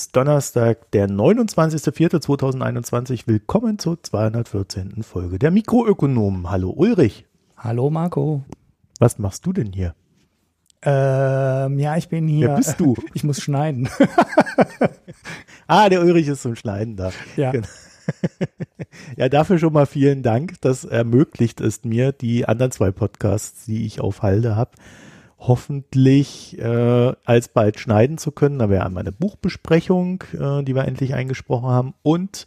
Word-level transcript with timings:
Ist 0.00 0.16
Donnerstag, 0.16 0.90
der 0.92 1.10
29.04.2021. 1.10 3.24
Willkommen 3.26 3.78
zur 3.78 4.02
214. 4.02 5.02
Folge 5.02 5.38
der 5.38 5.50
Mikroökonomen. 5.50 6.48
Hallo 6.48 6.70
Ulrich. 6.70 7.26
Hallo 7.58 7.90
Marco. 7.90 8.42
Was 8.98 9.18
machst 9.18 9.44
du 9.44 9.52
denn 9.52 9.74
hier? 9.74 9.94
Ähm, 10.80 11.78
ja, 11.78 11.98
ich 11.98 12.08
bin 12.08 12.26
hier. 12.28 12.48
Wer 12.48 12.56
bist 12.56 12.80
du? 12.80 12.96
Ich 13.12 13.24
muss 13.24 13.42
schneiden. 13.42 13.90
ah, 15.66 15.90
der 15.90 16.00
Ulrich 16.00 16.28
ist 16.28 16.40
zum 16.40 16.56
Schneiden 16.56 16.96
da. 16.96 17.12
Ja. 17.36 17.50
Genau. 17.50 17.68
ja, 19.18 19.28
dafür 19.28 19.58
schon 19.58 19.74
mal 19.74 19.84
vielen 19.84 20.22
Dank. 20.22 20.62
Das 20.62 20.86
ermöglicht 20.86 21.60
es 21.60 21.84
mir, 21.84 22.12
die 22.12 22.48
anderen 22.48 22.72
zwei 22.72 22.90
Podcasts, 22.90 23.66
die 23.66 23.84
ich 23.84 24.00
auf 24.00 24.22
Halde 24.22 24.56
habe, 24.56 24.70
hoffentlich 25.40 26.58
äh, 26.58 27.12
alsbald 27.24 27.80
schneiden 27.80 28.18
zu 28.18 28.30
können. 28.30 28.58
Da 28.58 28.68
wäre 28.68 28.84
einmal 28.84 29.02
eine 29.02 29.12
Buchbesprechung, 29.12 30.22
äh, 30.34 30.62
die 30.62 30.74
wir 30.74 30.84
endlich 30.86 31.14
eingesprochen 31.14 31.68
haben. 31.68 31.94
Und 32.02 32.46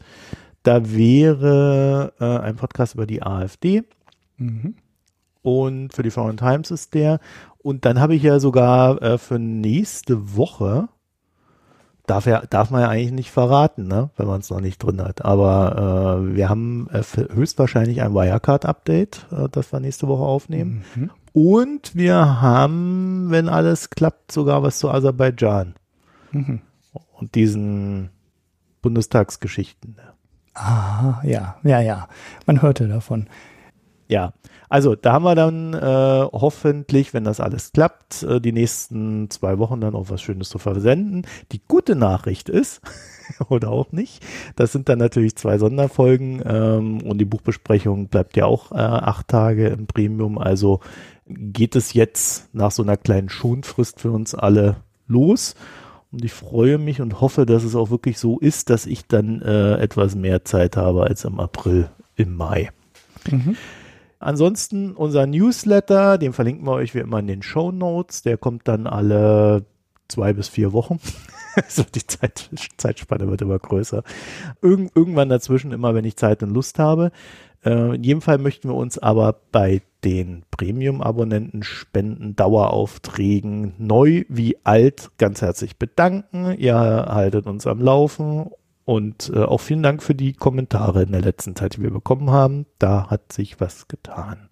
da 0.61 0.89
wäre 0.91 2.13
äh, 2.19 2.25
ein 2.25 2.55
Podcast 2.55 2.95
über 2.95 3.05
die 3.05 3.23
AfD. 3.23 3.83
Mhm. 4.37 4.75
Und 5.41 5.93
für 5.93 6.03
die 6.03 6.11
Foreign 6.11 6.37
Times 6.37 6.71
ist 6.71 6.93
der. 6.93 7.19
Und 7.57 7.85
dann 7.85 7.99
habe 7.99 8.15
ich 8.15 8.23
ja 8.23 8.39
sogar 8.39 9.01
äh, 9.01 9.17
für 9.17 9.39
nächste 9.39 10.35
Woche, 10.35 10.87
darf, 12.05 12.25
ja, 12.25 12.41
darf 12.49 12.69
man 12.69 12.81
ja 12.81 12.89
eigentlich 12.89 13.11
nicht 13.11 13.31
verraten, 13.31 13.87
ne? 13.87 14.09
wenn 14.17 14.27
man 14.27 14.41
es 14.41 14.49
noch 14.49 14.61
nicht 14.61 14.81
drin 14.83 15.01
hat. 15.01 15.25
Aber 15.25 16.21
äh, 16.27 16.35
wir 16.35 16.49
haben 16.49 16.87
äh, 16.91 17.01
höchstwahrscheinlich 17.33 18.01
ein 18.01 18.13
Wirecard-Update, 18.13 19.27
äh, 19.31 19.49
das 19.51 19.73
wir 19.73 19.79
nächste 19.79 20.07
Woche 20.07 20.23
aufnehmen. 20.23 20.83
Mhm. 20.95 21.09
Und 21.33 21.95
wir 21.95 22.41
haben, 22.41 23.27
wenn 23.29 23.49
alles 23.49 23.89
klappt, 23.89 24.31
sogar 24.31 24.63
was 24.63 24.77
zu 24.79 24.89
Aserbaidschan 24.89 25.73
Mhm. 26.31 26.61
und 27.19 27.35
diesen 27.35 28.09
Bundestagsgeschichten. 28.81 29.97
Ah, 30.53 31.21
ja, 31.23 31.57
ja, 31.63 31.79
ja. 31.81 32.07
Man 32.45 32.61
hörte 32.61 32.87
davon. 32.87 33.27
Ja, 34.07 34.33
also 34.69 34.95
da 34.95 35.13
haben 35.13 35.23
wir 35.23 35.33
dann 35.33 35.73
äh, 35.73 36.27
hoffentlich, 36.31 37.13
wenn 37.13 37.23
das 37.23 37.39
alles 37.39 37.71
klappt, 37.71 38.23
äh, 38.23 38.39
die 38.41 38.51
nächsten 38.51 39.29
zwei 39.31 39.57
Wochen 39.57 39.81
dann 39.81 39.95
auch 39.95 40.09
was 40.09 40.21
Schönes 40.21 40.49
zu 40.49 40.59
versenden. 40.59 41.25
Die 41.51 41.61
gute 41.67 41.95
Nachricht 41.95 42.49
ist, 42.49 42.81
oder 43.49 43.69
auch 43.69 43.91
nicht, 43.91 44.23
das 44.55 44.71
sind 44.71 44.89
dann 44.89 44.99
natürlich 44.99 45.35
zwei 45.35 45.57
Sonderfolgen 45.57 46.43
ähm, 46.45 47.01
und 47.01 47.17
die 47.17 47.25
Buchbesprechung 47.25 48.07
bleibt 48.09 48.35
ja 48.35 48.45
auch 48.45 48.71
äh, 48.71 48.75
acht 48.75 49.27
Tage 49.29 49.67
im 49.69 49.87
Premium. 49.87 50.37
Also 50.37 50.81
geht 51.25 51.75
es 51.75 51.93
jetzt 51.93 52.53
nach 52.53 52.71
so 52.71 52.83
einer 52.83 52.97
kleinen 52.97 53.29
Schonfrist 53.29 53.99
für 53.99 54.11
uns 54.11 54.35
alle 54.35 54.77
los. 55.07 55.55
Und 56.11 56.23
ich 56.23 56.33
freue 56.33 56.77
mich 56.77 57.01
und 57.01 57.21
hoffe, 57.21 57.45
dass 57.45 57.63
es 57.63 57.75
auch 57.75 57.89
wirklich 57.89 58.19
so 58.19 58.37
ist, 58.39 58.69
dass 58.69 58.85
ich 58.85 59.07
dann 59.07 59.41
äh, 59.41 59.75
etwas 59.75 60.15
mehr 60.15 60.45
Zeit 60.45 60.77
habe 60.77 61.03
als 61.03 61.25
im 61.25 61.39
April, 61.39 61.89
im 62.15 62.35
Mai. 62.35 62.69
Mhm. 63.29 63.55
Ansonsten 64.19 64.91
unser 64.93 65.25
Newsletter, 65.25 66.17
den 66.17 66.31
verlinken 66.31 66.65
wir 66.65 66.73
euch 66.73 66.93
wie 66.95 66.99
immer 66.99 67.19
in 67.19 67.27
den 67.27 67.41
Show 67.41 67.71
Notes. 67.71 68.21
Der 68.21 68.37
kommt 68.37 68.67
dann 68.67 68.87
alle 68.87 69.65
zwei 70.07 70.33
bis 70.33 70.47
vier 70.47 70.71
Wochen. 70.71 70.99
also 71.55 71.83
die 71.83 72.05
Zeit, 72.05 72.49
Zeitspanne 72.77 73.27
wird 73.27 73.41
immer 73.41 73.59
größer. 73.59 74.03
Irgend, 74.61 74.95
irgendwann 74.95 75.29
dazwischen, 75.29 75.71
immer 75.71 75.95
wenn 75.95 76.05
ich 76.05 76.15
Zeit 76.15 76.43
und 76.43 76.51
Lust 76.51 76.79
habe. 76.79 77.11
Äh, 77.65 77.95
in 77.95 78.03
jedem 78.03 78.21
Fall 78.21 78.37
möchten 78.37 78.69
wir 78.69 78.75
uns 78.75 78.97
aber 78.97 79.35
bei 79.51 79.81
den 80.03 80.43
Premium-Abonnenten 80.51 81.63
Spenden, 81.63 82.35
Daueraufträgen, 82.35 83.73
neu 83.77 84.25
wie 84.27 84.57
alt, 84.63 85.11
ganz 85.17 85.41
herzlich 85.41 85.77
bedanken. 85.77 86.53
Ihr 86.57 86.75
haltet 86.75 87.47
uns 87.47 87.65
am 87.67 87.79
Laufen 87.79 88.51
und 88.85 89.31
äh, 89.33 89.43
auch 89.43 89.61
vielen 89.61 89.83
Dank 89.83 90.03
für 90.03 90.15
die 90.15 90.33
Kommentare 90.33 91.03
in 91.03 91.13
der 91.13 91.21
letzten 91.21 91.55
Zeit, 91.55 91.77
die 91.77 91.83
wir 91.83 91.91
bekommen 91.91 92.31
haben. 92.31 92.65
Da 92.79 93.09
hat 93.09 93.31
sich 93.31 93.61
was 93.61 93.87
getan. 93.87 94.49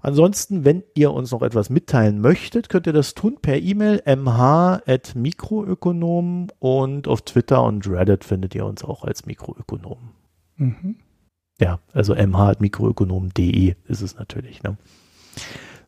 Ansonsten, 0.00 0.64
wenn 0.64 0.84
ihr 0.94 1.12
uns 1.12 1.30
noch 1.30 1.42
etwas 1.42 1.68
mitteilen 1.70 2.20
möchtet, 2.20 2.68
könnt 2.68 2.88
ihr 2.88 2.92
das 2.92 3.14
tun 3.14 3.38
per 3.40 3.58
E-Mail 3.58 4.02
mh.mikroökonomen 4.04 6.50
und 6.58 7.06
auf 7.06 7.22
Twitter 7.22 7.62
und 7.62 7.88
Reddit 7.88 8.24
findet 8.24 8.56
ihr 8.56 8.66
uns 8.66 8.82
auch 8.82 9.04
als 9.04 9.26
Mikroökonomen. 9.26 10.10
Mhm. 10.56 10.96
Ja, 11.62 11.78
also 11.92 12.14
mh.mikroökonomen.de 12.14 13.76
ist 13.86 14.02
es 14.02 14.16
natürlich. 14.16 14.64
Ne? 14.64 14.76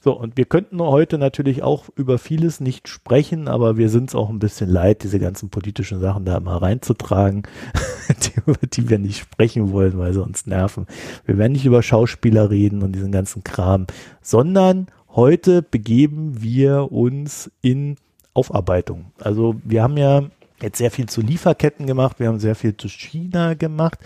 So, 0.01 0.13
und 0.17 0.37
wir 0.37 0.45
könnten 0.45 0.81
heute 0.81 1.19
natürlich 1.19 1.65
auch 1.65 1.89
über 1.97 2.19
vieles 2.19 2.61
nicht 2.61 2.87
sprechen, 2.87 3.49
aber 3.49 3.77
wir 3.77 3.89
sind 3.89 4.11
es 4.11 4.15
auch 4.15 4.31
ein 4.31 4.39
bisschen 4.39 4.71
leid, 4.71 5.03
diese 5.03 5.19
ganzen 5.19 5.49
politischen 5.49 5.99
Sachen 5.99 6.25
da 6.25 6.37
immer 6.37 6.63
reinzutragen, 6.63 7.43
die, 8.23 8.41
über 8.47 8.67
die 8.71 8.89
wir 8.89 9.01
nicht 9.01 9.19
sprechen 9.19 9.73
wollen, 9.73 9.99
weil 9.99 10.13
sie 10.13 10.23
uns 10.23 10.47
nerven. 10.47 10.87
Wir 11.25 11.39
werden 11.39 11.53
nicht 11.53 11.67
über 11.67 11.83
Schauspieler 11.83 12.51
reden 12.51 12.83
und 12.83 12.93
diesen 12.93 13.11
ganzen 13.11 13.43
Kram, 13.43 13.89
sondern 14.23 14.87
heute 15.09 15.61
begeben 15.63 16.41
wir 16.41 16.93
uns 16.93 17.51
in 17.63 17.97
Aufarbeitung. 18.33 19.07
Also 19.19 19.57
wir 19.65 19.83
haben 19.83 19.97
ja 19.97 20.23
jetzt 20.63 20.79
sehr 20.79 20.91
viel 20.91 21.07
zu 21.07 21.21
Lieferketten 21.21 21.87
gemacht, 21.87 22.21
wir 22.21 22.29
haben 22.29 22.39
sehr 22.39 22.55
viel 22.55 22.77
zu 22.77 22.89
China 22.89 23.55
gemacht 23.55 23.99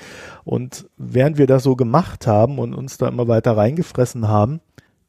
und 0.45 0.87
während 0.97 1.39
wir 1.39 1.47
das 1.47 1.63
so 1.63 1.77
gemacht 1.77 2.27
haben 2.27 2.59
und 2.59 2.75
uns 2.75 2.99
da 2.99 3.09
immer 3.09 3.29
weiter 3.29 3.57
reingefressen 3.57 4.29
haben, 4.29 4.61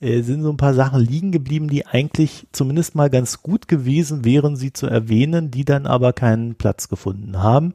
äh, 0.02 0.22
sind 0.22 0.44
so 0.44 0.50
ein 0.50 0.58
paar 0.58 0.74
Sachen 0.74 1.02
liegen 1.02 1.32
geblieben, 1.32 1.68
die 1.68 1.86
eigentlich 1.86 2.48
zumindest 2.52 2.96
mal 2.96 3.10
ganz 3.10 3.42
gut 3.42 3.68
gewesen 3.68 4.24
wären, 4.24 4.56
sie 4.56 4.72
zu 4.72 4.88
erwähnen, 4.88 5.52
die 5.52 5.66
dann 5.66 5.86
aber 5.86 6.14
keinen 6.14 6.56
Platz 6.56 6.88
gefunden 6.88 7.42
haben. 7.42 7.74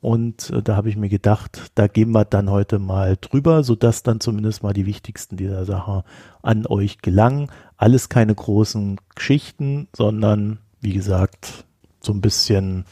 Und 0.00 0.50
äh, 0.50 0.62
da 0.62 0.76
habe 0.76 0.88
ich 0.88 0.96
mir 0.96 1.08
gedacht, 1.08 1.72
da 1.74 1.88
gehen 1.88 2.12
wir 2.12 2.24
dann 2.24 2.50
heute 2.50 2.78
mal 2.78 3.16
drüber, 3.20 3.64
sodass 3.64 4.02
dann 4.02 4.20
zumindest 4.20 4.62
mal 4.62 4.72
die 4.72 4.86
wichtigsten 4.86 5.36
dieser 5.36 5.64
Sache 5.64 6.04
an 6.42 6.66
euch 6.66 6.98
gelangen. 6.98 7.50
Alles 7.76 8.08
keine 8.08 8.34
großen 8.34 9.00
Geschichten, 9.14 9.88
sondern 9.96 10.58
wie 10.80 10.92
gesagt, 10.92 11.64
so 12.00 12.12
ein 12.12 12.20
bisschen 12.20 12.84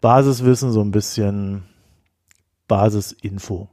Basiswissen, 0.00 0.72
so 0.72 0.80
ein 0.80 0.90
bisschen 0.90 1.62
Basisinfo. 2.68 3.68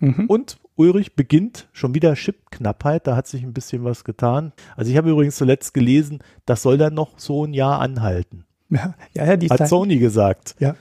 Mhm. 0.00 0.26
Und 0.26 0.58
Ulrich 0.76 1.14
beginnt 1.14 1.68
schon 1.72 1.94
wieder 1.94 2.14
Chipknappheit, 2.14 3.06
da 3.06 3.14
hat 3.16 3.26
sich 3.28 3.42
ein 3.44 3.52
bisschen 3.52 3.84
was 3.84 4.04
getan. 4.04 4.52
Also 4.76 4.90
ich 4.90 4.96
habe 4.96 5.10
übrigens 5.10 5.36
zuletzt 5.36 5.72
gelesen, 5.72 6.18
das 6.46 6.62
soll 6.62 6.78
dann 6.78 6.94
noch 6.94 7.18
so 7.18 7.44
ein 7.44 7.54
Jahr 7.54 7.80
anhalten. 7.80 8.44
Ja, 8.70 8.94
ja, 9.14 9.24
ja, 9.26 9.36
die 9.36 9.48
Hat 9.50 9.58
Zeit, 9.58 9.68
Sony 9.68 9.98
gesagt. 9.98 10.56
ja. 10.58 10.74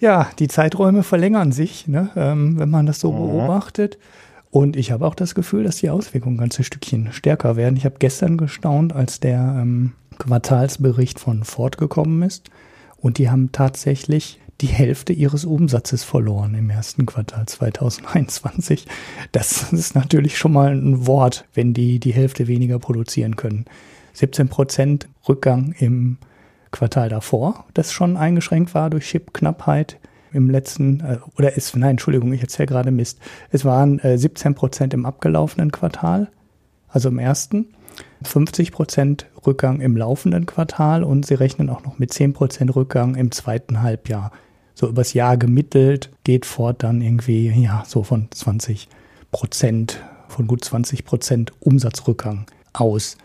ja, 0.00 0.28
die 0.40 0.48
Zeiträume 0.48 1.02
verlängern 1.04 1.52
sich, 1.52 1.86
ne, 1.86 2.10
ähm, 2.16 2.58
wenn 2.58 2.70
man 2.70 2.86
das 2.86 2.98
so 2.98 3.12
Mhm. 3.12 3.18
beobachtet. 3.18 3.98
Und 4.50 4.76
ich 4.76 4.90
habe 4.90 5.06
auch 5.06 5.14
das 5.14 5.34
Gefühl, 5.34 5.64
dass 5.64 5.76
die 5.76 5.90
Auswirkungen 5.90 6.36
ein 6.36 6.40
ganzes 6.40 6.66
Stückchen 6.66 7.12
stärker 7.12 7.56
werden. 7.56 7.76
Ich 7.76 7.84
habe 7.84 7.96
gestern 7.98 8.38
gestaunt, 8.38 8.92
als 8.94 9.20
der 9.20 9.38
ähm, 9.60 9.92
Quartalsbericht 10.18 11.20
von 11.20 11.44
Ford 11.44 11.78
gekommen 11.78 12.22
ist. 12.22 12.50
Und 13.06 13.18
die 13.18 13.30
haben 13.30 13.52
tatsächlich 13.52 14.40
die 14.60 14.66
Hälfte 14.66 15.12
ihres 15.12 15.44
Umsatzes 15.44 16.02
verloren 16.02 16.56
im 16.56 16.70
ersten 16.70 17.06
Quartal 17.06 17.46
2021. 17.46 18.84
Das 19.30 19.72
ist 19.72 19.94
natürlich 19.94 20.36
schon 20.36 20.52
mal 20.52 20.72
ein 20.72 21.06
Wort, 21.06 21.44
wenn 21.54 21.72
die 21.72 22.00
die 22.00 22.12
Hälfte 22.12 22.48
weniger 22.48 22.80
produzieren 22.80 23.36
können. 23.36 23.66
17 24.14 24.48
Prozent 24.48 25.08
Rückgang 25.28 25.72
im 25.78 26.18
Quartal 26.72 27.08
davor, 27.08 27.66
das 27.74 27.92
schon 27.92 28.16
eingeschränkt 28.16 28.74
war 28.74 28.90
durch 28.90 29.06
Chipknappheit 29.06 30.00
im 30.32 30.50
letzten, 30.50 30.98
äh, 30.98 31.18
oder 31.38 31.56
ist, 31.56 31.76
nein, 31.76 31.90
Entschuldigung, 31.90 32.32
ich 32.32 32.42
erzähle 32.42 32.66
gerade 32.66 32.90
Mist. 32.90 33.20
Es 33.52 33.64
waren 33.64 34.00
äh, 34.00 34.18
17 34.18 34.56
Prozent 34.56 34.94
im 34.94 35.06
abgelaufenen 35.06 35.70
Quartal, 35.70 36.26
also 36.88 37.08
im 37.08 37.20
ersten. 37.20 37.66
50 38.22 38.72
Prozent 38.72 39.26
Rückgang 39.46 39.80
im 39.80 39.96
laufenden 39.96 40.46
Quartal 40.46 41.04
und 41.04 41.26
sie 41.26 41.34
rechnen 41.34 41.70
auch 41.70 41.84
noch 41.84 41.98
mit 41.98 42.12
10 42.12 42.32
Prozent 42.32 42.74
Rückgang 42.74 43.14
im 43.14 43.30
zweiten 43.30 43.82
Halbjahr. 43.82 44.32
So 44.74 44.88
übers 44.88 45.14
Jahr 45.14 45.36
gemittelt 45.36 46.10
geht 46.24 46.44
Ford 46.44 46.82
dann 46.82 47.00
irgendwie, 47.00 47.48
ja, 47.50 47.84
so 47.86 48.02
von 48.02 48.28
20 48.30 48.88
Prozent, 49.30 50.02
von 50.28 50.46
gut 50.46 50.64
20 50.64 51.04
Prozent 51.04 51.52
Umsatzrückgang 51.60 52.46
aus. 52.72 53.16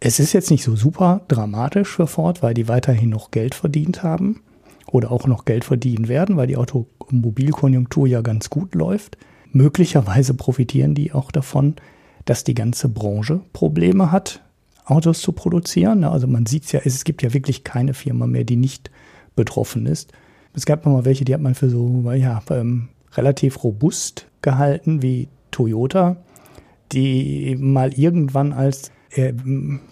Es 0.00 0.20
ist 0.20 0.32
jetzt 0.32 0.50
nicht 0.50 0.64
so 0.64 0.76
super 0.76 1.22
dramatisch 1.28 1.88
für 1.88 2.06
Ford, 2.06 2.42
weil 2.42 2.54
die 2.54 2.68
weiterhin 2.68 3.10
noch 3.10 3.30
Geld 3.30 3.54
verdient 3.54 4.02
haben 4.02 4.42
oder 4.86 5.10
auch 5.10 5.26
noch 5.26 5.44
Geld 5.44 5.64
verdienen 5.64 6.08
werden, 6.08 6.36
weil 6.36 6.46
die 6.46 6.56
Automobilkonjunktur 6.56 8.06
ja 8.06 8.20
ganz 8.20 8.50
gut 8.50 8.74
läuft. 8.74 9.16
Möglicherweise 9.50 10.34
profitieren 10.34 10.94
die 10.94 11.12
auch 11.12 11.30
davon, 11.30 11.76
dass 12.24 12.44
die 12.44 12.54
ganze 12.54 12.88
Branche 12.88 13.40
Probleme 13.52 14.12
hat, 14.12 14.42
Autos 14.84 15.20
zu 15.20 15.32
produzieren. 15.32 16.04
Also 16.04 16.26
man 16.26 16.46
sieht 16.46 16.64
es 16.64 16.72
ja, 16.72 16.80
es 16.84 17.04
gibt 17.04 17.22
ja 17.22 17.32
wirklich 17.32 17.64
keine 17.64 17.94
Firma 17.94 18.26
mehr, 18.26 18.44
die 18.44 18.56
nicht 18.56 18.90
betroffen 19.34 19.86
ist. 19.86 20.12
Es 20.54 20.66
gab 20.66 20.84
noch 20.84 20.92
mal 20.92 21.04
welche, 21.04 21.24
die 21.24 21.34
hat 21.34 21.40
man 21.40 21.54
für 21.54 21.68
so 21.68 22.12
ja, 22.12 22.42
ähm, 22.50 22.88
relativ 23.14 23.64
robust 23.64 24.26
gehalten, 24.42 25.02
wie 25.02 25.28
Toyota, 25.50 26.16
die 26.92 27.56
mal 27.58 27.92
irgendwann 27.94 28.52
als 28.52 28.92
äh, 29.10 29.32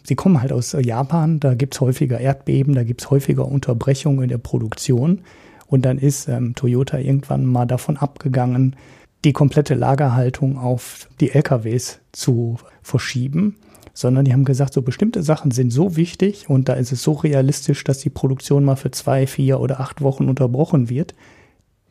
sie 0.05 0.15
kommen 0.15 0.41
halt 0.41 0.53
aus 0.53 0.77
Japan, 0.79 1.41
da 1.41 1.55
gibt 1.55 1.75
es 1.75 1.81
häufiger 1.81 2.21
Erdbeben, 2.21 2.75
da 2.75 2.85
gibt 2.85 3.03
es 3.03 3.11
häufiger 3.11 3.47
Unterbrechungen 3.47 4.23
in 4.23 4.29
der 4.29 4.39
Produktion. 4.39 5.23
Und 5.67 5.85
dann 5.85 5.99
ist 5.99 6.29
ähm, 6.29 6.55
Toyota 6.55 6.99
irgendwann 6.99 7.47
mal 7.47 7.65
davon 7.65 7.97
abgegangen, 7.97 8.77
die 9.25 9.33
komplette 9.33 9.75
Lagerhaltung 9.75 10.59
auf 10.59 11.09
die 11.21 11.31
LKWs 11.31 12.01
zu 12.13 12.59
verschieben, 12.83 13.57
sondern 13.95 14.25
die 14.25 14.33
haben 14.33 14.45
gesagt, 14.45 14.73
so 14.73 14.83
bestimmte 14.83 15.23
Sachen 15.23 15.51
sind 15.51 15.71
so 15.71 15.97
wichtig 15.97 16.49
und 16.49 16.69
da 16.69 16.75
ist 16.75 16.93
es 16.93 17.03
so 17.03 17.13
realistisch, 17.13 17.85
dass 17.85 17.99
die 17.99 18.11
Produktion 18.11 18.65
mal 18.65 18.77
für 18.77 18.91
zwei, 18.91 19.27
vier 19.27 19.61
oder 19.61 19.81
acht 19.81 20.01
Wochen 20.01 20.29
unterbrochen 20.29 20.89
wird. 20.89 21.15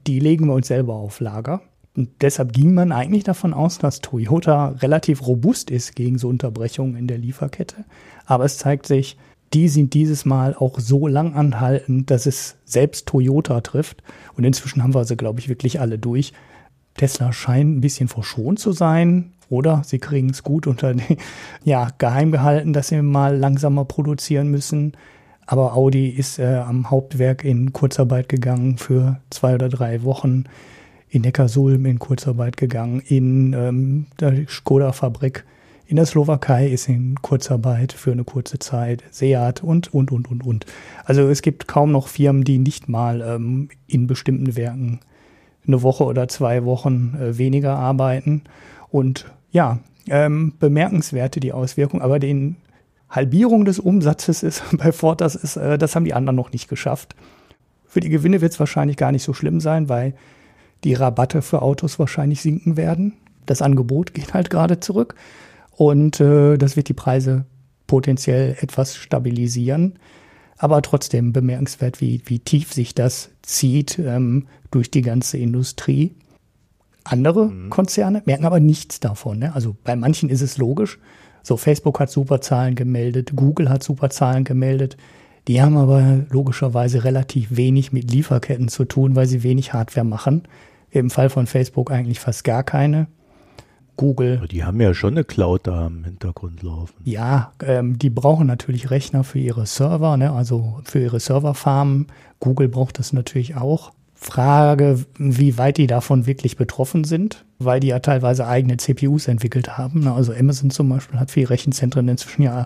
Die 0.07 0.19
legen 0.19 0.47
wir 0.47 0.53
uns 0.53 0.67
selber 0.67 0.95
auf 0.95 1.19
Lager. 1.19 1.61
Und 1.95 2.09
deshalb 2.21 2.53
ging 2.53 2.73
man 2.73 2.91
eigentlich 2.91 3.25
davon 3.25 3.53
aus, 3.53 3.77
dass 3.77 3.99
Toyota 3.99 4.69
relativ 4.79 5.27
robust 5.27 5.69
ist 5.69 5.95
gegen 5.95 6.17
so 6.17 6.29
Unterbrechungen 6.29 6.95
in 6.95 7.07
der 7.07 7.17
Lieferkette. 7.17 7.83
Aber 8.25 8.45
es 8.45 8.57
zeigt 8.57 8.87
sich, 8.87 9.17
die 9.53 9.67
sind 9.67 9.93
dieses 9.93 10.23
Mal 10.23 10.55
auch 10.55 10.79
so 10.79 11.07
lang 11.07 11.33
anhaltend, 11.35 12.09
dass 12.09 12.25
es 12.25 12.55
selbst 12.63 13.07
Toyota 13.07 13.59
trifft. 13.59 14.01
Und 14.37 14.45
inzwischen 14.45 14.81
haben 14.81 14.95
wir 14.95 15.03
sie, 15.03 15.17
glaube 15.17 15.41
ich, 15.41 15.49
wirklich 15.49 15.81
alle 15.81 15.99
durch. 15.99 16.31
Tesla 16.95 17.33
scheint 17.33 17.77
ein 17.77 17.81
bisschen 17.81 18.07
verschont 18.07 18.59
zu 18.59 18.71
sein. 18.71 19.33
Oder 19.49 19.81
sie 19.85 19.99
kriegen 19.99 20.29
es 20.29 20.43
gut 20.43 20.65
unter 20.65 20.93
die, 20.93 21.17
ja, 21.63 21.89
geheim 21.97 22.31
gehalten, 22.31 22.73
dass 22.73 22.87
sie 22.87 23.01
mal 23.01 23.35
langsamer 23.35 23.85
produzieren 23.85 24.49
müssen. 24.49 24.93
Aber 25.45 25.75
Audi 25.75 26.09
ist 26.09 26.39
äh, 26.39 26.55
am 26.65 26.89
Hauptwerk 26.89 27.43
in 27.43 27.73
Kurzarbeit 27.73 28.29
gegangen 28.29 28.77
für 28.77 29.19
zwei 29.29 29.55
oder 29.55 29.67
drei 29.67 30.03
Wochen. 30.03 30.45
In 31.09 31.23
Neckarsulm 31.23 31.85
in 31.85 31.99
Kurzarbeit 31.99 32.55
gegangen. 32.55 33.01
In 33.01 33.51
ähm, 33.51 34.05
der 34.19 34.47
Skoda-Fabrik 34.47 35.43
in 35.91 35.97
der 35.97 36.05
Slowakei 36.05 36.69
ist 36.69 36.87
in 36.87 37.15
Kurzarbeit 37.21 37.91
für 37.91 38.13
eine 38.13 38.23
kurze 38.23 38.59
Zeit, 38.59 39.03
Seat 39.11 39.61
und, 39.61 39.93
und, 39.93 40.09
und, 40.13 40.31
und, 40.31 40.41
und. 40.41 40.65
Also 41.03 41.27
es 41.27 41.41
gibt 41.41 41.67
kaum 41.67 41.91
noch 41.91 42.07
Firmen, 42.07 42.45
die 42.45 42.59
nicht 42.59 42.87
mal 42.87 43.19
ähm, 43.19 43.67
in 43.87 44.07
bestimmten 44.07 44.55
Werken 44.55 45.01
eine 45.67 45.81
Woche 45.83 46.03
oder 46.03 46.27
zwei 46.27 46.65
Wochen 46.65 47.17
äh, 47.19 47.37
weniger 47.37 47.75
arbeiten. 47.75 48.43
Und 48.89 49.25
ja, 49.51 49.79
ähm, 50.07 50.53
bemerkenswerte 50.59 51.39
die 51.39 51.53
Auswirkung, 51.53 52.01
aber 52.01 52.19
den 52.19 52.57
Halbierung 53.09 53.65
des 53.65 53.79
Umsatzes 53.79 54.43
ist 54.43 54.63
bei 54.77 54.91
Ford, 54.91 55.21
das 55.21 55.35
ist, 55.35 55.57
äh, 55.57 55.77
das 55.77 55.95
haben 55.95 56.05
die 56.05 56.13
anderen 56.13 56.35
noch 56.35 56.51
nicht 56.51 56.67
geschafft. 56.67 57.15
Für 57.87 57.99
die 57.99 58.09
Gewinne 58.09 58.41
wird 58.41 58.53
es 58.53 58.59
wahrscheinlich 58.59 58.97
gar 58.97 59.11
nicht 59.11 59.23
so 59.23 59.33
schlimm 59.33 59.59
sein, 59.59 59.89
weil 59.89 60.13
die 60.83 60.93
Rabatte 60.93 61.41
für 61.41 61.61
Autos 61.61 61.99
wahrscheinlich 61.99 62.41
sinken 62.41 62.77
werden. 62.77 63.13
Das 63.45 63.61
Angebot 63.61 64.13
geht 64.13 64.33
halt 64.33 64.49
gerade 64.49 64.79
zurück. 64.79 65.15
Und 65.71 66.19
äh, 66.19 66.57
das 66.57 66.75
wird 66.75 66.87
die 66.89 66.93
Preise 66.93 67.45
potenziell 67.87 68.55
etwas 68.61 68.95
stabilisieren. 68.95 69.99
Aber 70.61 70.83
trotzdem 70.83 71.33
bemerkenswert, 71.33 72.01
wie, 72.01 72.21
wie 72.25 72.37
tief 72.37 72.71
sich 72.71 72.93
das 72.93 73.31
zieht 73.41 73.97
ähm, 73.97 74.45
durch 74.69 74.91
die 74.91 75.01
ganze 75.01 75.39
Industrie. 75.39 76.13
Andere 77.03 77.47
mhm. 77.47 77.71
Konzerne 77.71 78.21
merken 78.25 78.45
aber 78.45 78.59
nichts 78.59 78.99
davon. 78.99 79.39
Ne? 79.39 79.55
Also 79.55 79.75
bei 79.83 79.95
manchen 79.95 80.29
ist 80.29 80.41
es 80.41 80.59
logisch. 80.59 80.99
So, 81.41 81.57
Facebook 81.57 81.99
hat 81.99 82.11
super 82.11 82.41
Zahlen 82.41 82.75
gemeldet, 82.75 83.31
Google 83.35 83.71
hat 83.71 83.81
super 83.81 84.11
Zahlen 84.11 84.43
gemeldet. 84.43 84.97
Die 85.47 85.63
haben 85.63 85.77
aber 85.77 86.27
logischerweise 86.29 87.03
relativ 87.05 87.57
wenig 87.57 87.91
mit 87.91 88.11
Lieferketten 88.11 88.67
zu 88.67 88.85
tun, 88.85 89.15
weil 89.15 89.25
sie 89.25 89.41
wenig 89.41 89.73
Hardware 89.73 90.05
machen. 90.05 90.43
Im 90.91 91.09
Fall 91.09 91.31
von 91.31 91.47
Facebook 91.47 91.89
eigentlich 91.89 92.19
fast 92.19 92.43
gar 92.43 92.61
keine. 92.61 93.07
Google. 94.01 94.41
Die 94.49 94.63
haben 94.63 94.81
ja 94.81 94.95
schon 94.95 95.13
eine 95.13 95.23
Cloud 95.23 95.67
da 95.67 95.85
im 95.85 96.03
Hintergrund 96.03 96.63
laufen. 96.63 96.95
Ja, 97.03 97.51
ähm, 97.63 97.99
die 97.99 98.09
brauchen 98.09 98.47
natürlich 98.47 98.89
Rechner 98.89 99.23
für 99.23 99.37
ihre 99.37 99.67
Server, 99.67 100.17
ne? 100.17 100.31
also 100.31 100.79
für 100.85 100.99
ihre 100.99 101.19
Serverfarmen. 101.19 102.07
Google 102.39 102.67
braucht 102.67 102.97
das 102.97 103.13
natürlich 103.13 103.57
auch. 103.57 103.91
Frage, 104.15 105.05
wie 105.19 105.59
weit 105.59 105.77
die 105.77 105.85
davon 105.85 106.25
wirklich 106.25 106.57
betroffen 106.57 107.03
sind, 107.03 107.45
weil 107.59 107.79
die 107.79 107.89
ja 107.89 107.99
teilweise 107.99 108.47
eigene 108.47 108.77
CPUs 108.77 109.27
entwickelt 109.27 109.77
haben. 109.77 109.99
Ne? 109.99 110.13
Also 110.13 110.33
Amazon 110.33 110.71
zum 110.71 110.89
Beispiel 110.89 111.19
hat 111.19 111.29
für 111.29 111.47
Rechenzentren 111.47 112.07
inzwischen 112.07 112.41
ja 112.41 112.65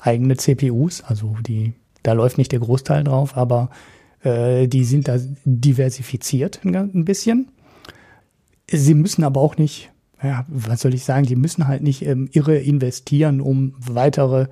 eigene 0.00 0.38
CPUs, 0.38 1.02
also 1.02 1.36
die, 1.46 1.74
da 2.02 2.14
läuft 2.14 2.38
nicht 2.38 2.52
der 2.52 2.60
Großteil 2.60 3.04
drauf, 3.04 3.36
aber 3.36 3.68
äh, 4.22 4.66
die 4.66 4.84
sind 4.84 5.08
da 5.08 5.18
diversifiziert 5.44 6.60
ein 6.64 7.04
bisschen. 7.04 7.48
Sie 8.70 8.94
müssen 8.94 9.24
aber 9.24 9.42
auch 9.42 9.58
nicht 9.58 9.90
ja, 10.22 10.44
was 10.48 10.80
soll 10.80 10.94
ich 10.94 11.04
sagen, 11.04 11.26
die 11.26 11.36
müssen 11.36 11.66
halt 11.66 11.82
nicht 11.82 12.04
ähm, 12.04 12.28
irre 12.32 12.56
investieren, 12.56 13.40
um 13.40 13.74
weitere 13.78 14.46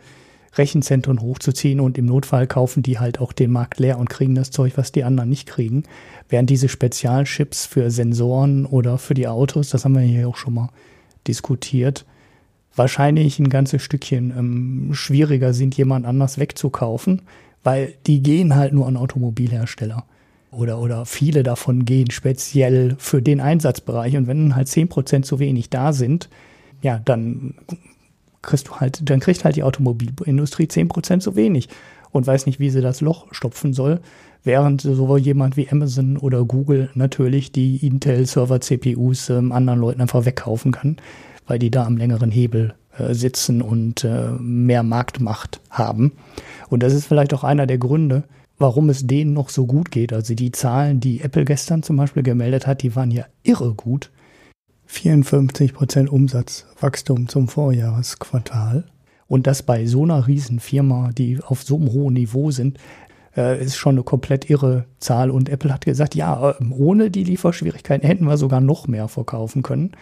Rechenzentren 0.55 1.21
hochzuziehen 1.21 1.79
und 1.79 1.99
im 1.99 2.07
Notfall 2.07 2.47
kaufen 2.47 2.83
die 2.83 2.99
halt 2.99 3.21
auch 3.21 3.33
den 3.33 3.51
Markt 3.51 3.79
leer 3.79 3.99
und 3.99 4.09
kriegen 4.09 4.35
das 4.35 4.51
Zeug, 4.51 4.73
was 4.77 4.93
die 4.93 5.05
anderen 5.05 5.29
nicht 5.29 5.47
kriegen. 5.47 5.85
Während 6.29 6.51
diese 6.51 6.69
Spezialchips 6.69 7.67
für 7.67 7.91
Sensoren 7.91 8.67
oder 8.67 8.99
für 8.99 9.15
die 9.15 9.29
Autos, 9.29 9.71
das 9.71 9.85
haben 9.85 9.95
wir 9.95 10.03
hier 10.03 10.29
auch 10.29 10.37
schon 10.37 10.55
mal 10.55 10.71
diskutiert, 11.27 12.07
wahrscheinlich 12.75 13.39
ein 13.39 13.51
ganzes 13.51 13.83
Stückchen 13.83 14.33
ähm, 14.37 14.91
schwieriger 14.95 15.53
sind, 15.53 15.77
jemand 15.77 16.07
anders 16.07 16.39
wegzukaufen, 16.39 17.23
weil 17.63 17.95
die 18.07 18.23
gehen 18.23 18.55
halt 18.55 18.73
nur 18.73 18.87
an 18.87 18.97
Automobilhersteller 18.97 20.07
oder, 20.51 20.79
oder 20.79 21.05
viele 21.05 21.43
davon 21.43 21.85
gehen 21.85 22.11
speziell 22.11 22.97
für 22.99 23.23
den 23.23 23.41
Einsatzbereich. 23.41 24.17
Und 24.17 24.27
wenn 24.27 24.57
halt 24.57 24.69
zehn 24.69 24.89
Prozent 24.89 25.27
zu 25.27 25.39
wenig 25.39 25.71
da 25.71 25.93
sind, 25.93 26.29
ja, 26.83 27.01
dann 27.05 27.55
kriegst 28.43 28.69
du 28.69 28.77
halt, 28.77 29.09
dann 29.09 29.21
kriegt 29.21 29.45
halt 29.45 29.57
die 29.57 29.63
Automobilindustrie 29.63 30.69
zehn 30.69 30.89
Prozent 30.89 31.23
zu 31.23 31.37
wenig 31.37 31.69
und 32.11 32.27
weiß 32.27 32.47
nicht, 32.47 32.61
wie 32.61 32.71
sie 32.71 32.81
das 32.81 33.01
Loch 33.01 33.27
stopfen 33.33 33.73
soll. 33.73 34.01
Während 34.45 34.81
sowohl 34.81 35.19
jemand 35.19 35.57
wie 35.57 35.69
Amazon 35.69 36.17
oder 36.17 36.45
Google 36.45 36.91
natürlich 36.95 37.53
die 37.53 37.85
Intel-Server-CPUs 37.85 39.31
ähm, 39.31 39.53
anderen 39.53 39.81
Leuten 39.81 40.01
einfach 40.01 40.25
wegkaufen 40.25 40.73
kann, 40.73 40.97
weil 41.47 41.59
die 41.59 41.71
da 41.71 41.85
am 41.85 41.97
längeren 41.97 42.31
Hebel 42.31 42.75
äh, 42.97 43.15
sitzen 43.15 43.61
und 43.61 44.05
äh, 44.05 44.31
mehr 44.39 44.85
Marktmacht 44.85 45.61
haben. 45.71 46.13
Und 46.69 46.83
das 46.83 46.95
ist 46.95 47.07
vielleicht 47.07 47.35
auch 47.35 47.45
einer 47.45 47.67
der 47.67 47.79
Gründe, 47.79 48.25
warum 48.59 48.91
es 48.91 49.07
denen 49.07 49.33
noch 49.33 49.49
so 49.49 49.67
gut 49.67 49.91
geht. 49.91 50.13
Also 50.13 50.35
die 50.35 50.53
Zahlen, 50.53 51.01
die 51.01 51.21
Apple 51.21 51.45
gestern 51.45 51.83
zum 51.83 51.97
Beispiel 51.97 52.23
gemeldet 52.23 52.67
hat, 52.67 52.83
die 52.83 52.95
waren 52.97 53.11
ja 53.11 53.25
irre 53.43 53.75
gut. 53.75 54.11
54 54.87 55.75
Prozent 55.75 56.11
Umsatzwachstum 56.11 57.29
zum 57.29 57.49
Vorjahresquartal. 57.49 58.85
Und 59.27 59.47
das 59.47 59.63
bei 59.63 59.87
so 59.87 60.05
einer 60.05 60.27
Riesenfirma, 60.27 61.11
die 61.17 61.39
auf 61.43 61.63
so 61.63 61.77
einem 61.77 61.93
hohen 61.93 62.15
Niveau 62.15 62.51
sind, 62.51 62.79
äh, 63.37 63.63
ist 63.63 63.77
schon 63.77 63.95
eine 63.95 64.03
komplett 64.03 64.49
irre 64.49 64.87
Zahl. 64.99 65.31
Und 65.31 65.51
Apple 65.51 65.73
hat 65.73 65.85
gesagt, 65.85 66.15
ja, 66.15 66.57
ähm, 66.59 66.73
ohne 66.73 67.11
die 67.11 67.25
Lieferschwierigkeiten 67.25 68.07
hätten 68.07 68.25
wir 68.25 68.39
sogar 68.39 68.63
noch 68.63 68.89
mehr 68.89 69.07
verkaufen 69.09 69.63
können. 69.63 69.93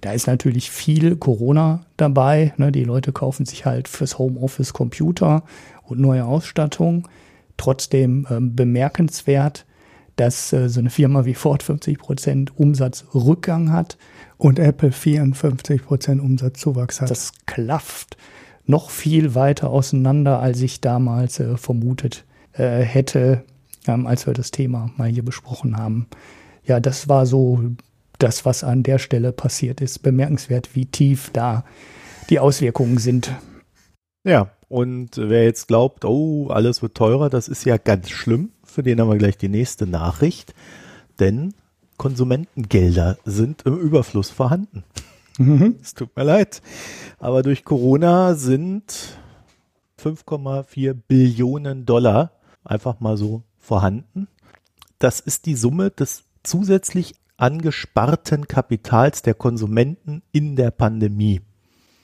Da 0.00 0.12
ist 0.12 0.26
natürlich 0.26 0.70
viel 0.70 1.16
Corona 1.16 1.84
dabei. 1.98 2.54
Ne? 2.56 2.72
Die 2.72 2.84
Leute 2.84 3.12
kaufen 3.12 3.44
sich 3.44 3.66
halt 3.66 3.86
fürs 3.86 4.18
Homeoffice 4.18 4.72
Computer 4.72 5.42
und 5.82 6.00
neue 6.00 6.24
Ausstattung 6.24 7.06
trotzdem 7.60 8.26
ähm, 8.30 8.56
bemerkenswert, 8.56 9.66
dass 10.16 10.52
äh, 10.52 10.68
so 10.68 10.80
eine 10.80 10.90
Firma 10.90 11.24
wie 11.24 11.34
Ford 11.34 11.62
50 11.62 11.98
Prozent 11.98 12.58
Umsatzrückgang 12.58 13.72
hat 13.72 13.98
und 14.38 14.58
Apple 14.58 14.92
54 14.92 15.84
Prozent 15.84 16.20
Umsatzzuwachs 16.20 17.00
hat. 17.00 17.10
Das 17.10 17.32
klafft 17.46 18.16
noch 18.64 18.90
viel 18.90 19.34
weiter 19.34 19.70
auseinander, 19.70 20.40
als 20.40 20.62
ich 20.62 20.80
damals 20.80 21.38
äh, 21.38 21.56
vermutet 21.56 22.24
äh, 22.52 22.80
hätte, 22.80 23.44
ähm, 23.86 24.06
als 24.06 24.26
wir 24.26 24.32
das 24.32 24.50
Thema 24.50 24.90
mal 24.96 25.08
hier 25.08 25.24
besprochen 25.24 25.76
haben. 25.76 26.06
Ja, 26.64 26.80
das 26.80 27.08
war 27.08 27.26
so 27.26 27.60
das, 28.18 28.44
was 28.44 28.64
an 28.64 28.82
der 28.82 28.98
Stelle 28.98 29.32
passiert 29.32 29.80
ist. 29.80 29.98
Bemerkenswert, 30.00 30.74
wie 30.74 30.86
tief 30.86 31.30
da 31.32 31.64
die 32.30 32.38
Auswirkungen 32.38 32.98
sind. 32.98 33.32
Ja, 34.24 34.50
und 34.70 35.16
wer 35.16 35.42
jetzt 35.42 35.66
glaubt, 35.66 36.04
oh, 36.04 36.46
alles 36.46 36.80
wird 36.80 36.94
teurer, 36.94 37.28
das 37.28 37.48
ist 37.48 37.64
ja 37.64 37.76
ganz 37.76 38.08
schlimm. 38.08 38.52
Für 38.62 38.84
den 38.84 39.00
haben 39.00 39.10
wir 39.10 39.18
gleich 39.18 39.36
die 39.36 39.48
nächste 39.48 39.84
Nachricht. 39.84 40.54
Denn 41.18 41.54
Konsumentengelder 41.96 43.18
sind 43.24 43.62
im 43.62 43.76
Überfluss 43.76 44.30
vorhanden. 44.30 44.84
Mhm. 45.38 45.74
Es 45.82 45.94
tut 45.94 46.16
mir 46.16 46.22
leid. 46.22 46.62
Aber 47.18 47.42
durch 47.42 47.64
Corona 47.64 48.36
sind 48.36 49.18
5,4 50.00 50.94
Billionen 50.94 51.84
Dollar 51.84 52.30
einfach 52.62 53.00
mal 53.00 53.16
so 53.16 53.42
vorhanden. 53.58 54.28
Das 55.00 55.18
ist 55.18 55.46
die 55.46 55.56
Summe 55.56 55.90
des 55.90 56.22
zusätzlich 56.44 57.16
angesparten 57.36 58.46
Kapitals 58.46 59.22
der 59.22 59.34
Konsumenten 59.34 60.22
in 60.30 60.54
der 60.54 60.70
Pandemie. 60.70 61.40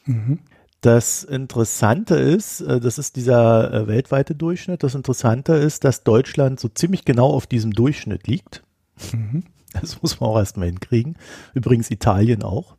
Mhm. 0.04 0.40
Das 0.86 1.24
Interessante 1.24 2.14
ist, 2.14 2.60
äh, 2.60 2.78
das 2.78 2.96
ist 2.98 3.16
dieser 3.16 3.74
äh, 3.74 3.86
weltweite 3.88 4.36
Durchschnitt. 4.36 4.84
Das 4.84 4.94
Interessante 4.94 5.54
ist, 5.54 5.82
dass 5.82 6.04
Deutschland 6.04 6.60
so 6.60 6.68
ziemlich 6.68 7.04
genau 7.04 7.28
auf 7.30 7.48
diesem 7.48 7.72
Durchschnitt 7.72 8.28
liegt. 8.28 8.62
Mhm. 9.12 9.42
Das 9.80 10.00
muss 10.00 10.20
man 10.20 10.30
auch 10.30 10.38
erstmal 10.38 10.68
hinkriegen. 10.68 11.16
Übrigens 11.54 11.90
Italien 11.90 12.44
auch. 12.44 12.76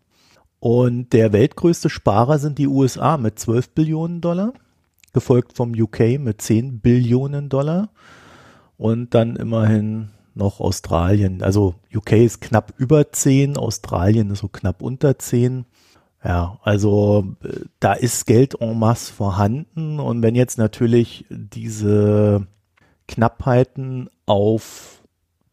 Und 0.59 1.11
der 1.11 1.33
weltgrößte 1.33 1.89
Sparer 1.89 2.39
sind 2.39 2.57
die 2.57 2.67
USA 2.67 3.17
mit 3.17 3.37
12 3.37 3.71
Billionen 3.71 4.21
Dollar, 4.21 4.53
gefolgt 5.11 5.57
vom 5.57 5.73
UK 5.73 6.17
mit 6.17 6.41
10 6.41 6.79
Billionen 6.79 7.49
Dollar 7.49 7.89
und 8.77 9.13
dann 9.13 9.35
immerhin 9.35 10.11
noch 10.33 10.61
Australien. 10.61 11.43
Also 11.43 11.75
UK 11.93 12.13
ist 12.13 12.39
knapp 12.39 12.73
über 12.77 13.11
10, 13.11 13.57
Australien 13.57 14.31
ist 14.31 14.39
so 14.39 14.47
knapp 14.47 14.81
unter 14.81 15.19
10. 15.19 15.65
Ja, 16.23 16.59
also 16.63 17.35
äh, 17.43 17.61
da 17.79 17.93
ist 17.93 18.25
Geld 18.25 18.59
en 18.59 18.77
masse 18.79 19.13
vorhanden 19.13 19.99
und 19.99 20.21
wenn 20.21 20.35
jetzt 20.35 20.57
natürlich 20.57 21.25
diese 21.29 22.47
Knappheiten 23.07 24.09
auf 24.25 25.01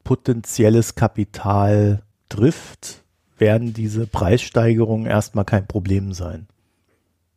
potenzielles 0.03 0.95
Kapital 0.95 2.03
trifft, 2.29 3.05
werden 3.39 3.73
diese 3.73 4.07
Preissteigerungen 4.07 5.07
erstmal 5.07 5.45
kein 5.45 5.67
Problem 5.67 6.13
sein. 6.13 6.47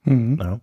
Mhm. 0.03 0.39
Ja. 0.41 0.60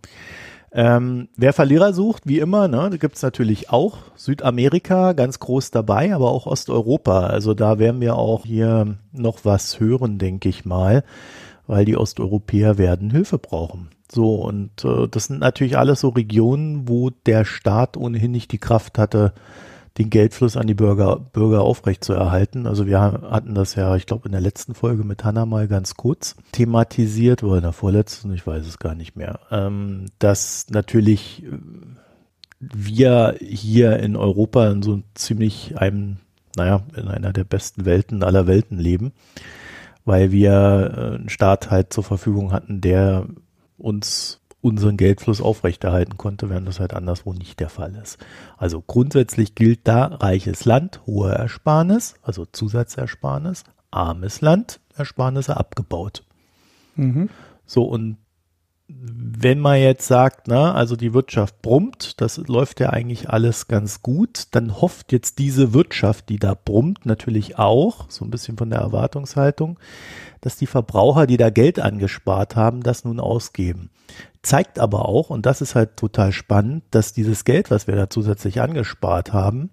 Ähm, 0.77 1.29
wer 1.37 1.53
Verlierer 1.53 1.93
sucht, 1.93 2.27
wie 2.27 2.41
immer, 2.41 2.67
ne, 2.67 2.89
da 2.91 2.97
gibt 2.97 3.15
es 3.15 3.23
natürlich 3.23 3.71
auch 3.71 3.99
Südamerika 4.17 5.13
ganz 5.13 5.39
groß 5.39 5.71
dabei, 5.71 6.13
aber 6.13 6.33
auch 6.33 6.47
Osteuropa. 6.47 7.27
Also 7.27 7.55
da 7.55 7.79
werden 7.79 8.01
wir 8.01 8.17
auch 8.17 8.45
hier 8.45 8.97
noch 9.13 9.45
was 9.45 9.79
hören, 9.79 10.19
denke 10.19 10.49
ich 10.49 10.65
mal, 10.65 11.05
weil 11.67 11.85
die 11.85 11.97
Osteuropäer 11.97 12.79
werden 12.79 13.11
Hilfe 13.11 13.39
brauchen. 13.39 13.89
So, 14.11 14.37
und 14.37 14.85
äh, 14.85 15.09
das 15.09 15.25
sind 15.25 15.41
natürlich 15.41 15.79
alles 15.79 16.01
so 16.01 16.11
Regionen, 16.11 16.89
wo 16.89 17.11
der 17.11 17.45
Staat 17.45 17.97
ohnehin 17.97 18.31
nicht 18.31 18.53
die 18.53 18.59
Kraft 18.59 18.99
hatte, 18.99 19.33
den 19.99 20.11
Geldfluss 20.11 20.57
an 20.57 20.67
die 20.67 20.75
Bürger, 20.75 21.21
Bürger 21.33 21.63
aufrechtzuerhalten. 21.63 22.67
Also 22.67 22.87
wir 22.87 23.01
hatten 23.01 23.55
das 23.55 23.77
ja, 23.77 23.95
ich 23.95 24.07
glaube, 24.07 24.27
in 24.27 24.33
der 24.33 24.41
letzten 24.41 24.75
Folge 24.75 25.05
mit 25.05 25.25
Hanna 25.25 25.47
mal 25.47 25.69
ganz 25.69 25.95
kurz 25.95 26.37
thematisiert, 26.53 27.43
oder 27.43 27.57
in 27.57 27.63
der 27.63 27.73
vorletzten, 27.73 28.33
ich 28.35 28.47
weiß 28.47 28.67
es 28.67 28.79
gar 28.79 28.95
nicht 28.95 29.17
mehr, 29.17 29.41
ähm, 29.51 30.07
dass 30.19 30.67
natürlich 30.71 31.45
wir 32.59 33.37
hier 33.41 33.99
in 33.99 34.17
Europa 34.17 34.71
in 34.71 34.83
so 34.83 35.03
ziemlich 35.15 35.79
einem, 35.79 36.17
naja, 36.57 36.83
in 36.97 37.09
einer 37.09 37.33
der 37.33 37.45
besten 37.45 37.85
Welten 37.85 38.23
aller 38.23 38.47
Welten 38.47 38.79
leben, 38.79 39.13
weil 40.05 40.33
wir 40.33 40.53
äh, 40.97 41.15
einen 41.17 41.29
Staat 41.29 41.71
halt 41.71 41.93
zur 41.93 42.05
Verfügung 42.05 42.53
hatten, 42.53 42.81
der 42.81 43.27
uns 43.79 44.41
unseren 44.61 44.97
Geldfluss 44.97 45.43
aufrechterhalten 45.43 46.17
konnte, 46.17 46.49
während 46.49 46.67
das 46.67 46.81
halt 46.81 46.95
anderswo 46.95 47.35
nicht 47.35 47.61
der 47.61 47.69
Fall 47.69 47.95
ist. 48.03 48.19
Also 48.57 48.81
grundsätzlich 48.81 49.55
gilt 49.55 49.81
da 49.85 50.07
reiches 50.07 50.65
Land, 50.65 51.03
hohe 51.05 51.33
Ersparnis, 51.33 52.15
also 52.23 52.47
Zusatzersparnis, 52.47 53.65
armes 53.91 54.41
Land, 54.41 54.81
Ersparnisse 54.97 55.59
abgebaut. 55.59 56.25
Mhm. 56.97 57.29
So 57.67 57.85
und 57.85 58.17
wenn 58.87 59.61
man 59.61 59.81
jetzt 59.81 60.07
sagt, 60.07 60.47
na, 60.47 60.75
also 60.75 60.95
die 60.95 61.15
Wirtschaft 61.15 61.63
brummt, 61.63 62.21
das 62.21 62.37
läuft 62.37 62.81
ja 62.81 62.91
eigentlich 62.91 63.31
alles 63.31 63.67
ganz 63.67 64.03
gut, 64.03 64.49
dann 64.51 64.81
hofft 64.81 65.11
jetzt 65.11 65.39
diese 65.39 65.73
Wirtschaft, 65.73 66.29
die 66.29 66.39
da 66.39 66.55
brummt, 66.55 67.07
natürlich 67.07 67.59
auch, 67.59 68.11
so 68.11 68.25
ein 68.25 68.31
bisschen 68.31 68.59
von 68.59 68.71
der 68.71 68.81
Erwartungshaltung, 68.81 69.79
dass 70.43 70.57
die 70.57 70.67
Verbraucher, 70.67 71.27
die 71.27 71.39
da 71.39 71.49
Geld 71.49 71.81
angespart 71.81 72.57
haben, 72.57 72.83
das 72.83 73.05
nun 73.05 73.21
ausgeben 73.21 73.91
zeigt 74.45 74.79
aber 74.79 75.09
auch, 75.09 75.31
und 75.31 75.47
das 75.47 75.61
ist 75.61 75.75
halt 75.75 75.97
total 75.97 76.33
spannend, 76.33 76.85
dass 76.91 77.13
dieses 77.13 77.45
Geld, 77.45 77.71
was 77.71 77.87
wir 77.87 77.97
da 77.97 78.11
zusätzlich 78.11 78.61
angespart 78.61 79.33
haben, 79.33 79.71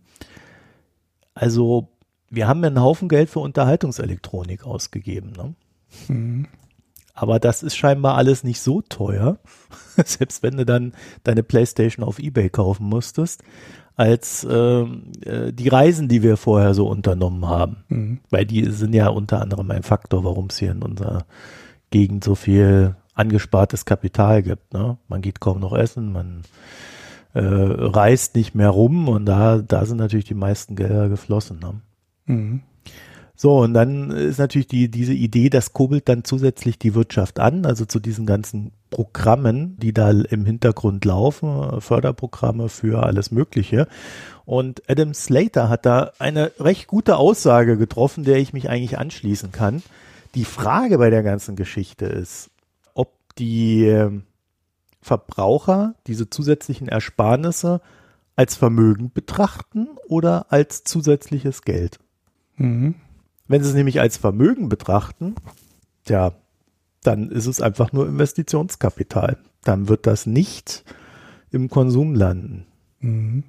also 1.33 1.89
wir 2.29 2.47
haben 2.47 2.61
ja 2.61 2.67
einen 2.67 2.81
Haufen 2.81 3.09
Geld 3.09 3.29
für 3.29 3.39
Unterhaltungselektronik 3.39 4.65
ausgegeben. 4.65 5.33
Ne? 5.33 5.55
Mhm. 6.07 6.47
Aber 7.13 7.39
das 7.39 7.63
ist 7.63 7.75
scheinbar 7.75 8.15
alles 8.15 8.43
nicht 8.43 8.61
so 8.61 8.81
teuer, 8.81 9.37
selbst 10.05 10.43
wenn 10.43 10.57
du 10.57 10.65
dann 10.65 10.93
deine 11.23 11.43
Playstation 11.43 12.05
auf 12.05 12.19
eBay 12.19 12.49
kaufen 12.49 12.85
musstest, 12.85 13.43
als 13.95 14.47
ähm, 14.49 15.11
äh, 15.25 15.51
die 15.51 15.67
Reisen, 15.67 16.07
die 16.07 16.23
wir 16.23 16.37
vorher 16.37 16.73
so 16.73 16.87
unternommen 16.87 17.47
haben. 17.47 17.83
Mhm. 17.89 18.19
Weil 18.29 18.45
die 18.45 18.65
sind 18.71 18.93
ja 18.93 19.09
unter 19.09 19.41
anderem 19.41 19.69
ein 19.71 19.83
Faktor, 19.83 20.23
warum 20.23 20.47
es 20.47 20.57
hier 20.57 20.71
in 20.71 20.81
unserer 20.81 21.25
Gegend 21.91 22.23
so 22.23 22.35
viel 22.35 22.95
angespartes 23.13 23.85
Kapital 23.85 24.41
gibt. 24.41 24.73
Ne? 24.73 24.97
Man 25.07 25.21
geht 25.21 25.39
kaum 25.39 25.59
noch 25.59 25.73
essen, 25.73 26.11
man 26.13 26.43
äh, 27.33 27.41
reist 27.41 28.35
nicht 28.35 28.55
mehr 28.55 28.69
rum 28.69 29.07
und 29.07 29.25
da, 29.25 29.57
da 29.59 29.85
sind 29.85 29.97
natürlich 29.97 30.25
die 30.25 30.33
meisten 30.33 30.75
Gelder 30.75 31.09
geflossen. 31.09 31.59
Ne? 31.59 31.81
Mhm. 32.25 32.61
So, 33.41 33.57
und 33.57 33.73
dann 33.73 34.11
ist 34.11 34.37
natürlich 34.37 34.67
die, 34.67 34.91
diese 34.91 35.13
Idee, 35.13 35.49
das 35.49 35.73
kurbelt 35.73 36.07
dann 36.07 36.23
zusätzlich 36.23 36.77
die 36.77 36.93
Wirtschaft 36.93 37.39
an, 37.39 37.65
also 37.65 37.85
zu 37.85 37.99
diesen 37.99 38.27
ganzen 38.27 38.71
Programmen, 38.91 39.77
die 39.79 39.95
da 39.95 40.11
im 40.11 40.45
Hintergrund 40.45 41.03
laufen, 41.05 41.81
Förderprogramme 41.81 42.69
für 42.69 43.01
alles 43.01 43.31
Mögliche. 43.31 43.87
Und 44.45 44.83
Adam 44.87 45.15
Slater 45.15 45.69
hat 45.69 45.87
da 45.87 46.11
eine 46.19 46.51
recht 46.59 46.85
gute 46.85 47.17
Aussage 47.17 47.77
getroffen, 47.77 48.25
der 48.25 48.37
ich 48.37 48.53
mich 48.53 48.69
eigentlich 48.69 48.99
anschließen 48.99 49.51
kann. 49.51 49.81
Die 50.35 50.45
Frage 50.45 50.99
bei 50.99 51.09
der 51.09 51.23
ganzen 51.23 51.55
Geschichte 51.55 52.05
ist, 52.05 52.51
die 53.39 53.87
ähm, 53.87 54.21
Verbraucher 55.01 55.95
diese 56.05 56.29
zusätzlichen 56.29 56.89
Ersparnisse 56.89 57.81
als 58.35 58.55
Vermögen 58.55 59.11
betrachten 59.11 59.87
oder 60.07 60.45
als 60.49 60.83
zusätzliches 60.83 61.63
Geld. 61.63 61.97
Mhm. 62.57 62.93
Wenn 63.51 63.63
sie 63.63 63.69
es 63.69 63.75
nämlich 63.75 63.99
als 63.99 64.15
Vermögen 64.17 64.69
betrachten, 64.69 65.35
ja, 66.07 66.31
dann 67.03 67.29
ist 67.29 67.47
es 67.47 67.61
einfach 67.61 67.91
nur 67.91 68.07
Investitionskapital. 68.07 69.37
Dann 69.63 69.89
wird 69.89 70.07
das 70.07 70.25
nicht 70.25 70.85
im 71.51 71.69
Konsum 71.69 72.15
landen. 72.15 72.65
Mhm. 72.99 73.43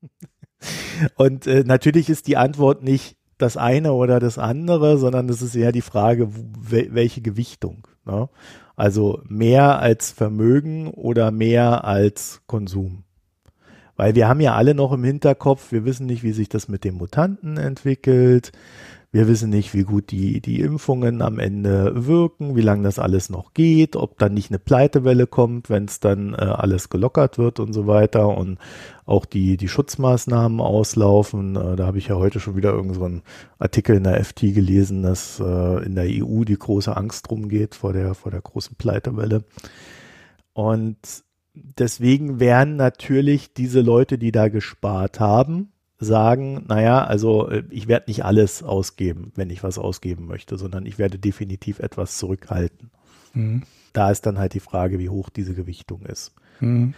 Und 1.16 1.48
äh, 1.48 1.64
natürlich 1.64 2.08
ist 2.08 2.28
die 2.28 2.36
Antwort 2.36 2.84
nicht 2.84 3.16
das 3.36 3.56
eine 3.56 3.94
oder 3.94 4.20
das 4.20 4.38
andere, 4.38 4.96
sondern 4.98 5.28
es 5.28 5.42
ist 5.42 5.56
eher 5.56 5.72
die 5.72 5.80
Frage, 5.80 6.28
welche 6.70 7.20
Gewichtung. 7.20 7.88
Ne? 8.04 8.28
Also 8.76 9.22
mehr 9.26 9.80
als 9.80 10.12
Vermögen 10.12 10.86
oder 10.88 11.32
mehr 11.32 11.84
als 11.84 12.42
Konsum. 12.46 13.02
Weil 13.96 14.14
wir 14.14 14.28
haben 14.28 14.40
ja 14.40 14.54
alle 14.54 14.74
noch 14.74 14.92
im 14.92 15.04
Hinterkopf, 15.04 15.72
wir 15.72 15.84
wissen 15.84 16.06
nicht, 16.06 16.22
wie 16.22 16.32
sich 16.32 16.48
das 16.48 16.68
mit 16.68 16.84
den 16.84 16.94
Mutanten 16.94 17.56
entwickelt. 17.56 18.52
Wir 19.14 19.28
wissen 19.28 19.50
nicht, 19.50 19.74
wie 19.74 19.82
gut 19.82 20.10
die, 20.10 20.40
die 20.40 20.62
Impfungen 20.62 21.20
am 21.20 21.38
Ende 21.38 22.06
wirken, 22.06 22.56
wie 22.56 22.62
lange 22.62 22.84
das 22.84 22.98
alles 22.98 23.28
noch 23.28 23.52
geht, 23.52 23.94
ob 23.94 24.18
dann 24.18 24.32
nicht 24.32 24.50
eine 24.50 24.58
Pleitewelle 24.58 25.26
kommt, 25.26 25.68
wenn 25.68 25.84
es 25.84 26.00
dann 26.00 26.32
äh, 26.32 26.38
alles 26.38 26.88
gelockert 26.88 27.36
wird 27.36 27.60
und 27.60 27.74
so 27.74 27.86
weiter 27.86 28.34
und 28.34 28.58
auch 29.04 29.26
die, 29.26 29.58
die 29.58 29.68
Schutzmaßnahmen 29.68 30.60
auslaufen. 30.60 31.56
Äh, 31.56 31.76
da 31.76 31.84
habe 31.84 31.98
ich 31.98 32.08
ja 32.08 32.16
heute 32.16 32.40
schon 32.40 32.56
wieder 32.56 32.72
irgendeinen 32.72 33.16
so 33.16 33.22
Artikel 33.58 33.96
in 33.96 34.04
der 34.04 34.24
FT 34.24 34.54
gelesen, 34.54 35.02
dass 35.02 35.38
äh, 35.40 35.84
in 35.84 35.94
der 35.94 36.06
EU 36.06 36.44
die 36.44 36.58
große 36.58 36.96
Angst 36.96 37.28
drum 37.28 37.50
geht 37.50 37.74
vor 37.74 37.92
der, 37.92 38.14
vor 38.14 38.30
der 38.30 38.40
großen 38.40 38.76
Pleitewelle. 38.76 39.44
Und 40.54 40.96
deswegen 41.52 42.40
werden 42.40 42.76
natürlich 42.76 43.52
diese 43.52 43.82
Leute, 43.82 44.16
die 44.16 44.32
da 44.32 44.48
gespart 44.48 45.20
haben, 45.20 45.71
sagen, 46.02 46.64
naja, 46.68 47.04
also 47.04 47.48
äh, 47.48 47.64
ich 47.70 47.88
werde 47.88 48.06
nicht 48.08 48.24
alles 48.24 48.62
ausgeben, 48.62 49.32
wenn 49.36 49.50
ich 49.50 49.62
was 49.62 49.78
ausgeben 49.78 50.26
möchte, 50.26 50.58
sondern 50.58 50.86
ich 50.86 50.98
werde 50.98 51.18
definitiv 51.18 51.78
etwas 51.78 52.18
zurückhalten. 52.18 52.90
Mhm. 53.34 53.62
Da 53.92 54.10
ist 54.10 54.26
dann 54.26 54.38
halt 54.38 54.54
die 54.54 54.60
Frage, 54.60 54.98
wie 54.98 55.08
hoch 55.08 55.30
diese 55.30 55.54
Gewichtung 55.54 56.02
ist. 56.02 56.32
Mhm. 56.60 56.94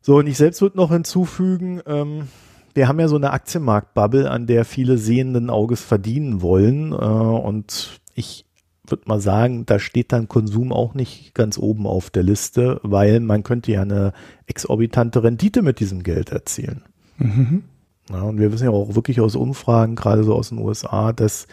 So, 0.00 0.18
und 0.18 0.26
ich 0.26 0.36
selbst 0.36 0.62
würde 0.62 0.76
noch 0.76 0.90
hinzufügen, 0.90 1.80
ähm, 1.86 2.28
wir 2.74 2.88
haben 2.88 3.00
ja 3.00 3.08
so 3.08 3.16
eine 3.16 3.32
Aktienmarktbubble, 3.32 4.30
an 4.30 4.46
der 4.46 4.64
viele 4.64 4.98
sehenden 4.98 5.50
Auges 5.50 5.82
verdienen 5.82 6.42
wollen. 6.42 6.92
Äh, 6.92 6.96
und 6.96 8.00
ich 8.14 8.46
würde 8.86 9.02
mal 9.06 9.20
sagen, 9.20 9.66
da 9.66 9.78
steht 9.78 10.12
dann 10.12 10.28
Konsum 10.28 10.72
auch 10.72 10.94
nicht 10.94 11.34
ganz 11.34 11.58
oben 11.58 11.86
auf 11.86 12.10
der 12.10 12.22
Liste, 12.22 12.80
weil 12.82 13.20
man 13.20 13.42
könnte 13.42 13.72
ja 13.72 13.82
eine 13.82 14.12
exorbitante 14.46 15.22
Rendite 15.22 15.62
mit 15.62 15.80
diesem 15.80 16.02
Geld 16.02 16.30
erzielen. 16.30 16.82
Mhm. 17.18 17.64
Ja, 18.10 18.22
und 18.22 18.38
wir 18.38 18.52
wissen 18.52 18.64
ja 18.64 18.70
auch 18.70 18.94
wirklich 18.94 19.20
aus 19.20 19.36
Umfragen, 19.36 19.96
gerade 19.96 20.24
so 20.24 20.34
aus 20.34 20.48
den 20.48 20.58
USA, 20.58 21.12
dass 21.12 21.46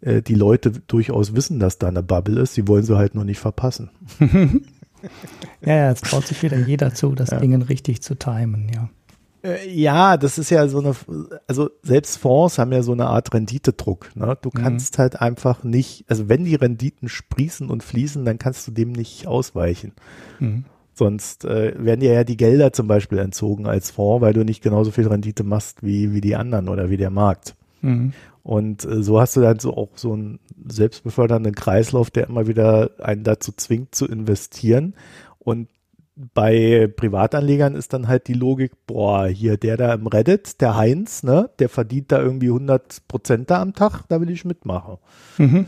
äh, 0.00 0.22
die 0.22 0.34
Leute 0.34 0.70
durchaus 0.70 1.34
wissen, 1.34 1.58
dass 1.58 1.78
da 1.78 1.88
eine 1.88 2.02
Bubble 2.02 2.40
ist. 2.40 2.54
Sie 2.54 2.68
wollen 2.68 2.84
sie 2.84 2.96
halt 2.96 3.14
nur 3.14 3.24
nicht 3.24 3.38
verpassen. 3.38 3.90
ja, 4.20 5.74
ja, 5.76 5.88
jetzt 5.90 6.04
traut 6.04 6.26
sich 6.26 6.42
wieder 6.42 6.58
jeder 6.58 6.94
zu, 6.94 7.14
das 7.14 7.30
ja. 7.30 7.38
Ding 7.38 7.60
richtig 7.62 8.02
zu 8.02 8.14
timen, 8.14 8.70
ja. 8.74 8.88
Äh, 9.44 9.70
ja, 9.70 10.16
das 10.16 10.38
ist 10.38 10.50
ja 10.50 10.66
so 10.68 10.80
eine, 10.80 10.94
also 11.46 11.70
selbst 11.82 12.16
Fonds 12.16 12.58
haben 12.58 12.72
ja 12.72 12.82
so 12.82 12.92
eine 12.92 13.06
Art 13.06 13.32
Renditedruck. 13.32 14.10
Ne? 14.16 14.36
Du 14.40 14.50
mhm. 14.52 14.58
kannst 14.58 14.96
mhm. 14.96 15.02
halt 15.02 15.20
einfach 15.20 15.62
nicht, 15.62 16.04
also 16.08 16.28
wenn 16.28 16.44
die 16.44 16.54
Renditen 16.54 17.08
sprießen 17.08 17.68
und 17.68 17.82
fließen, 17.82 18.24
dann 18.24 18.38
kannst 18.38 18.66
du 18.66 18.72
dem 18.72 18.92
nicht 18.92 19.26
ausweichen. 19.26 19.92
Mhm. 20.40 20.64
Sonst 20.94 21.44
äh, 21.44 21.74
werden 21.76 22.00
dir 22.00 22.12
ja 22.12 22.24
die 22.24 22.36
Gelder 22.36 22.72
zum 22.72 22.86
Beispiel 22.86 23.18
entzogen 23.18 23.66
als 23.66 23.90
Fonds, 23.90 24.22
weil 24.22 24.32
du 24.32 24.44
nicht 24.44 24.62
genauso 24.62 24.92
viel 24.92 25.08
Rendite 25.08 25.42
machst 25.42 25.82
wie, 25.82 26.12
wie 26.12 26.20
die 26.20 26.36
anderen 26.36 26.68
oder 26.68 26.88
wie 26.88 26.96
der 26.96 27.10
Markt. 27.10 27.56
Mhm. 27.82 28.12
Und 28.44 28.84
äh, 28.84 29.02
so 29.02 29.20
hast 29.20 29.36
du 29.36 29.40
dann 29.40 29.58
so 29.58 29.76
auch 29.76 29.90
so 29.96 30.12
einen 30.12 30.38
selbstbefördernden 30.66 31.54
Kreislauf, 31.54 32.10
der 32.10 32.28
immer 32.28 32.46
wieder 32.46 32.90
einen 32.98 33.24
dazu 33.24 33.52
zwingt 33.52 33.94
zu 33.94 34.06
investieren. 34.06 34.94
Und 35.38 35.68
bei 36.16 36.86
Privatanlegern 36.94 37.74
ist 37.74 37.92
dann 37.92 38.06
halt 38.06 38.28
die 38.28 38.34
Logik, 38.34 38.72
boah, 38.86 39.26
hier 39.26 39.56
der 39.56 39.76
da 39.76 39.94
im 39.94 40.06
Reddit, 40.06 40.60
der 40.60 40.76
Heinz, 40.76 41.24
ne, 41.24 41.50
der 41.58 41.68
verdient 41.68 42.12
da 42.12 42.20
irgendwie 42.20 42.48
100 42.48 43.08
Prozent 43.08 43.50
da 43.50 43.60
am 43.60 43.74
Tag, 43.74 44.04
da 44.08 44.20
will 44.20 44.30
ich 44.30 44.44
mitmachen. 44.44 44.98
Mhm. 45.38 45.66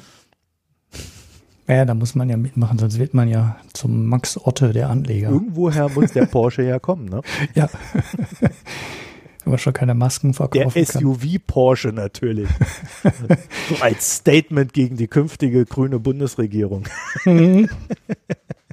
Ja, 1.68 1.84
da 1.84 1.94
muss 1.94 2.14
man 2.14 2.30
ja 2.30 2.36
mitmachen, 2.36 2.78
sonst 2.78 2.98
wird 2.98 3.12
man 3.12 3.28
ja 3.28 3.56
zum 3.72 4.06
Max 4.06 4.38
Otte 4.38 4.72
der 4.72 4.88
Anleger. 4.88 5.30
Irgendwoher 5.30 5.88
muss 5.88 6.12
der 6.12 6.26
Porsche 6.26 6.62
ja 6.62 6.78
kommen, 6.78 7.06
ne? 7.06 7.22
ja. 7.54 7.68
Man 9.44 9.58
schon 9.58 9.72
keine 9.72 9.94
Masken 9.94 10.34
verkaufen 10.34 10.72
Der 10.74 10.86
SUV 10.86 11.24
Porsche 11.46 11.88
natürlich. 11.88 12.48
so 13.68 13.76
als 13.80 14.16
Statement 14.16 14.72
gegen 14.72 14.96
die 14.96 15.06
künftige 15.06 15.64
grüne 15.64 16.00
Bundesregierung. 16.00 16.84
Mhm. 17.24 17.68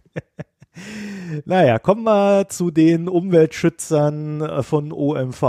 naja, 1.46 1.78
kommen 1.78 2.04
wir 2.04 2.48
zu 2.50 2.72
den 2.72 3.08
Umweltschützern 3.08 4.42
äh, 4.42 4.64
von 4.64 4.92
OMV. 4.92 5.42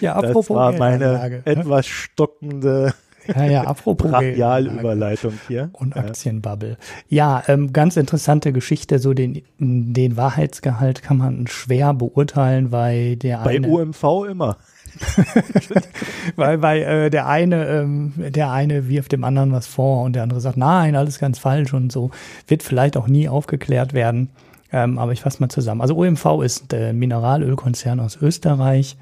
ja, 0.00 0.16
apropos 0.16 0.48
das 0.48 0.56
war 0.56 0.72
meine 0.72 1.42
etwas 1.46 1.86
stockende 1.86 2.94
ja, 3.26 3.44
ja, 3.44 3.62
apropos 3.66 4.10
Brachialüberleitung 4.10 5.34
hier. 5.48 5.70
Und 5.72 5.96
Aktienbubble. 5.96 6.76
Ja, 7.08 7.42
ähm, 7.48 7.72
ganz 7.72 7.96
interessante 7.96 8.52
Geschichte. 8.52 8.98
So 8.98 9.14
den, 9.14 9.42
den 9.58 10.16
Wahrheitsgehalt 10.16 11.02
kann 11.02 11.18
man 11.18 11.46
schwer 11.46 11.94
beurteilen, 11.94 12.72
weil 12.72 13.16
der 13.16 13.38
Bei 13.38 13.56
eine. 13.56 13.68
UMV 13.68 14.04
immer. 14.28 14.56
weil 16.36 16.62
weil 16.62 16.82
äh, 16.82 17.10
der 17.10 17.28
eine 17.28 17.66
ähm, 17.68 18.12
der 18.16 18.50
eine 18.50 18.88
wirft 18.88 19.12
dem 19.12 19.22
anderen 19.22 19.52
was 19.52 19.68
vor 19.68 20.02
und 20.02 20.14
der 20.14 20.24
andere 20.24 20.40
sagt 20.40 20.56
nein 20.56 20.96
alles 20.96 21.20
ganz 21.20 21.38
falsch 21.38 21.72
und 21.72 21.92
so 21.92 22.10
wird 22.48 22.64
vielleicht 22.64 22.96
auch 22.96 23.06
nie 23.06 23.28
aufgeklärt 23.28 23.92
werden 23.92 24.30
ähm, 24.72 24.98
aber 24.98 25.12
ich 25.12 25.20
fasse 25.20 25.40
mal 25.40 25.48
zusammen 25.48 25.80
also 25.80 25.96
OMV 25.96 26.42
ist 26.42 26.72
der 26.72 26.92
Mineralölkonzern 26.92 28.00
aus 28.00 28.18
Österreich 28.20 28.96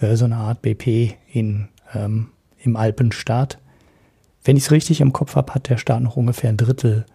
äh, 0.00 0.14
so 0.14 0.26
eine 0.26 0.36
Art 0.36 0.62
BP 0.62 1.14
in 1.32 1.68
ähm, 1.92 2.28
im 2.66 2.76
Alpenstaat. 2.76 3.58
Wenn 4.44 4.56
ich 4.56 4.64
es 4.64 4.70
richtig 4.70 5.00
im 5.00 5.12
Kopf 5.12 5.36
habe, 5.36 5.54
hat 5.54 5.68
der 5.68 5.78
Staat 5.78 6.02
noch 6.02 6.16
ungefähr 6.16 6.50
ein 6.50 6.56
Drittel 6.56 7.06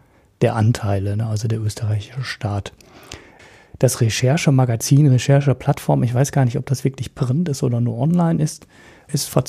der 0.41 0.55
Anteile, 0.55 1.15
ne, 1.15 1.27
also 1.27 1.47
der 1.47 1.61
österreichische 1.61 2.23
Staat. 2.23 2.73
Das 3.79 4.01
Recherchemagazin, 4.01 5.07
Rechercheplattform, 5.07 6.03
ich 6.03 6.13
weiß 6.13 6.31
gar 6.31 6.45
nicht, 6.45 6.57
ob 6.57 6.65
das 6.65 6.83
wirklich 6.83 7.15
print 7.15 7.49
ist 7.49 7.63
oder 7.63 7.81
nur 7.81 7.97
online 7.97 8.41
ist, 8.41 8.67
ist 9.07 9.29
vor 9.29 9.43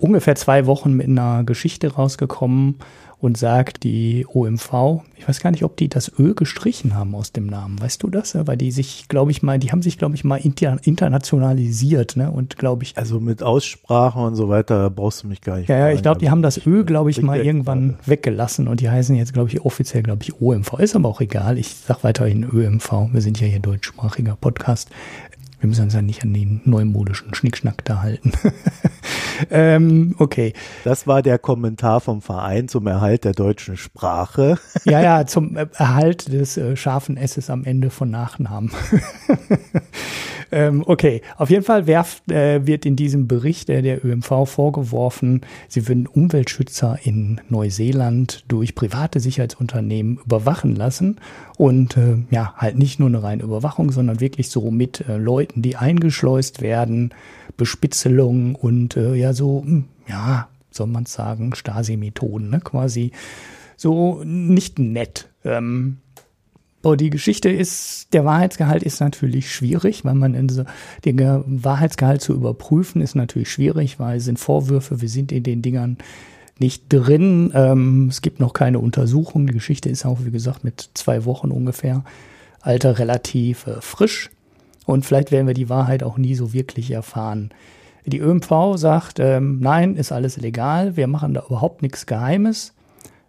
ungefähr 0.00 0.36
zwei 0.36 0.66
Wochen 0.66 0.94
mit 0.94 1.06
einer 1.06 1.44
Geschichte 1.44 1.92
rausgekommen, 1.92 2.76
und 3.20 3.36
sagt, 3.36 3.82
die 3.82 4.26
OMV, 4.32 5.02
ich 5.16 5.28
weiß 5.28 5.40
gar 5.40 5.50
nicht, 5.50 5.64
ob 5.64 5.76
die 5.76 5.88
das 5.88 6.12
Ö 6.18 6.34
gestrichen 6.34 6.94
haben 6.94 7.14
aus 7.14 7.32
dem 7.32 7.46
Namen. 7.46 7.80
Weißt 7.80 8.02
du 8.02 8.08
das? 8.08 8.36
Weil 8.46 8.56
die 8.56 8.70
sich, 8.70 9.08
glaube 9.08 9.32
ich 9.32 9.42
mal, 9.42 9.58
die 9.58 9.72
haben 9.72 9.82
sich, 9.82 9.98
glaube 9.98 10.14
ich, 10.14 10.22
mal 10.22 10.36
inter, 10.36 10.78
internationalisiert, 10.84 12.16
ne? 12.16 12.30
Und 12.30 12.56
glaube 12.56 12.84
ich. 12.84 12.96
Also 12.96 13.18
mit 13.18 13.42
Aussprache 13.42 14.20
und 14.20 14.36
so 14.36 14.48
weiter 14.48 14.88
brauchst 14.90 15.24
du 15.24 15.26
mich 15.26 15.40
gar 15.40 15.58
nicht. 15.58 15.68
Ja, 15.68 15.88
ja, 15.88 15.90
ich 15.90 16.02
glaube, 16.02 16.20
die 16.20 16.30
haben 16.30 16.42
das 16.42 16.64
Ö, 16.64 16.84
glaube 16.84 17.10
ich, 17.10 17.20
mal 17.20 17.40
irgendwann 17.40 17.88
gerade. 17.88 18.06
weggelassen 18.06 18.68
und 18.68 18.80
die 18.80 18.88
heißen 18.88 19.16
jetzt, 19.16 19.32
glaube 19.32 19.48
ich, 19.48 19.64
offiziell, 19.64 20.04
glaube 20.04 20.22
ich, 20.22 20.40
OMV. 20.40 20.78
Ist 20.78 20.94
aber 20.94 21.08
auch 21.08 21.20
egal. 21.20 21.58
Ich 21.58 21.68
sag 21.74 22.04
weiterhin 22.04 22.44
ÖMV. 22.44 23.08
Wir 23.12 23.20
sind 23.20 23.40
ja 23.40 23.48
hier 23.48 23.60
deutschsprachiger 23.60 24.36
Podcast. 24.36 24.90
Wir 25.60 25.68
müssen 25.68 25.84
uns 25.84 25.94
ja 25.94 26.02
nicht 26.02 26.22
an 26.22 26.32
den 26.32 26.60
neumodischen 26.64 27.34
Schnickschnack 27.34 27.84
da 27.84 28.00
halten. 28.02 28.32
ähm, 29.50 30.14
okay. 30.18 30.52
Das 30.84 31.06
war 31.06 31.20
der 31.20 31.38
Kommentar 31.38 32.00
vom 32.00 32.22
Verein 32.22 32.68
zum 32.68 32.86
Erhalt 32.86 33.24
der 33.24 33.32
deutschen 33.32 33.76
Sprache. 33.76 34.58
ja, 34.84 35.00
ja, 35.00 35.26
zum 35.26 35.56
Erhalt 35.56 36.32
des 36.32 36.56
äh, 36.56 36.76
scharfen 36.76 37.16
S's 37.16 37.50
am 37.50 37.64
Ende 37.64 37.90
von 37.90 38.10
Nachnamen. 38.10 38.70
ähm, 40.52 40.84
okay, 40.86 41.22
auf 41.36 41.50
jeden 41.50 41.64
Fall 41.64 41.86
werft, 41.86 42.30
äh, 42.30 42.66
wird 42.66 42.86
in 42.86 42.94
diesem 42.94 43.26
Bericht 43.26 43.68
äh, 43.68 43.82
der 43.82 44.04
ÖMV 44.04 44.44
vorgeworfen, 44.48 45.40
sie 45.66 45.88
würden 45.88 46.06
Umweltschützer 46.06 46.98
in 47.02 47.40
Neuseeland 47.48 48.44
durch 48.48 48.74
private 48.74 49.18
Sicherheitsunternehmen 49.18 50.18
überwachen 50.24 50.76
lassen 50.76 51.16
und 51.56 51.96
äh, 51.96 52.18
ja, 52.30 52.54
halt 52.56 52.78
nicht 52.78 53.00
nur 53.00 53.08
eine 53.08 53.22
reine 53.22 53.42
Überwachung, 53.42 53.90
sondern 53.90 54.20
wirklich 54.20 54.48
so 54.48 54.70
mit 54.70 55.06
äh, 55.08 55.16
Leuten, 55.48 55.62
die 55.62 55.76
eingeschleust 55.76 56.60
werden, 56.60 57.14
Bespitzelung 57.56 58.54
und 58.54 58.96
äh, 58.96 59.14
ja, 59.14 59.32
so, 59.32 59.62
hm, 59.64 59.84
ja, 60.08 60.48
soll 60.70 60.86
man 60.86 61.06
sagen, 61.06 61.54
Stasi-Methoden, 61.54 62.50
ne? 62.50 62.60
quasi 62.60 63.12
so 63.76 64.22
nicht 64.24 64.78
nett. 64.78 65.28
Ähm, 65.44 65.98
aber 66.82 66.96
die 66.96 67.10
Geschichte 67.10 67.48
ist, 67.48 68.12
der 68.12 68.24
Wahrheitsgehalt 68.24 68.82
ist 68.82 69.00
natürlich 69.00 69.52
schwierig, 69.52 70.04
weil 70.04 70.14
man 70.14 70.34
in 70.34 70.48
so, 70.48 70.64
den 71.04 71.18
Wahrheitsgehalt 71.18 72.20
zu 72.20 72.34
überprüfen 72.34 73.02
ist 73.02 73.16
natürlich 73.16 73.50
schwierig, 73.50 73.98
weil 73.98 74.18
es 74.18 74.24
sind 74.24 74.38
Vorwürfe, 74.38 75.00
wir 75.00 75.08
sind 75.08 75.32
in 75.32 75.42
den 75.42 75.62
Dingern 75.62 75.98
nicht 76.58 76.84
drin. 76.88 77.52
Ähm, 77.54 78.08
es 78.08 78.22
gibt 78.22 78.38
noch 78.40 78.52
keine 78.52 78.78
Untersuchung. 78.78 79.46
Die 79.46 79.52
Geschichte 79.52 79.88
ist 79.88 80.04
auch, 80.04 80.18
wie 80.24 80.30
gesagt, 80.30 80.64
mit 80.64 80.90
zwei 80.94 81.24
Wochen 81.24 81.50
ungefähr. 81.50 82.04
Alter 82.60 82.98
relativ 82.98 83.66
äh, 83.66 83.80
frisch. 83.80 84.30
Und 84.88 85.04
vielleicht 85.04 85.32
werden 85.32 85.46
wir 85.46 85.52
die 85.52 85.68
Wahrheit 85.68 86.02
auch 86.02 86.16
nie 86.16 86.34
so 86.34 86.54
wirklich 86.54 86.92
erfahren. 86.92 87.50
Die 88.06 88.20
ÖMV 88.20 88.76
sagt, 88.76 89.20
ähm, 89.20 89.58
nein, 89.60 89.96
ist 89.96 90.12
alles 90.12 90.38
legal, 90.38 90.96
wir 90.96 91.06
machen 91.06 91.34
da 91.34 91.44
überhaupt 91.44 91.82
nichts 91.82 92.06
Geheimes. 92.06 92.72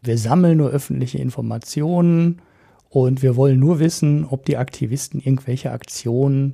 Wir 0.02 0.18
sammeln 0.18 0.58
nur 0.58 0.70
öffentliche 0.70 1.18
Informationen 1.18 2.42
und 2.88 3.22
wir 3.22 3.36
wollen 3.36 3.60
nur 3.60 3.80
wissen, 3.80 4.24
ob 4.24 4.46
die 4.46 4.56
Aktivisten 4.56 5.20
irgendwelche 5.20 5.74
Aktionen 5.74 6.54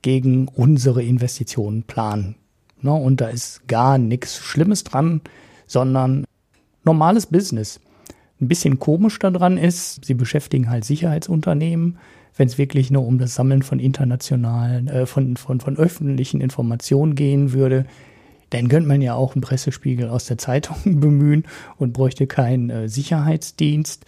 gegen 0.00 0.48
unsere 0.48 1.02
Investitionen 1.02 1.82
planen. 1.82 2.36
No, 2.80 2.96
und 2.96 3.20
da 3.20 3.28
ist 3.28 3.68
gar 3.68 3.98
nichts 3.98 4.38
Schlimmes 4.38 4.82
dran, 4.82 5.20
sondern 5.66 6.24
normales 6.84 7.26
Business. 7.26 7.80
Ein 8.40 8.48
bisschen 8.48 8.78
komisch 8.78 9.18
daran 9.18 9.58
ist, 9.58 10.06
sie 10.06 10.14
beschäftigen 10.14 10.70
halt 10.70 10.86
Sicherheitsunternehmen, 10.86 11.98
wenn 12.38 12.48
es 12.48 12.56
wirklich 12.56 12.90
nur 12.90 13.04
um 13.04 13.18
das 13.18 13.34
Sammeln 13.34 13.62
von 13.62 13.80
internationalen, 13.80 14.88
äh, 14.88 15.04
von, 15.04 15.36
von, 15.36 15.60
von 15.60 15.76
öffentlichen 15.76 16.40
Informationen 16.40 17.14
gehen 17.14 17.52
würde, 17.52 17.84
dann 18.50 18.68
könnte 18.68 18.88
man 18.88 19.02
ja 19.02 19.14
auch 19.14 19.34
einen 19.34 19.42
Pressespiegel 19.42 20.08
aus 20.08 20.24
der 20.24 20.38
Zeitung 20.38 20.76
bemühen 21.00 21.44
und 21.76 21.92
bräuchte 21.92 22.26
keinen 22.26 22.70
äh, 22.70 22.88
Sicherheitsdienst. 22.88 24.06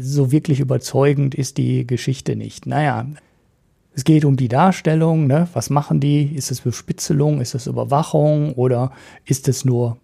So 0.00 0.32
wirklich 0.32 0.60
überzeugend 0.60 1.34
ist 1.34 1.58
die 1.58 1.86
Geschichte 1.86 2.36
nicht. 2.36 2.66
Naja, 2.66 3.06
es 3.94 4.04
geht 4.04 4.24
um 4.24 4.36
die 4.36 4.48
Darstellung, 4.48 5.26
ne? 5.26 5.48
was 5.52 5.70
machen 5.70 6.00
die? 6.00 6.22
Ist 6.22 6.50
es 6.50 6.62
Bespitzelung, 6.62 7.40
ist 7.40 7.54
es 7.54 7.66
Überwachung 7.66 8.54
oder 8.54 8.92
ist 9.24 9.48
es 9.48 9.64
nur 9.64 9.98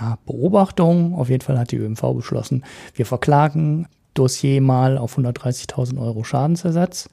ja, 0.00 0.18
Beobachtung? 0.26 1.14
Auf 1.14 1.28
jeden 1.28 1.42
Fall 1.42 1.58
hat 1.58 1.70
die 1.70 1.76
ÖMV 1.76 2.14
beschlossen, 2.14 2.64
wir 2.94 3.06
verklagen 3.06 3.86
Dossier 4.18 4.60
mal 4.60 4.98
auf 4.98 5.16
130.000 5.18 6.00
Euro 6.00 6.24
Schadensersatz. 6.24 7.08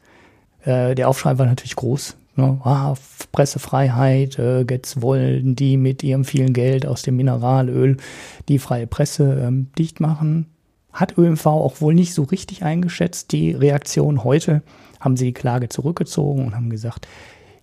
Äh, 0.63 0.95
der 0.95 1.09
Aufschrei 1.09 1.37
war 1.37 1.45
natürlich 1.45 1.75
groß. 1.75 2.17
Ne? 2.35 2.59
Ah, 2.63 2.95
Pressefreiheit, 3.31 4.37
äh, 4.39 4.65
jetzt 4.69 5.01
wollen 5.01 5.55
die 5.55 5.77
mit 5.77 6.03
ihrem 6.03 6.25
vielen 6.25 6.53
Geld 6.53 6.85
aus 6.85 7.01
dem 7.01 7.15
Mineralöl 7.15 7.97
die 8.49 8.59
freie 8.59 8.87
Presse 8.87 9.41
ähm, 9.41 9.67
dicht 9.77 9.99
machen. 9.99 10.47
Hat 10.91 11.17
ÖMV 11.17 11.45
auch 11.45 11.81
wohl 11.81 11.93
nicht 11.93 12.13
so 12.13 12.23
richtig 12.23 12.63
eingeschätzt. 12.63 13.31
Die 13.31 13.51
Reaktion 13.51 14.23
heute 14.23 14.63
haben 14.99 15.17
sie 15.17 15.25
die 15.25 15.33
Klage 15.33 15.69
zurückgezogen 15.69 16.45
und 16.45 16.55
haben 16.55 16.69
gesagt, 16.69 17.07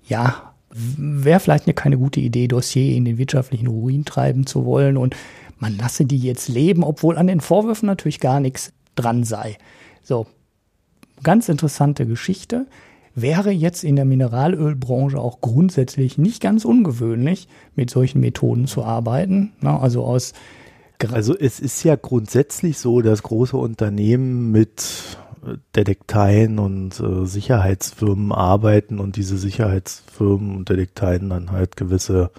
ja, 0.07 0.53
wäre 0.71 1.41
vielleicht 1.41 1.67
eine 1.67 1.75
keine 1.75 1.99
gute 1.99 2.21
Idee, 2.21 2.49
Dossier 2.49 2.95
in 2.95 3.05
den 3.05 3.19
wirtschaftlichen 3.19 3.67
Ruin 3.67 4.05
treiben 4.05 4.47
zu 4.47 4.65
wollen 4.65 4.97
und 4.97 5.17
man 5.59 5.77
lasse 5.77 6.07
die 6.07 6.19
jetzt 6.19 6.49
leben, 6.49 6.83
obwohl 6.83 7.19
an 7.19 7.27
den 7.27 7.41
Vorwürfen 7.41 7.87
natürlich 7.87 8.21
gar 8.21 8.41
nichts 8.41 8.73
dran 8.95 9.25
sei. 9.25 9.59
So, 10.03 10.27
ganz 11.23 11.49
interessante 11.49 12.07
Geschichte. 12.07 12.67
Wäre 13.15 13.51
jetzt 13.51 13.85
in 13.85 13.97
der 13.97 14.07
Mineralölbranche 14.07 15.19
auch 15.19 15.43
grundsätzlich 15.43 16.17
nicht 16.17 16.41
ganz 16.41 16.65
ungewöhnlich, 16.65 17.47
mit 17.77 17.91
solchen 17.91 18.21
Methoden 18.21 18.67
zu 18.67 18.85
arbeiten. 18.85 19.53
Na, 19.61 19.79
also 19.79 20.05
aus 20.05 20.33
also 21.11 21.37
es 21.37 21.59
ist 21.59 21.83
ja 21.83 21.97
grundsätzlich 21.97 22.79
so, 22.79 23.03
dass 23.03 23.25
große 23.25 23.57
Unternehmen 23.57 24.53
mit 24.53 25.19
Detekteien 25.75 26.59
und 26.59 27.01
äh, 27.01 27.27
Sicherheitsfirmen 27.27 28.33
arbeiten 28.33 29.01
und 29.01 29.17
diese 29.17 29.37
Sicherheitsfirmen 29.37 30.57
und 30.57 30.69
Detekteien 30.69 31.31
dann 31.31 31.51
halt 31.51 31.77
gewisse 31.77 32.31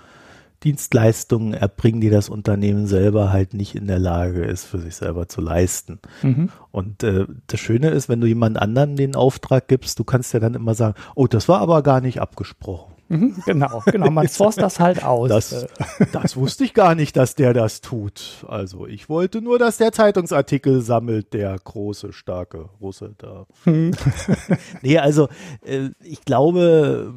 Dienstleistungen 0.64 1.54
erbringen, 1.54 2.02
die 2.02 2.10
das 2.10 2.30
Unternehmen 2.30 2.88
selber 2.88 3.32
halt 3.32 3.54
nicht 3.54 3.76
in 3.76 3.88
der 3.88 4.00
Lage 4.00 4.44
ist, 4.44 4.66
für 4.66 4.80
sich 4.80 4.96
selber 4.96 5.28
zu 5.28 5.42
leisten. 5.42 6.00
Mhm. 6.22 6.50
Und 6.72 7.04
äh, 7.04 7.26
das 7.48 7.60
Schöne 7.60 7.90
ist, 7.90 8.10
wenn 8.10 8.22
du 8.22 8.28
jemand 8.28 8.58
anderen 8.58 8.96
den 8.96 9.16
Auftrag 9.16 9.68
gibst, 9.68 10.00
du 10.00 10.04
kannst 10.04 10.34
ja 10.34 10.40
dann 10.40 10.56
immer 10.56 10.76
sagen, 10.76 10.96
oh, 11.16 11.28
das 11.28 11.50
war 11.50 11.60
aber 11.60 11.84
gar 11.84 12.02
nicht 12.02 12.22
abgesprochen. 12.22 12.94
Mhm, 13.10 13.36
genau, 13.46 13.84
genau. 13.86 14.10
Man 14.10 14.28
source 14.30 14.56
das 14.56 14.80
halt 14.80 15.04
aus. 15.04 15.30
Das, 15.30 15.68
das 16.12 16.36
wusste 16.36 16.64
ich 16.64 16.74
gar 16.74 16.96
nicht, 16.96 17.16
dass 17.16 17.36
der 17.36 17.54
das 17.54 17.82
tut. 17.82 18.46
Also 18.48 18.88
ich 18.88 19.10
wollte 19.10 19.42
nur, 19.42 19.60
dass 19.60 19.78
der 19.78 19.92
Zeitungsartikel 19.92 20.82
sammelt, 20.82 21.34
der 21.34 21.56
große, 21.64 22.14
starke 22.14 22.70
Russe 22.82 23.14
da. 23.18 23.46
Hm. 23.66 23.92
nee, 24.82 24.98
also 24.98 25.28
äh, 25.62 25.90
ich 26.02 26.22
glaube, 26.22 27.14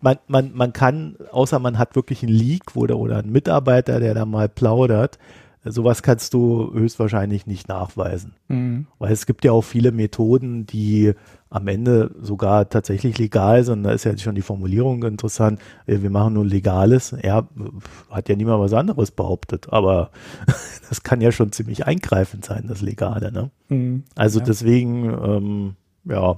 man, 0.00 0.18
man, 0.26 0.52
man 0.54 0.72
kann, 0.72 1.16
außer 1.30 1.58
man 1.58 1.78
hat 1.78 1.96
wirklich 1.96 2.22
einen 2.22 2.32
Leak 2.32 2.76
oder, 2.76 2.98
oder 2.98 3.18
einen 3.18 3.32
Mitarbeiter, 3.32 4.00
der 4.00 4.14
da 4.14 4.24
mal 4.24 4.48
plaudert, 4.48 5.18
sowas 5.64 6.02
kannst 6.02 6.34
du 6.34 6.72
höchstwahrscheinlich 6.72 7.46
nicht 7.46 7.68
nachweisen. 7.68 8.34
Mhm. 8.48 8.86
Weil 8.98 9.12
es 9.12 9.26
gibt 9.26 9.44
ja 9.44 9.52
auch 9.52 9.62
viele 9.62 9.92
Methoden, 9.92 10.66
die 10.66 11.14
am 11.50 11.66
Ende 11.66 12.14
sogar 12.20 12.68
tatsächlich 12.68 13.18
legal 13.18 13.64
sind. 13.64 13.82
Da 13.82 13.92
ist 13.92 14.04
ja 14.04 14.16
schon 14.18 14.34
die 14.34 14.42
Formulierung 14.42 15.02
interessant. 15.04 15.60
Äh, 15.86 16.02
wir 16.02 16.10
machen 16.10 16.34
nur 16.34 16.46
Legales. 16.46 17.12
Er 17.12 17.48
hat 18.10 18.28
ja 18.28 18.36
niemand 18.36 18.60
was 18.60 18.72
anderes 18.72 19.10
behauptet, 19.10 19.68
aber 19.70 20.10
das 20.88 21.02
kann 21.02 21.20
ja 21.20 21.32
schon 21.32 21.52
ziemlich 21.52 21.86
eingreifend 21.86 22.44
sein, 22.44 22.66
das 22.68 22.82
Legale. 22.82 23.32
Ne? 23.32 23.50
Mhm. 23.68 24.04
Also 24.14 24.40
ja. 24.40 24.44
deswegen, 24.44 25.04
ähm, 25.04 25.74
ja, 26.04 26.32
äh, 26.32 26.36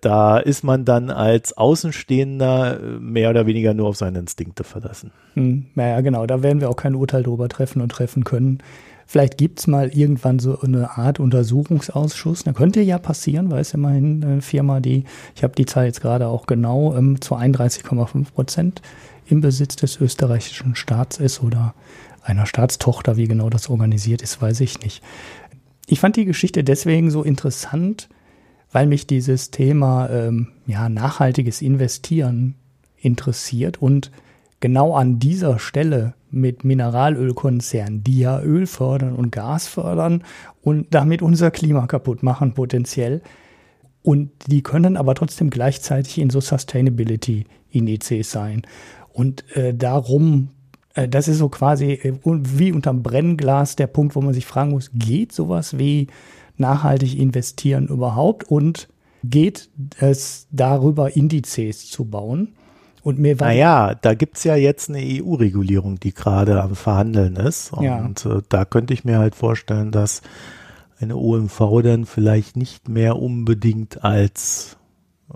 da 0.00 0.38
ist 0.38 0.62
man 0.62 0.84
dann 0.84 1.10
als 1.10 1.56
Außenstehender 1.56 2.80
äh, 2.80 2.82
mehr 3.00 3.30
oder 3.30 3.46
weniger 3.46 3.74
nur 3.74 3.88
auf 3.88 3.96
seine 3.96 4.20
Instinkte 4.20 4.62
verlassen. 4.62 5.10
Hm, 5.34 5.66
naja, 5.74 6.00
genau, 6.00 6.26
da 6.26 6.42
werden 6.42 6.60
wir 6.60 6.70
auch 6.70 6.76
kein 6.76 6.94
Urteil 6.94 7.24
drüber 7.24 7.48
treffen 7.48 7.82
und 7.82 7.90
treffen 7.90 8.24
können. 8.24 8.62
Vielleicht 9.06 9.36
gibt 9.36 9.58
es 9.58 9.66
mal 9.66 9.88
irgendwann 9.88 10.38
so 10.38 10.60
eine 10.60 10.96
Art 10.96 11.20
Untersuchungsausschuss. 11.20 12.44
Da 12.44 12.52
könnte 12.52 12.80
ja 12.80 12.98
passieren, 12.98 13.50
weil 13.50 13.60
es 13.60 13.74
immerhin 13.74 14.24
eine 14.24 14.42
Firma, 14.42 14.80
die, 14.80 15.04
ich 15.34 15.42
habe 15.42 15.54
die 15.54 15.66
Zahl 15.66 15.86
jetzt 15.86 16.00
gerade 16.00 16.28
auch 16.28 16.46
genau, 16.46 16.96
ähm, 16.96 17.20
zu 17.20 17.34
31,5 17.34 18.32
Prozent 18.32 18.80
im 19.26 19.40
Besitz 19.40 19.76
des 19.76 20.00
österreichischen 20.00 20.74
Staats 20.74 21.18
ist 21.18 21.42
oder 21.42 21.74
einer 22.22 22.46
Staatstochter. 22.46 23.16
Wie 23.16 23.28
genau 23.28 23.50
das 23.50 23.68
organisiert 23.68 24.22
ist, 24.22 24.40
weiß 24.40 24.60
ich 24.60 24.80
nicht. 24.80 25.02
Ich 25.86 26.00
fand 26.00 26.16
die 26.16 26.24
Geschichte 26.24 26.64
deswegen 26.64 27.10
so 27.10 27.22
interessant, 27.22 28.08
weil 28.74 28.88
mich 28.88 29.06
dieses 29.06 29.52
Thema 29.52 30.10
ähm, 30.10 30.48
ja, 30.66 30.88
nachhaltiges 30.88 31.62
Investieren 31.62 32.56
interessiert 32.96 33.80
und 33.80 34.10
genau 34.58 34.96
an 34.96 35.20
dieser 35.20 35.60
Stelle 35.60 36.14
mit 36.32 36.64
Mineralölkonzernen, 36.64 38.02
die 38.02 38.18
ja 38.18 38.42
Öl 38.42 38.66
fördern 38.66 39.14
und 39.14 39.30
Gas 39.30 39.68
fördern 39.68 40.24
und 40.60 40.92
damit 40.92 41.22
unser 41.22 41.52
Klima 41.52 41.86
kaputt 41.86 42.24
machen 42.24 42.54
potenziell. 42.54 43.22
Und 44.02 44.30
die 44.48 44.64
können 44.64 44.96
aber 44.96 45.14
trotzdem 45.14 45.50
gleichzeitig 45.50 46.18
in 46.18 46.30
so 46.30 46.40
Sustainability-Indizes 46.40 48.28
sein. 48.28 48.62
Und 49.12 49.44
äh, 49.56 49.72
darum, 49.72 50.48
äh, 50.94 51.08
das 51.08 51.28
ist 51.28 51.38
so 51.38 51.48
quasi 51.48 51.92
äh, 51.92 52.12
wie 52.24 52.72
unterm 52.72 53.04
Brennglas 53.04 53.76
der 53.76 53.86
Punkt, 53.86 54.16
wo 54.16 54.20
man 54.20 54.34
sich 54.34 54.46
fragen 54.46 54.72
muss, 54.72 54.90
geht 54.92 55.30
sowas 55.30 55.78
wie 55.78 56.08
nachhaltig 56.56 57.18
investieren 57.18 57.88
überhaupt 57.88 58.44
und 58.44 58.88
geht 59.22 59.70
es 59.98 60.46
darüber, 60.50 61.16
Indizes 61.16 61.90
zu 61.90 62.04
bauen? 62.04 62.54
Und 63.02 63.18
mir 63.18 63.38
war 63.38 63.48
naja, 63.48 63.94
da 63.94 64.14
gibt's 64.14 64.44
ja 64.44 64.56
jetzt 64.56 64.88
eine 64.88 65.00
EU-Regulierung, 65.00 66.00
die 66.00 66.14
gerade 66.14 66.62
am 66.62 66.74
Verhandeln 66.74 67.36
ist. 67.36 67.72
Und 67.72 67.84
ja. 68.24 68.36
äh, 68.36 68.42
da 68.48 68.64
könnte 68.64 68.94
ich 68.94 69.04
mir 69.04 69.18
halt 69.18 69.34
vorstellen, 69.34 69.92
dass 69.92 70.22
eine 70.98 71.16
OMV 71.16 71.82
dann 71.82 72.06
vielleicht 72.06 72.56
nicht 72.56 72.88
mehr 72.88 73.18
unbedingt 73.18 74.04
als 74.04 74.78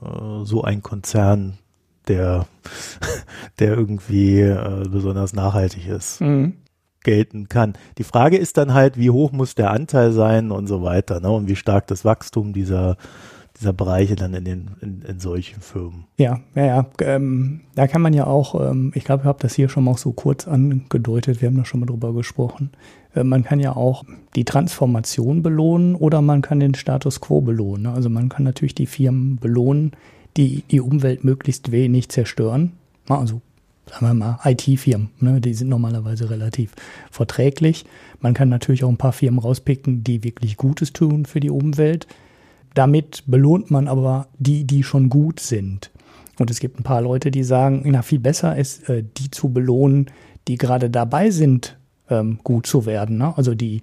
äh, 0.01 0.45
so 0.45 0.63
ein 0.63 0.83
Konzern, 0.83 1.59
der, 2.07 2.47
der 3.59 3.77
irgendwie 3.77 4.41
äh, 4.41 4.89
besonders 4.89 5.35
nachhaltig 5.35 5.87
ist, 5.89 6.23
mhm 6.23 6.55
gelten 7.03 7.49
kann. 7.49 7.75
Die 7.99 8.05
Frage 8.05 8.37
ist 8.37 8.57
dann 8.57 8.75
halt, 8.75 8.99
wie 8.99 9.11
hoch 9.11 9.33
muss 9.33 9.55
der 9.55 9.71
Anteil 9.71 10.13
sein 10.13 10.51
und 10.51 10.67
so 10.67 10.83
weiter, 10.83 11.21
ne? 11.21 11.31
Und 11.31 11.49
wie 11.49 11.57
stark 11.57 11.87
das 11.87 12.05
Wachstum 12.05 12.53
dieser 12.53 12.97
dieser 13.59 13.73
Bereiche 13.73 14.15
dann 14.15 14.35
in 14.35 14.45
den 14.45 14.71
in, 14.81 15.03
in 15.03 15.19
solchen 15.19 15.61
Firmen. 15.61 16.05
Ja, 16.17 16.41
ja, 16.55 16.67
ja. 16.67 16.87
Ähm, 17.01 17.63
da 17.75 17.87
kann 17.87 18.03
man 18.03 18.13
ja 18.13 18.27
auch, 18.27 18.55
ähm, 18.55 18.93
ich 18.95 19.05
glaube, 19.05 19.23
ich 19.23 19.27
habe 19.27 19.41
das 19.41 19.55
hier 19.55 19.69
schon 19.69 19.85
mal 19.85 19.97
so 19.97 20.13
kurz 20.13 20.47
angedeutet, 20.47 21.41
wir 21.41 21.49
haben 21.49 21.57
da 21.57 21.65
schon 21.65 21.81
mal 21.81 21.87
drüber 21.87 22.13
gesprochen. 22.13 22.71
Äh, 23.15 23.25
man 23.25 23.43
kann 23.43 23.59
ja 23.61 23.75
auch 23.75 24.05
die 24.37 24.45
Transformation 24.45 25.43
belohnen 25.43 25.97
oder 25.97 26.23
man 26.23 26.43
kann 26.43 26.61
den 26.61 26.75
Status 26.75 27.21
quo 27.21 27.41
belohnen. 27.41 27.83
Ne? 27.83 27.93
Also 27.93 28.09
man 28.09 28.29
kann 28.29 28.45
natürlich 28.45 28.75
die 28.75 28.87
Firmen 28.87 29.37
belohnen, 29.37 29.93
die 30.37 30.63
die 30.71 30.81
Umwelt 30.81 31.25
möglichst 31.25 31.73
wenig 31.73 32.11
zerstören. 32.11 32.75
Also 33.09 33.41
sagen 33.90 34.07
wir 34.07 34.14
mal, 34.14 34.38
IT-Firmen, 34.44 35.11
ne, 35.20 35.40
die 35.40 35.55
sind 35.55 35.68
normalerweise 35.68 36.31
relativ 36.31 36.74
verträglich. 37.11 37.85
Man 38.20 38.35
kann 38.35 38.48
natürlich 38.48 38.85
auch 38.85 38.88
ein 38.88 38.96
paar 38.96 39.12
Firmen 39.12 39.40
rauspicken, 39.40 40.05
die 40.05 40.24
wirklich 40.24 40.57
Gutes 40.57 40.92
tun 40.92 41.27
für 41.27 41.40
die 41.40 41.51
Umwelt. 41.51 42.07
Damit 42.74 43.24
belohnt 43.27 43.70
man 43.70 43.88
aber 43.88 44.29
die, 44.38 44.64
die 44.64 44.83
schon 44.83 45.09
gut 45.09 45.40
sind. 45.40 45.90
Und 46.38 46.51
es 46.51 46.61
gibt 46.61 46.79
ein 46.79 46.85
paar 46.85 47.03
Leute, 47.03 47.31
die 47.31 47.42
sagen, 47.42 47.83
na, 47.87 48.03
viel 48.03 48.20
besser 48.20 48.57
ist, 48.57 48.88
äh, 48.88 49.03
die 49.16 49.31
zu 49.31 49.48
belohnen, 49.48 50.07
die 50.46 50.57
gerade 50.57 50.90
dabei 50.90 51.31
sind, 51.31 51.77
ähm, 52.09 52.38
gut 52.44 52.66
zu 52.66 52.87
werden. 52.87 53.18
Ne? 53.18 53.37
Also 53.37 53.55
die 53.55 53.83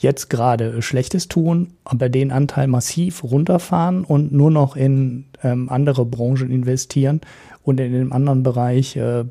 jetzt 0.00 0.30
gerade 0.30 0.80
Schlechtes 0.80 1.28
tun, 1.28 1.74
aber 1.84 2.08
den 2.08 2.32
Anteil 2.32 2.66
massiv 2.66 3.22
runterfahren 3.22 4.02
und 4.04 4.32
nur 4.32 4.50
noch 4.50 4.74
in 4.74 5.26
ähm, 5.42 5.68
andere 5.68 6.06
Branchen 6.06 6.50
investieren 6.50 7.20
und 7.62 7.80
in 7.80 7.92
dem 7.92 8.12
anderen 8.12 8.42
Bereich 8.42 8.96
äh, 8.96 9.24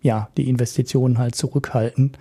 ja 0.00 0.28
die 0.36 0.48
Investitionen 0.48 1.18
halt 1.18 1.34
zurückhalten. 1.34 2.12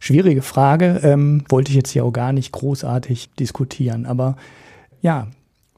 Schwierige 0.00 0.42
Frage, 0.42 1.00
ähm, 1.04 1.44
wollte 1.48 1.70
ich 1.70 1.76
jetzt 1.76 1.90
hier 1.90 2.04
auch 2.04 2.12
gar 2.12 2.32
nicht 2.32 2.50
großartig 2.52 3.30
diskutieren, 3.38 4.06
aber 4.06 4.36
ja, 5.00 5.28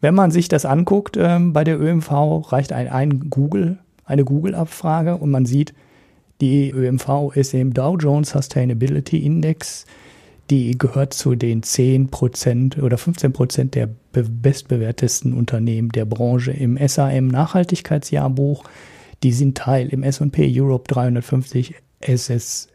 wenn 0.00 0.14
man 0.14 0.30
sich 0.30 0.48
das 0.48 0.64
anguckt, 0.64 1.16
ähm, 1.20 1.52
bei 1.52 1.64
der 1.64 1.80
ÖMV 1.80 2.50
reicht 2.50 2.72
ein, 2.72 2.88
ein 2.88 3.30
Google, 3.30 3.78
eine 4.04 4.24
Google-Abfrage 4.24 5.16
und 5.16 5.30
man 5.30 5.44
sieht, 5.44 5.74
die 6.40 6.70
ÖMV 6.70 7.32
ist 7.34 7.52
im 7.54 7.74
Dow 7.74 7.96
Jones 7.96 8.30
Sustainability 8.30 9.18
Index, 9.18 9.86
die 10.52 10.76
gehört 10.76 11.14
zu 11.14 11.34
den 11.34 11.62
10% 11.62 12.82
oder 12.82 12.98
15% 12.98 13.70
der 13.70 13.88
bestbewertesten 14.12 15.32
Unternehmen 15.32 15.88
der 15.88 16.04
Branche 16.04 16.50
im 16.50 16.76
SAM 16.86 17.28
Nachhaltigkeitsjahrbuch. 17.28 18.64
Die 19.22 19.32
sind 19.32 19.56
Teil 19.56 19.88
im 19.88 20.02
S&P 20.02 20.52
Europe 20.54 20.92
350 20.92 21.74
SS, 22.00 22.68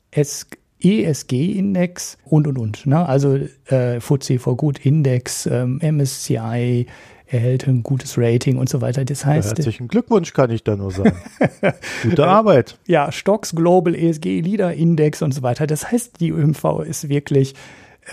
ESG-Index 0.81 2.17
und, 2.25 2.47
und, 2.47 2.57
und. 2.57 2.87
Ne? 2.87 3.07
Also 3.07 3.37
äh, 3.67 3.99
FTSE 3.99 4.39
for 4.39 4.57
Good 4.57 4.83
Index, 4.83 5.45
ähm, 5.45 5.79
MSCI 5.79 6.87
erhält 7.27 7.67
ein 7.67 7.83
gutes 7.83 8.17
Rating 8.17 8.57
und 8.57 8.69
so 8.69 8.81
weiter. 8.81 9.05
Das 9.05 9.25
heißt, 9.25 9.57
herzlichen 9.57 9.87
Glückwunsch 9.87 10.33
kann 10.33 10.49
ich 10.49 10.63
da 10.63 10.75
nur 10.75 10.91
sagen. 10.91 11.17
Gute 12.03 12.27
Arbeit. 12.27 12.77
Ja, 12.87 13.11
Stocks 13.11 13.53
Global 13.53 13.95
ESG 13.95 14.41
Leader 14.41 14.73
Index 14.73 15.21
und 15.21 15.33
so 15.33 15.41
weiter. 15.41 15.67
Das 15.67 15.91
heißt, 15.91 16.19
die 16.19 16.29
ÖMV 16.29 16.81
ist 16.87 17.09
wirklich 17.09 17.55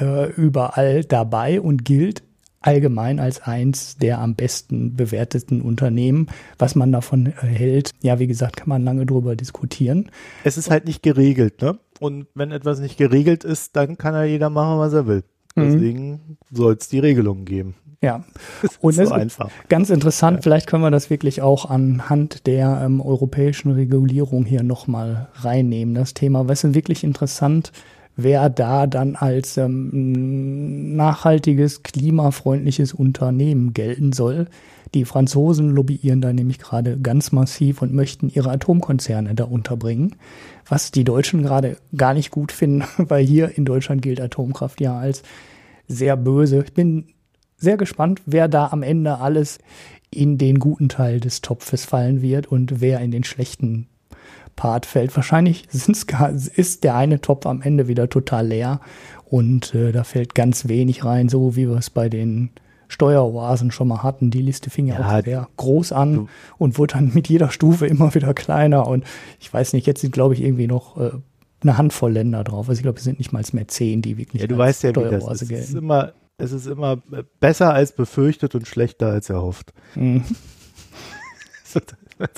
äh, 0.01 0.31
überall 0.33 1.05
dabei 1.05 1.61
und 1.61 1.85
gilt 1.85 2.23
allgemein 2.61 3.21
als 3.21 3.43
eins 3.43 3.99
der 3.99 4.21
am 4.21 4.35
besten 4.35 4.97
bewerteten 4.97 5.61
Unternehmen. 5.61 6.29
Was 6.59 6.75
man 6.75 6.93
davon 6.93 7.27
hält, 7.27 7.91
ja, 8.03 8.19
wie 8.19 8.27
gesagt, 8.27 8.57
kann 8.57 8.69
man 8.69 8.85
lange 8.85 9.07
drüber 9.07 9.37
diskutieren. 9.37 10.11
Es 10.45 10.57
ist 10.57 10.71
halt 10.71 10.87
nicht 10.87 11.03
geregelt, 11.03 11.61
ne? 11.61 11.79
Und 12.01 12.27
wenn 12.35 12.51
etwas 12.51 12.81
nicht 12.81 12.97
geregelt 12.97 13.45
ist, 13.45 13.77
dann 13.77 13.99
kann 13.99 14.15
ja 14.15 14.25
jeder 14.25 14.51
machen, 14.51 14.79
was 14.79 14.93
er 14.93 15.07
will. 15.07 15.25
Mhm. 15.55 15.63
Deswegen 15.63 16.11
mhm. 16.11 16.37
soll 16.51 16.77
es 16.79 16.89
die 16.89 16.99
Regelungen 16.99 17.45
geben. 17.45 17.75
Ja, 18.05 18.25
und 18.81 18.99
das 18.99 19.09
so 19.09 19.15
ist 19.15 19.21
einfach. 19.21 19.51
ganz 19.69 19.91
interessant. 19.91 20.39
Ja. 20.39 20.43
Vielleicht 20.43 20.67
können 20.67 20.83
wir 20.83 20.91
das 20.91 21.11
wirklich 21.11 21.43
auch 21.43 21.69
anhand 21.71 22.47
der 22.47 22.83
ähm, 22.85 23.01
europäischen 23.01 23.71
Regulierung 23.71 24.45
hier 24.45 24.63
nochmal 24.63 25.29
reinnehmen, 25.37 25.95
das 25.95 26.15
Thema. 26.15 26.49
Was 26.49 26.65
ist 26.65 26.75
wirklich 26.75 27.05
interessant? 27.05 27.73
wer 28.17 28.49
da 28.49 28.87
dann 28.87 29.17
als 29.17 29.57
ähm, 29.57 30.95
nachhaltiges, 30.97 31.83
klimafreundliches 31.83 32.95
Unternehmen 32.95 33.75
gelten 33.75 34.13
soll. 34.13 34.47
Die 34.95 35.05
Franzosen 35.05 35.71
lobbyieren 35.71 36.21
da 36.21 36.33
nämlich 36.33 36.59
gerade 36.61 36.99
ganz 37.01 37.33
massiv 37.33 37.83
und 37.83 37.93
möchten 37.93 38.31
ihre 38.31 38.51
Atomkonzerne 38.51 39.35
da 39.35 39.45
unterbringen, 39.45 40.15
was 40.69 40.93
die 40.93 41.03
Deutschen 41.03 41.43
gerade 41.43 41.77
gar 41.97 42.15
nicht 42.15 42.31
gut 42.31 42.53
finden, 42.53 42.85
weil 42.99 43.25
hier 43.25 43.57
in 43.59 43.65
Deutschland 43.65 44.03
gilt 44.03 44.21
Atomkraft 44.21 44.81
ja 44.81 44.97
als 44.97 45.23
sehr 45.89 46.17
böse. 46.17 46.63
Ich 46.65 46.73
bin 46.73 47.07
sehr 47.57 47.77
gespannt, 47.77 48.21
wer 48.27 48.49
da 48.49 48.69
am 48.69 48.83
Ende 48.83 49.19
alles 49.19 49.59
in 50.11 50.39
den 50.39 50.59
guten 50.59 50.89
Teil 50.89 51.21
des 51.21 51.41
Topfes 51.43 51.85
fallen 51.85 52.23
wird 52.23 52.47
und 52.47 52.81
wer 52.81 53.01
in 53.01 53.11
den 53.11 53.25
schlechten 53.25 53.89
Part 54.57 54.87
fällt. 54.87 55.15
Wahrscheinlich 55.17 55.67
gar, 56.07 56.31
ist 56.31 56.85
der 56.85 56.95
eine 56.97 57.21
Topf 57.21 57.47
am 57.47 57.63
Ende 57.63 57.89
wieder 57.89 58.09
total 58.09 58.47
leer 58.47 58.81
und 59.25 59.75
äh, 59.75 59.91
da 59.93 60.05
fällt 60.05 60.35
ganz 60.35 60.69
wenig 60.69 61.05
rein, 61.05 61.29
so 61.29 61.57
wie 61.57 61.69
wir 61.69 61.77
es 61.77 61.91
bei 61.91 62.09
den 62.09 62.51
Steueroasen 62.87 63.73
schon 63.73 63.89
mal 63.89 64.03
hatten. 64.05 64.31
Die 64.31 64.43
Liste 64.43 64.71
fing 64.71 64.87
ja, 64.87 65.01
Ja, 65.01 65.19
auch 65.19 65.25
sehr 65.25 65.49
groß 65.57 65.93
an 65.93 66.15
du- 66.15 66.29
und 66.59 66.79
wurde 66.79 66.95
dann 66.95 67.13
mit 67.15 67.29
jeder 67.29 67.51
Stufe 67.51 67.87
immer 67.87 68.15
wieder 68.15 68.35
kleiner. 68.35 68.87
Und 68.87 69.05
ich 69.41 69.53
weiß 69.53 69.73
nicht, 69.73 69.87
jetzt 69.87 70.03
sind, 70.03 70.13
glaube 70.13 70.35
ich, 70.35 70.43
irgendwie 70.43 70.69
noch 70.69 70.97
äh, 71.01 71.11
eine 71.63 71.79
Handvoll 71.79 72.13
Länder 72.13 72.45
drauf. 72.45 72.69
Also 72.69 72.79
ich 72.79 72.83
glaube, 72.85 72.99
es 72.99 73.05
sind 73.05 73.19
nicht 73.19 73.33
mal 73.33 73.43
mehr 73.53 73.67
zehn, 73.67 74.03
die 74.03 74.17
wirklich 74.19 74.43
Ja, 74.43 74.47
du 74.49 74.57
weißt 74.59 74.85
ja, 74.85 74.91
wie 74.91 74.93
das 74.95 75.03
ist. 75.05 75.09
Steueroase 75.17 75.35
Es 75.35 75.43
ist 75.43 75.49
gelten. 75.49 75.77
immer, 75.79 76.13
es 76.39 76.53
ist 76.53 76.67
immer 76.67 76.97
besser 77.41 77.73
als 77.73 77.93
befürchtet 77.93 78.55
und 78.55 78.67
schlechter 78.67 79.09
als 79.09 79.31
erhofft. 79.31 79.73
Mhm. 79.95 80.25
So, 81.67 81.81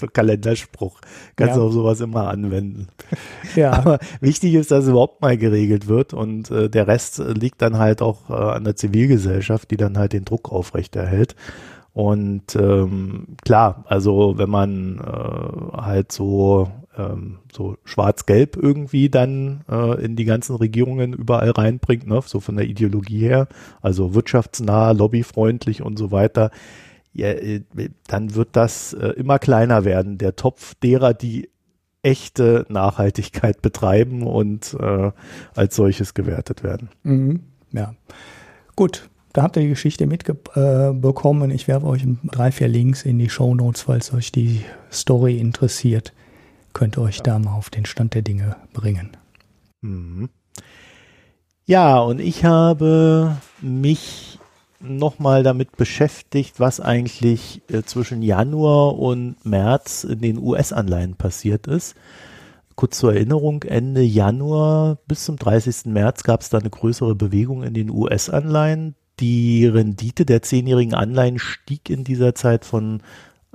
so 0.00 0.06
Kalenderspruch. 0.06 0.98
Kannst 1.36 1.54
Ja. 1.56 1.60
du 1.60 1.66
auf 1.66 1.72
sowas 1.74 2.00
immer 2.00 2.28
anwenden. 2.28 2.88
Ja, 3.54 3.72
Aber 3.72 3.98
wichtig 4.22 4.54
ist, 4.54 4.70
dass 4.70 4.84
es 4.84 4.90
überhaupt 4.90 5.20
mal 5.20 5.36
geregelt 5.36 5.88
wird 5.88 6.14
und 6.14 6.50
äh, 6.50 6.70
der 6.70 6.86
Rest 6.86 7.18
liegt 7.18 7.60
dann 7.60 7.76
halt 7.76 8.00
auch 8.00 8.30
äh, 8.30 8.32
an 8.32 8.64
der 8.64 8.76
Zivilgesellschaft, 8.76 9.70
die 9.70 9.76
dann 9.76 9.98
halt 9.98 10.14
den 10.14 10.24
Druck 10.24 10.50
aufrechterhält. 10.50 11.36
Und 11.92 12.56
ähm, 12.56 13.36
klar, 13.44 13.84
also 13.88 14.38
wenn 14.38 14.48
man 14.48 14.98
äh, 15.00 15.76
halt 15.82 16.12
so 16.12 16.70
ähm, 16.96 17.38
so 17.52 17.76
schwarz-gelb 17.84 18.56
irgendwie 18.56 19.08
dann 19.08 19.64
äh, 19.70 20.04
in 20.04 20.16
die 20.16 20.24
ganzen 20.24 20.56
Regierungen 20.56 21.12
überall 21.12 21.50
reinbringt, 21.50 22.06
ne, 22.06 22.20
so 22.24 22.40
von 22.40 22.56
der 22.56 22.66
Ideologie 22.66 23.20
her, 23.20 23.48
also 23.82 24.14
wirtschaftsnah, 24.14 24.92
lobbyfreundlich 24.92 25.82
und 25.82 25.98
so 25.98 26.10
weiter, 26.10 26.50
ja, 27.12 27.28
äh, 27.28 27.62
dann 28.08 28.34
wird 28.34 28.50
das 28.52 28.92
äh, 28.92 29.08
immer 29.10 29.38
kleiner 29.38 29.84
werden, 29.84 30.18
der 30.18 30.36
Topf 30.36 30.74
derer, 30.76 31.14
die 31.14 31.48
echte 32.02 32.66
Nachhaltigkeit 32.68 33.62
betreiben 33.62 34.22
und 34.22 34.76
äh, 34.78 35.10
als 35.54 35.74
solches 35.74 36.14
gewertet 36.14 36.62
werden. 36.62 36.90
Mhm. 37.02 37.40
Ja. 37.72 37.94
Gut, 38.76 39.08
da 39.32 39.42
habt 39.42 39.56
ihr 39.56 39.62
die 39.62 39.70
Geschichte 39.70 40.06
mitbekommen. 40.06 41.50
Ich 41.50 41.68
werfe 41.68 41.86
euch 41.86 42.06
drei, 42.24 42.52
vier 42.52 42.68
Links 42.68 43.02
in 43.02 43.18
die 43.18 43.28
Show 43.28 43.54
Notes, 43.54 43.82
falls 43.82 44.14
euch 44.14 44.30
die 44.30 44.60
Story 44.92 45.38
interessiert. 45.38 46.12
Könnt 46.76 46.98
ihr 46.98 47.02
euch 47.04 47.22
da 47.22 47.38
mal 47.38 47.54
auf 47.54 47.70
den 47.70 47.86
Stand 47.86 48.12
der 48.12 48.20
Dinge 48.20 48.54
bringen. 48.74 49.16
Mhm. 49.80 50.28
Ja, 51.64 52.00
und 52.00 52.20
ich 52.20 52.44
habe 52.44 53.38
mich 53.62 54.38
nochmal 54.78 55.42
damit 55.42 55.78
beschäftigt, 55.78 56.60
was 56.60 56.80
eigentlich 56.80 57.62
äh, 57.72 57.82
zwischen 57.82 58.20
Januar 58.20 58.98
und 58.98 59.36
März 59.42 60.04
in 60.04 60.20
den 60.20 60.36
US-Anleihen 60.36 61.14
passiert 61.14 61.66
ist. 61.66 61.94
Kurz 62.74 62.98
zur 62.98 63.14
Erinnerung, 63.14 63.62
Ende 63.62 64.02
Januar 64.02 64.98
bis 65.06 65.24
zum 65.24 65.36
30. 65.36 65.86
März 65.86 66.24
gab 66.24 66.42
es 66.42 66.50
da 66.50 66.58
eine 66.58 66.68
größere 66.68 67.14
Bewegung 67.14 67.62
in 67.62 67.72
den 67.72 67.88
US-Anleihen. 67.88 68.96
Die 69.18 69.64
Rendite 69.64 70.26
der 70.26 70.42
zehnjährigen 70.42 70.92
Anleihen 70.92 71.38
stieg 71.38 71.88
in 71.88 72.04
dieser 72.04 72.34
Zeit 72.34 72.66
von 72.66 73.00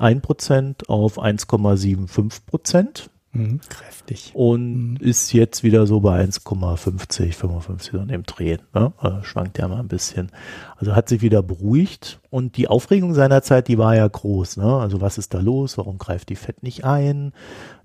1% 0.01 0.87
auf 0.87 1.19
1,75%. 1.19 3.09
Mhm. 3.33 3.61
Kräftig. 3.69 4.31
und 4.33 4.97
ist 4.99 5.31
jetzt 5.31 5.63
wieder 5.63 5.87
so 5.87 6.01
bei 6.01 6.21
1,50, 6.21 7.33
55 7.33 7.91
so 7.93 7.97
in 7.99 8.09
dem 8.09 8.23
Dreh. 8.23 8.57
Ne? 8.73 8.91
Äh, 9.01 9.23
schwankt 9.23 9.57
ja 9.57 9.69
mal 9.69 9.79
ein 9.79 9.87
bisschen. 9.87 10.31
Also 10.75 10.95
hat 10.95 11.07
sich 11.07 11.21
wieder 11.21 11.41
beruhigt 11.41 12.19
und 12.29 12.57
die 12.57 12.67
Aufregung 12.67 13.13
seinerzeit, 13.13 13.69
die 13.69 13.77
war 13.77 13.95
ja 13.95 14.05
groß. 14.05 14.57
Ne? 14.57 14.75
Also 14.75 14.99
was 14.99 15.17
ist 15.17 15.33
da 15.33 15.39
los? 15.39 15.77
Warum 15.77 15.97
greift 15.97 16.27
die 16.27 16.35
Fed 16.35 16.61
nicht 16.61 16.83
ein? 16.83 17.31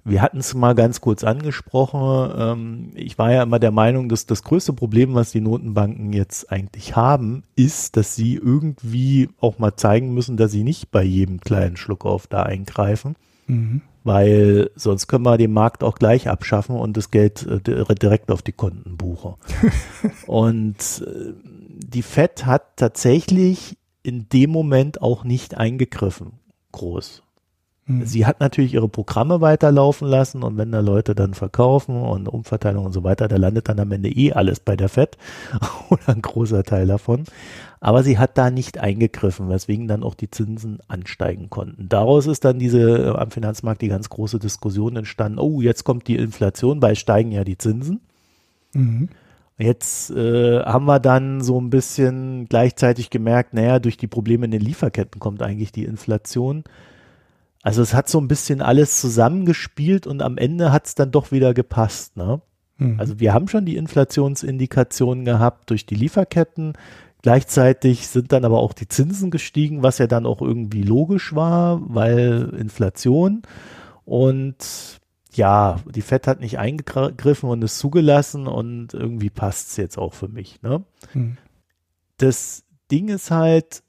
Wir 0.09 0.23
hatten 0.23 0.39
es 0.39 0.55
mal 0.55 0.75
ganz 0.75 1.01
kurz 1.01 1.25
angesprochen. 1.25 2.31
Ähm, 2.39 2.93
ich 2.95 3.19
war 3.19 3.33
ja 3.33 3.43
immer 3.43 3.59
der 3.59 3.73
Meinung, 3.73 4.09
dass 4.09 4.25
das 4.27 4.43
größte 4.45 4.73
Problem, 4.73 5.15
was 5.15 5.33
die 5.33 5.41
Notenbanken 5.41 6.13
jetzt 6.13 6.51
eigentlich 6.53 6.95
haben, 6.97 7.43
ist, 7.57 7.97
dass 7.97 8.15
sie 8.15 8.35
irgendwie 8.35 9.29
auch 9.41 9.59
mal 9.59 9.77
zeigen 9.77 10.15
müssen, 10.15 10.37
dass 10.37 10.53
sie 10.53 10.63
nicht 10.65 10.91
bei 10.91 11.03
jedem 11.03 11.41
kleinen 11.41 11.77
Schluck 11.77 12.05
auf 12.07 12.27
da 12.27 12.43
eingreifen 12.45 13.17
Mhm. 13.49 13.83
weil 14.03 14.71
sonst 14.75 15.07
können 15.07 15.25
wir 15.25 15.37
den 15.39 15.53
Markt 15.53 15.85
auch 15.85 15.95
gleich 16.01 16.29
abschaffen 16.29 16.75
und 16.75 16.97
das 16.97 17.13
Geld 17.13 17.47
äh, 17.47 17.61
di- 17.61 17.95
direkt 17.95 18.33
auf 18.33 18.43
die 18.43 18.51
Konten 18.51 18.97
buchen. 18.97 19.35
und 20.27 20.77
äh, 21.07 21.33
die 21.79 22.03
Fed 22.03 22.45
hat 22.45 22.77
tatsächlich 22.77 23.79
in 24.03 24.29
dem 24.31 24.51
Moment 24.51 25.01
auch 25.01 25.23
nicht 25.23 25.57
eingegriffen, 25.57 26.33
groß. 26.73 27.23
Mhm. 27.87 28.05
Sie 28.05 28.27
hat 28.27 28.41
natürlich 28.41 28.75
ihre 28.75 28.89
Programme 28.89 29.41
weiterlaufen 29.41 30.09
lassen 30.09 30.43
und 30.43 30.57
wenn 30.59 30.73
da 30.73 30.81
Leute 30.81 31.15
dann 31.15 31.35
verkaufen 31.35 32.03
und 32.03 32.29
Umverteilung 32.29 32.87
und 32.87 32.93
so 32.93 33.05
weiter, 33.05 33.29
da 33.29 33.37
landet 33.37 33.69
dann 33.69 33.79
am 33.79 33.93
Ende 33.93 34.09
eh 34.09 34.33
alles 34.33 34.61
bei 34.61 34.77
der 34.77 34.89
Fed 34.89 35.17
oder 35.91 36.09
ein 36.09 36.23
großer 36.23 36.65
Teil 36.65 36.87
davon. 36.87 37.25
Aber 37.81 38.03
sie 38.03 38.19
hat 38.19 38.37
da 38.39 38.51
nicht 38.51 38.79
eingegriffen, 38.79 39.49
weswegen 39.49 39.87
dann 39.87 40.03
auch 40.03 40.15
die 40.15 40.31
Zinsen 40.31 40.81
ansteigen 40.89 41.51
konnten. 41.51 41.89
Daraus 41.89 42.27
ist 42.27 42.45
dann 42.45 42.59
diese 42.59 42.81
äh, 42.81 43.17
am 43.17 43.31
Finanzmarkt 43.31 43.83
die 43.83 43.89
ganz 43.89 44.09
große 44.09 44.39
Diskussion 44.39 44.97
entstanden. 44.97 45.39
Oh, 45.39 45.61
jetzt 45.61 45.85
kommt 45.85 46.09
die 46.09 46.17
Inflation, 46.17 46.81
bei 46.81 46.95
steigen 46.95 47.31
ja 47.31 47.45
die 47.45 47.59
Zinsen. 47.59 48.01
Mhm. 48.73 49.09
Jetzt 49.59 50.11
äh, 50.11 50.63
haben 50.65 50.85
wir 50.85 51.01
dann 51.01 51.41
so 51.41 51.59
ein 51.61 51.71
bisschen 51.71 52.47
gleichzeitig 52.49 53.09
gemerkt, 53.09 53.55
naja, 53.55 53.79
durch 53.79 53.97
die 53.97 54.07
Probleme 54.07 54.45
in 54.45 54.51
den 54.51 54.61
Lieferketten 54.61 55.19
kommt 55.19 55.41
eigentlich 55.41 55.73
die 55.73 55.85
Inflation. 55.85 56.65
Also 57.67 57.83
es 57.83 57.95
hat 57.95 58.09
so 58.09 58.21
ein 58.21 58.29
bisschen 58.29 58.63
alles 58.63 59.01
zusammengespielt 59.01 60.07
und 60.07 60.23
am 60.23 60.39
Ende 60.39 60.71
hat 60.71 60.87
es 60.87 60.95
dann 60.95 61.11
doch 61.11 61.33
wieder 61.33 61.53
gepasst. 61.53 62.17
Ne? 62.17 62.41
Mhm. 62.79 63.01
Also 63.01 63.19
wir 63.19 63.35
haben 63.35 63.49
schon 63.49 63.65
die 63.65 63.75
Inflationsindikationen 63.77 65.25
gehabt 65.25 65.69
durch 65.71 65.85
die 65.85 65.97
Lieferketten. 65.97 66.75
Gleichzeitig 67.23 68.07
sind 68.07 68.31
dann 68.31 68.45
aber 68.45 68.61
auch 68.61 68.73
die 68.73 68.87
Zinsen 68.87 69.33
gestiegen, 69.33 69.83
was 69.83 69.99
ja 69.99 70.07
dann 70.07 70.27
auch 70.27 70.43
irgendwie 70.43 70.85
logisch 70.85 71.35
war, 71.35 71.81
weil 71.93 72.55
Inflation. 72.57 73.43
Und 74.05 75.01
ja, 75.35 75.81
die 75.93 76.03
Fed 76.03 76.29
hat 76.29 76.39
nicht 76.39 76.61
eingegriffen 76.61 77.51
und 77.51 77.65
es 77.65 77.79
zugelassen 77.79 78.47
und 78.47 78.95
irgendwie 78.95 79.31
passt 79.31 79.71
es 79.71 79.77
jetzt 79.77 79.99
auch 79.99 80.15
für 80.15 80.29
mich. 80.29 80.63
Ne? 80.63 80.85
Mhm. 81.15 81.37
Das 82.19 82.63
Ding 82.93 83.09
ist 83.09 83.33
halt, 83.33 83.83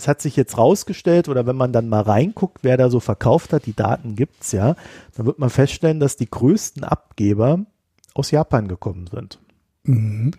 es 0.00 0.08
hat 0.08 0.22
sich 0.22 0.34
jetzt 0.34 0.56
rausgestellt, 0.56 1.28
oder 1.28 1.46
wenn 1.46 1.56
man 1.56 1.72
dann 1.72 1.88
mal 1.88 2.00
reinguckt, 2.00 2.58
wer 2.62 2.78
da 2.78 2.88
so 2.88 3.00
verkauft 3.00 3.52
hat, 3.52 3.66
die 3.66 3.76
Daten 3.76 4.16
gibt's 4.16 4.52
ja, 4.52 4.74
dann 5.14 5.26
wird 5.26 5.38
man 5.38 5.50
feststellen, 5.50 6.00
dass 6.00 6.16
die 6.16 6.30
größten 6.30 6.84
Abgeber 6.84 7.66
aus 8.14 8.30
Japan 8.30 8.66
gekommen 8.66 9.08
sind. 9.08 9.38
Mhm. 9.84 10.30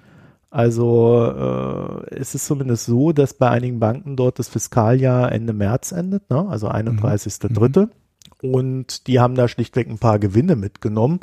Also 0.50 1.32
äh, 2.10 2.16
es 2.16 2.34
ist 2.34 2.48
zumindest 2.48 2.86
so, 2.86 3.14
dass 3.14 3.36
bei 3.36 3.50
einigen 3.50 3.80
Banken 3.80 4.16
dort 4.16 4.40
das 4.40 4.50
Fiskaljahr 4.50 5.32
Ende 5.32 5.54
März 5.54 5.92
endet, 5.92 6.30
ne? 6.30 6.48
also 6.50 6.68
31.3. 6.68 7.88
Und 8.42 9.06
die 9.06 9.20
haben 9.20 9.36
da 9.36 9.48
schlichtweg 9.48 9.88
ein 9.88 10.00
paar 10.00 10.18
Gewinne 10.18 10.56
mitgenommen. 10.56 11.20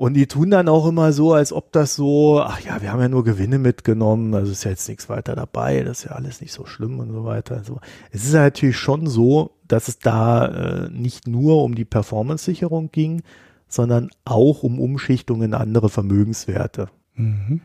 Und 0.00 0.14
die 0.14 0.26
tun 0.26 0.50
dann 0.50 0.66
auch 0.70 0.86
immer 0.86 1.12
so, 1.12 1.34
als 1.34 1.52
ob 1.52 1.72
das 1.72 1.94
so, 1.94 2.40
ach 2.40 2.58
ja, 2.60 2.80
wir 2.80 2.90
haben 2.90 3.02
ja 3.02 3.10
nur 3.10 3.22
Gewinne 3.22 3.58
mitgenommen, 3.58 4.34
also 4.34 4.50
ist 4.50 4.64
ja 4.64 4.70
jetzt 4.70 4.88
nichts 4.88 5.10
weiter 5.10 5.36
dabei, 5.36 5.82
das 5.82 5.98
ist 5.98 6.04
ja 6.04 6.12
alles 6.12 6.40
nicht 6.40 6.54
so 6.54 6.64
schlimm 6.64 7.00
und 7.00 7.12
so 7.12 7.26
weiter. 7.26 7.56
Also 7.56 7.80
es 8.10 8.24
ist 8.24 8.32
ja 8.32 8.40
natürlich 8.40 8.78
schon 8.78 9.06
so, 9.06 9.50
dass 9.68 9.88
es 9.88 9.98
da 9.98 10.46
äh, 10.46 10.88
nicht 10.88 11.28
nur 11.28 11.62
um 11.62 11.74
die 11.74 11.84
Performance-Sicherung 11.84 12.90
ging, 12.90 13.20
sondern 13.68 14.08
auch 14.24 14.62
um 14.62 14.80
Umschichtung 14.80 15.42
in 15.42 15.52
andere 15.52 15.90
Vermögenswerte. 15.90 16.88
Mhm. 17.16 17.60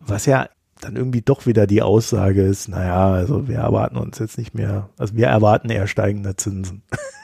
Was 0.00 0.26
ja 0.26 0.50
dann 0.82 0.96
irgendwie 0.96 1.22
doch 1.22 1.46
wieder 1.46 1.66
die 1.66 1.80
Aussage 1.80 2.42
ist, 2.42 2.68
naja, 2.68 3.10
also 3.10 3.48
wir 3.48 3.56
erwarten 3.56 3.96
uns 3.96 4.18
jetzt 4.18 4.36
nicht 4.36 4.52
mehr, 4.54 4.90
also 4.98 5.16
wir 5.16 5.28
erwarten 5.28 5.70
eher 5.70 5.86
steigende 5.86 6.36
Zinsen. 6.36 6.82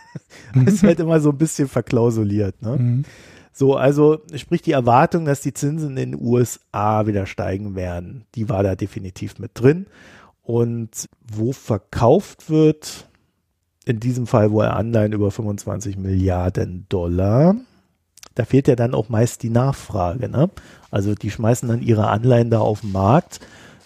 das 0.55 0.73
ist 0.73 0.83
halt 0.83 0.99
immer 1.01 1.21
so 1.21 1.29
ein 1.29 1.37
bisschen 1.37 1.69
verklausuliert. 1.69 2.62
Ne? 2.62 2.77
Mhm. 2.79 3.05
So, 3.59 3.75
also 3.75 4.21
sprich 4.35 4.61
die 4.61 4.73
Erwartung, 4.73 5.25
dass 5.25 5.40
die 5.40 5.55
Zinsen 5.55 5.97
in 5.97 6.11
den 6.11 6.21
USA 6.21 7.07
wieder 7.07 7.25
steigen 7.25 7.75
werden, 7.75 8.27
die 8.35 8.51
war 8.51 8.62
da 8.62 8.75
definitiv 8.77 9.38
mit 9.38 9.53
drin. 9.55 9.87
Und 10.42 11.09
wo 11.27 11.55
verkauft 11.55 12.51
wird, 12.51 13.09
in 13.87 13.99
diesem 13.99 14.27
Fall 14.27 14.51
wohl 14.51 14.66
Anleihen 14.66 15.14
über 15.14 15.31
25 15.31 15.97
Milliarden 15.97 16.85
Dollar, 16.90 17.57
da 18.35 18.45
fehlt 18.45 18.69
ja 18.69 18.77
dann 18.77 18.95
auch 18.95 19.09
meist 19.09 19.42
die 19.42 19.49
Nachfrage. 19.49 20.29
Ne? 20.29 20.51
Also 20.90 21.14
die 21.14 21.31
schmeißen 21.31 21.66
dann 21.66 21.81
ihre 21.81 22.09
Anleihen 22.09 22.51
da 22.51 22.59
auf 22.59 22.83
den 22.83 22.92
Markt 22.92 23.40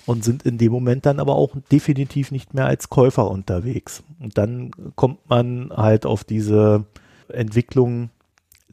und 0.05 0.25
sind 0.25 0.43
in 0.43 0.59
dem 0.59 0.73
Moment 0.73 1.07
dann 1.07 1.21
aber 1.21 1.37
auch 1.37 1.55
definitiv 1.71 2.33
nicht 2.33 2.55
mehr 2.55 2.67
als 2.67 2.91
Käufer 2.91 3.31
unterwegs. 3.31 4.03
Und 4.19 4.37
dann 4.37 4.73
kommt 4.97 5.31
man 5.31 5.71
halt 5.71 6.07
auf 6.07 6.25
diese 6.25 6.87
Entwicklung, 7.29 8.11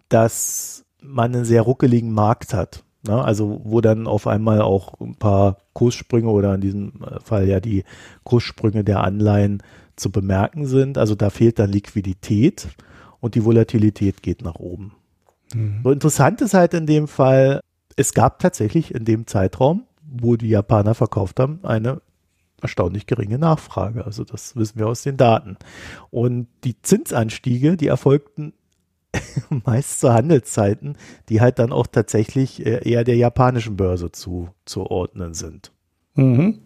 dass 0.10 0.86
man 1.02 1.34
einen 1.34 1.46
sehr 1.46 1.62
ruckeligen 1.62 2.12
Markt 2.12 2.54
hat. 2.54 2.84
Ne? 3.08 3.24
Also 3.24 3.62
wo 3.64 3.82
dann 3.82 4.08
auf 4.08 4.28
einmal 4.28 4.62
auch 4.62 5.00
ein 5.00 5.16
paar 5.16 5.58
Kurssprünge 5.74 6.30
oder 6.30 6.56
in 6.56 6.62
diesem 6.62 6.94
Fall 7.24 7.48
ja 7.48 7.60
die 7.60 7.84
Kurssprünge 8.24 8.84
der 8.84 9.04
Anleihen 9.04 9.64
zu 9.96 10.12
bemerken 10.12 10.66
sind. 10.66 10.98
Also 10.98 11.16
da 11.16 11.30
fehlt 11.30 11.60
dann 11.60 11.72
Liquidität 11.72 12.70
und 13.20 13.36
die 13.36 13.46
Volatilität 13.46 14.22
geht 14.22 14.44
nach 14.44 14.56
oben. 14.56 14.94
Mhm. 15.54 15.82
So 15.84 15.92
interessant 15.92 16.42
ist 16.42 16.54
halt 16.54 16.74
in 16.74 16.86
dem 16.86 17.08
Fall, 17.08 17.62
es 17.96 18.14
gab 18.14 18.40
tatsächlich 18.40 18.94
in 18.94 19.06
dem 19.06 19.28
Zeitraum, 19.28 19.84
wo 20.02 20.36
die 20.36 20.50
Japaner 20.50 20.94
verkauft 20.94 21.40
haben, 21.40 21.60
eine 21.64 22.02
erstaunlich 22.62 23.06
geringe 23.06 23.38
Nachfrage. 23.38 24.06
Also 24.06 24.24
das 24.24 24.56
wissen 24.56 24.80
wir 24.80 24.88
aus 24.88 25.04
den 25.04 25.18
Daten. 25.18 25.58
Und 26.10 26.48
die 26.64 26.82
Zinsanstiege, 26.82 27.78
die 27.78 27.88
erfolgten 27.88 28.54
meist 29.66 30.00
zu 30.00 30.14
Handelszeiten, 30.14 30.98
die 31.30 31.42
halt 31.42 31.60
dann 31.60 31.72
auch 31.72 31.88
tatsächlich 31.88 32.66
äh, 32.66 32.88
eher 32.90 33.04
der 33.04 33.16
japanischen 33.16 33.78
Börse 33.78 34.12
zuzuordnen 34.12 35.34
sind. 35.34 35.72
Mhm. 36.16 36.60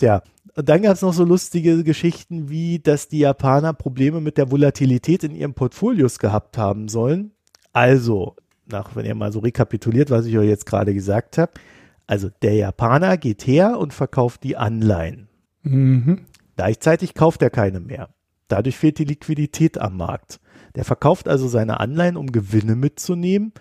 Ja, 0.00 0.22
und 0.58 0.68
dann 0.68 0.82
gab 0.82 0.94
es 0.94 1.02
noch 1.02 1.12
so 1.12 1.22
lustige 1.24 1.84
Geschichten 1.84 2.48
wie, 2.48 2.80
dass 2.80 3.06
die 3.06 3.20
Japaner 3.20 3.72
Probleme 3.72 4.20
mit 4.20 4.38
der 4.38 4.50
Volatilität 4.50 5.22
in 5.22 5.34
ihren 5.34 5.54
Portfolios 5.54 6.18
gehabt 6.18 6.58
haben 6.58 6.88
sollen. 6.88 7.30
Also, 7.72 8.34
nach, 8.66 8.96
wenn 8.96 9.06
ihr 9.06 9.14
mal 9.14 9.32
so 9.32 9.38
rekapituliert, 9.38 10.10
was 10.10 10.26
ich 10.26 10.36
euch 10.36 10.48
jetzt 10.48 10.66
gerade 10.66 10.94
gesagt 10.94 11.38
habe. 11.38 11.52
Also, 12.08 12.28
der 12.42 12.54
Japaner 12.54 13.16
geht 13.18 13.46
her 13.46 13.78
und 13.78 13.94
verkauft 13.94 14.42
die 14.42 14.56
Anleihen. 14.56 15.28
Mhm. 15.62 16.26
Gleichzeitig 16.56 17.14
kauft 17.14 17.40
er 17.42 17.50
keine 17.50 17.78
mehr. 17.78 18.08
Dadurch 18.48 18.76
fehlt 18.76 18.98
die 18.98 19.04
Liquidität 19.04 19.78
am 19.78 19.96
Markt. 19.96 20.40
Der 20.78 20.84
verkauft 20.84 21.26
also 21.26 21.48
seine 21.48 21.80
Anleihen, 21.80 22.16
um 22.16 22.30
Gewinne 22.30 22.76
mitzunehmen. 22.76 23.52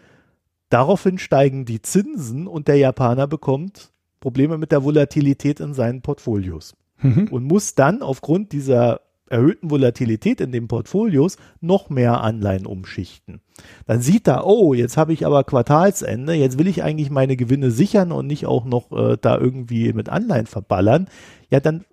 Daraufhin 0.69 1.17
steigen 1.17 1.65
die 1.65 1.81
Zinsen 1.81 2.45
und 2.45 2.67
der 2.67 2.75
Japaner 2.75 3.25
bekommt 3.25 3.91
Probleme 4.19 4.59
mit 4.59 4.71
der 4.71 4.83
Volatilität 4.83 5.59
in 5.59 5.73
seinen 5.73 6.03
Portfolios 6.03 6.75
mhm. 7.01 7.29
und 7.31 7.43
muss 7.43 7.73
dann 7.73 8.03
aufgrund 8.03 8.51
dieser 8.51 9.01
erhöhten 9.31 9.71
Volatilität 9.71 10.41
in 10.41 10.51
den 10.51 10.67
Portfolios 10.67 11.37
noch 11.59 11.89
mehr 11.89 12.21
Anleihen 12.21 12.67
umschichten. 12.67 13.41
Dann 13.87 14.01
sieht 14.01 14.27
er, 14.27 14.45
oh, 14.45 14.75
jetzt 14.75 14.95
habe 14.95 15.11
ich 15.11 15.25
aber 15.25 15.43
Quartalsende, 15.43 16.35
jetzt 16.35 16.59
will 16.59 16.67
ich 16.67 16.83
eigentlich 16.83 17.09
meine 17.09 17.35
Gewinne 17.35 17.71
sichern 17.71 18.11
und 18.11 18.27
nicht 18.27 18.45
auch 18.45 18.63
noch 18.63 18.91
äh, 18.91 19.17
da 19.19 19.39
irgendwie 19.39 19.91
mit 19.91 20.09
Anleihen 20.09 20.45
verballern. 20.45 21.07
Ja, 21.49 21.61
dann 21.61 21.83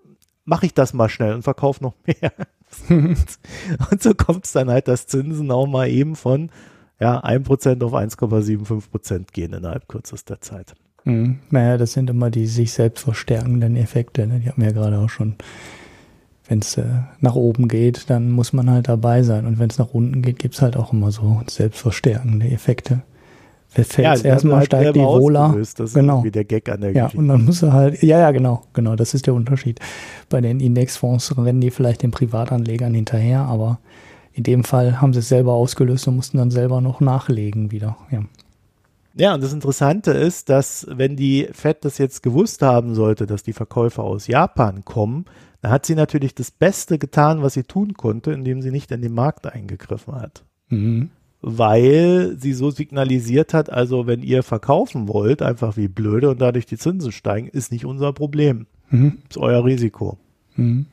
mache 0.44 0.66
ich 0.66 0.74
das 0.74 0.92
mal 0.92 1.08
schnell 1.08 1.32
und 1.32 1.44
verkaufe 1.44 1.82
noch 1.82 1.94
mehr. 2.06 2.30
und 2.88 4.02
so 4.02 4.14
kommt 4.14 4.44
es 4.44 4.52
dann 4.52 4.68
halt, 4.68 4.88
dass 4.88 5.06
Zinsen 5.06 5.50
auch 5.50 5.66
mal 5.66 5.88
eben 5.88 6.16
von 6.16 6.50
ja, 7.00 7.22
1% 7.24 7.82
auf 7.84 7.92
1,75% 7.92 9.32
gehen 9.32 9.52
innerhalb 9.52 9.88
kürzester 9.88 10.40
Zeit. 10.40 10.74
Mhm. 11.04 11.40
Naja, 11.50 11.76
das 11.76 11.92
sind 11.92 12.10
immer 12.10 12.30
die 12.30 12.46
sich 12.46 12.72
selbst 12.72 13.04
verstärkenden 13.04 13.76
Effekte. 13.76 14.26
Ne? 14.26 14.40
Die 14.40 14.48
haben 14.48 14.62
wir 14.62 14.68
ja 14.68 14.74
gerade 14.74 14.98
auch 14.98 15.10
schon. 15.10 15.36
Wenn 16.46 16.58
es 16.58 16.76
äh, 16.76 16.84
nach 17.20 17.36
oben 17.36 17.68
geht, 17.68 18.10
dann 18.10 18.30
muss 18.30 18.52
man 18.52 18.70
halt 18.70 18.88
dabei 18.88 19.22
sein. 19.22 19.46
Und 19.46 19.58
wenn 19.58 19.70
es 19.70 19.78
nach 19.78 19.94
unten 19.94 20.20
geht, 20.20 20.38
gibt 20.38 20.54
es 20.54 20.62
halt 20.62 20.76
auch 20.76 20.92
immer 20.92 21.10
so 21.10 21.40
selbstverstärkende 21.48 22.48
Effekte. 22.48 23.02
Fällt 23.74 23.98
ja, 23.98 24.14
erstmal 24.16 24.58
halt 24.58 24.66
steigt 24.66 24.96
die 24.96 25.00
Vola. 25.00 25.54
Das 25.56 25.74
ist 25.74 25.94
genau. 25.94 26.22
wie 26.22 26.30
der 26.30 26.44
Gag 26.44 26.68
an 26.68 26.80
der 26.80 26.92
Ja, 26.92 27.04
Geschichte. 27.04 27.18
und 27.18 27.28
dann 27.28 27.44
muss 27.44 27.62
er 27.62 27.72
halt, 27.72 28.02
ja, 28.02 28.20
ja, 28.20 28.30
genau, 28.30 28.62
genau, 28.72 28.94
das 28.94 29.14
ist 29.14 29.26
der 29.26 29.34
Unterschied. 29.34 29.80
Bei 30.28 30.40
den 30.40 30.60
Indexfonds 30.60 31.36
rennen 31.36 31.60
die 31.60 31.70
vielleicht 31.70 32.02
den 32.02 32.12
Privatanlegern 32.12 32.94
hinterher, 32.94 33.40
aber 33.40 33.80
in 34.32 34.44
dem 34.44 34.64
Fall 34.64 35.00
haben 35.00 35.12
sie 35.12 35.20
es 35.20 35.28
selber 35.28 35.54
ausgelöst 35.54 36.06
und 36.08 36.16
mussten 36.16 36.38
dann 36.38 36.50
selber 36.50 36.80
noch 36.80 37.00
nachlegen 37.00 37.70
wieder. 37.72 37.96
Ja. 38.10 38.22
Ja, 39.16 39.34
und 39.34 39.42
das 39.44 39.52
Interessante 39.52 40.10
ist, 40.10 40.48
dass 40.48 40.86
wenn 40.90 41.14
die 41.14 41.48
Fed 41.52 41.84
das 41.84 41.98
jetzt 41.98 42.22
gewusst 42.24 42.62
haben 42.62 42.94
sollte, 42.96 43.26
dass 43.26 43.44
die 43.44 43.52
Verkäufer 43.52 44.02
aus 44.02 44.26
Japan 44.26 44.84
kommen, 44.84 45.26
dann 45.62 45.70
hat 45.70 45.86
sie 45.86 45.94
natürlich 45.94 46.34
das 46.34 46.50
Beste 46.50 46.98
getan, 46.98 47.40
was 47.40 47.54
sie 47.54 47.62
tun 47.62 47.94
konnte, 47.94 48.32
indem 48.32 48.60
sie 48.60 48.72
nicht 48.72 48.90
in 48.90 49.02
den 49.02 49.14
Markt 49.14 49.46
eingegriffen 49.46 50.16
hat. 50.16 50.44
Mhm. 50.68 51.10
Weil 51.46 52.36
sie 52.38 52.54
so 52.54 52.70
signalisiert 52.70 53.52
hat, 53.52 53.68
also 53.68 54.06
wenn 54.06 54.22
ihr 54.22 54.42
verkaufen 54.42 55.08
wollt, 55.08 55.42
einfach 55.42 55.76
wie 55.76 55.88
blöde 55.88 56.30
und 56.30 56.40
dadurch 56.40 56.64
die 56.64 56.78
Zinsen 56.78 57.12
steigen, 57.12 57.48
ist 57.48 57.70
nicht 57.70 57.84
unser 57.84 58.14
Problem. 58.14 58.66
Mhm. 58.88 59.18
Ist 59.28 59.36
euer 59.36 59.62
Risiko. 59.62 60.16
Mhm. 60.56 60.86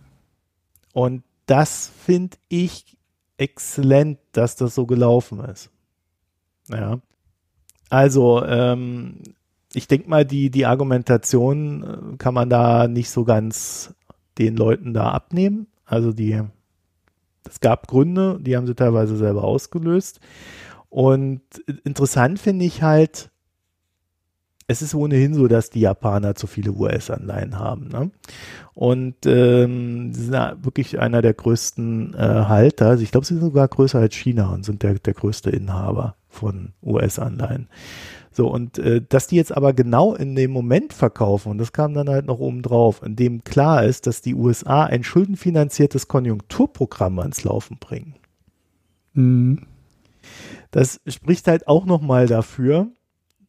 Und 0.92 1.24
das 1.46 1.90
finde 2.06 2.36
ich 2.50 2.98
exzellent, 3.38 4.20
dass 4.34 4.58
das 4.58 4.76
so 4.76 4.86
gelaufen 4.86 5.40
ist. 5.40 5.70
Ja. 6.68 7.00
Also, 7.90 8.44
ähm, 8.46 9.22
ich 9.74 9.88
denke 9.88 10.10
mal, 10.10 10.26
die, 10.26 10.50
die 10.50 10.66
Argumentation 10.66 11.84
äh, 11.84 12.18
kann 12.18 12.34
man 12.34 12.50
da 12.50 12.90
nicht 12.90 13.10
so 13.10 13.24
ganz 13.24 13.94
den 14.38 14.58
Leuten 14.58 14.94
da 14.94 15.12
abnehmen. 15.12 15.68
Also 15.86 16.12
die, 16.12 16.42
es 17.50 17.60
gab 17.60 17.88
Gründe, 17.88 18.40
die 18.42 18.56
haben 18.56 18.68
sie 18.68 18.76
teilweise 18.76 19.18
selber 19.18 19.44
ausgelöst. 19.44 20.20
Und 20.90 21.42
interessant 21.84 22.40
finde 22.40 22.66
ich 22.66 22.84
halt, 22.84 23.32
es 24.68 24.82
ist 24.82 24.96
ohnehin 24.96 25.34
so, 25.34 25.48
dass 25.48 25.70
die 25.70 25.82
Japaner 25.82 26.36
zu 26.36 26.48
viele 26.48 26.72
US-Anleihen 26.72 27.60
haben. 27.60 27.90
Ne? 27.90 28.12
Und 28.74 29.16
ähm, 29.26 30.14
sie 30.14 30.26
sind 30.26 30.34
wirklich 30.64 31.00
einer 31.00 31.22
der 31.22 31.34
größten 31.34 32.14
äh, 32.14 32.18
Halter. 32.18 32.88
Also 32.88 33.04
ich 33.04 33.12
glaube, 33.12 33.26
sie 33.26 33.34
sind 33.34 33.44
sogar 33.44 33.68
größer 33.68 34.00
als 34.00 34.16
China 34.16 34.50
und 34.50 34.66
sind 34.66 34.84
der, 34.84 34.96
der 34.96 35.14
größte 35.14 35.50
Inhaber 35.50 36.16
von 36.30 36.74
US-Anleihen. 36.82 37.68
So, 38.32 38.48
und 38.48 38.78
äh, 38.80 39.02
dass 39.08 39.28
die 39.28 39.36
jetzt 39.36 39.56
aber 39.56 39.74
genau 39.74 40.16
in 40.16 40.36
dem 40.36 40.52
Moment 40.52 40.94
verkaufen, 40.94 41.50
und 41.52 41.58
das 41.58 41.74
kam 41.74 41.94
dann 41.94 42.10
halt 42.10 42.26
noch 42.26 42.40
oben 42.40 42.62
drauf, 42.62 43.02
in 43.04 43.16
dem 43.16 43.44
klar 43.44 43.84
ist, 43.84 44.08
dass 44.08 44.22
die 44.22 44.36
USA 44.36 44.86
ein 44.86 45.04
schuldenfinanziertes 45.04 46.08
Konjunkturprogramm 46.08 47.20
ans 47.20 47.44
Laufen 47.44 47.78
bringen. 47.78 48.16
Mhm. 49.14 49.68
Das 50.72 51.02
spricht 51.08 51.48
halt 51.48 51.68
auch 51.68 51.86
nochmal 51.86 52.28
dafür, 52.28 52.88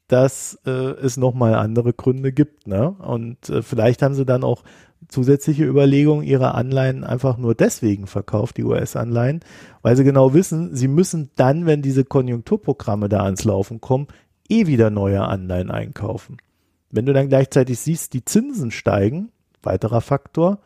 dass 0.09 0.59
äh, 0.67 0.71
es 0.71 1.17
nochmal 1.17 1.55
andere 1.55 1.93
Gründe 1.93 2.33
gibt. 2.33 2.67
Ne? 2.67 2.91
Und 2.91 3.49
äh, 3.49 3.63
vielleicht 3.63 4.03
haben 4.03 4.15
sie 4.15 4.27
dann 4.27 4.45
auch 4.45 4.65
zusätzliche 5.09 5.65
Überlegung, 5.65 6.23
ihre 6.23 6.55
Anleihen 6.55 7.05
einfach 7.05 7.39
nur 7.39 7.55
deswegen 7.55 8.07
verkauft, 8.07 8.57
die 8.57 8.65
US-Anleihen, 8.65 9.41
weil 9.83 9.97
sie 9.97 10.05
genau 10.05 10.35
wissen, 10.35 10.75
sie 10.75 10.89
müssen 10.89 11.31
dann, 11.37 11.67
wenn 11.67 11.83
diese 11.83 12.05
Konjunkturprogramme 12.05 13.09
da 13.09 13.25
ans 13.25 13.45
Laufen 13.45 13.81
kommen, 13.81 14.07
eh 14.53 14.67
wieder 14.67 14.91
neue 14.91 15.23
Anleihen 15.23 15.71
einkaufen. 15.71 16.37
Wenn 16.91 17.07
du 17.07 17.13
dann 17.13 17.29
gleichzeitig 17.29 17.79
siehst, 17.81 18.13
die 18.13 18.25
Zinsen 18.25 18.71
steigen, 18.71 19.31
weiterer 19.63 20.01
Faktor, 20.03 20.59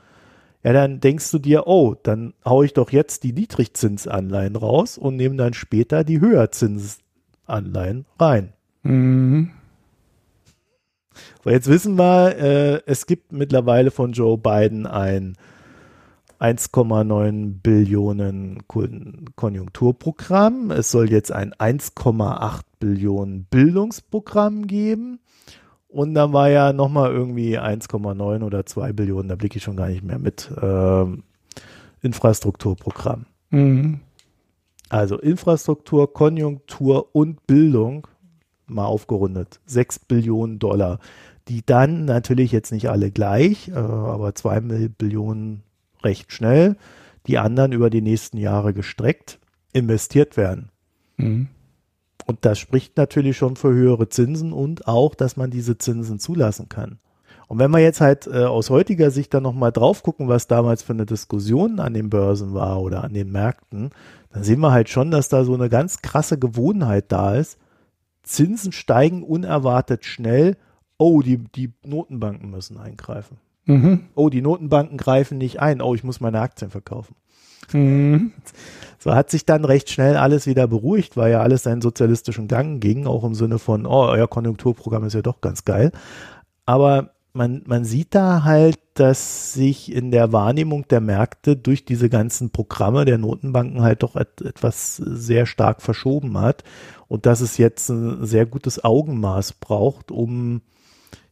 ja, 0.65 0.73
dann 0.73 0.99
denkst 0.99 1.31
du 1.31 1.39
dir, 1.39 1.69
oh, 1.69 1.95
dann 2.03 2.35
haue 2.45 2.67
ich 2.67 2.73
doch 2.73 2.91
jetzt 2.91 3.23
die 3.23 3.33
Niedrigzinsanleihen 3.33 4.57
raus 4.57 4.99
und 4.99 5.15
nehme 5.15 5.37
dann 5.37 5.55
später 5.55 6.03
die 6.03 6.21
Höherzinsanleihen 6.21 8.07
rein. 8.19 8.53
Mhm. 8.83 9.53
So, 11.45 11.51
jetzt 11.51 11.69
wissen 11.69 11.97
wir, 11.97 12.37
äh, 12.37 12.81
es 12.87 13.07
gibt 13.07 13.33
mittlerweile 13.33 13.93
von 13.93 14.11
Joe 14.13 14.37
Biden 14.37 14.87
ein 14.87 15.37
1,9 16.41 17.61
Billionen 17.63 18.63
Konjunkturprogramm. 19.37 20.71
Es 20.71 20.91
soll 20.91 21.11
jetzt 21.11 21.33
ein 21.33 21.53
1,8 21.55 22.61
Billionen 22.79 23.47
Bildungsprogramm 23.51 24.67
geben. 24.67 25.21
Und 25.89 26.15
dann 26.15 26.33
war 26.33 26.51
ja 26.51 26.73
nochmal 26.73 27.13
irgendwie 27.13 27.59
1,9 27.59 28.43
oder 28.45 28.67
2 28.67 28.93
Billionen, 28.93 29.29
da 29.29 29.37
blicke 29.37 29.57
ich 29.57 29.63
schon 29.63 29.77
gar 29.77 29.89
nicht 29.89 30.05
mehr 30.05 30.19
mit, 30.19 30.51
äh, 30.61 31.07
Infrastrukturprogramm. 32.03 33.27
Mhm. 33.51 34.01
Also 34.89 35.19
Infrastruktur, 35.19 36.13
Konjunktur 36.13 37.15
und 37.15 37.47
Bildung 37.47 38.07
mal 38.67 38.85
aufgerundet, 38.85 39.61
6 39.67 40.01
Billionen 40.01 40.59
Dollar, 40.59 40.99
die 41.49 41.65
dann 41.65 42.05
natürlich 42.05 42.53
jetzt 42.53 42.73
nicht 42.73 42.91
alle 42.91 43.11
gleich, 43.11 43.69
äh, 43.69 43.75
aber 43.75 44.35
2 44.35 44.61
Billionen 44.89 45.63
recht 46.07 46.33
schnell, 46.33 46.77
die 47.27 47.39
anderen 47.39 47.73
über 47.73 47.91
die 47.91 48.01
nächsten 48.01 48.39
Jahre 48.39 48.73
gestreckt 48.73 49.39
investiert 49.73 50.39
werden. 50.39 50.71
Mhm. 51.19 51.49
Und 52.27 52.45
das 52.45 52.59
spricht 52.59 52.97
natürlich 52.97 53.37
schon 53.37 53.57
für 53.57 53.73
höhere 53.73 54.09
Zinsen 54.09 54.53
und 54.53 54.89
auch, 54.89 55.15
dass 55.15 55.37
man 55.37 55.51
diese 55.51 55.77
Zinsen 55.77 56.19
zulassen 56.19 56.69
kann. 56.69 56.99
Und 57.47 57.59
wenn 57.59 57.71
wir 57.71 57.79
jetzt 57.79 58.01
halt 58.01 58.27
äh, 58.27 58.45
aus 58.45 58.71
heutiger 58.71 59.11
Sicht 59.11 59.33
dann 59.33 59.45
nochmal 59.45 59.71
drauf 59.71 60.03
gucken, 60.03 60.29
was 60.29 60.49
damals 60.49 60.83
für 60.83 60.95
eine 60.95 61.07
Diskussion 61.07 61.79
an 61.79 61.95
den 61.95 62.11
Börsen 62.11 62.55
war 62.55 62.81
oder 62.81 63.05
an 63.05 63.13
den 63.13 63.31
Märkten, 63.31 63.91
dann 64.31 64.43
sehen 64.43 64.61
wir 64.61 64.73
halt 64.73 64.89
schon, 64.89 65.11
dass 65.11 65.29
da 65.29 65.45
so 65.45 65.55
eine 65.55 65.69
ganz 65.69 66.03
krasse 66.03 66.39
Gewohnheit 66.39 67.13
da 67.13 67.37
ist, 67.37 67.59
Zinsen 68.25 68.73
steigen 68.73 69.23
unerwartet 69.23 70.05
schnell. 70.05 70.57
Oh, 70.99 71.23
die, 71.23 71.39
die 71.39 71.73
Notenbanken 71.85 72.51
müssen 72.51 72.79
eingreifen. 72.79 73.39
Mhm. 73.67 74.05
Oh, 74.15 74.31
die 74.31 74.43
Notenbanken 74.43 74.97
greifen 74.97 75.39
nicht 75.39 75.61
ein. 75.61 75.83
Oh, 75.83 75.95
ich 75.95 76.05
muss 76.05 76.21
meine 76.21 76.41
Aktien 76.41 76.71
verkaufen. 76.71 77.15
Mhm. 77.73 78.33
So 78.99 79.15
hat 79.15 79.31
sich 79.31 79.45
dann 79.45 79.65
recht 79.65 79.91
schnell 79.91 80.17
alles 80.17 80.47
wieder 80.47 80.67
beruhigt, 80.67 81.17
weil 81.17 81.33
ja 81.33 81.41
alles 81.41 81.65
seinen 81.65 81.83
sozialistischen 81.83 82.49
Gang 82.49 82.81
ging, 82.81 83.07
auch 83.07 83.25
im 83.25 83.35
Sinne 83.35 83.59
von, 83.59 83.87
oh, 83.87 84.07
euer 84.07 84.29
Konjunkturprogramm 84.29 85.05
ist 85.05 85.15
ja 85.15 85.23
doch 85.23 85.41
ganz 85.41 85.65
geil. 85.65 85.93
Aber 86.65 87.11
man, 87.33 87.63
man 87.67 87.85
sieht 87.85 88.15
da 88.15 88.45
halt, 88.45 88.79
dass 88.95 89.53
sich 89.53 89.93
in 89.93 90.11
der 90.11 90.33
Wahrnehmung 90.33 90.89
der 90.89 91.01
Märkte 91.01 91.57
durch 91.57 91.85
diese 91.85 92.09
ganzen 92.09 92.51
Programme 92.51 93.05
der 93.05 93.19
Notenbanken 93.19 93.83
halt 93.83 94.03
doch 94.03 94.17
et, 94.17 94.41
etwas 94.41 94.97
sehr 94.97 95.45
stark 95.45 95.83
verschoben 95.83 96.39
hat 96.41 96.65
und 97.09 97.27
dass 97.27 97.41
es 97.41 97.59
jetzt 97.59 97.91
ein 97.91 98.25
sehr 98.25 98.47
gutes 98.47 98.83
Augenmaß 98.83 99.55
braucht, 99.55 100.11
um 100.11 100.63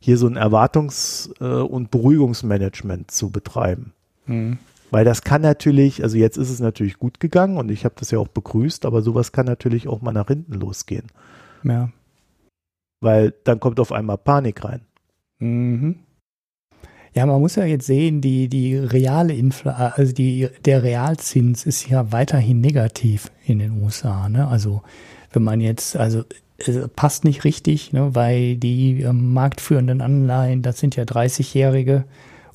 hier 0.04 0.18
so 0.18 0.26
ein 0.26 0.36
Erwartungs- 0.36 1.30
äh, 1.40 1.62
und 1.62 1.90
Beruhigungsmanagement 1.90 3.10
zu 3.10 3.30
betreiben. 3.30 3.94
Mhm. 4.26 4.58
Weil 4.90 5.06
das 5.06 5.22
kann 5.22 5.40
natürlich, 5.40 6.02
also 6.02 6.18
jetzt 6.18 6.36
ist 6.36 6.50
es 6.50 6.60
natürlich 6.60 6.98
gut 6.98 7.20
gegangen 7.20 7.56
und 7.56 7.70
ich 7.70 7.86
habe 7.86 7.94
das 7.98 8.10
ja 8.10 8.18
auch 8.18 8.28
begrüßt, 8.28 8.84
aber 8.84 9.00
sowas 9.00 9.32
kann 9.32 9.46
natürlich 9.46 9.88
auch 9.88 10.02
mal 10.02 10.12
nach 10.12 10.26
hinten 10.26 10.52
losgehen. 10.52 11.06
Ja. 11.62 11.88
Weil 13.00 13.32
dann 13.44 13.60
kommt 13.60 13.80
auf 13.80 13.92
einmal 13.92 14.18
Panik 14.18 14.62
rein. 14.62 14.82
Mhm. 15.38 16.00
Ja, 17.14 17.24
man 17.24 17.40
muss 17.40 17.54
ja 17.56 17.64
jetzt 17.64 17.86
sehen, 17.86 18.20
die, 18.20 18.48
die 18.48 18.76
reale 18.76 19.32
Infla 19.32 19.94
also 19.96 20.12
die, 20.12 20.48
der 20.66 20.82
Realzins 20.82 21.64
ist 21.64 21.88
ja 21.88 22.12
weiterhin 22.12 22.60
negativ 22.60 23.30
in 23.46 23.58
den 23.58 23.82
USA. 23.82 24.28
Ne? 24.28 24.46
Also 24.46 24.82
wenn 25.32 25.44
man 25.44 25.62
jetzt, 25.62 25.96
also 25.96 26.24
es 26.58 26.88
passt 26.94 27.24
nicht 27.24 27.44
richtig, 27.44 27.92
ne? 27.92 28.14
weil 28.14 28.56
die 28.56 29.02
äh, 29.02 29.12
marktführenden 29.12 30.00
Anleihen, 30.00 30.62
das 30.62 30.78
sind 30.78 30.96
ja 30.96 31.04
30-Jährige 31.04 32.04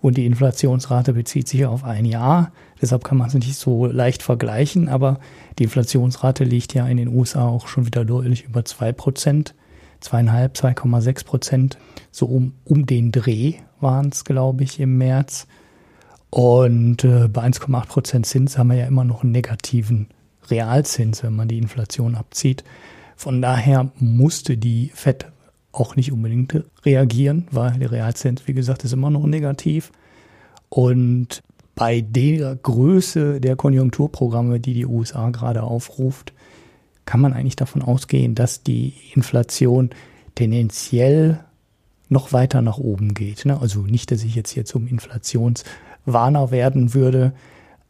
und 0.02 0.18
die 0.18 0.26
Inflationsrate 0.26 1.14
bezieht 1.14 1.48
sich 1.48 1.66
auf 1.66 1.84
ein 1.84 2.06
Jahr. 2.06 2.52
Deshalb 2.82 3.04
kann 3.04 3.18
man 3.18 3.28
es 3.28 3.34
nicht 3.34 3.56
so 3.56 3.86
leicht 3.86 4.24
vergleichen, 4.24 4.88
aber 4.88 5.20
die 5.58 5.64
Inflationsrate 5.64 6.46
liegt 6.46 6.74
ja 6.74 6.88
in 6.88 6.98
den 6.98 7.10
USA 7.10 7.48
auch 7.48 7.68
schon 7.68 7.86
wieder 7.86 8.06
deutlich 8.06 8.46
über 8.46 8.64
zwei 8.64 8.94
Prozent, 8.94 9.54
zweieinhalb, 10.00 10.56
2,6 10.56 11.26
Prozent, 11.26 11.78
so 12.12 12.26
um, 12.28 12.54
um 12.64 12.86
den 12.86 13.12
Dreh 13.12 13.56
waren 13.82 14.10
es, 14.10 14.24
glaube 14.24 14.64
ich, 14.64 14.80
im 14.80 14.98
März. 14.98 15.48
Und 16.30 17.04
äh, 17.04 17.28
bei 17.28 17.44
1,8 17.44 17.88
Prozent 17.88 18.26
Zins 18.26 18.58
haben 18.58 18.70
wir 18.70 18.78
ja 18.78 18.86
immer 18.86 19.04
noch 19.04 19.24
einen 19.24 19.34
negativen 19.34 20.08
Realzins, 20.50 21.24
wenn 21.24 21.36
man 21.36 21.50
die 21.50 21.58
Inflation 21.58 22.16
abzieht. 22.16 22.64
Von 23.20 23.42
daher 23.42 23.92
musste 24.00 24.56
die 24.56 24.92
FED 24.94 25.26
auch 25.74 25.98
nicht 25.98 26.14
unbedingt 26.14 26.64
reagieren, 26.86 27.50
weil 27.52 27.78
der 27.78 27.92
Realzins, 27.92 28.48
wie 28.48 28.54
gesagt, 28.54 28.86
ist 28.86 28.94
immer 28.94 29.10
noch 29.10 29.26
negativ. 29.26 29.92
Und 30.70 31.44
bei 31.76 32.00
der 32.00 32.56
Größe 32.56 33.42
der 33.42 33.58
Konjunkturprogramme, 33.58 34.62
die 34.62 34.74
die 34.74 34.86
USA 34.86 35.32
gerade 35.32 35.64
aufruft, 35.64 36.32
kann 37.04 37.20
man 37.20 37.34
eigentlich 37.34 37.58
davon 37.58 37.82
ausgehen, 37.82 38.36
dass 38.36 38.64
die 38.64 38.94
Inflation 39.14 39.90
tendenziell 40.36 41.42
noch 42.08 42.32
weiter 42.32 42.62
nach 42.62 42.78
oben 42.78 43.16
geht. 43.16 43.44
Ne? 43.44 43.60
Also 43.60 43.82
nicht, 43.82 44.12
dass 44.12 44.24
ich 44.24 44.34
jetzt 44.34 44.52
hier 44.52 44.64
zum 44.64 44.88
Inflationswarner 44.88 46.52
werden 46.52 46.94
würde, 46.94 47.34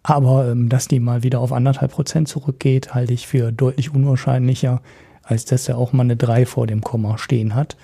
aber 0.02 0.50
ähm, 0.50 0.70
dass 0.70 0.88
die 0.88 1.00
mal 1.00 1.22
wieder 1.22 1.40
auf 1.40 1.54
anderthalb 1.54 1.92
Prozent 1.92 2.28
zurückgeht, 2.28 2.96
halte 2.96 3.14
ich 3.14 3.28
für 3.28 3.52
deutlich 3.52 3.94
unwahrscheinlicher, 3.94 4.82
als 5.30 5.46
dass 5.46 5.70
er 5.70 5.78
auch 5.78 5.94
mal 5.94 6.04
eine 6.04 6.18
3 6.18 6.46
vor 6.46 6.68
dem 6.68 6.82
Komma 6.82 7.18
stehen 7.18 7.56
hat. 7.56 7.78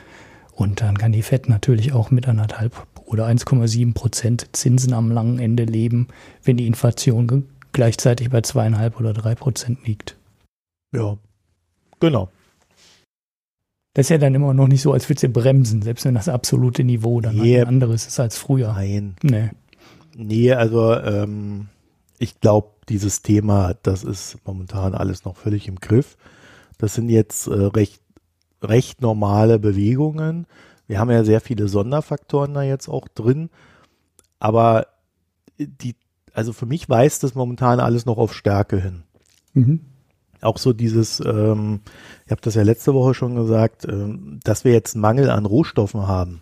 Und 0.53 0.81
dann 0.81 0.97
kann 0.97 1.11
die 1.11 1.21
FED 1.21 1.47
natürlich 1.47 1.93
auch 1.93 2.11
mit 2.11 2.27
anderthalb 2.27 2.87
oder 3.05 3.27
1,7 3.27 3.93
Prozent 3.93 4.47
Zinsen 4.53 4.93
am 4.93 5.11
langen 5.11 5.37
Ende 5.37 5.63
leben, 5.63 6.07
wenn 6.43 6.57
die 6.57 6.65
Inflation 6.65 7.45
gleichzeitig 7.71 8.29
bei 8.29 8.41
zweieinhalb 8.41 8.99
oder 8.99 9.13
drei 9.13 9.35
Prozent 9.35 9.85
liegt. 9.85 10.15
Ja, 10.93 11.17
genau. 11.99 12.29
Das 13.93 14.07
ist 14.07 14.09
ja 14.09 14.17
dann 14.17 14.33
immer 14.33 14.53
noch 14.53 14.67
nicht 14.67 14.81
so, 14.81 14.91
als 14.91 15.07
würde 15.07 15.21
sie 15.21 15.27
bremsen, 15.27 15.81
selbst 15.81 16.05
wenn 16.05 16.15
das 16.15 16.27
absolute 16.27 16.83
Niveau 16.83 17.21
dann 17.21 17.35
nee, 17.35 17.59
ein 17.61 17.67
anderes 17.67 18.07
ist 18.07 18.19
als 18.19 18.37
früher. 18.37 18.73
Nein. 18.73 19.15
Nee. 19.21 19.49
Nee, 20.17 20.53
also 20.53 20.95
ähm, 20.95 21.67
ich 22.17 22.39
glaube, 22.39 22.69
dieses 22.89 23.21
Thema, 23.21 23.75
das 23.83 24.03
ist 24.03 24.37
momentan 24.45 24.95
alles 24.95 25.25
noch 25.25 25.35
völlig 25.35 25.67
im 25.67 25.75
Griff. 25.75 26.17
Das 26.77 26.93
sind 26.93 27.09
jetzt 27.09 27.47
äh, 27.47 27.53
recht, 27.53 28.01
recht 28.61 29.01
normale 29.01 29.59
Bewegungen. 29.59 30.47
Wir 30.87 30.99
haben 30.99 31.11
ja 31.11 31.23
sehr 31.23 31.41
viele 31.41 31.67
Sonderfaktoren 31.67 32.53
da 32.53 32.61
jetzt 32.61 32.87
auch 32.87 33.07
drin. 33.07 33.49
Aber 34.39 34.87
die, 35.57 35.95
also 36.33 36.53
für 36.53 36.65
mich 36.65 36.89
weist 36.89 37.23
das 37.23 37.35
momentan 37.35 37.79
alles 37.79 38.05
noch 38.05 38.17
auf 38.17 38.33
Stärke 38.33 38.79
hin. 38.79 39.03
Mhm 39.53 39.81
auch 40.45 40.57
so 40.57 40.73
dieses, 40.73 41.19
ähm, 41.19 41.81
ich 42.25 42.31
habe 42.31 42.41
das 42.41 42.55
ja 42.55 42.63
letzte 42.63 42.93
Woche 42.93 43.13
schon 43.13 43.35
gesagt, 43.35 43.85
ähm, 43.85 44.39
dass 44.43 44.63
wir 44.63 44.71
jetzt 44.71 44.95
einen 44.95 45.01
Mangel 45.01 45.29
an 45.29 45.45
Rohstoffen 45.45 46.07
haben. 46.07 46.41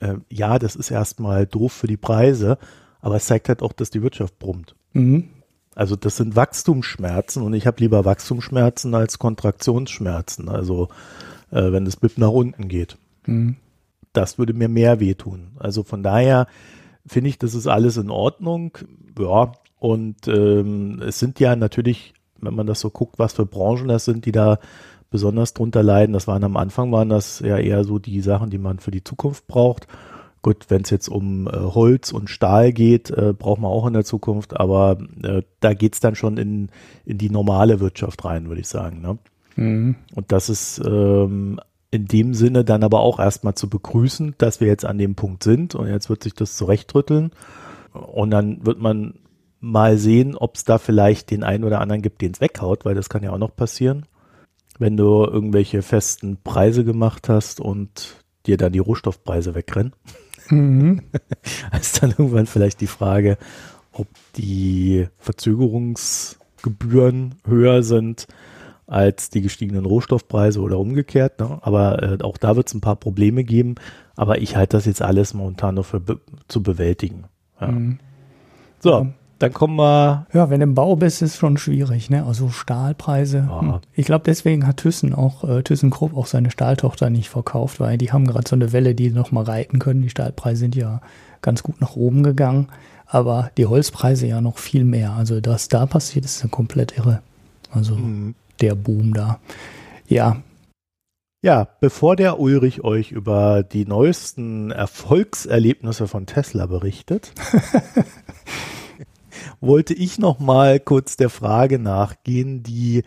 Ähm, 0.00 0.24
ja, 0.28 0.58
das 0.58 0.74
ist 0.76 0.90
erstmal 0.90 1.46
doof 1.46 1.72
für 1.72 1.86
die 1.86 1.96
Preise, 1.96 2.58
aber 3.00 3.16
es 3.16 3.26
zeigt 3.26 3.48
halt 3.48 3.62
auch, 3.62 3.72
dass 3.72 3.90
die 3.90 4.02
Wirtschaft 4.02 4.38
brummt. 4.38 4.74
Mhm. 4.92 5.28
Also 5.76 5.94
das 5.94 6.16
sind 6.16 6.34
Wachstumsschmerzen 6.34 7.42
und 7.42 7.54
ich 7.54 7.68
habe 7.68 7.80
lieber 7.80 8.04
Wachstumsschmerzen 8.04 8.94
als 8.96 9.20
Kontraktionsschmerzen. 9.20 10.48
Also 10.48 10.88
äh, 11.52 11.70
wenn 11.70 11.84
das 11.84 11.96
BIP 11.96 12.18
nach 12.18 12.30
unten 12.30 12.66
geht. 12.66 12.98
Mhm. 13.26 13.56
Das 14.12 14.38
würde 14.38 14.54
mir 14.54 14.68
mehr 14.68 14.98
wehtun. 14.98 15.52
Also 15.58 15.84
von 15.84 16.02
daher 16.02 16.48
finde 17.06 17.30
ich, 17.30 17.38
das 17.38 17.54
ist 17.54 17.68
alles 17.68 17.96
in 17.96 18.10
Ordnung. 18.10 18.76
Ja, 19.16 19.52
und 19.78 20.26
ähm, 20.26 21.00
es 21.02 21.20
sind 21.20 21.38
ja 21.38 21.54
natürlich 21.54 22.14
wenn 22.40 22.54
man 22.54 22.66
das 22.66 22.80
so 22.80 22.90
guckt, 22.90 23.18
was 23.18 23.32
für 23.32 23.46
Branchen 23.46 23.88
das 23.88 24.04
sind, 24.04 24.24
die 24.26 24.32
da 24.32 24.58
besonders 25.10 25.54
drunter 25.54 25.82
leiden. 25.82 26.12
Das 26.12 26.26
waren 26.26 26.44
am 26.44 26.56
Anfang 26.56 26.90
waren 26.92 27.08
das 27.08 27.40
ja 27.40 27.58
eher 27.58 27.84
so 27.84 27.98
die 27.98 28.20
Sachen, 28.20 28.50
die 28.50 28.58
man 28.58 28.78
für 28.78 28.90
die 28.90 29.04
Zukunft 29.04 29.46
braucht. 29.46 29.86
Gut, 30.46 30.66
wenn 30.68 30.82
es 30.82 30.90
jetzt 30.90 31.08
um 31.08 31.48
äh, 31.48 31.56
Holz 31.56 32.12
und 32.12 32.30
Stahl 32.30 32.72
geht, 32.72 33.10
äh, 33.10 33.34
braucht 33.36 33.60
man 33.60 33.68
auch 33.68 33.84
in 33.84 33.94
der 33.94 34.04
Zukunft, 34.04 34.56
aber 34.56 34.96
äh, 35.24 35.42
da 35.58 35.74
geht's 35.74 35.98
dann 35.98 36.14
schon 36.14 36.36
in, 36.36 36.68
in 37.04 37.18
die 37.18 37.30
normale 37.30 37.80
Wirtschaft 37.80 38.24
rein, 38.24 38.46
würde 38.46 38.60
ich 38.60 38.68
sagen. 38.68 39.00
Ne? 39.00 39.18
Mhm. 39.56 39.96
Und 40.14 40.30
das 40.30 40.48
ist 40.48 40.80
ähm, 40.86 41.58
in 41.90 42.04
dem 42.04 42.32
Sinne 42.32 42.64
dann 42.64 42.84
aber 42.84 43.00
auch 43.00 43.18
erstmal 43.18 43.56
zu 43.56 43.68
begrüßen, 43.68 44.36
dass 44.38 44.60
wir 44.60 44.68
jetzt 44.68 44.84
an 44.84 44.98
dem 44.98 45.16
Punkt 45.16 45.42
sind 45.42 45.74
und 45.74 45.88
jetzt 45.88 46.10
wird 46.10 46.22
sich 46.22 46.34
das 46.34 46.56
zurechtrütteln 46.56 47.32
und 47.92 48.30
dann 48.30 48.64
wird 48.64 48.80
man 48.80 49.14
mal 49.58 49.98
sehen, 49.98 50.36
ob 50.36 50.54
es 50.54 50.62
da 50.62 50.78
vielleicht 50.78 51.32
den 51.32 51.42
einen 51.42 51.64
oder 51.64 51.80
anderen 51.80 52.02
gibt, 52.02 52.22
den 52.22 52.30
es 52.30 52.40
weghaut, 52.40 52.84
weil 52.84 52.94
das 52.94 53.08
kann 53.08 53.24
ja 53.24 53.32
auch 53.32 53.38
noch 53.38 53.56
passieren. 53.56 54.06
Wenn 54.78 54.96
du 54.96 55.24
irgendwelche 55.24 55.82
festen 55.82 56.38
Preise 56.44 56.84
gemacht 56.84 57.28
hast 57.28 57.58
und 57.58 58.14
dir 58.46 58.56
dann 58.56 58.72
die 58.72 58.78
Rohstoffpreise 58.78 59.56
wegrennen. 59.56 59.92
Mhm. 60.50 61.02
ist 61.80 62.02
dann 62.02 62.10
irgendwann 62.10 62.46
vielleicht 62.46 62.80
die 62.80 62.86
Frage, 62.86 63.38
ob 63.92 64.08
die 64.36 65.08
Verzögerungsgebühren 65.18 67.36
höher 67.46 67.82
sind 67.82 68.26
als 68.86 69.30
die 69.30 69.42
gestiegenen 69.42 69.84
Rohstoffpreise 69.84 70.60
oder 70.60 70.78
umgekehrt. 70.78 71.40
Ne? 71.40 71.58
Aber 71.62 72.02
äh, 72.02 72.18
auch 72.22 72.36
da 72.36 72.56
wird 72.56 72.68
es 72.68 72.74
ein 72.74 72.80
paar 72.80 72.96
Probleme 72.96 73.44
geben. 73.44 73.74
Aber 74.14 74.40
ich 74.40 74.56
halte 74.56 74.76
das 74.76 74.86
jetzt 74.86 75.02
alles 75.02 75.34
momentan 75.34 75.74
noch 75.74 75.86
für 75.86 76.00
be 76.00 76.20
zu 76.48 76.62
bewältigen. 76.62 77.24
Ja. 77.60 77.68
Mhm. 77.68 77.98
So, 78.78 79.08
dann 79.38 79.52
kommen 79.52 79.76
wir. 79.76 80.26
Ja, 80.32 80.48
wenn 80.50 80.60
du 80.60 80.64
im 80.64 80.74
Bau 80.74 80.96
bist, 80.96 81.22
ist 81.22 81.32
es 81.32 81.36
schon 81.36 81.58
schwierig, 81.58 82.08
ne? 82.08 82.24
Also 82.24 82.48
Stahlpreise. 82.48 83.46
Ja. 83.48 83.60
Hm. 83.60 83.74
Ich 83.92 84.06
glaube, 84.06 84.24
deswegen 84.26 84.66
hat 84.66 84.78
Thyssen 84.78 85.14
auch, 85.14 85.44
äh, 85.44 85.62
ThyssenKrupp 85.62 86.16
auch 86.16 86.26
seine 86.26 86.50
Stahltochter 86.50 87.10
nicht 87.10 87.28
verkauft, 87.28 87.80
weil 87.80 87.98
die 87.98 88.12
haben 88.12 88.26
gerade 88.26 88.48
so 88.48 88.56
eine 88.56 88.72
Welle, 88.72 88.94
die 88.94 89.10
noch 89.10 89.32
mal 89.32 89.44
reiten 89.44 89.78
können. 89.78 90.02
Die 90.02 90.10
Stahlpreise 90.10 90.60
sind 90.60 90.74
ja 90.74 91.00
ganz 91.42 91.62
gut 91.62 91.80
nach 91.80 91.96
oben 91.96 92.22
gegangen, 92.22 92.68
aber 93.06 93.50
die 93.56 93.66
Holzpreise 93.66 94.26
ja 94.26 94.40
noch 94.40 94.58
viel 94.58 94.84
mehr. 94.84 95.12
Also 95.12 95.38
was 95.44 95.68
da 95.68 95.86
passiert, 95.86 96.24
ist 96.24 96.42
ja 96.42 96.48
komplett 96.48 96.96
irre. 96.96 97.20
Also 97.70 97.94
mhm. 97.94 98.34
der 98.60 98.74
Boom 98.74 99.12
da. 99.12 99.38
Ja. 100.08 100.38
Ja, 101.42 101.68
bevor 101.80 102.16
der 102.16 102.40
Ulrich 102.40 102.82
euch 102.82 103.12
über 103.12 103.62
die 103.62 103.84
neuesten 103.84 104.70
Erfolgserlebnisse 104.70 106.08
von 106.08 106.26
Tesla 106.26 106.66
berichtet, 106.66 107.32
wollte 109.60 109.94
ich 109.94 110.18
noch 110.18 110.38
mal 110.38 110.80
kurz 110.80 111.16
der 111.16 111.30
Frage 111.30 111.78
nachgehen, 111.78 112.62
die 112.62 113.02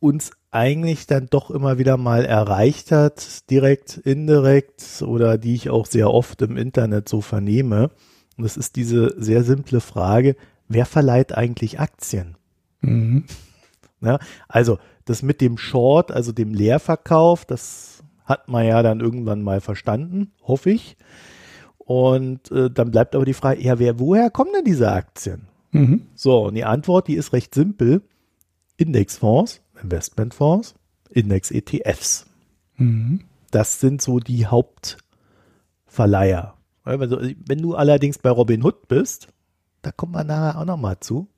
uns 0.00 0.30
eigentlich 0.50 1.06
dann 1.06 1.26
doch 1.28 1.50
immer 1.50 1.78
wieder 1.78 1.96
mal 1.96 2.24
erreicht 2.24 2.92
hat, 2.92 3.50
direkt, 3.50 3.98
indirekt 3.98 5.02
oder 5.02 5.36
die 5.36 5.54
ich 5.54 5.70
auch 5.70 5.86
sehr 5.86 6.10
oft 6.10 6.40
im 6.42 6.56
Internet 6.56 7.08
so 7.08 7.20
vernehme. 7.20 7.90
Und 8.36 8.44
das 8.44 8.56
ist 8.56 8.76
diese 8.76 9.14
sehr 9.22 9.44
simple 9.44 9.80
Frage, 9.80 10.36
wer 10.68 10.86
verleiht 10.86 11.36
eigentlich 11.36 11.80
Aktien? 11.80 12.36
Mhm. 12.80 13.24
Ja, 14.00 14.18
also 14.48 14.78
das 15.04 15.22
mit 15.22 15.40
dem 15.40 15.58
Short, 15.58 16.12
also 16.12 16.32
dem 16.32 16.52
Leerverkauf, 16.52 17.44
das 17.44 18.02
hat 18.24 18.48
man 18.48 18.66
ja 18.66 18.82
dann 18.82 19.00
irgendwann 19.00 19.42
mal 19.42 19.60
verstanden, 19.60 20.32
hoffe 20.42 20.70
ich. 20.70 20.96
Und 21.78 22.50
äh, 22.50 22.70
dann 22.70 22.90
bleibt 22.90 23.14
aber 23.14 23.24
die 23.24 23.34
Frage, 23.34 23.62
ja, 23.62 23.78
wer, 23.78 24.00
woher 24.00 24.30
kommen 24.30 24.50
denn 24.54 24.64
diese 24.64 24.90
Aktien? 24.90 25.46
Mhm. 25.76 26.06
So, 26.14 26.46
und 26.46 26.54
die 26.54 26.64
Antwort, 26.64 27.08
die 27.08 27.14
ist 27.14 27.32
recht 27.32 27.54
simpel. 27.54 28.02
Indexfonds, 28.76 29.62
Investmentfonds, 29.82 30.74
Index-ETFs. 31.10 32.26
Mhm. 32.76 33.20
Das 33.50 33.80
sind 33.80 34.02
so 34.02 34.20
die 34.20 34.46
Hauptverleiher. 34.46 36.54
Also, 36.84 37.18
wenn 37.46 37.62
du 37.62 37.74
allerdings 37.74 38.18
bei 38.18 38.30
Robinhood 38.30 38.88
bist, 38.88 39.28
da 39.82 39.92
kommt 39.92 40.12
man 40.12 40.26
nachher 40.26 40.60
auch 40.60 40.64
nochmal 40.64 41.00
zu, 41.00 41.28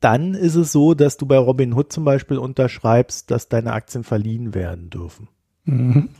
dann 0.00 0.34
ist 0.34 0.54
es 0.54 0.70
so, 0.70 0.94
dass 0.94 1.16
du 1.16 1.26
bei 1.26 1.38
Robinhood 1.38 1.92
zum 1.92 2.04
Beispiel 2.04 2.36
unterschreibst, 2.36 3.30
dass 3.30 3.48
deine 3.48 3.72
Aktien 3.72 4.04
verliehen 4.04 4.54
werden 4.54 4.90
dürfen. 4.90 5.28
Mhm. 5.64 6.10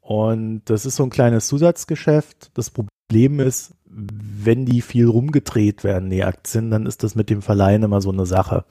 Und 0.00 0.62
das 0.64 0.86
ist 0.86 0.96
so 0.96 1.02
ein 1.02 1.10
kleines 1.10 1.46
Zusatzgeschäft. 1.46 2.50
Das 2.54 2.70
Problem 2.70 2.88
ist, 3.10 3.74
wenn 3.84 4.66
die 4.66 4.82
viel 4.82 5.06
rumgedreht 5.06 5.82
werden, 5.84 6.10
die 6.10 6.24
Aktien, 6.24 6.70
dann 6.70 6.86
ist 6.86 7.02
das 7.02 7.14
mit 7.14 7.30
dem 7.30 7.42
Verleihen 7.42 7.82
immer 7.82 8.00
so 8.00 8.10
eine 8.10 8.26
Sache. 8.26 8.64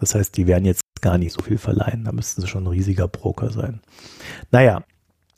Das 0.00 0.14
heißt, 0.14 0.36
die 0.36 0.46
werden 0.46 0.64
jetzt 0.64 0.82
gar 1.00 1.18
nicht 1.18 1.32
so 1.32 1.42
viel 1.42 1.58
verleihen. 1.58 2.04
Da 2.04 2.12
müssten 2.12 2.40
sie 2.40 2.48
schon 2.48 2.64
ein 2.64 2.68
riesiger 2.68 3.08
Broker 3.08 3.50
sein. 3.50 3.80
Naja, 4.50 4.82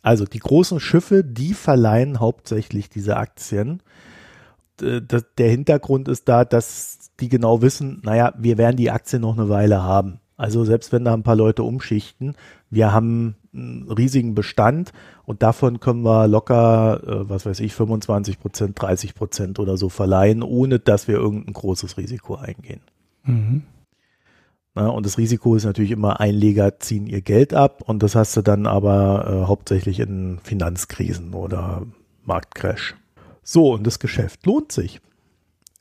also 0.03 0.25
die 0.25 0.39
großen 0.39 0.81
Schiffe, 0.81 1.23
die 1.23 1.55
verleihen 1.55 2.21
hauptsächlich 2.21 2.89
diese 2.89 3.17
Aktien. 3.17 3.83
Der 4.81 5.51
Hintergrund 5.51 6.09
ist 6.09 6.29
da, 6.29 6.47
dass 6.47 7.11
die 7.21 7.29
genau 7.29 7.61
wissen, 7.61 8.01
naja, 8.03 8.33
wir 8.39 8.57
werden 8.57 8.77
die 8.77 8.91
Aktien 8.91 9.21
noch 9.23 9.37
eine 9.37 9.51
Weile 9.51 9.83
haben. 9.83 10.21
Also 10.41 10.65
selbst 10.65 10.91
wenn 10.91 11.05
da 11.05 11.13
ein 11.13 11.23
paar 11.23 11.37
Leute 11.37 11.63
umschichten, 11.63 12.35
wir 12.71 12.95
haben 12.95 13.35
einen 13.53 13.93
riesigen 13.93 14.35
Bestand 14.35 14.91
und 15.27 15.43
davon 15.43 15.81
können 15.81 16.01
wir 16.01 16.29
locker, 16.29 17.03
äh, 17.07 17.29
was 17.29 17.45
weiß 17.45 17.61
ich, 17.61 17.75
25 17.75 18.41
Prozent, 18.41 18.81
30 18.81 19.15
Prozent 19.15 19.59
oder 19.59 19.77
so 19.77 19.91
verleihen, 19.91 20.43
ohne 20.43 20.79
dass 20.79 21.09
wir 21.09 21.17
irgendein 21.17 21.53
großes 21.53 21.99
Risiko 21.99 22.37
eingehen. 22.37 22.81
Mhm. 23.25 23.65
Na, 24.75 24.89
und 24.89 25.05
das 25.05 25.19
Risiko 25.19 25.57
ist 25.57 25.67
natürlich 25.67 25.91
immer, 25.91 26.21
Einleger 26.21 26.81
ziehen 26.81 27.07
ihr 27.07 27.21
Geld 27.21 27.53
ab 27.53 27.83
und 27.87 28.03
das 28.03 28.15
hast 28.15 28.35
du 28.35 28.41
dann 28.41 28.67
aber 28.67 29.43
äh, 29.43 29.47
hauptsächlich 29.47 30.01
in 30.01 30.39
Finanzkrisen 30.43 31.35
oder 31.35 31.83
Marktcrash. 32.25 32.95
So, 33.43 33.75
und 33.75 33.87
das 33.87 33.99
Geschäft 33.99 34.47
lohnt 34.47 34.73
sich. 34.73 35.03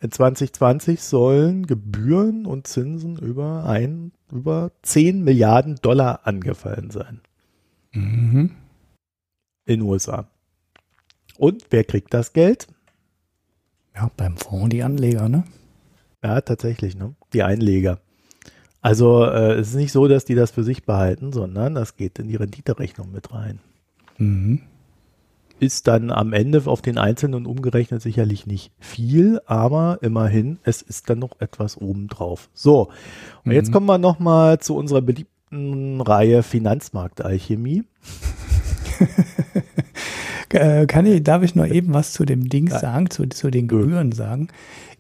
In 0.01 0.11
2020 0.11 1.01
sollen 1.01 1.65
Gebühren 1.65 2.45
und 2.45 2.67
Zinsen 2.67 3.17
über 3.17 3.63
ein, 3.63 4.11
über 4.31 4.71
10 4.83 5.23
Milliarden 5.23 5.75
Dollar 5.75 6.21
angefallen 6.25 6.91
sein. 6.91 7.21
Mhm. 7.91 8.51
In 9.65 9.81
USA. 9.81 10.27
Und 11.37 11.65
wer 11.69 11.83
kriegt 11.83 12.13
das 12.13 12.33
Geld? 12.33 12.67
Ja, 13.95 14.11
beim 14.17 14.37
Fonds 14.37 14.69
die 14.69 14.83
Anleger, 14.83 15.29
ne? 15.29 15.43
Ja, 16.23 16.41
tatsächlich, 16.41 16.95
ne? 16.95 17.15
Die 17.33 17.43
Einleger. 17.43 17.99
Also 18.81 19.25
äh, 19.25 19.53
es 19.53 19.69
ist 19.69 19.75
nicht 19.75 19.91
so, 19.91 20.07
dass 20.07 20.25
die 20.25 20.35
das 20.35 20.51
für 20.51 20.63
sich 20.63 20.85
behalten, 20.85 21.33
sondern 21.33 21.75
das 21.75 21.97
geht 21.97 22.19
in 22.19 22.27
die 22.27 22.35
Renditerechnung 22.35 23.11
mit 23.11 23.33
rein. 23.33 23.59
Mhm. 24.17 24.61
Ist 25.59 25.87
dann 25.87 26.11
am 26.11 26.33
Ende 26.33 26.61
auf 26.65 26.81
den 26.81 26.97
Einzelnen 26.97 27.45
umgerechnet 27.45 28.01
sicherlich 28.01 28.47
nicht 28.47 28.71
viel, 28.79 29.41
aber 29.45 29.99
immerhin, 30.01 30.59
es 30.63 30.81
ist 30.81 31.09
dann 31.09 31.19
noch 31.19 31.39
etwas 31.39 31.77
obendrauf. 31.77 32.49
So, 32.53 32.89
und 33.43 33.47
mhm. 33.47 33.51
jetzt 33.51 33.71
kommen 33.71 33.85
wir 33.85 33.97
nochmal 33.97 34.59
zu 34.59 34.75
unserer 34.75 35.01
beliebten 35.01 36.01
Reihe 36.01 36.43
Finanzmarktalchemie. 36.43 37.83
Äh, 40.51 40.87
kann 40.87 41.05
ich, 41.05 41.21
darf 41.21 41.43
ich 41.43 41.53
noch 41.53 41.67
eben 41.67 41.93
was 41.93 42.11
zu 42.11 42.25
dem 42.25 42.49
Ding 42.49 42.69
sagen, 42.69 43.11
zu, 43.11 43.29
zu 43.29 43.51
den 43.51 43.67
Gebühren 43.67 44.11
sagen? 44.11 44.47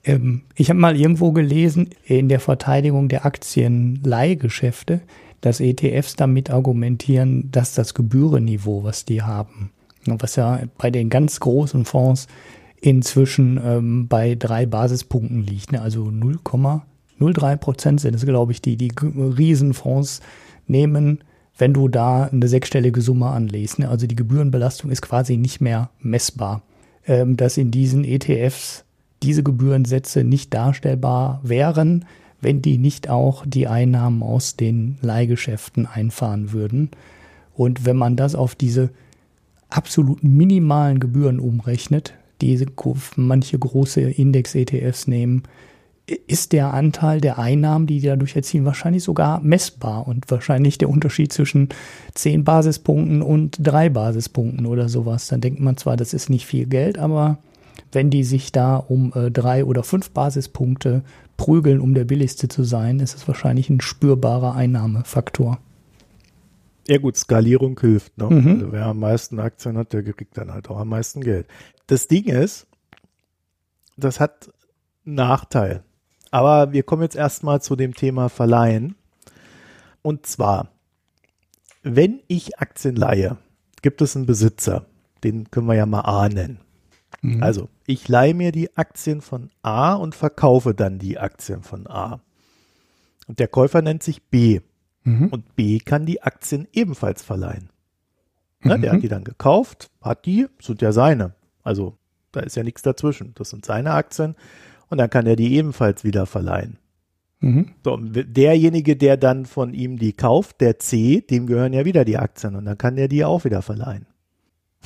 Ähm, 0.03 0.43
ich 0.55 0.69
habe 0.69 0.79
mal 0.79 0.95
irgendwo 0.95 1.31
gelesen, 1.31 1.89
in 2.05 2.29
der 2.29 2.39
Verteidigung 2.39 3.09
der 3.09 3.25
Aktienleihgeschäfte, 3.25 5.01
dass 5.41 5.59
ETFs 5.59 6.15
damit 6.15 6.49
argumentieren, 6.49 7.49
dass 7.51 7.73
das 7.73 7.93
Gebührenniveau, 7.93 8.83
was 8.83 9.05
die 9.05 9.21
haben, 9.21 9.71
was 10.19 10.35
ja 10.35 10.61
bei 10.77 10.91
den 10.91 11.09
ganz 11.09 11.39
großen 11.39 11.85
Fonds 11.85 12.27
inzwischen 12.81 13.59
ähm, 13.63 14.07
bei 14.07 14.35
drei 14.35 14.65
Basispunkten 14.65 15.43
liegt, 15.43 15.71
ne? 15.71 15.81
also 15.81 16.05
0,03 16.05 17.57
Prozent 17.57 18.01
sind 18.01 18.15
es, 18.15 18.25
glaube 18.25 18.51
ich, 18.51 18.61
die 18.61 18.77
die 18.77 18.91
Riesenfonds 19.01 20.21
nehmen, 20.67 21.19
wenn 21.57 21.73
du 21.73 21.89
da 21.89 22.23
eine 22.23 22.47
sechsstellige 22.47 23.01
Summe 23.01 23.27
anlegst. 23.27 23.79
Ne? 23.79 23.89
Also 23.89 24.07
die 24.07 24.15
Gebührenbelastung 24.15 24.91
ist 24.91 25.01
quasi 25.01 25.35
nicht 25.35 25.59
mehr 25.59 25.89
messbar. 25.99 26.61
Ähm, 27.05 27.37
dass 27.37 27.57
in 27.57 27.71
diesen 27.71 28.03
ETFs 28.03 28.85
diese 29.23 29.43
Gebührensätze 29.43 30.23
nicht 30.23 30.53
darstellbar 30.53 31.41
wären, 31.43 32.05
wenn 32.39 32.61
die 32.61 32.77
nicht 32.77 33.09
auch 33.09 33.45
die 33.45 33.67
Einnahmen 33.67 34.23
aus 34.23 34.55
den 34.55 34.97
Leihgeschäften 35.01 35.85
einfahren 35.85 36.51
würden. 36.51 36.91
Und 37.55 37.85
wenn 37.85 37.97
man 37.97 38.15
das 38.15 38.35
auf 38.35 38.55
diese 38.55 38.91
absolut 39.69 40.23
minimalen 40.23 40.99
Gebühren 40.99 41.39
umrechnet, 41.39 42.13
die 42.41 42.65
manche 43.15 43.59
große 43.59 44.01
Index-ETFs 44.01 45.07
nehmen, 45.07 45.43
ist 46.27 46.53
der 46.53 46.73
Anteil 46.73 47.21
der 47.21 47.37
Einnahmen, 47.37 47.85
die 47.85 47.99
die 47.99 48.07
dadurch 48.07 48.35
erzielen, 48.35 48.65
wahrscheinlich 48.65 49.03
sogar 49.03 49.41
messbar 49.41 50.07
und 50.07 50.29
wahrscheinlich 50.31 50.77
der 50.77 50.89
Unterschied 50.89 51.31
zwischen 51.31 51.69
zehn 52.13 52.43
Basispunkten 52.43 53.21
und 53.21 53.57
drei 53.59 53.89
Basispunkten 53.89 54.65
oder 54.65 54.89
sowas. 54.89 55.27
Dann 55.27 55.41
denkt 55.41 55.59
man 55.59 55.77
zwar, 55.77 55.97
das 55.97 56.13
ist 56.13 56.29
nicht 56.29 56.45
viel 56.45 56.65
Geld, 56.65 56.97
aber 56.97 57.37
wenn 57.91 58.09
die 58.09 58.23
sich 58.23 58.51
da 58.51 58.77
um 58.77 59.13
äh, 59.15 59.31
drei 59.31 59.65
oder 59.65 59.83
fünf 59.83 60.11
Basispunkte 60.11 61.03
prügeln, 61.37 61.79
um 61.79 61.93
der 61.93 62.05
billigste 62.05 62.47
zu 62.47 62.63
sein, 62.63 62.99
ist 62.99 63.15
es 63.15 63.27
wahrscheinlich 63.27 63.69
ein 63.69 63.81
spürbarer 63.81 64.55
Einnahmefaktor. 64.55 65.59
Ja 66.89 66.97
gut, 66.97 67.17
Skalierung 67.17 67.79
hilft. 67.79 68.17
Ne? 68.17 68.25
Mhm. 68.25 68.47
Also 68.47 68.71
wer 68.71 68.85
am 68.87 68.99
meisten 68.99 69.39
Aktien 69.39 69.77
hat, 69.77 69.93
der 69.93 70.01
kriegt 70.01 70.35
dann 70.35 70.51
halt 70.51 70.71
auch 70.71 70.79
am 70.79 70.89
meisten 70.89 71.21
Geld. 71.21 71.47
Das 71.85 72.07
Ding 72.07 72.25
ist, 72.25 72.65
das 73.95 74.19
hat 74.19 74.51
einen 75.05 75.15
Nachteil. 75.15 75.83
Aber 76.31 76.73
wir 76.73 76.81
kommen 76.81 77.03
jetzt 77.03 77.15
erstmal 77.15 77.61
zu 77.61 77.75
dem 77.75 77.93
Thema 77.93 78.27
Verleihen. 78.27 78.95
Und 80.01 80.25
zwar, 80.25 80.71
wenn 81.83 82.21
ich 82.27 82.57
Aktien 82.57 82.95
leihe, 82.95 83.37
gibt 83.83 84.01
es 84.01 84.15
einen 84.15 84.25
Besitzer, 84.25 84.87
den 85.23 85.51
können 85.51 85.67
wir 85.67 85.75
ja 85.75 85.85
mal 85.85 86.01
A 86.01 86.27
nennen. 86.27 86.59
Mhm. 87.21 87.43
Also, 87.43 87.69
ich 87.85 88.07
leihe 88.07 88.33
mir 88.33 88.51
die 88.51 88.75
Aktien 88.77 89.21
von 89.21 89.51
A 89.61 89.93
und 89.93 90.15
verkaufe 90.15 90.73
dann 90.73 90.97
die 90.97 91.19
Aktien 91.19 91.61
von 91.61 91.85
A. 91.85 92.19
Und 93.27 93.37
der 93.37 93.47
Käufer 93.47 93.83
nennt 93.83 94.01
sich 94.01 94.23
B. 94.23 94.61
Mhm. 95.09 95.27
Und 95.27 95.55
B 95.55 95.79
kann 95.79 96.05
die 96.05 96.21
Aktien 96.21 96.67
ebenfalls 96.71 97.23
verleihen. 97.23 97.69
Ne, 98.61 98.77
mhm. 98.77 98.81
Der 98.81 98.91
hat 98.93 99.03
die 99.03 99.07
dann 99.07 99.23
gekauft, 99.23 99.89
hat 100.01 100.25
die, 100.25 100.47
sind 100.61 100.81
ja 100.81 100.91
seine. 100.91 101.33
Also, 101.63 101.97
da 102.31 102.41
ist 102.41 102.55
ja 102.55 102.63
nichts 102.63 102.83
dazwischen. 102.83 103.33
Das 103.35 103.49
sind 103.49 103.65
seine 103.65 103.91
Aktien 103.91 104.35
und 104.89 104.99
dann 104.99 105.09
kann 105.09 105.25
er 105.25 105.35
die 105.35 105.55
ebenfalls 105.55 106.03
wieder 106.03 106.25
verleihen. 106.25 106.77
Mhm. 107.39 107.71
So, 107.83 107.97
derjenige, 107.97 108.97
der 108.97 109.17
dann 109.17 109.45
von 109.45 109.73
ihm 109.73 109.97
die 109.97 110.13
kauft, 110.13 110.61
der 110.61 110.77
C, 110.77 111.21
dem 111.21 111.47
gehören 111.47 111.73
ja 111.73 111.85
wieder 111.85 112.05
die 112.05 112.17
Aktien 112.17 112.55
und 112.55 112.65
dann 112.65 112.77
kann 112.77 112.97
der 112.97 113.07
die 113.07 113.25
auch 113.25 113.45
wieder 113.45 113.61
verleihen. 113.61 114.05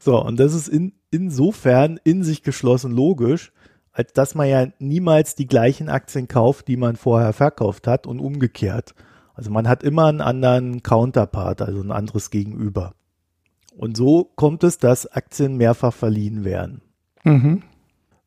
So, 0.00 0.22
und 0.22 0.38
das 0.38 0.54
ist 0.54 0.68
in, 0.68 0.92
insofern 1.10 1.98
in 2.04 2.22
sich 2.22 2.42
geschlossen 2.42 2.92
logisch, 2.92 3.50
als 3.98 4.12
dass 4.12 4.36
man 4.36 4.48
ja 4.48 4.68
niemals 4.78 5.34
die 5.34 5.48
gleichen 5.48 5.88
Aktien 5.88 6.28
kauft, 6.28 6.68
die 6.68 6.76
man 6.76 6.94
vorher 6.94 7.32
verkauft 7.32 7.88
hat 7.88 8.06
und 8.06 8.20
umgekehrt. 8.20 8.94
Also 9.34 9.50
man 9.50 9.66
hat 9.66 9.82
immer 9.82 10.06
einen 10.06 10.20
anderen 10.20 10.84
Counterpart, 10.84 11.62
also 11.62 11.80
ein 11.80 11.90
anderes 11.90 12.30
Gegenüber. 12.30 12.94
Und 13.76 13.96
so 13.96 14.30
kommt 14.36 14.62
es, 14.62 14.78
dass 14.78 15.08
Aktien 15.08 15.56
mehrfach 15.56 15.92
verliehen 15.92 16.44
werden. 16.44 16.80
Mhm. 17.24 17.64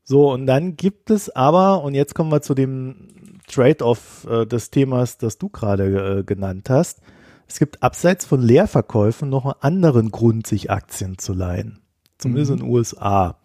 So, 0.03 0.33
und 0.33 0.45
dann 0.45 0.75
gibt 0.75 1.09
es 1.09 1.29
aber, 1.29 1.85
und 1.85 1.93
jetzt 1.93 2.15
kommen 2.15 2.33
wir 2.33 2.41
zu 2.41 2.53
dem 2.53 3.39
Trade-off 3.47 4.27
äh, 4.29 4.45
des 4.45 4.71
Themas, 4.71 5.19
das 5.19 5.37
du 5.37 5.47
gerade 5.47 6.19
äh, 6.19 6.23
genannt 6.25 6.69
hast. 6.69 6.99
Es 7.47 7.59
gibt 7.59 7.81
abseits 7.81 8.25
von 8.25 8.41
Leerverkäufen 8.41 9.29
noch 9.29 9.45
einen 9.45 9.61
anderen 9.61 10.11
Grund, 10.11 10.47
sich 10.47 10.69
Aktien 10.69 11.17
zu 11.17 11.31
leihen. 11.31 11.79
Zumindest 12.17 12.51
mhm. 12.51 12.57
in 12.57 12.63
den 12.65 12.73
USA. 12.73 13.39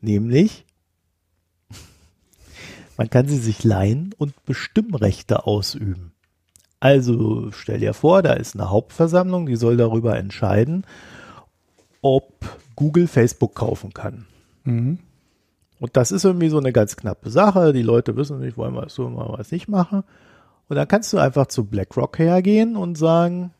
Nämlich, 0.00 0.66
man 3.00 3.08
kann 3.08 3.26
sie 3.26 3.38
sich 3.38 3.64
leihen 3.64 4.14
und 4.18 4.44
Bestimmrechte 4.44 5.46
ausüben. 5.46 6.12
Also 6.80 7.50
stell 7.50 7.80
dir 7.80 7.94
vor, 7.94 8.20
da 8.20 8.34
ist 8.34 8.54
eine 8.54 8.68
Hauptversammlung, 8.68 9.46
die 9.46 9.56
soll 9.56 9.78
darüber 9.78 10.18
entscheiden, 10.18 10.84
ob 12.02 12.44
Google 12.76 13.06
Facebook 13.06 13.54
kaufen 13.54 13.94
kann. 13.94 14.26
Mhm. 14.64 14.98
Und 15.78 15.96
das 15.96 16.12
ist 16.12 16.26
irgendwie 16.26 16.50
so 16.50 16.58
eine 16.58 16.74
ganz 16.74 16.94
knappe 16.94 17.30
Sache. 17.30 17.72
Die 17.72 17.80
Leute 17.80 18.16
wissen 18.16 18.38
nicht, 18.38 18.58
wollen 18.58 18.74
wir 18.74 18.88
es 18.88 18.96
so, 18.96 19.04
wollen 19.04 19.32
wir 19.32 19.40
es 19.40 19.50
nicht 19.50 19.66
machen. 19.66 20.04
Und 20.68 20.76
dann 20.76 20.86
kannst 20.86 21.10
du 21.14 21.16
einfach 21.16 21.46
zu 21.46 21.64
BlackRock 21.64 22.18
hergehen 22.18 22.76
und 22.76 22.98
sagen, 22.98 23.54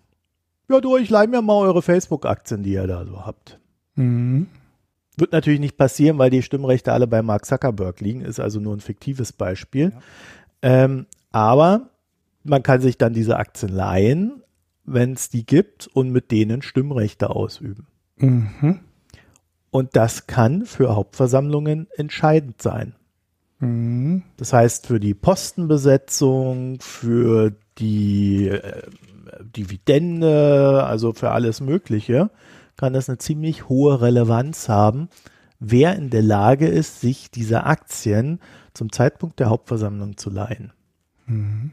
ja 0.68 0.82
du, 0.82 0.98
ich 0.98 1.08
leih 1.08 1.28
mir 1.28 1.40
mal 1.40 1.56
eure 1.56 1.80
Facebook-Aktien, 1.80 2.62
die 2.62 2.74
ihr 2.74 2.86
da 2.86 3.06
so 3.06 3.24
habt. 3.24 3.58
Mhm. 3.94 4.48
Wird 5.20 5.32
natürlich 5.32 5.60
nicht 5.60 5.76
passieren, 5.76 6.18
weil 6.18 6.30
die 6.30 6.42
Stimmrechte 6.42 6.92
alle 6.92 7.06
bei 7.06 7.22
Mark 7.22 7.44
Zuckerberg 7.44 8.00
liegen, 8.00 8.22
ist 8.22 8.40
also 8.40 8.58
nur 8.60 8.74
ein 8.74 8.80
fiktives 8.80 9.32
Beispiel. 9.32 9.92
Ja. 10.62 10.84
Ähm, 10.84 11.06
aber 11.30 11.90
man 12.42 12.62
kann 12.62 12.80
sich 12.80 12.98
dann 12.98 13.12
diese 13.12 13.36
Aktien 13.36 13.72
leihen, 13.72 14.42
wenn 14.84 15.12
es 15.12 15.28
die 15.28 15.44
gibt 15.44 15.86
und 15.88 16.10
mit 16.10 16.30
denen 16.30 16.62
Stimmrechte 16.62 17.30
ausüben. 17.30 17.86
Mhm. 18.16 18.80
Und 19.70 19.94
das 19.94 20.26
kann 20.26 20.66
für 20.66 20.96
Hauptversammlungen 20.96 21.86
entscheidend 21.96 22.60
sein. 22.60 22.94
Mhm. 23.60 24.22
Das 24.36 24.52
heißt, 24.52 24.86
für 24.86 24.98
die 24.98 25.14
Postenbesetzung, 25.14 26.78
für 26.80 27.52
die 27.78 28.48
äh, 28.48 28.82
Dividende, 29.56 30.84
also 30.84 31.12
für 31.12 31.30
alles 31.30 31.60
Mögliche, 31.60 32.30
kann 32.80 32.94
das 32.94 33.10
eine 33.10 33.18
ziemlich 33.18 33.68
hohe 33.68 34.00
Relevanz 34.00 34.70
haben, 34.70 35.10
wer 35.58 35.96
in 35.96 36.08
der 36.08 36.22
Lage 36.22 36.66
ist, 36.66 37.02
sich 37.02 37.30
diese 37.30 37.64
Aktien 37.64 38.40
zum 38.72 38.90
Zeitpunkt 38.90 39.38
der 39.38 39.50
Hauptversammlung 39.50 40.16
zu 40.16 40.30
leihen. 40.30 40.72
Mhm. 41.26 41.72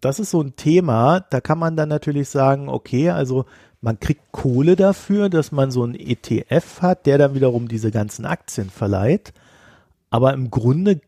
Das 0.00 0.18
ist 0.18 0.30
so 0.30 0.40
ein 0.40 0.56
Thema, 0.56 1.20
da 1.20 1.42
kann 1.42 1.58
man 1.58 1.76
dann 1.76 1.90
natürlich 1.90 2.30
sagen, 2.30 2.70
okay, 2.70 3.10
also 3.10 3.44
man 3.82 4.00
kriegt 4.00 4.32
Kohle 4.32 4.76
dafür, 4.76 5.28
dass 5.28 5.52
man 5.52 5.70
so 5.70 5.82
einen 5.82 5.94
ETF 5.94 6.80
hat, 6.80 7.04
der 7.04 7.18
dann 7.18 7.34
wiederum 7.34 7.68
diese 7.68 7.90
ganzen 7.90 8.24
Aktien 8.24 8.70
verleiht, 8.70 9.34
aber 10.08 10.32
im 10.32 10.50
Grunde 10.50 11.02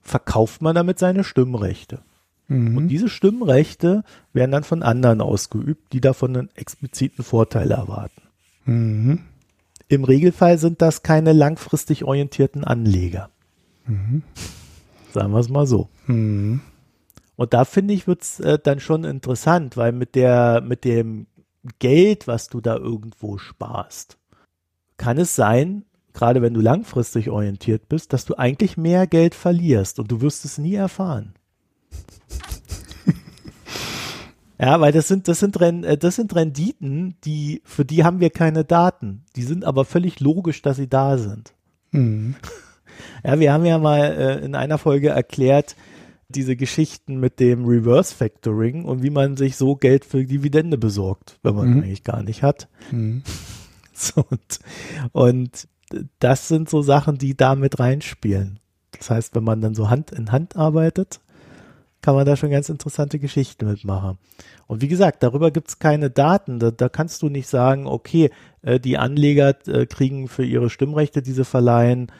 verkauft 0.00 0.62
man 0.62 0.74
damit 0.74 0.98
seine 0.98 1.22
Stimmrechte. 1.22 2.00
Mhm. 2.48 2.78
Und 2.78 2.88
diese 2.88 3.10
Stimmrechte 3.10 4.04
werden 4.32 4.52
dann 4.52 4.64
von 4.64 4.82
anderen 4.82 5.20
ausgeübt, 5.20 5.92
die 5.92 6.00
davon 6.00 6.34
einen 6.34 6.50
expliziten 6.54 7.22
Vorteil 7.22 7.70
erwarten. 7.70 8.23
Mhm. 8.64 9.20
Im 9.88 10.04
Regelfall 10.04 10.58
sind 10.58 10.80
das 10.82 11.02
keine 11.02 11.32
langfristig 11.32 12.04
orientierten 12.04 12.64
Anleger. 12.64 13.30
Mhm. 13.86 14.22
Sagen 15.12 15.32
wir 15.32 15.38
es 15.38 15.48
mal 15.48 15.66
so. 15.66 15.88
Mhm. 16.06 16.60
Und 17.36 17.52
da 17.52 17.64
finde 17.64 17.94
ich, 17.94 18.06
wird 18.06 18.22
es 18.22 18.40
äh, 18.40 18.58
dann 18.62 18.80
schon 18.80 19.04
interessant, 19.04 19.76
weil 19.76 19.92
mit 19.92 20.14
der, 20.14 20.60
mit 20.60 20.84
dem 20.84 21.26
Geld, 21.78 22.26
was 22.26 22.48
du 22.48 22.60
da 22.60 22.76
irgendwo 22.76 23.38
sparst, 23.38 24.18
kann 24.96 25.18
es 25.18 25.34
sein, 25.34 25.84
gerade 26.12 26.42
wenn 26.42 26.54
du 26.54 26.60
langfristig 26.60 27.30
orientiert 27.30 27.88
bist, 27.88 28.12
dass 28.12 28.24
du 28.24 28.36
eigentlich 28.36 28.76
mehr 28.76 29.06
Geld 29.06 29.34
verlierst 29.34 29.98
und 29.98 30.10
du 30.10 30.20
wirst 30.20 30.44
es 30.44 30.58
nie 30.58 30.74
erfahren. 30.74 31.34
Ja, 34.64 34.80
weil 34.80 34.92
das 34.92 35.08
sind, 35.08 35.28
das 35.28 35.40
sind, 35.40 35.60
äh, 35.60 35.98
das 35.98 36.16
sind 36.16 36.34
Renditen, 36.34 37.16
die, 37.24 37.60
für 37.64 37.84
die 37.84 38.02
haben 38.02 38.20
wir 38.20 38.30
keine 38.30 38.64
Daten. 38.64 39.24
Die 39.36 39.42
sind 39.42 39.64
aber 39.64 39.84
völlig 39.84 40.20
logisch, 40.20 40.62
dass 40.62 40.78
sie 40.78 40.88
da 40.88 41.18
sind. 41.18 41.54
Mhm. 41.90 42.36
Ja, 43.24 43.40
wir 43.40 43.52
haben 43.52 43.64
ja 43.64 43.78
mal 43.78 44.04
äh, 44.04 44.44
in 44.44 44.54
einer 44.54 44.78
Folge 44.78 45.08
erklärt, 45.08 45.74
diese 46.28 46.54
Geschichten 46.54 47.18
mit 47.18 47.40
dem 47.40 47.64
Reverse 47.64 48.14
Factoring 48.14 48.84
und 48.84 49.02
wie 49.02 49.10
man 49.10 49.36
sich 49.36 49.56
so 49.56 49.74
Geld 49.74 50.04
für 50.04 50.24
Dividende 50.24 50.78
besorgt, 50.78 51.40
wenn 51.42 51.56
man 51.56 51.70
mhm. 51.70 51.82
eigentlich 51.82 52.04
gar 52.04 52.22
nicht 52.22 52.42
hat. 52.42 52.68
Mhm. 52.92 53.22
So, 53.96 54.24
und, 54.28 54.58
und 55.12 55.68
das 56.18 56.48
sind 56.48 56.68
so 56.68 56.82
Sachen, 56.82 57.16
die 57.16 57.36
da 57.36 57.54
mit 57.54 57.78
reinspielen. 57.78 58.58
Das 58.90 59.08
heißt, 59.08 59.36
wenn 59.36 59.44
man 59.44 59.60
dann 59.60 59.76
so 59.76 59.88
Hand 59.88 60.10
in 60.10 60.32
Hand 60.32 60.56
arbeitet, 60.56 61.20
kann 62.04 62.14
man 62.14 62.26
da 62.26 62.36
schon 62.36 62.50
ganz 62.50 62.68
interessante 62.68 63.18
Geschichten 63.18 63.66
mitmachen. 63.66 64.18
Und 64.66 64.82
wie 64.82 64.88
gesagt, 64.88 65.22
darüber 65.22 65.50
gibt 65.50 65.68
es 65.68 65.78
keine 65.78 66.10
Daten. 66.10 66.58
Da, 66.58 66.70
da, 66.70 66.90
kannst 66.90 67.22
du 67.22 67.30
nicht 67.30 67.48
sagen, 67.48 67.86
okay, 67.86 68.30
äh, 68.60 68.78
die 68.78 68.98
Anleger 68.98 69.56
äh, 69.66 69.86
kriegen 69.86 70.28
für 70.28 70.44
ihre 70.44 70.68
Stimmrechte, 70.68 71.22
diese 71.22 71.46
verleihen, 71.46 72.12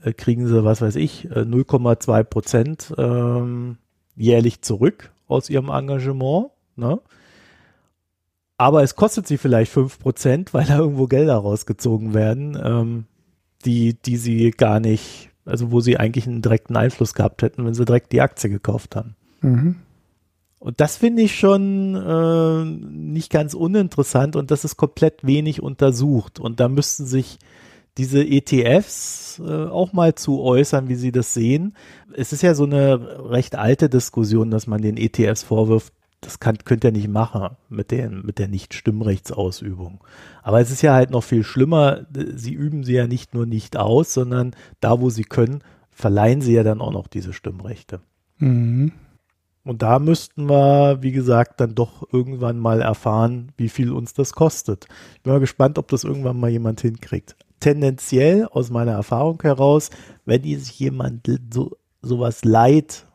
äh, 0.00 0.12
kriegen 0.12 0.46
sie, 0.46 0.62
was 0.62 0.80
weiß 0.80 0.94
ich, 0.94 1.26
0,2 1.28 2.20
äh, 2.20 2.24
Prozent 2.24 2.94
ähm, 2.96 3.78
jährlich 4.14 4.62
zurück 4.62 5.10
aus 5.26 5.50
ihrem 5.50 5.70
Engagement. 5.70 6.50
Ne? 6.76 7.00
Aber 8.58 8.84
es 8.84 8.94
kostet 8.94 9.26
sie 9.26 9.38
vielleicht 9.38 9.72
5 9.72 9.98
Prozent, 9.98 10.54
weil 10.54 10.66
da 10.66 10.78
irgendwo 10.78 11.08
Gelder 11.08 11.34
rausgezogen 11.34 12.14
werden, 12.14 12.56
ähm, 12.62 13.06
die, 13.64 14.00
die 14.00 14.18
sie 14.18 14.52
gar 14.52 14.78
nicht, 14.78 15.30
also 15.44 15.72
wo 15.72 15.80
sie 15.80 15.96
eigentlich 15.96 16.28
einen 16.28 16.42
direkten 16.42 16.76
Einfluss 16.76 17.12
gehabt 17.12 17.42
hätten, 17.42 17.66
wenn 17.66 17.74
sie 17.74 17.84
direkt 17.84 18.12
die 18.12 18.20
Aktie 18.20 18.48
gekauft 18.48 18.94
haben. 18.94 19.16
Mhm. 19.42 19.76
Und 20.58 20.80
das 20.80 20.96
finde 20.96 21.22
ich 21.22 21.36
schon 21.36 21.96
äh, 21.96 22.64
nicht 22.64 23.30
ganz 23.30 23.52
uninteressant 23.52 24.36
und 24.36 24.52
das 24.52 24.64
ist 24.64 24.76
komplett 24.76 25.26
wenig 25.26 25.60
untersucht. 25.60 26.38
Und 26.38 26.60
da 26.60 26.68
müssten 26.68 27.04
sich 27.04 27.38
diese 27.98 28.24
ETFs 28.24 29.40
äh, 29.44 29.64
auch 29.66 29.92
mal 29.92 30.14
zu 30.14 30.40
äußern, 30.40 30.88
wie 30.88 30.94
sie 30.94 31.10
das 31.10 31.34
sehen. 31.34 31.74
Es 32.14 32.32
ist 32.32 32.42
ja 32.42 32.54
so 32.54 32.64
eine 32.64 33.28
recht 33.28 33.56
alte 33.56 33.88
Diskussion, 33.88 34.50
dass 34.50 34.68
man 34.68 34.80
den 34.80 34.96
ETFs 34.96 35.42
vorwirft, 35.42 35.92
das 36.20 36.38
kann, 36.38 36.56
könnt 36.58 36.84
ihr 36.84 36.92
nicht 36.92 37.08
machen 37.08 37.56
mit, 37.68 37.90
den, 37.90 38.24
mit 38.24 38.38
der 38.38 38.46
Nicht-Stimmrechtsausübung. 38.46 39.98
Aber 40.44 40.60
es 40.60 40.70
ist 40.70 40.82
ja 40.82 40.94
halt 40.94 41.10
noch 41.10 41.24
viel 41.24 41.42
schlimmer. 41.42 42.06
Sie 42.36 42.52
üben 42.52 42.84
sie 42.84 42.94
ja 42.94 43.08
nicht 43.08 43.34
nur 43.34 43.46
nicht 43.46 43.76
aus, 43.76 44.14
sondern 44.14 44.54
da, 44.80 45.00
wo 45.00 45.10
sie 45.10 45.24
können, 45.24 45.64
verleihen 45.90 46.40
sie 46.40 46.54
ja 46.54 46.62
dann 46.62 46.80
auch 46.80 46.92
noch 46.92 47.08
diese 47.08 47.32
Stimmrechte. 47.32 48.00
Mhm. 48.38 48.92
Und 49.64 49.82
da 49.82 49.98
müssten 49.98 50.48
wir, 50.48 50.98
wie 51.02 51.12
gesagt, 51.12 51.60
dann 51.60 51.74
doch 51.74 52.06
irgendwann 52.12 52.58
mal 52.58 52.80
erfahren, 52.80 53.52
wie 53.56 53.68
viel 53.68 53.92
uns 53.92 54.12
das 54.12 54.32
kostet. 54.32 54.86
Ich 55.14 55.22
bin 55.22 55.32
mal 55.32 55.38
gespannt, 55.38 55.78
ob 55.78 55.88
das 55.88 56.04
irgendwann 56.04 56.40
mal 56.40 56.50
jemand 56.50 56.80
hinkriegt 56.80 57.36
tendenziell 57.62 58.46
aus 58.50 58.70
meiner 58.70 58.92
Erfahrung 58.92 59.40
heraus, 59.40 59.90
wenn 60.26 60.42
sich 60.42 60.78
jemand 60.78 61.30
so 61.52 61.76
sowas 62.02 62.44
leiht, 62.44 63.06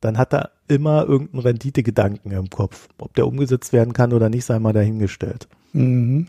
dann 0.00 0.16
hat 0.16 0.32
er 0.32 0.52
immer 0.68 1.04
irgendeinen 1.06 1.42
Renditegedanken 1.42 2.30
im 2.30 2.48
Kopf. 2.48 2.88
Ob 2.98 3.14
der 3.14 3.26
umgesetzt 3.26 3.72
werden 3.72 3.92
kann 3.92 4.12
oder 4.12 4.28
nicht, 4.28 4.44
sei 4.44 4.60
mal 4.60 4.72
dahingestellt. 4.72 5.48
Mhm. 5.72 6.28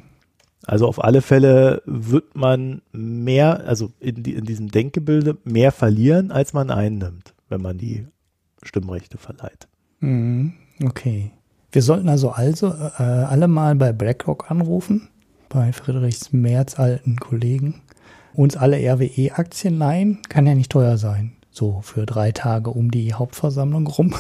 Also 0.66 0.88
auf 0.88 1.04
alle 1.04 1.22
Fälle 1.22 1.84
wird 1.86 2.36
man 2.36 2.82
mehr, 2.92 3.66
also 3.68 3.92
in, 4.00 4.24
die, 4.24 4.34
in 4.34 4.46
diesem 4.46 4.70
Denkgebilde 4.72 5.38
mehr 5.44 5.72
verlieren, 5.72 6.32
als 6.32 6.54
man 6.54 6.72
einnimmt, 6.72 7.34
wenn 7.48 7.62
man 7.62 7.78
die 7.78 8.08
Stimmrechte 8.64 9.18
verleiht. 9.18 9.68
Mhm. 10.00 10.54
Okay. 10.84 11.32
Wir 11.72 11.82
sollten 11.82 12.10
also 12.10 12.32
also 12.32 12.68
äh, 12.68 13.04
alle 13.04 13.48
mal 13.48 13.76
bei 13.76 13.92
BlackRock 13.94 14.50
anrufen 14.50 15.10
bei 15.50 15.74
Friedrichs 15.74 16.32
Merz 16.32 16.80
alten 16.80 17.18
Kollegen. 17.18 17.82
Uns 18.34 18.56
alle 18.56 18.78
RWE-Aktien 18.78 19.78
leihen, 19.78 20.20
kann 20.30 20.46
ja 20.46 20.56
nicht 20.56 20.72
teuer 20.72 20.98
sein. 20.98 21.34
So 21.52 21.82
für 21.82 22.06
drei 22.06 22.32
Tage 22.32 22.70
um 22.70 22.92
die 22.92 23.14
Hauptversammlung 23.16 23.88
rum. 23.88 24.14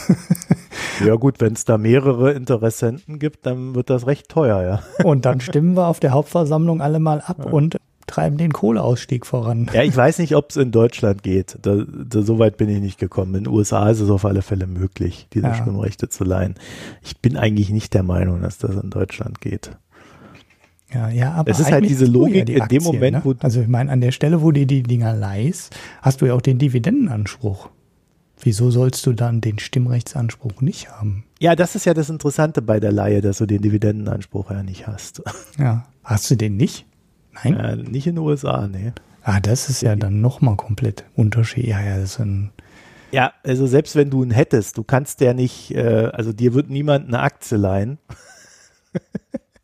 ja 1.05 1.15
gut, 1.15 1.39
wenn 1.39 1.53
es 1.53 1.63
da 1.63 1.77
mehrere 1.77 2.33
Interessenten 2.33 3.19
gibt, 3.19 3.45
dann 3.45 3.75
wird 3.75 3.89
das 3.89 4.07
recht 4.07 4.27
teuer, 4.27 4.61
ja. 4.63 5.05
Und 5.05 5.25
dann 5.25 5.39
stimmen 5.39 5.77
wir 5.77 5.87
auf 5.87 5.99
der 5.99 6.11
Hauptversammlung 6.11 6.81
alle 6.81 6.99
mal 6.99 7.21
ab 7.21 7.37
ja. 7.45 7.51
und 7.51 7.77
treiben 8.09 8.37
den 8.37 8.51
Kohleausstieg 8.51 9.25
voran. 9.25 9.69
Ja, 9.73 9.83
ich 9.83 9.95
weiß 9.95 10.19
nicht, 10.19 10.35
ob 10.35 10.49
es 10.49 10.57
in 10.57 10.71
Deutschland 10.71 11.23
geht. 11.23 11.57
Da, 11.61 11.83
da, 11.85 12.21
so 12.21 12.39
weit 12.39 12.57
bin 12.57 12.69
ich 12.69 12.81
nicht 12.81 12.99
gekommen. 12.99 13.35
In 13.35 13.43
den 13.45 13.53
USA 13.53 13.89
ist 13.89 13.99
es 13.99 14.09
auf 14.09 14.25
alle 14.25 14.41
Fälle 14.41 14.67
möglich, 14.67 15.27
diese 15.33 15.47
ja. 15.47 15.55
Stimmrechte 15.55 16.09
zu 16.09 16.23
leihen. 16.23 16.55
Ich 17.03 17.17
bin 17.17 17.37
eigentlich 17.37 17.69
nicht 17.69 17.93
der 17.93 18.03
Meinung, 18.03 18.41
dass 18.41 18.57
das 18.57 18.75
in 18.75 18.89
Deutschland 18.89 19.41
geht. 19.41 19.71
Ja, 20.93 21.09
ja, 21.09 21.33
aber 21.33 21.51
es 21.51 21.59
ist 21.59 21.71
halt 21.71 21.87
diese 21.87 22.05
Logik 22.05 22.47
die 22.47 22.55
in 22.55 22.67
dem 22.67 22.83
Moment, 22.83 23.17
ne? 23.17 23.21
wo 23.23 23.35
also 23.39 23.61
ich 23.61 23.67
meine, 23.67 23.91
an 23.91 24.01
der 24.01 24.11
Stelle, 24.11 24.41
wo 24.41 24.51
du 24.51 24.65
die 24.65 24.81
Dinger 24.81 25.13
leihst, 25.13 25.75
hast 26.01 26.21
du 26.21 26.25
ja 26.25 26.33
auch 26.33 26.41
den 26.41 26.57
Dividendenanspruch. 26.57 27.69
Wieso 28.41 28.71
sollst 28.71 29.05
du 29.05 29.13
dann 29.13 29.41
den 29.41 29.59
Stimmrechtsanspruch 29.59 30.61
nicht 30.61 30.89
haben? 30.89 31.25
Ja, 31.39 31.55
das 31.55 31.75
ist 31.75 31.85
ja 31.85 31.93
das 31.93 32.09
Interessante 32.09 32.61
bei 32.61 32.79
der 32.79 32.91
Leihe, 32.91 33.21
dass 33.21 33.37
du 33.37 33.45
den 33.45 33.61
Dividendenanspruch 33.61 34.49
ja 34.49 34.63
nicht 34.63 34.87
hast. 34.87 35.21
Ja, 35.59 35.85
hast 36.03 36.31
du 36.31 36.35
den 36.35 36.57
nicht? 36.57 36.85
Nein, 37.43 37.57
ja, 37.57 37.75
nicht 37.75 38.07
in 38.07 38.15
den 38.15 38.23
USA, 38.23 38.67
nee. 38.67 38.91
Ah, 39.23 39.39
das 39.39 39.69
ist 39.69 39.81
ja 39.81 39.95
dann 39.95 40.21
nochmal 40.21 40.55
komplett 40.55 41.03
Unterschied. 41.15 41.67
Ja, 41.67 41.81
ja, 41.81 41.97
das 41.97 42.11
ist 42.11 42.19
ein 42.19 42.51
ja, 43.11 43.33
also 43.43 43.65
selbst 43.65 43.95
wenn 43.95 44.09
du 44.09 44.23
ihn 44.23 44.31
hättest, 44.31 44.77
du 44.77 44.83
kannst 44.83 45.21
ja 45.21 45.33
nicht, 45.33 45.73
äh, 45.73 46.09
also 46.13 46.31
dir 46.31 46.53
wird 46.53 46.69
niemand 46.69 47.07
eine 47.07 47.19
Aktie 47.19 47.57
leihen. 47.57 47.97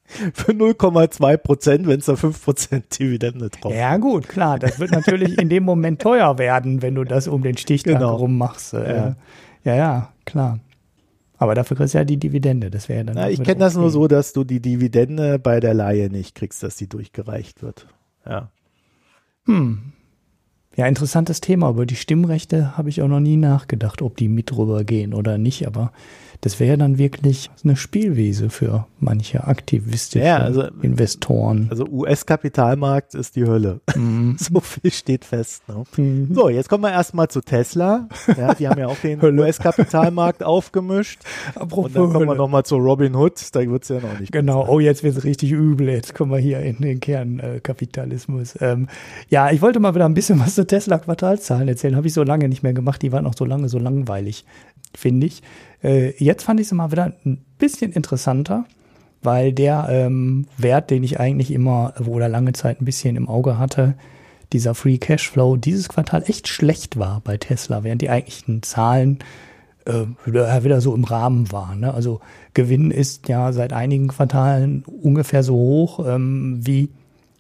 für 0.34 0.52
0,2 0.52 1.38
Prozent, 1.38 1.88
wenn 1.88 2.00
es 2.00 2.06
da 2.06 2.16
5 2.16 2.44
Prozent 2.44 3.00
Dividende 3.00 3.50
drauf 3.50 3.74
Ja 3.74 3.98
gut, 3.98 4.30
klar, 4.30 4.60
das 4.60 4.80
wird 4.80 4.92
natürlich 4.92 5.38
in 5.38 5.50
dem 5.50 5.64
Moment 5.64 6.02
teuer 6.02 6.38
werden, 6.38 6.82
wenn 6.82 6.96
du 6.96 7.04
das 7.04 7.28
um 7.28 7.42
den 7.42 7.58
Stichtag 7.58 7.96
genau. 7.96 8.16
rum 8.16 8.38
machst. 8.38 8.74
Äh, 8.74 8.96
ja. 8.96 9.16
ja, 9.64 9.76
ja, 9.76 10.10
klar. 10.26 10.60
Aber 11.38 11.56
dafür 11.56 11.76
kriegst 11.78 11.94
du 11.94 11.98
ja 11.98 12.06
die 12.06 12.18
Dividende. 12.18 12.72
Das 12.72 12.88
wäre 12.88 13.04
dann. 13.04 13.16
Na, 13.16 13.30
ich 13.30 13.44
kenne 13.44 13.60
das 13.60 13.76
nur 13.76 13.90
so, 13.90 14.08
dass 14.08 14.34
du 14.34 14.44
die 14.44 14.62
Dividende 14.62 15.40
bei 15.40 15.60
der 15.60 15.74
Laie 15.74 16.10
nicht 16.10 16.36
kriegst, 16.36 16.64
dass 16.64 16.78
die 16.78 16.88
durchgereicht 16.88 17.62
wird. 17.62 17.88
Ja. 18.26 18.50
Hm. 19.46 19.94
Ja, 20.76 20.88
interessantes 20.88 21.42
Thema. 21.42 21.70
Über 21.70 21.86
die 21.86 21.96
Stimmrechte 21.96 22.78
habe 22.78 22.90
ich 22.90 23.02
auch 23.02 23.08
noch 23.08 23.20
nie 23.20 23.38
nachgedacht, 23.38 24.02
ob 24.02 24.18
die 24.18 24.28
mit 24.28 24.56
rübergehen 24.56 25.14
oder 25.14 25.38
nicht. 25.38 25.68
Aber 25.68 25.92
das 26.42 26.60
wäre 26.60 26.78
dann 26.78 26.98
wirklich 26.98 27.50
eine 27.64 27.76
Spielwiese 27.76 28.50
für 28.50 28.88
manche 29.00 29.46
aktivistische 29.46 30.26
ja, 30.26 30.38
also, 30.38 30.64
Investoren. 30.82 31.68
Also 31.70 31.86
US-Kapitalmarkt 31.86 33.16
ist 33.16 33.36
die 33.36 33.46
Hölle. 33.46 33.82
Mhm. 33.96 34.36
so 34.40 34.60
viel 34.60 34.92
steht 34.92 35.26
fest. 35.26 35.64
Ne? 35.68 35.84
Mhm. 35.98 36.34
So, 36.34 36.50
jetzt 36.50 36.70
kommen 36.70 36.84
wir 36.84 36.92
erstmal 36.92 37.28
zu 37.28 37.42
Tesla. 37.42 38.08
Ja, 38.38 38.54
die 38.54 38.68
haben 38.68 38.80
ja 38.80 38.88
auch 38.88 38.98
den 38.98 39.22
US-Kapitalmarkt 39.40 40.44
aufgemischt. 40.44 41.20
Apropos 41.56 41.86
Und 41.86 41.96
dann 41.96 42.12
kommen 42.12 42.28
wir 42.28 42.36
nochmal 42.36 42.64
zu 42.64 42.78
Robin 42.78 43.16
Hood. 43.16 43.36
Da 43.54 43.60
wird 43.60 43.84
es 43.84 43.90
ja 43.90 44.00
noch 44.00 44.20
nicht. 44.20 44.32
Genau, 44.32 44.68
oh, 44.68 44.80
jetzt 44.80 45.04
wird 45.04 45.18
es 45.18 45.24
richtig 45.24 45.52
übel. 45.52 45.90
Jetzt 45.90 46.14
kommen 46.16 46.32
wir 46.32 46.40
hier 46.40 46.60
in 46.60 46.78
den 46.78 47.00
Kernkapitalismus. 47.00 48.58
Ähm, 48.62 48.88
ja, 49.30 49.52
ich 49.52 49.62
wollte 49.62 49.80
mal 49.80 49.94
wieder 49.96 50.06
ein 50.06 50.14
bisschen 50.14 50.40
was 50.40 50.56
zu 50.56 50.66
Tesla-Quartalzahlen 50.66 51.68
erzählen. 51.68 51.96
Habe 51.96 52.08
ich 52.08 52.14
so 52.14 52.24
lange 52.24 52.50
nicht 52.50 52.64
mehr 52.64 52.74
gemacht. 52.74 53.02
Die 53.02 53.12
waren 53.12 53.26
auch 53.26 53.36
so 53.38 53.46
lange 53.46 53.70
so 53.70 53.80
langweilig. 53.80 54.46
Finde 54.98 55.28
ich. 55.28 55.42
Äh, 55.84 56.12
jetzt 56.24 56.44
fand 56.44 56.60
ich 56.60 56.68
es 56.68 56.74
mal 56.74 56.92
wieder 56.92 57.14
ein 57.26 57.44
bisschen 57.58 57.92
interessanter, 57.92 58.66
weil 59.22 59.54
der 59.54 59.88
ähm, 59.90 60.48
Wert, 60.58 60.92
den 60.92 61.04
ich 61.04 61.20
eigentlich 61.20 61.52
immer 61.52 61.94
oder 62.06 62.30
lange 62.30 62.54
Zeit 62.54 62.82
ein 62.82 62.86
bisschen 62.86 63.16
im 63.16 63.28
Auge 63.28 63.58
hatte, 63.58 63.96
dieser 64.54 64.76
Free 64.76 64.98
Cashflow 64.98 65.58
dieses 65.58 65.90
Quartal 65.90 66.24
echt 66.28 66.48
schlecht 66.48 66.98
war 66.98 67.22
bei 67.24 67.38
Tesla, 67.38 67.84
während 67.84 68.02
die 68.02 68.10
eigentlichen 68.10 68.62
Zahlen 68.64 69.20
äh, 69.86 70.06
wieder 70.26 70.82
so 70.82 70.96
im 70.96 71.04
Rahmen 71.04 71.52
waren. 71.52 71.82
Ne? 71.82 71.94
Also 71.94 72.20
Gewinn 72.54 72.92
ist 72.92 73.28
ja 73.28 73.52
seit 73.54 73.74
einigen 73.74 74.08
Quartalen 74.08 74.84
ungefähr 74.86 75.44
so 75.44 75.56
hoch 75.56 76.06
ähm, 76.08 76.60
wie 76.62 76.90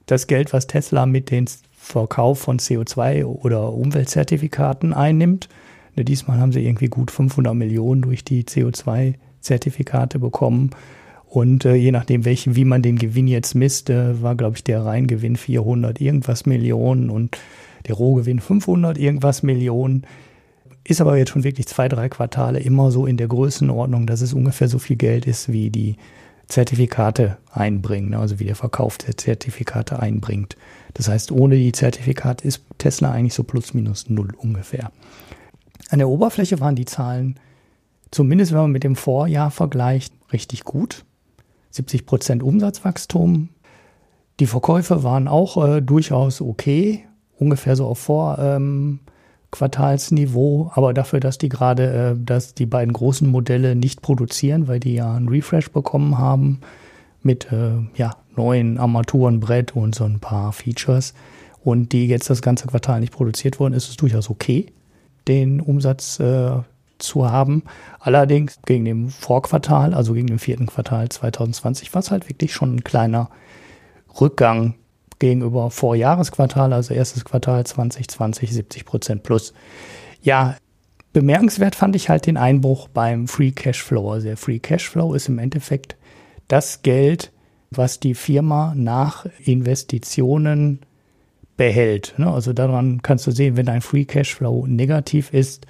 das 0.05 0.27
Geld, 0.27 0.53
was 0.53 0.67
Tesla 0.67 1.05
mit 1.05 1.31
dem 1.31 1.45
Verkauf 1.71 2.39
von 2.39 2.59
CO2 2.59 3.25
oder 3.25 3.73
Umweltzertifikaten 3.73 4.93
einnimmt. 4.93 5.49
Ne, 5.95 6.05
diesmal 6.05 6.39
haben 6.39 6.51
sie 6.51 6.65
irgendwie 6.65 6.87
gut 6.87 7.11
500 7.11 7.53
Millionen 7.55 8.01
durch 8.01 8.23
die 8.23 8.43
CO2-Zertifikate 8.43 10.19
bekommen. 10.19 10.71
Und 11.27 11.65
äh, 11.65 11.75
je 11.75 11.91
nachdem, 11.91 12.23
welchen, 12.23 12.55
wie 12.55 12.65
man 12.65 12.81
den 12.81 12.97
Gewinn 12.97 13.27
jetzt 13.27 13.55
misst, 13.55 13.89
äh, 13.89 14.21
war, 14.21 14.35
glaube 14.35 14.55
ich, 14.55 14.63
der 14.63 14.85
Reingewinn 14.85 15.35
400 15.35 15.99
irgendwas 15.99 16.45
Millionen 16.45 17.09
und 17.09 17.37
der 17.87 17.95
Rohgewinn 17.95 18.39
500 18.39 18.97
irgendwas 18.97 19.43
Millionen. 19.43 20.05
Ist 20.83 21.01
aber 21.01 21.17
jetzt 21.17 21.31
schon 21.31 21.43
wirklich 21.43 21.67
zwei, 21.67 21.87
drei 21.87 22.09
Quartale 22.09 22.59
immer 22.59 22.91
so 22.91 23.05
in 23.05 23.17
der 23.17 23.27
Größenordnung, 23.27 24.05
dass 24.05 24.21
es 24.21 24.33
ungefähr 24.33 24.67
so 24.67 24.79
viel 24.79 24.95
Geld 24.95 25.25
ist, 25.25 25.51
wie 25.51 25.71
die 25.71 25.95
Zertifikate 26.47 27.37
einbringen, 27.51 28.11
ne? 28.11 28.19
also 28.19 28.39
wie 28.39 28.45
der 28.45 28.55
Verkauf 28.55 28.97
der 28.97 29.17
Zertifikate 29.17 29.99
einbringt. 29.99 30.55
Das 30.93 31.07
heißt, 31.09 31.31
ohne 31.31 31.55
die 31.55 31.71
Zertifikate 31.71 32.47
ist 32.47 32.61
Tesla 32.77 33.11
eigentlich 33.11 33.33
so 33.33 33.43
plus 33.43 33.73
minus 33.73 34.09
null 34.09 34.29
ungefähr. 34.37 34.91
An 35.89 35.99
der 35.99 36.09
Oberfläche 36.09 36.59
waren 36.59 36.75
die 36.75 36.85
Zahlen, 36.85 37.39
zumindest 38.11 38.51
wenn 38.51 38.59
man 38.59 38.71
mit 38.71 38.83
dem 38.83 38.95
Vorjahr 38.95 39.51
vergleicht, 39.51 40.13
richtig 40.31 40.63
gut. 40.63 41.05
70 41.71 42.05
Prozent 42.05 42.41
Umsatzwachstum. 42.41 43.49
Die 44.39 44.47
Verkäufe 44.47 45.03
waren 45.03 45.27
auch 45.27 45.63
äh, 45.63 45.81
durchaus 45.81 46.41
okay, 46.41 47.05
ungefähr 47.37 47.75
so 47.75 47.85
auf 47.85 47.99
Vorquartalsniveau, 47.99 50.63
ähm, 50.63 50.71
aber 50.73 50.93
dafür, 50.93 51.19
dass 51.19 51.37
die 51.37 51.49
gerade, 51.49 52.15
äh, 52.15 52.17
dass 52.17 52.53
die 52.53 52.65
beiden 52.65 52.93
großen 52.93 53.29
Modelle 53.29 53.75
nicht 53.75 54.01
produzieren, 54.01 54.67
weil 54.67 54.79
die 54.79 54.95
ja 54.95 55.13
einen 55.13 55.29
Refresh 55.29 55.69
bekommen 55.71 56.17
haben 56.17 56.61
mit 57.23 57.51
äh, 57.51 57.73
ja, 57.95 58.15
neuen 58.35 58.77
Armaturenbrett 58.77 59.75
und 59.75 59.95
so 59.95 60.05
ein 60.05 60.19
paar 60.19 60.53
Features 60.53 61.13
und 61.63 61.91
die 61.91 62.07
jetzt 62.07 62.29
das 62.29 62.41
ganze 62.41 62.67
Quartal 62.67 63.01
nicht 63.01 63.13
produziert 63.13 63.59
wurden, 63.59 63.73
ist 63.73 63.89
es 63.89 63.97
durchaus 63.97 64.29
okay, 64.29 64.67
den 65.27 65.59
Umsatz 65.59 66.19
äh, 66.19 66.51
zu 66.97 67.29
haben. 67.29 67.63
Allerdings 67.99 68.59
gegen 68.65 68.85
dem 68.85 69.09
Vorquartal, 69.09 69.93
also 69.93 70.13
gegen 70.13 70.27
den 70.27 70.39
vierten 70.39 70.67
Quartal 70.67 71.09
2020, 71.09 71.93
war 71.93 71.99
es 71.99 72.11
halt 72.11 72.29
wirklich 72.29 72.53
schon 72.53 72.75
ein 72.75 72.83
kleiner 72.83 73.29
Rückgang 74.19 74.75
gegenüber 75.19 75.71
Vorjahresquartal, 75.71 76.73
also 76.73 76.93
erstes 76.93 77.25
Quartal 77.25 77.65
2020, 77.65 78.51
70 78.51 78.85
Prozent 78.85 79.23
plus. 79.23 79.53
Ja, 80.21 80.55
bemerkenswert 81.13 81.75
fand 81.75 81.95
ich 81.95 82.09
halt 82.09 82.25
den 82.25 82.37
Einbruch 82.37 82.87
beim 82.89 83.27
Free 83.27 83.51
Cashflow. 83.51 84.11
Also 84.11 84.27
der 84.27 84.37
Free 84.37 84.59
Cashflow 84.59 85.13
ist 85.13 85.29
im 85.29 85.39
Endeffekt 85.39 85.95
das 86.47 86.81
Geld, 86.81 87.31
was 87.71 87.99
die 87.99 88.15
Firma 88.15 88.73
nach 88.75 89.25
Investitionen 89.43 90.79
behält. 91.57 92.13
Ne? 92.17 92.31
Also 92.31 92.53
daran 92.53 93.01
kannst 93.01 93.27
du 93.27 93.31
sehen, 93.31 93.57
wenn 93.57 93.65
dein 93.65 93.81
Free 93.81 94.05
Cashflow 94.05 94.67
negativ 94.67 95.33
ist, 95.33 95.65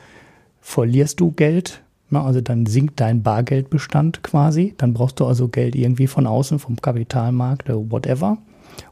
verlierst 0.61 1.19
du 1.19 1.31
Geld. 1.31 1.83
Ne? 2.09 2.21
Also 2.21 2.41
dann 2.41 2.65
sinkt 2.65 2.99
dein 2.99 3.23
Bargeldbestand 3.23 4.23
quasi. 4.23 4.73
Dann 4.77 4.93
brauchst 4.93 5.19
du 5.19 5.25
also 5.25 5.47
Geld 5.47 5.75
irgendwie 5.75 6.07
von 6.07 6.27
außen, 6.27 6.59
vom 6.59 6.81
Kapitalmarkt 6.81 7.69
oder 7.69 7.91
whatever 7.91 8.37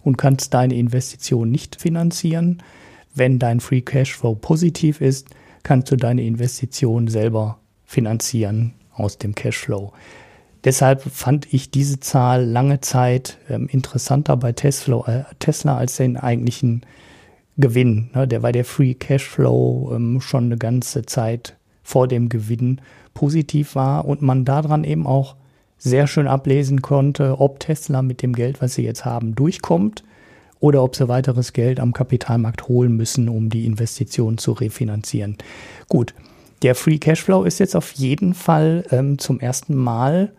und 0.01 0.17
kannst 0.17 0.53
deine 0.53 0.75
Investition 0.75 1.51
nicht 1.51 1.79
finanzieren. 1.79 2.61
Wenn 3.15 3.39
dein 3.39 3.59
Free 3.59 3.81
Cashflow 3.81 4.35
positiv 4.35 5.01
ist, 5.01 5.27
kannst 5.63 5.91
du 5.91 5.95
deine 5.95 6.23
Investition 6.23 7.07
selber 7.07 7.59
finanzieren 7.85 8.73
aus 8.93 9.17
dem 9.17 9.35
Cashflow. 9.35 9.93
Deshalb 10.63 11.01
fand 11.01 11.53
ich 11.53 11.71
diese 11.71 11.99
Zahl 11.99 12.45
lange 12.45 12.79
Zeit 12.79 13.37
ähm, 13.49 13.67
interessanter 13.67 14.37
bei 14.37 14.53
Tesla, 14.53 15.03
äh, 15.07 15.35
Tesla 15.39 15.77
als 15.77 15.97
den 15.97 16.15
eigentlichen 16.15 16.83
Gewinn. 17.57 18.09
Ne? 18.13 18.27
Der 18.27 18.43
war 18.43 18.51
der 18.51 18.65
Free 18.65 18.93
Cashflow 18.93 19.91
ähm, 19.95 20.21
schon 20.21 20.45
eine 20.45 20.57
ganze 20.57 21.05
Zeit 21.05 21.57
vor 21.83 22.07
dem 22.07 22.29
Gewinn 22.29 22.79
positiv 23.13 23.75
war 23.75 24.05
und 24.05 24.21
man 24.21 24.45
daran 24.45 24.85
eben 24.85 25.05
auch 25.05 25.35
sehr 25.77 26.07
schön 26.07 26.27
ablesen 26.27 26.81
konnte, 26.81 27.39
ob 27.41 27.59
Tesla 27.59 28.01
mit 28.01 28.21
dem 28.21 28.33
Geld, 28.33 28.61
was 28.61 28.75
sie 28.75 28.83
jetzt 28.83 29.03
haben, 29.03 29.35
durchkommt 29.35 30.05
oder 30.61 30.81
ob 30.81 30.95
sie 30.95 31.09
weiteres 31.09 31.51
Geld 31.51 31.81
am 31.81 31.91
Kapitalmarkt 31.91 32.69
holen 32.69 32.95
müssen, 32.95 33.27
um 33.27 33.49
die 33.49 33.65
Investition 33.65 34.37
zu 34.37 34.53
refinanzieren. 34.53 35.37
Gut, 35.89 36.13
der 36.61 36.73
Free 36.75 36.99
Cashflow 36.99 37.43
ist 37.43 37.59
jetzt 37.59 37.75
auf 37.75 37.91
jeden 37.91 38.33
Fall 38.33 38.85
ähm, 38.91 39.19
zum 39.19 39.41
ersten 39.41 39.75
Mal 39.75 40.31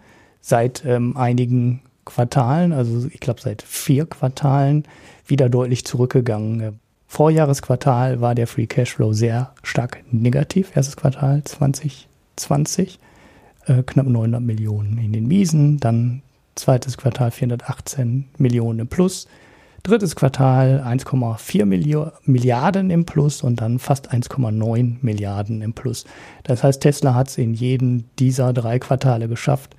seit 0.44 0.84
ähm, 0.84 1.16
einigen 1.16 1.80
Quartalen, 2.04 2.74
also 2.74 3.08
ich 3.10 3.20
glaube 3.20 3.40
seit 3.40 3.62
vier 3.62 4.04
Quartalen, 4.04 4.84
wieder 5.26 5.48
deutlich 5.48 5.86
zurückgegangen. 5.86 6.78
Vorjahresquartal 7.06 8.20
war 8.20 8.34
der 8.34 8.46
Free 8.46 8.66
Cashflow 8.66 9.14
sehr 9.14 9.54
stark 9.62 10.04
negativ, 10.12 10.76
erstes 10.76 10.96
Quartal 10.96 11.42
2020, 11.44 12.98
äh, 13.66 13.82
knapp 13.84 14.06
900 14.06 14.42
Millionen 14.42 14.98
in 14.98 15.14
den 15.14 15.26
Miesen, 15.26 15.80
dann 15.80 16.20
zweites 16.56 16.98
Quartal 16.98 17.30
418 17.30 18.26
Millionen 18.36 18.80
im 18.80 18.88
Plus, 18.88 19.26
drittes 19.82 20.14
Quartal 20.14 20.84
1,4 20.86 21.64
Milliarden 22.26 22.90
im 22.90 23.06
Plus 23.06 23.42
und 23.42 23.62
dann 23.62 23.78
fast 23.78 24.12
1,9 24.12 24.96
Milliarden 25.00 25.62
im 25.62 25.72
Plus. 25.72 26.04
Das 26.42 26.62
heißt, 26.62 26.82
Tesla 26.82 27.14
hat 27.14 27.28
es 27.28 27.38
in 27.38 27.54
jedem 27.54 28.04
dieser 28.18 28.52
drei 28.52 28.78
Quartale 28.78 29.26
geschafft, 29.26 29.74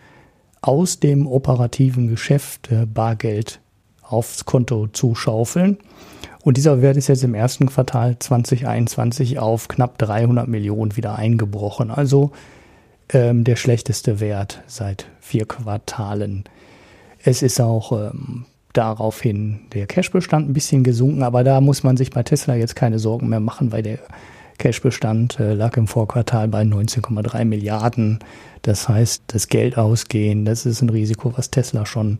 aus 0.68 1.00
dem 1.00 1.28
operativen 1.28 2.08
Geschäft 2.08 2.72
äh, 2.72 2.86
Bargeld 2.86 3.60
aufs 4.02 4.46
Konto 4.46 4.88
zu 4.88 5.14
schaufeln. 5.14 5.78
Und 6.44 6.58
dieser 6.58 6.82
Wert 6.82 6.98
ist 6.98 7.08
jetzt 7.08 7.24
im 7.24 7.34
ersten 7.34 7.68
Quartal 7.68 8.18
2021 8.18 9.40
auf 9.40 9.68
knapp 9.68 9.98
300 9.98 10.48
Millionen 10.48 10.96
wieder 10.96 11.16
eingebrochen. 11.18 11.92
Also 11.92 12.32
ähm, 13.10 13.44
der 13.44 13.56
schlechteste 13.56 14.20
Wert 14.20 14.64
seit 14.68 15.08
vier 15.20 15.46
Quartalen. 15.46 16.44
Es 17.24 17.42
ist 17.42 17.62
auch 17.62 17.92
ähm, 17.92 18.46
daraufhin 18.74 19.62
der 19.74 19.86
Cashbestand 19.88 20.50
ein 20.50 20.54
bisschen 20.54 20.84
gesunken, 20.84 21.24
aber 21.24 21.44
da 21.44 21.62
muss 21.62 21.84
man 21.84 21.98
sich 21.98 22.10
bei 22.10 22.24
Tesla 22.24 22.56
jetzt 22.56 22.76
keine 22.76 23.00
Sorgen 23.00 23.30
mehr 23.30 23.40
machen, 23.40 23.72
weil 23.72 23.84
der 23.84 24.00
Cashbestand 24.58 25.40
äh, 25.40 25.54
lag 25.54 25.78
im 25.78 25.88
Vorquartal 25.88 26.48
bei 26.48 26.62
19,3 26.62 27.46
Milliarden. 27.46 28.20
Das 28.62 28.90
heißt, 28.90 29.24
das 29.28 29.48
Geld 29.48 29.78
ausgehen, 29.78 30.46
das 30.46 30.66
ist 30.66 30.82
ein 30.82 30.90
Risiko, 30.90 31.34
was 31.38 31.52
Tesla 31.52 31.86
schon 31.86 32.20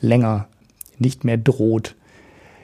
länger 0.00 0.48
nicht 0.98 1.24
mehr 1.24 1.36
droht. 1.36 1.96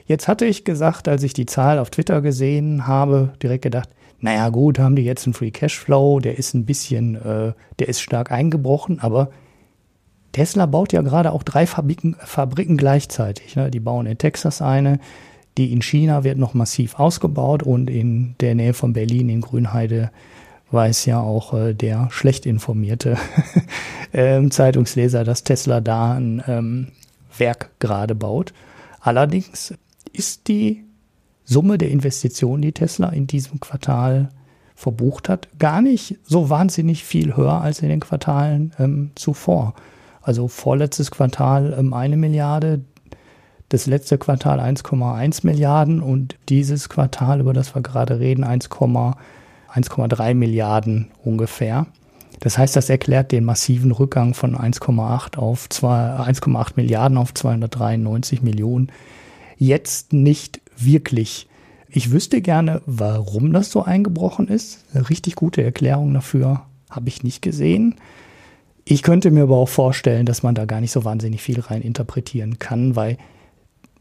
Jetzt 0.07 0.29
hatte 0.29 0.45
ich 0.45 0.65
gesagt, 0.65 1.09
als 1.09 1.23
ich 1.23 1.33
die 1.33 1.47
Zahl 1.47 1.79
auf 1.79 1.91
Twitter 1.91 2.21
gesehen 2.21 2.87
habe, 2.87 3.33
direkt 3.43 3.63
gedacht, 3.63 3.89
naja 4.21 4.49
gut, 4.51 4.79
haben 4.79 4.97
die 4.97 5.05
jetzt 5.05 5.27
einen 5.27 5.35
Free 5.35 5.51
Cashflow, 5.51 6.21
der 6.21 6.39
ist 6.39 6.55
ein 6.55 6.67
bisschen, 6.67 7.15
äh, 7.15 7.53
der 7.79 7.89
ist 7.89 8.01
stark 8.01 8.31
eingebrochen, 8.31 9.01
aber 9.01 9.31
Tesla 10.33 10.67
baut 10.67 10.93
ja 10.93 11.03
gerade 11.03 11.33
auch 11.33 11.43
drei 11.43 11.67
Fabriken, 11.67 12.17
Fabriken 12.19 12.77
gleichzeitig. 12.77 13.57
Ne? 13.57 13.71
Die 13.71 13.81
bauen 13.81 14.07
in 14.07 14.19
Texas 14.19 14.63
eine, 14.63 15.01
die 15.59 15.73
in 15.73 15.83
China 15.83 16.25
wird 16.25 16.39
noch 16.39 16.55
massiv 16.55 16.99
ausgebaut 16.99 17.63
und 17.63 17.91
in 17.91 18.35
der 18.41 18.55
Nähe 18.55 18.73
von 18.73 18.93
Berlin 18.93 19.29
in 19.29 19.41
Grünheide 19.41 20.11
weiß 20.71 21.07
ja 21.07 21.21
auch 21.21 21.53
äh, 21.55 21.75
der 21.75 22.09
schlecht 22.11 22.47
informierte 22.47 23.17
ähm, 24.13 24.51
Zeitungsleser, 24.51 25.25
dass 25.25 25.45
Tesla 25.45 25.81
da 25.81 26.15
ein 26.15 26.43
ähm, 26.47 26.89
Werk 27.37 27.71
gerade 27.81 28.15
baut. 28.15 28.53
Allerdings 29.01 29.75
ist 30.13 30.49
die 30.49 30.85
Summe 31.45 31.79
der 31.79 31.91
Investitionen, 31.91 32.63
die 32.63 32.73
Tesla 32.73 33.09
in 33.09 33.27
diesem 33.27 33.59
Quartal 33.59 34.29
verbucht 34.77 35.29
hat, 35.29 35.49
gar 35.59 35.83
nicht 35.83 36.19
so 36.25 36.49
wahnsinnig 36.49 37.05
viel 37.05 37.37
höher 37.37 37.61
als 37.61 37.81
in 37.81 37.89
den 37.89 38.01
Quartalen 38.01 38.73
ähm, 38.79 39.11
zuvor. 39.15 39.75
Also 40.23 40.49
vorletztes 40.49 41.11
Quartal 41.11 41.75
ähm, 41.79 41.93
eine 41.93 42.17
Milliarde, 42.17 42.83
das 43.71 43.87
letzte 43.87 44.19
Quartal 44.19 44.61
1,1 44.61 45.47
Milliarden 45.47 46.03
und 46.03 46.37
dieses 46.49 46.89
Quartal, 46.89 47.41
über 47.41 47.55
das 47.55 47.75
wir 47.75 47.83
gerade 47.83 48.21
reden, 48.21 48.45
1,3 48.45 50.35
Milliarden 50.35 51.09
ungefähr. 51.25 51.87
Das 52.41 52.59
heißt, 52.59 52.75
das 52.75 52.91
erklärt 52.91 53.33
den 53.33 53.45
massiven 53.45 53.93
Rückgang 53.93 54.35
von 54.35 54.57
1,8 54.57 55.39
auf 55.39 55.69
1,8 55.69 56.73
Milliarden 56.77 57.17
auf 57.17 57.33
293 57.33 58.43
Millionen. 58.43 58.91
Jetzt 59.57 60.13
nicht 60.13 60.61
wirklich. 60.77 61.47
Ich 61.89 62.11
wüsste 62.11 62.41
gerne, 62.41 62.83
warum 62.87 63.53
das 63.53 63.71
so 63.71 63.85
eingebrochen 63.85 64.49
ist. 64.49 64.85
Eine 64.93 65.11
richtig 65.11 65.37
gute 65.37 65.63
Erklärung 65.63 66.13
dafür 66.13 66.63
habe 66.89 67.09
ich 67.09 67.23
nicht 67.23 67.41
gesehen. 67.41 67.97
Ich 68.85 69.03
könnte 69.05 69.31
mir 69.31 69.45
aber 69.45 69.57
auch 69.59 69.69
vorstellen, 69.69 70.27
dass 70.27 70.43
man 70.43 70.57
da 70.57 70.65
gar 70.65 70.81
nicht 70.81 70.93
so 70.93 71.05
wahnsinnig 71.05 71.43
viel 71.43 71.61
rein 71.61 71.83
interpretieren 71.83 72.59
kann, 72.59 72.97
weil 72.97 73.17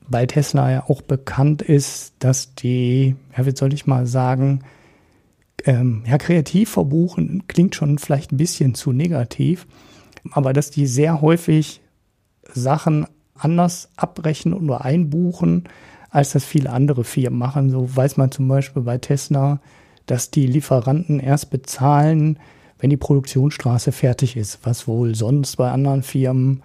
bei 0.10 0.26
Tesla 0.26 0.72
ja 0.72 0.84
auch 0.88 1.01
bekannt 1.01 1.62
ist, 1.62 2.14
dass 2.20 2.55
die, 2.55 3.16
ja, 3.38 3.45
wie 3.45 3.55
soll 3.55 3.74
ich 3.74 3.88
mal 3.88 4.07
sagen, 4.07 4.62
ähm, 5.66 6.03
ja, 6.07 6.18
kreativ 6.18 6.70
verbuchen 6.70 7.43
klingt 7.47 7.76
schon 7.76 7.97
vielleicht 7.97 8.32
ein 8.32 8.38
bisschen 8.38 8.76
zu 8.76 8.91
negativ, 8.91 9.68
aber 10.32 10.53
dass 10.53 10.72
die 10.72 10.88
sehr 10.88 11.22
häufig 11.22 11.82
Sachen 12.53 13.05
anders 13.36 13.89
abbrechen 13.95 14.53
und 14.53 14.66
nur 14.66 14.84
einbuchen, 14.84 15.66
als 16.10 16.32
das 16.32 16.43
viele 16.43 16.72
andere 16.72 17.03
Firmen 17.03 17.39
machen. 17.39 17.70
So 17.70 17.95
weiß 17.95 18.18
man 18.18 18.32
zum 18.32 18.47
Beispiel 18.47 18.82
bei 18.82 18.97
Tesla, 18.97 19.62
dass 20.05 20.32
die 20.32 20.47
Lieferanten 20.47 21.20
erst 21.20 21.51
bezahlen, 21.51 22.39
wenn 22.80 22.89
die 22.89 22.97
Produktionsstraße 22.97 23.91
fertig 23.91 24.38
ist, 24.38 24.60
was 24.64 24.88
wohl 24.88 25.14
sonst 25.14 25.57
bei 25.57 25.70
anderen 25.70 26.03
Firmen 26.03 26.64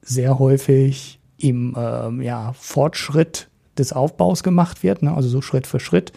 sehr 0.00 0.38
häufig 0.38 1.20
im 1.42 1.74
äh, 1.76 2.24
ja, 2.24 2.52
Fortschritt 2.58 3.48
des 3.78 3.92
Aufbaus 3.92 4.42
gemacht 4.42 4.82
wird, 4.82 5.02
ne? 5.02 5.14
also 5.14 5.28
so 5.28 5.40
Schritt 5.40 5.66
für 5.66 5.80
Schritt, 5.80 6.12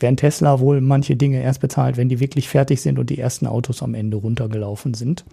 während 0.00 0.20
Tesla 0.20 0.60
wohl 0.60 0.80
manche 0.80 1.16
Dinge 1.16 1.42
erst 1.42 1.60
bezahlt, 1.60 1.96
wenn 1.96 2.08
die 2.08 2.20
wirklich 2.20 2.48
fertig 2.48 2.80
sind 2.80 2.98
und 2.98 3.10
die 3.10 3.18
ersten 3.18 3.46
Autos 3.46 3.82
am 3.82 3.94
Ende 3.94 4.16
runtergelaufen 4.16 4.94
sind. 4.94 5.24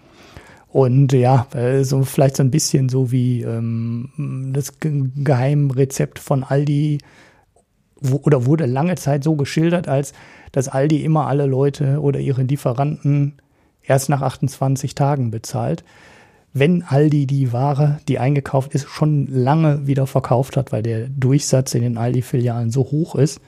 Und 0.68 1.12
ja, 1.12 1.48
äh, 1.54 1.84
so 1.84 2.04
vielleicht 2.04 2.38
so 2.38 2.44
ein 2.44 2.52
bisschen 2.52 2.88
so 2.88 3.12
wie 3.12 3.42
ähm, 3.42 4.52
das 4.54 4.74
Geheimrezept 4.80 6.20
von 6.20 6.44
Aldi 6.44 7.00
wo, 8.02 8.22
oder 8.24 8.46
wurde 8.46 8.66
lange 8.66 8.96
Zeit 8.96 9.24
so 9.24 9.36
geschildert, 9.36 9.88
als 9.88 10.14
dass 10.52 10.68
Aldi 10.68 11.04
immer 11.04 11.28
alle 11.28 11.46
Leute 11.46 12.00
oder 12.02 12.20
ihre 12.20 12.44
Lieferanten 12.44 13.34
erst 13.84 14.10
nach 14.10 14.22
28 14.22 14.96
Tagen 14.96 15.32
bezahlt. 15.32 15.84
Wenn 16.54 16.84
Aldi 16.84 17.28
die 17.28 17.54
Ware, 17.54 18.00
die 18.08 18.20
eingekauft 18.20 18.74
ist, 18.74 18.90
schon 18.90 19.28
lange 19.28 19.88
wieder 19.88 20.06
verkauft 20.06 20.58
hat, 20.58 20.72
weil 20.72 20.84
der 20.84 21.08
Durchsatz 21.08 21.74
in 21.74 21.82
den 21.82 21.98
Aldi-Filialen 21.98 22.72
so 22.72 22.82
hoch 22.82 23.16
ist, 23.16 23.40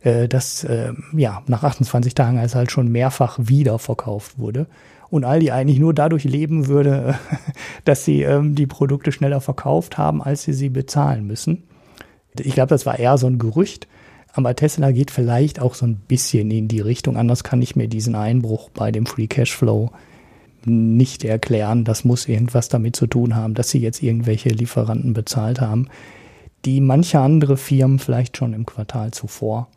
äh, 0.00 0.26
dass 0.26 0.64
äh, 0.64 0.92
ja 1.16 1.42
nach 1.46 1.62
28 1.62 2.14
Tagen 2.14 2.38
es 2.38 2.54
halt 2.54 2.72
schon 2.72 2.88
mehrfach 2.88 3.38
wieder 3.38 3.78
verkauft 3.78 4.38
wurde 4.38 4.66
und 5.10 5.24
Aldi 5.24 5.50
eigentlich 5.50 5.78
nur 5.78 5.92
dadurch 5.92 6.24
leben 6.24 6.68
würde, 6.68 7.18
dass 7.84 8.04
sie 8.04 8.22
ähm, 8.22 8.54
die 8.54 8.66
Produkte 8.66 9.12
schneller 9.12 9.40
verkauft 9.40 9.98
haben, 9.98 10.22
als 10.22 10.44
sie 10.44 10.52
sie 10.52 10.70
bezahlen 10.70 11.26
müssen. 11.26 11.64
Ich 12.38 12.54
glaube, 12.54 12.68
das 12.68 12.86
war 12.86 12.98
eher 12.98 13.18
so 13.18 13.26
ein 13.26 13.38
Gerücht. 13.38 13.88
Aber 14.32 14.54
Tesla 14.54 14.92
geht 14.92 15.10
vielleicht 15.10 15.60
auch 15.60 15.74
so 15.74 15.86
ein 15.86 15.96
bisschen 15.96 16.52
in 16.52 16.68
die 16.68 16.78
Richtung. 16.78 17.16
Anders 17.16 17.42
kann 17.42 17.60
ich 17.60 17.74
mir 17.74 17.88
diesen 17.88 18.14
Einbruch 18.14 18.70
bei 18.70 18.92
dem 18.92 19.04
Free 19.04 19.26
Cashflow 19.26 19.90
nicht 20.66 21.24
erklären. 21.24 21.84
Das 21.84 22.04
muss 22.04 22.28
irgendwas 22.28 22.68
damit 22.68 22.96
zu 22.96 23.06
tun 23.06 23.34
haben, 23.34 23.54
dass 23.54 23.70
sie 23.70 23.80
jetzt 23.80 24.02
irgendwelche 24.02 24.50
Lieferanten 24.50 25.12
bezahlt 25.12 25.60
haben, 25.60 25.88
die 26.64 26.80
manche 26.80 27.20
andere 27.20 27.56
Firmen 27.56 27.98
vielleicht 27.98 28.36
schon 28.36 28.52
im 28.52 28.66
Quartal 28.66 29.12
zuvor 29.12 29.68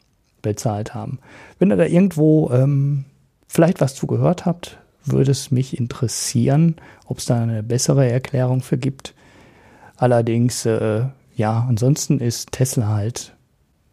bezahlt 0.41 0.93
haben. 0.93 1.19
Wenn 1.59 1.71
ihr 1.71 1.77
da 1.77 1.85
irgendwo 1.85 2.49
ähm, 2.51 3.05
vielleicht 3.47 3.81
was 3.81 3.95
zu 3.95 4.07
gehört 4.07 4.45
habt, 4.45 4.77
würde 5.05 5.31
es 5.31 5.51
mich 5.51 5.77
interessieren, 5.77 6.75
ob 7.05 7.19
es 7.19 7.25
da 7.25 7.41
eine 7.41 7.63
bessere 7.63 8.09
Erklärung 8.09 8.61
für 8.61 8.77
gibt. 8.77 9.13
Allerdings, 9.97 10.65
äh, 10.65 11.05
ja, 11.35 11.65
ansonsten 11.67 12.19
ist 12.19 12.51
Tesla 12.51 12.87
halt 12.87 13.33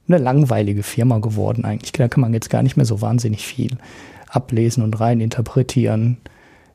eine 0.09 0.19
langweilige 0.19 0.83
Firma 0.83 1.19
geworden 1.19 1.65
eigentlich. 1.65 1.93
Da 1.93 2.09
kann 2.09 2.21
man 2.21 2.35
jetzt 2.35 2.51
gar 2.51 2.63
nicht 2.63 2.77
mehr 2.77 2.87
so 2.87 3.01
wahnsinnig 3.01 3.47
viel 3.47 3.79
ablesen 4.29 4.83
und 4.83 4.99
rein 5.01 5.21
interpretieren. 5.21 6.19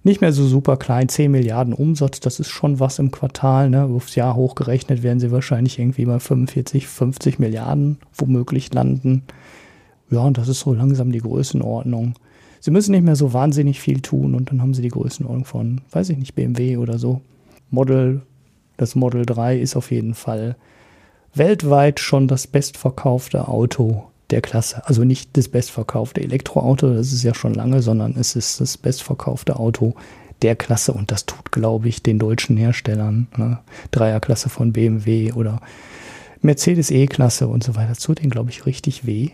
Nicht 0.05 0.21
mehr 0.21 0.31
so 0.31 0.45
super 0.45 0.77
klein, 0.77 1.09
10 1.09 1.31
Milliarden 1.31 1.73
Umsatz, 1.73 2.19
das 2.19 2.39
ist 2.39 2.49
schon 2.49 2.79
was 2.79 2.99
im 2.99 3.09
Quartal. 3.09 3.71
Ne? 3.71 3.85
Aufs 3.85 4.13
Jahr 4.13 4.35
hochgerechnet 4.35 5.01
werden 5.01 5.19
sie 5.19 5.31
wahrscheinlich 5.31 5.79
irgendwie 5.79 6.05
bei 6.05 6.19
45, 6.19 6.85
50 6.85 7.39
Milliarden 7.39 7.97
womöglich 8.13 8.71
landen. 8.71 9.23
Ja, 10.11 10.19
und 10.19 10.37
das 10.37 10.47
ist 10.47 10.59
so 10.59 10.75
langsam 10.75 11.11
die 11.11 11.21
Größenordnung. 11.21 12.13
Sie 12.59 12.69
müssen 12.69 12.91
nicht 12.91 13.03
mehr 13.03 13.15
so 13.15 13.33
wahnsinnig 13.33 13.79
viel 13.79 14.01
tun 14.01 14.35
und 14.35 14.51
dann 14.51 14.61
haben 14.61 14.75
sie 14.75 14.83
die 14.83 14.89
Größenordnung 14.89 15.45
von, 15.45 15.81
weiß 15.89 16.11
ich 16.11 16.19
nicht, 16.19 16.35
BMW 16.35 16.77
oder 16.77 16.99
so. 16.99 17.21
Model, 17.71 18.21
das 18.77 18.93
Model 18.93 19.25
3 19.25 19.57
ist 19.57 19.75
auf 19.75 19.89
jeden 19.89 20.13
Fall 20.13 20.55
weltweit 21.33 21.99
schon 21.99 22.27
das 22.27 22.45
bestverkaufte 22.45 23.47
Auto 23.47 24.03
der 24.31 24.41
Klasse. 24.41 24.87
Also 24.87 25.03
nicht 25.03 25.37
das 25.37 25.49
bestverkaufte 25.49 26.21
Elektroauto, 26.21 26.93
das 26.93 27.13
ist 27.13 27.23
ja 27.23 27.33
schon 27.33 27.53
lange, 27.53 27.81
sondern 27.81 28.15
es 28.17 28.35
ist 28.35 28.61
das 28.61 28.77
bestverkaufte 28.77 29.57
Auto 29.57 29.95
der 30.41 30.55
Klasse 30.55 30.93
und 30.93 31.11
das 31.11 31.25
tut, 31.25 31.51
glaube 31.51 31.87
ich, 31.87 32.03
den 32.03 32.19
deutschen 32.19 32.57
Herstellern, 32.57 33.27
ne? 33.37 33.59
Dreierklasse 33.91 34.49
von 34.49 34.73
BMW 34.73 35.31
oder 35.31 35.61
Mercedes 36.41 36.91
E-Klasse 36.91 37.47
und 37.47 37.63
so 37.63 37.75
weiter, 37.75 37.93
tut 37.93 38.19
denen, 38.19 38.29
glaube 38.29 38.49
ich, 38.49 38.65
richtig 38.65 39.05
weh. 39.05 39.29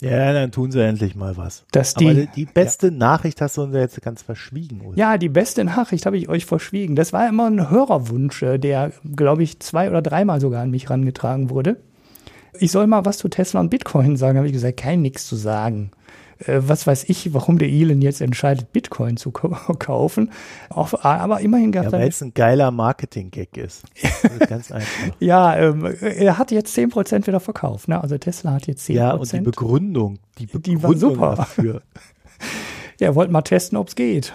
Ja, 0.00 0.32
dann 0.32 0.52
tun 0.52 0.70
sie 0.70 0.84
endlich 0.84 1.14
mal 1.14 1.36
was. 1.36 1.64
Dass 1.72 1.94
die, 1.94 2.08
Aber 2.08 2.26
die 2.26 2.44
beste 2.44 2.88
ja. 2.88 2.92
Nachricht 2.92 3.40
hast 3.40 3.56
du 3.56 3.62
uns 3.62 3.74
jetzt 3.74 4.00
ganz 4.02 4.22
verschwiegen. 4.22 4.82
Oder? 4.82 4.98
Ja, 4.98 5.18
die 5.18 5.28
beste 5.28 5.64
Nachricht 5.64 6.04
habe 6.04 6.18
ich 6.18 6.28
euch 6.28 6.44
verschwiegen. 6.44 6.94
Das 6.94 7.12
war 7.12 7.28
immer 7.28 7.46
ein 7.46 7.70
Hörerwunsch, 7.70 8.42
äh, 8.42 8.58
der, 8.58 8.92
glaube 9.16 9.42
ich, 9.42 9.60
zwei 9.60 9.88
oder 9.88 10.02
dreimal 10.02 10.40
sogar 10.40 10.62
an 10.62 10.70
mich 10.70 10.90
rangetragen 10.90 11.48
wurde. 11.48 11.78
Ich 12.58 12.72
soll 12.72 12.86
mal 12.86 13.04
was 13.04 13.18
zu 13.18 13.28
Tesla 13.28 13.60
und 13.60 13.70
Bitcoin 13.70 14.16
sagen, 14.16 14.38
habe 14.38 14.46
ich 14.46 14.52
gesagt, 14.52 14.76
kein 14.78 15.02
nichts 15.02 15.26
zu 15.26 15.36
sagen. 15.36 15.90
Äh, 16.38 16.60
was 16.62 16.86
weiß 16.86 17.04
ich, 17.08 17.32
warum 17.32 17.58
der 17.58 17.68
Elon 17.68 18.02
jetzt 18.02 18.20
entscheidet, 18.20 18.72
Bitcoin 18.72 19.16
zu 19.16 19.30
kaufen. 19.78 20.30
Auch, 20.70 21.04
aber 21.04 21.40
immerhin 21.40 21.72
gab 21.72 21.86
es. 21.86 21.92
Ja, 21.92 21.98
weil 21.98 22.08
es 22.08 22.22
ein 22.22 22.34
geiler 22.34 22.70
Marketing-Gag 22.70 23.56
ist. 23.56 23.84
ganz 24.48 24.70
einfach. 24.72 25.14
ja, 25.20 25.56
ähm, 25.56 25.84
er 26.00 26.38
hat 26.38 26.50
jetzt 26.50 26.76
10% 26.76 27.26
wieder 27.26 27.40
verkauft. 27.40 27.88
Ne? 27.88 28.00
Also 28.00 28.18
Tesla 28.18 28.52
hat 28.52 28.66
jetzt 28.66 28.88
10%. 28.88 28.92
Ja, 28.92 29.12
und 29.12 29.32
die 29.32 29.40
Begründung, 29.40 30.18
die 30.38 30.46
Begründung 30.46 30.62
die 30.62 30.82
war 30.82 30.96
super. 30.96 31.34
dafür. 31.36 31.82
Ja, 33.00 33.14
wollt 33.14 33.30
mal 33.30 33.42
testen, 33.42 33.76
ob 33.76 33.88
es 33.88 33.94
geht. 33.94 34.32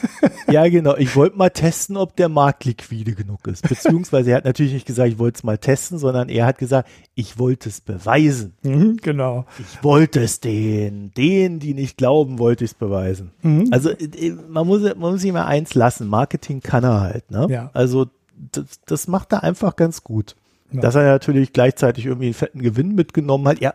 ja, 0.50 0.68
genau. 0.68 0.96
Ich 0.96 1.14
wollte 1.16 1.36
mal 1.36 1.50
testen, 1.50 1.96
ob 1.96 2.16
der 2.16 2.28
Markt 2.28 2.64
liquide 2.64 3.14
genug 3.14 3.46
ist. 3.46 3.68
Beziehungsweise 3.68 4.30
er 4.30 4.38
hat 4.38 4.44
natürlich 4.44 4.72
nicht 4.72 4.86
gesagt, 4.86 5.08
ich 5.08 5.18
wollte 5.18 5.38
es 5.38 5.44
mal 5.44 5.58
testen, 5.58 5.98
sondern 5.98 6.28
er 6.28 6.46
hat 6.46 6.58
gesagt, 6.58 6.88
ich 7.14 7.38
wollte 7.38 7.68
es 7.68 7.80
beweisen. 7.80 8.54
Mhm, 8.62 8.96
genau. 8.96 9.46
Ich 9.58 9.82
wollte 9.84 10.20
es 10.20 10.40
denen, 10.40 11.12
denen, 11.14 11.60
die 11.60 11.74
nicht 11.74 11.96
glauben, 11.96 12.38
wollte 12.38 12.64
ich 12.64 12.72
es 12.72 12.74
beweisen. 12.74 13.32
Mhm. 13.42 13.68
Also 13.70 13.90
äh, 13.90 14.36
man 14.48 14.66
muss, 14.66 14.82
man 14.82 15.12
muss 15.12 15.20
sich 15.20 15.32
mal 15.32 15.46
eins 15.46 15.74
lassen. 15.74 16.08
Marketing 16.08 16.60
kann 16.60 16.84
er 16.84 17.00
halt. 17.00 17.30
Ne? 17.30 17.46
Ja. 17.48 17.70
Also 17.72 18.06
das, 18.52 18.80
das 18.86 19.08
macht 19.08 19.32
er 19.32 19.42
einfach 19.42 19.76
ganz 19.76 20.02
gut. 20.02 20.36
Ja. 20.72 20.80
Dass 20.80 20.94
er 20.94 21.02
natürlich 21.02 21.52
gleichzeitig 21.52 22.06
irgendwie 22.06 22.26
einen 22.26 22.34
fetten 22.34 22.62
Gewinn 22.62 22.94
mitgenommen 22.94 23.46
hat. 23.48 23.60
Ja, 23.60 23.74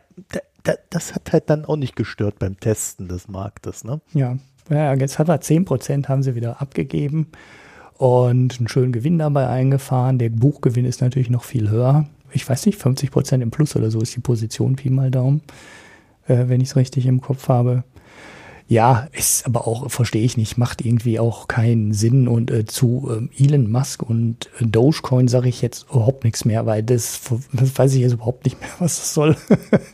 das 0.90 1.16
hat 1.16 1.34
halt 1.34 1.50
dann 1.50 1.66
auch 1.66 1.76
nicht 1.76 1.96
gestört 1.96 2.40
beim 2.40 2.60
Testen 2.60 3.08
des 3.08 3.28
Marktes, 3.28 3.84
ne? 3.84 4.02
Ja, 4.14 4.38
ja 4.70 4.94
jetzt 4.94 5.20
hat 5.20 5.30
er 5.30 5.42
10 5.42 5.66
Prozent 5.66 6.10
haben 6.10 6.24
sie 6.24 6.36
wieder 6.36 6.62
abgegeben 6.62 7.28
und 7.98 8.58
einen 8.58 8.68
schönen 8.68 8.92
Gewinn 8.92 9.20
dabei 9.20 9.48
eingefahren. 9.48 10.20
Der 10.20 10.30
Buchgewinn 10.30 10.86
ist 10.86 11.02
natürlich 11.02 11.30
noch 11.30 11.44
viel 11.44 11.70
höher. 11.70 12.08
Ich 12.32 12.48
weiß 12.48 12.66
nicht, 12.66 12.80
50 12.80 13.12
Prozent 13.12 13.44
im 13.44 13.52
Plus 13.52 13.76
oder 13.76 13.90
so 13.90 14.02
ist 14.02 14.16
die 14.16 14.22
Position, 14.22 14.76
Pi 14.76 14.90
mal 14.90 15.12
Daumen, 15.12 15.42
äh, 16.28 16.48
wenn 16.48 16.62
ich 16.62 16.70
es 16.70 16.76
richtig 16.76 17.06
im 17.06 17.22
Kopf 17.22 17.48
habe. 17.48 17.84
Ja, 18.68 19.08
ist 19.12 19.46
aber 19.46 19.68
auch, 19.68 19.92
verstehe 19.92 20.24
ich 20.24 20.38
nicht, 20.38 20.58
macht 20.58 20.84
irgendwie 20.84 21.20
auch 21.20 21.48
keinen 21.48 21.94
Sinn. 21.94 22.28
Und 22.28 22.50
äh, 22.50 22.66
zu 22.66 23.12
ähm, 23.16 23.30
Elon 23.38 23.70
Musk 23.70 24.02
und 24.02 24.50
äh, 24.60 24.66
Dogecoin 24.66 25.28
sage 25.28 25.50
ich 25.50 25.62
jetzt 25.62 25.86
überhaupt 25.92 26.24
nichts 26.24 26.46
mehr, 26.46 26.66
weil 26.66 26.82
das, 26.82 27.22
das 27.54 27.78
weiß 27.78 27.94
ich 27.94 28.02
jetzt 28.02 28.14
überhaupt 28.14 28.46
nicht 28.46 28.60
mehr, 28.60 28.70
was 28.80 28.98
das 28.98 29.14
soll. 29.14 29.38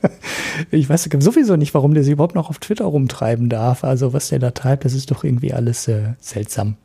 ich 0.72 0.88
weiß 0.88 1.10
sowieso 1.20 1.58
nicht, 1.58 1.74
warum 1.74 1.94
der 1.94 2.06
sie 2.06 2.12
überhaupt 2.12 2.36
noch 2.36 2.50
auf 2.50 2.60
Twitter 2.60 2.86
rumtreiben 2.86 3.50
darf. 3.50 3.84
Also 3.84 4.14
was 4.14 4.30
der 4.30 4.40
da 4.40 4.52
treibt, 4.52 4.86
das 4.86 4.94
ist 4.94 5.12
doch 5.12 5.26
irgendwie 5.26 5.54
alles 5.54 5.90
äh, 5.90 6.14
seltsam. 6.22 6.76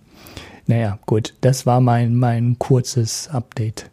Naja, 0.67 0.99
gut, 1.07 1.35
das 1.41 1.67
war 1.67 1.81
mein, 1.81 2.17
mein 2.17 2.59
kurzes 2.59 3.29
Update 3.29 3.91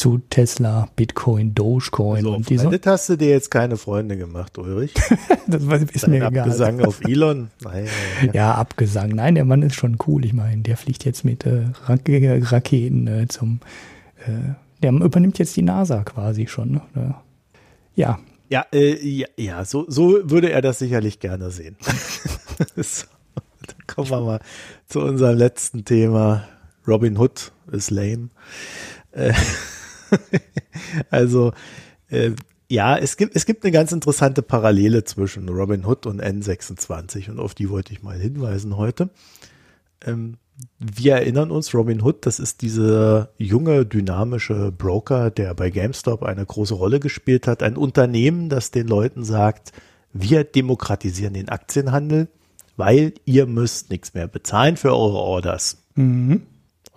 zu 0.00 0.16
Tesla, 0.30 0.88
Bitcoin, 0.96 1.54
Dogecoin 1.54 2.22
so, 2.22 2.34
und 2.34 2.48
diese. 2.48 2.64
Damit 2.64 2.86
hast 2.86 3.10
du 3.10 3.16
dir 3.16 3.28
jetzt 3.28 3.50
keine 3.50 3.76
Freunde 3.76 4.16
gemacht, 4.16 4.56
Ulrich. 4.56 4.94
das 5.46 5.62
ist 5.62 6.04
Dein 6.04 6.10
mir 6.10 6.26
egal. 6.26 6.38
Abgesang 6.38 6.80
auf 6.80 7.00
Elon. 7.06 7.50
Nein, 7.62 7.86
ja. 8.24 8.32
ja, 8.32 8.54
Abgesang. 8.54 9.10
Nein, 9.10 9.34
der 9.34 9.44
Mann 9.44 9.60
ist 9.60 9.74
schon 9.74 9.98
cool. 10.06 10.24
Ich 10.24 10.32
meine, 10.32 10.62
der 10.62 10.78
fliegt 10.78 11.04
jetzt 11.04 11.22
mit 11.22 11.44
äh, 11.44 11.66
Raketen 11.86 13.06
äh, 13.08 13.28
zum. 13.28 13.60
Äh, 14.26 14.54
der 14.82 14.92
übernimmt 14.92 15.38
jetzt 15.38 15.54
die 15.56 15.62
NASA 15.62 16.02
quasi 16.02 16.46
schon. 16.46 16.80
Ne? 16.94 17.14
Ja. 17.94 18.18
Ja, 18.48 18.64
äh, 18.72 18.96
ja, 19.06 19.28
ja, 19.36 19.64
so, 19.66 19.84
so 19.86 20.30
würde 20.30 20.50
er 20.50 20.62
das 20.62 20.78
sicherlich 20.78 21.20
gerne 21.20 21.50
sehen. 21.50 21.76
so, 22.76 23.06
dann 23.66 23.86
kommen 23.86 24.08
wir 24.08 24.20
mal 24.22 24.40
zu 24.88 25.00
unserem 25.00 25.36
letzten 25.36 25.84
Thema. 25.84 26.48
Robin 26.88 27.18
Hood 27.18 27.52
ist 27.70 27.90
lame. 27.90 28.30
Also 31.10 31.52
äh, 32.08 32.32
Ja, 32.68 32.96
es 32.96 33.16
gibt, 33.16 33.34
es 33.34 33.46
gibt 33.46 33.64
eine 33.64 33.72
ganz 33.72 33.90
interessante 33.90 34.42
Parallele 34.42 35.02
zwischen 35.04 35.48
Robin 35.48 35.84
Hood 35.84 36.06
und 36.06 36.22
N26 36.22 37.28
und 37.30 37.40
auf 37.40 37.54
die 37.54 37.68
wollte 37.68 37.92
ich 37.92 38.02
mal 38.02 38.18
hinweisen 38.18 38.76
heute. 38.76 39.10
Ähm, 40.04 40.36
wir 40.78 41.14
erinnern 41.14 41.50
uns, 41.50 41.74
Robin 41.74 42.02
Hood, 42.02 42.26
das 42.26 42.38
ist 42.38 42.62
dieser 42.62 43.30
junge, 43.38 43.86
dynamische 43.86 44.70
Broker, 44.70 45.30
der 45.30 45.54
bei 45.54 45.70
GameStop 45.70 46.22
eine 46.22 46.44
große 46.44 46.74
Rolle 46.74 47.00
gespielt 47.00 47.46
hat. 47.46 47.62
Ein 47.62 47.76
Unternehmen, 47.76 48.48
das 48.48 48.70
den 48.70 48.86
Leuten 48.86 49.24
sagt, 49.24 49.72
wir 50.12 50.44
demokratisieren 50.44 51.34
den 51.34 51.48
Aktienhandel, 51.48 52.28
weil 52.76 53.14
ihr 53.24 53.46
müsst 53.46 53.90
nichts 53.90 54.14
mehr 54.14 54.28
bezahlen 54.28 54.76
für 54.76 54.90
eure 54.90 55.18
Orders. 55.18 55.82
Mhm. 55.94 56.42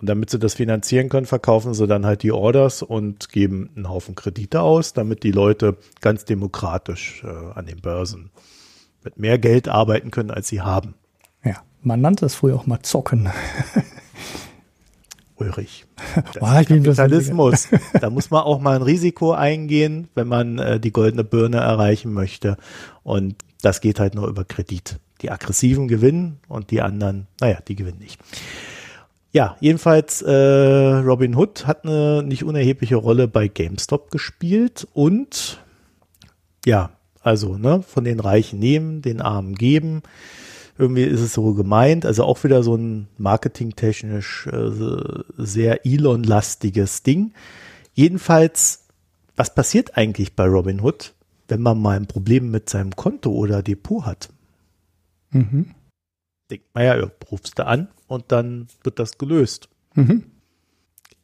Und 0.04 0.08
damit 0.08 0.28
sie 0.28 0.38
das 0.38 0.52
finanzieren 0.52 1.08
können, 1.08 1.24
verkaufen 1.24 1.72
sie 1.72 1.86
dann 1.86 2.04
halt 2.04 2.22
die 2.22 2.30
Orders 2.30 2.82
und 2.82 3.30
geben 3.30 3.70
einen 3.74 3.88
Haufen 3.88 4.14
Kredite 4.14 4.60
aus, 4.60 4.92
damit 4.92 5.22
die 5.22 5.30
Leute 5.30 5.78
ganz 6.02 6.26
demokratisch 6.26 7.24
äh, 7.24 7.28
an 7.54 7.64
den 7.64 7.80
Börsen 7.80 8.30
mit 9.02 9.18
mehr 9.18 9.38
Geld 9.38 9.66
arbeiten 9.66 10.10
können, 10.10 10.30
als 10.30 10.48
sie 10.48 10.60
haben. 10.60 10.92
Ja, 11.42 11.62
man 11.80 12.02
nannte 12.02 12.26
es 12.26 12.34
früher 12.34 12.54
auch 12.54 12.66
mal 12.66 12.82
Zocken. 12.82 13.30
Ulrich. 15.36 15.86
Das 16.34 16.42
oh, 16.42 16.60
ich 16.60 16.68
Kapitalismus. 16.68 17.68
da 17.98 18.10
muss 18.10 18.30
man 18.30 18.42
auch 18.42 18.60
mal 18.60 18.76
ein 18.76 18.82
Risiko 18.82 19.32
eingehen, 19.32 20.08
wenn 20.14 20.28
man 20.28 20.58
äh, 20.58 20.78
die 20.78 20.92
goldene 20.92 21.24
Birne 21.24 21.60
erreichen 21.60 22.12
möchte. 22.12 22.58
Und 23.02 23.36
das 23.62 23.80
geht 23.80 24.00
halt 24.00 24.14
nur 24.14 24.28
über 24.28 24.44
Kredit. 24.44 25.00
Die 25.22 25.30
Aggressiven 25.30 25.88
gewinnen 25.88 26.40
und 26.46 26.70
die 26.70 26.82
anderen, 26.82 27.26
naja, 27.40 27.60
die 27.66 27.74
gewinnen 27.74 28.00
nicht. 28.00 28.20
Ja, 29.34 29.56
jedenfalls 29.58 30.22
äh, 30.22 30.32
Robin 30.32 31.34
Hood 31.34 31.66
hat 31.66 31.84
eine 31.84 32.22
nicht 32.22 32.44
unerhebliche 32.44 32.94
Rolle 32.94 33.26
bei 33.26 33.48
GameStop 33.48 34.12
gespielt 34.12 34.86
und 34.94 35.60
ja, 36.64 36.92
also 37.20 37.58
ne, 37.58 37.82
von 37.82 38.04
den 38.04 38.20
Reichen 38.20 38.60
nehmen, 38.60 39.02
den 39.02 39.20
Armen 39.20 39.56
geben. 39.56 40.04
Irgendwie 40.78 41.02
ist 41.02 41.20
es 41.20 41.32
so 41.32 41.52
gemeint, 41.52 42.06
also 42.06 42.22
auch 42.22 42.44
wieder 42.44 42.62
so 42.62 42.76
ein 42.76 43.08
marketingtechnisch 43.18 44.46
äh, 44.46 44.70
sehr 45.36 45.84
Elon-lastiges 45.84 47.02
Ding. 47.02 47.32
Jedenfalls, 47.92 48.86
was 49.34 49.52
passiert 49.52 49.96
eigentlich 49.96 50.36
bei 50.36 50.46
Robin 50.46 50.80
Hood, 50.80 51.12
wenn 51.48 51.60
man 51.60 51.82
mal 51.82 51.96
ein 51.96 52.06
Problem 52.06 52.52
mit 52.52 52.70
seinem 52.70 52.94
Konto 52.94 53.32
oder 53.32 53.64
Depot 53.64 54.06
hat? 54.06 54.28
Mhm 55.32 55.74
denkt 56.50 56.66
man 56.74 56.84
ja, 56.84 57.10
rufst 57.30 57.58
du 57.58 57.66
an 57.66 57.88
und 58.06 58.32
dann 58.32 58.68
wird 58.82 58.98
das 58.98 59.18
gelöst. 59.18 59.68
Mhm. 59.94 60.24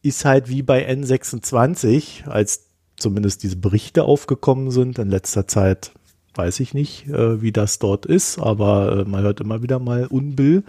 Ist 0.02 0.24
halt 0.24 0.48
wie 0.48 0.62
bei 0.62 0.88
N26, 0.88 2.26
als 2.26 2.68
zumindest 2.96 3.42
diese 3.42 3.56
Berichte 3.56 4.04
aufgekommen 4.04 4.70
sind 4.70 4.98
in 4.98 5.10
letzter 5.10 5.46
Zeit, 5.46 5.92
weiß 6.34 6.60
ich 6.60 6.74
nicht, 6.74 7.08
äh, 7.08 7.42
wie 7.42 7.52
das 7.52 7.78
dort 7.78 8.06
ist, 8.06 8.38
aber 8.38 9.00
äh, 9.00 9.04
man 9.04 9.22
hört 9.22 9.40
immer 9.40 9.62
wieder 9.62 9.78
mal 9.78 10.06
Unbill. 10.06 10.64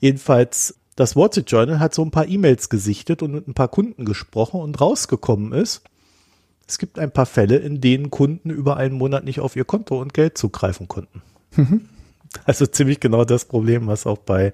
Jedenfalls, 0.00 0.78
das 0.96 1.16
Wall 1.16 1.30
Street 1.30 1.50
Journal 1.50 1.80
hat 1.80 1.94
so 1.94 2.02
ein 2.02 2.10
paar 2.10 2.28
E-Mails 2.28 2.68
gesichtet 2.68 3.22
und 3.22 3.32
mit 3.32 3.48
ein 3.48 3.54
paar 3.54 3.68
Kunden 3.68 4.04
gesprochen 4.04 4.60
und 4.60 4.80
rausgekommen 4.80 5.52
ist, 5.52 5.82
es 6.66 6.78
gibt 6.78 6.98
ein 6.98 7.10
paar 7.10 7.26
Fälle, 7.26 7.56
in 7.56 7.80
denen 7.80 8.10
Kunden 8.10 8.50
über 8.50 8.76
einen 8.76 8.94
Monat 8.94 9.24
nicht 9.24 9.40
auf 9.40 9.56
ihr 9.56 9.64
Konto 9.64 10.00
und 10.00 10.14
Geld 10.14 10.38
zugreifen 10.38 10.88
konnten. 10.88 11.22
Mhm. 11.56 11.88
Also 12.44 12.66
ziemlich 12.66 12.98
genau 12.98 13.24
das 13.24 13.44
Problem, 13.44 13.86
was 13.86 14.06
auch 14.06 14.18
bei 14.18 14.52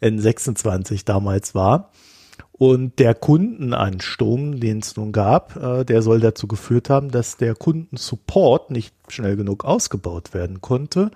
N26 0.00 1.04
damals 1.04 1.54
war. 1.54 1.90
Und 2.52 2.98
der 2.98 3.14
Kundenansturm, 3.14 4.60
den 4.60 4.80
es 4.80 4.96
nun 4.96 5.12
gab, 5.12 5.56
äh, 5.56 5.84
der 5.84 6.02
soll 6.02 6.20
dazu 6.20 6.46
geführt 6.46 6.90
haben, 6.90 7.10
dass 7.10 7.36
der 7.38 7.54
Kundensupport 7.54 8.70
nicht 8.70 8.94
schnell 9.08 9.36
genug 9.36 9.64
ausgebaut 9.64 10.34
werden 10.34 10.60
konnte. 10.60 11.10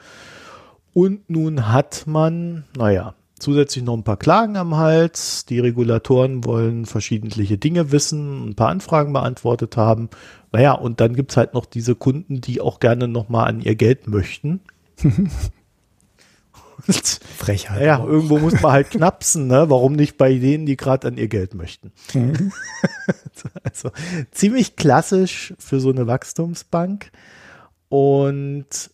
Und 0.95 1.29
nun 1.29 1.71
hat 1.71 2.05
man, 2.07 2.65
naja, 2.77 3.15
zusätzlich 3.39 3.85
noch 3.85 3.95
ein 3.95 4.05
paar 4.05 4.17
Klagen 4.17 4.57
am 4.57 4.77
Hals. 4.77 5.45
Die 5.45 5.59
Regulatoren 5.59 6.45
wollen 6.45 6.87
verschiedentliche 6.87 7.59
Dinge 7.59 7.93
wissen, 7.93 8.49
ein 8.49 8.55
paar 8.55 8.71
Anfragen 8.71 9.13
beantwortet 9.13 9.77
haben. 9.77 10.09
Naja, 10.51 10.73
und 10.73 11.01
dann 11.01 11.15
gibt's 11.15 11.37
halt 11.37 11.53
noch 11.53 11.67
diese 11.67 11.95
Kunden, 11.95 12.41
die 12.41 12.61
auch 12.63 12.81
gerne 12.81 13.07
nochmal 13.07 13.49
an 13.49 13.61
ihr 13.61 13.75
Geld 13.75 14.09
möchten. 14.09 14.61
Frechheit. 17.39 17.83
Ja, 17.83 17.99
auch. 17.99 18.07
irgendwo 18.07 18.39
muss 18.39 18.61
man 18.61 18.73
halt 18.73 18.91
knapsen, 18.91 19.47
ne? 19.47 19.69
Warum 19.69 19.95
nicht 19.95 20.17
bei 20.17 20.35
denen, 20.35 20.67
die 20.67 20.77
gerade 20.77 21.09
an 21.09 21.17
ihr 21.17 21.29
Geld 21.29 21.55
möchten? 21.55 21.93
Mhm. 22.13 22.53
also 23.63 23.91
ziemlich 24.31 24.77
klassisch 24.77 25.55
für 25.59 25.81
so 25.81 25.91
eine 25.91 26.07
Wachstumsbank. 26.07 27.11
Und 27.89 28.91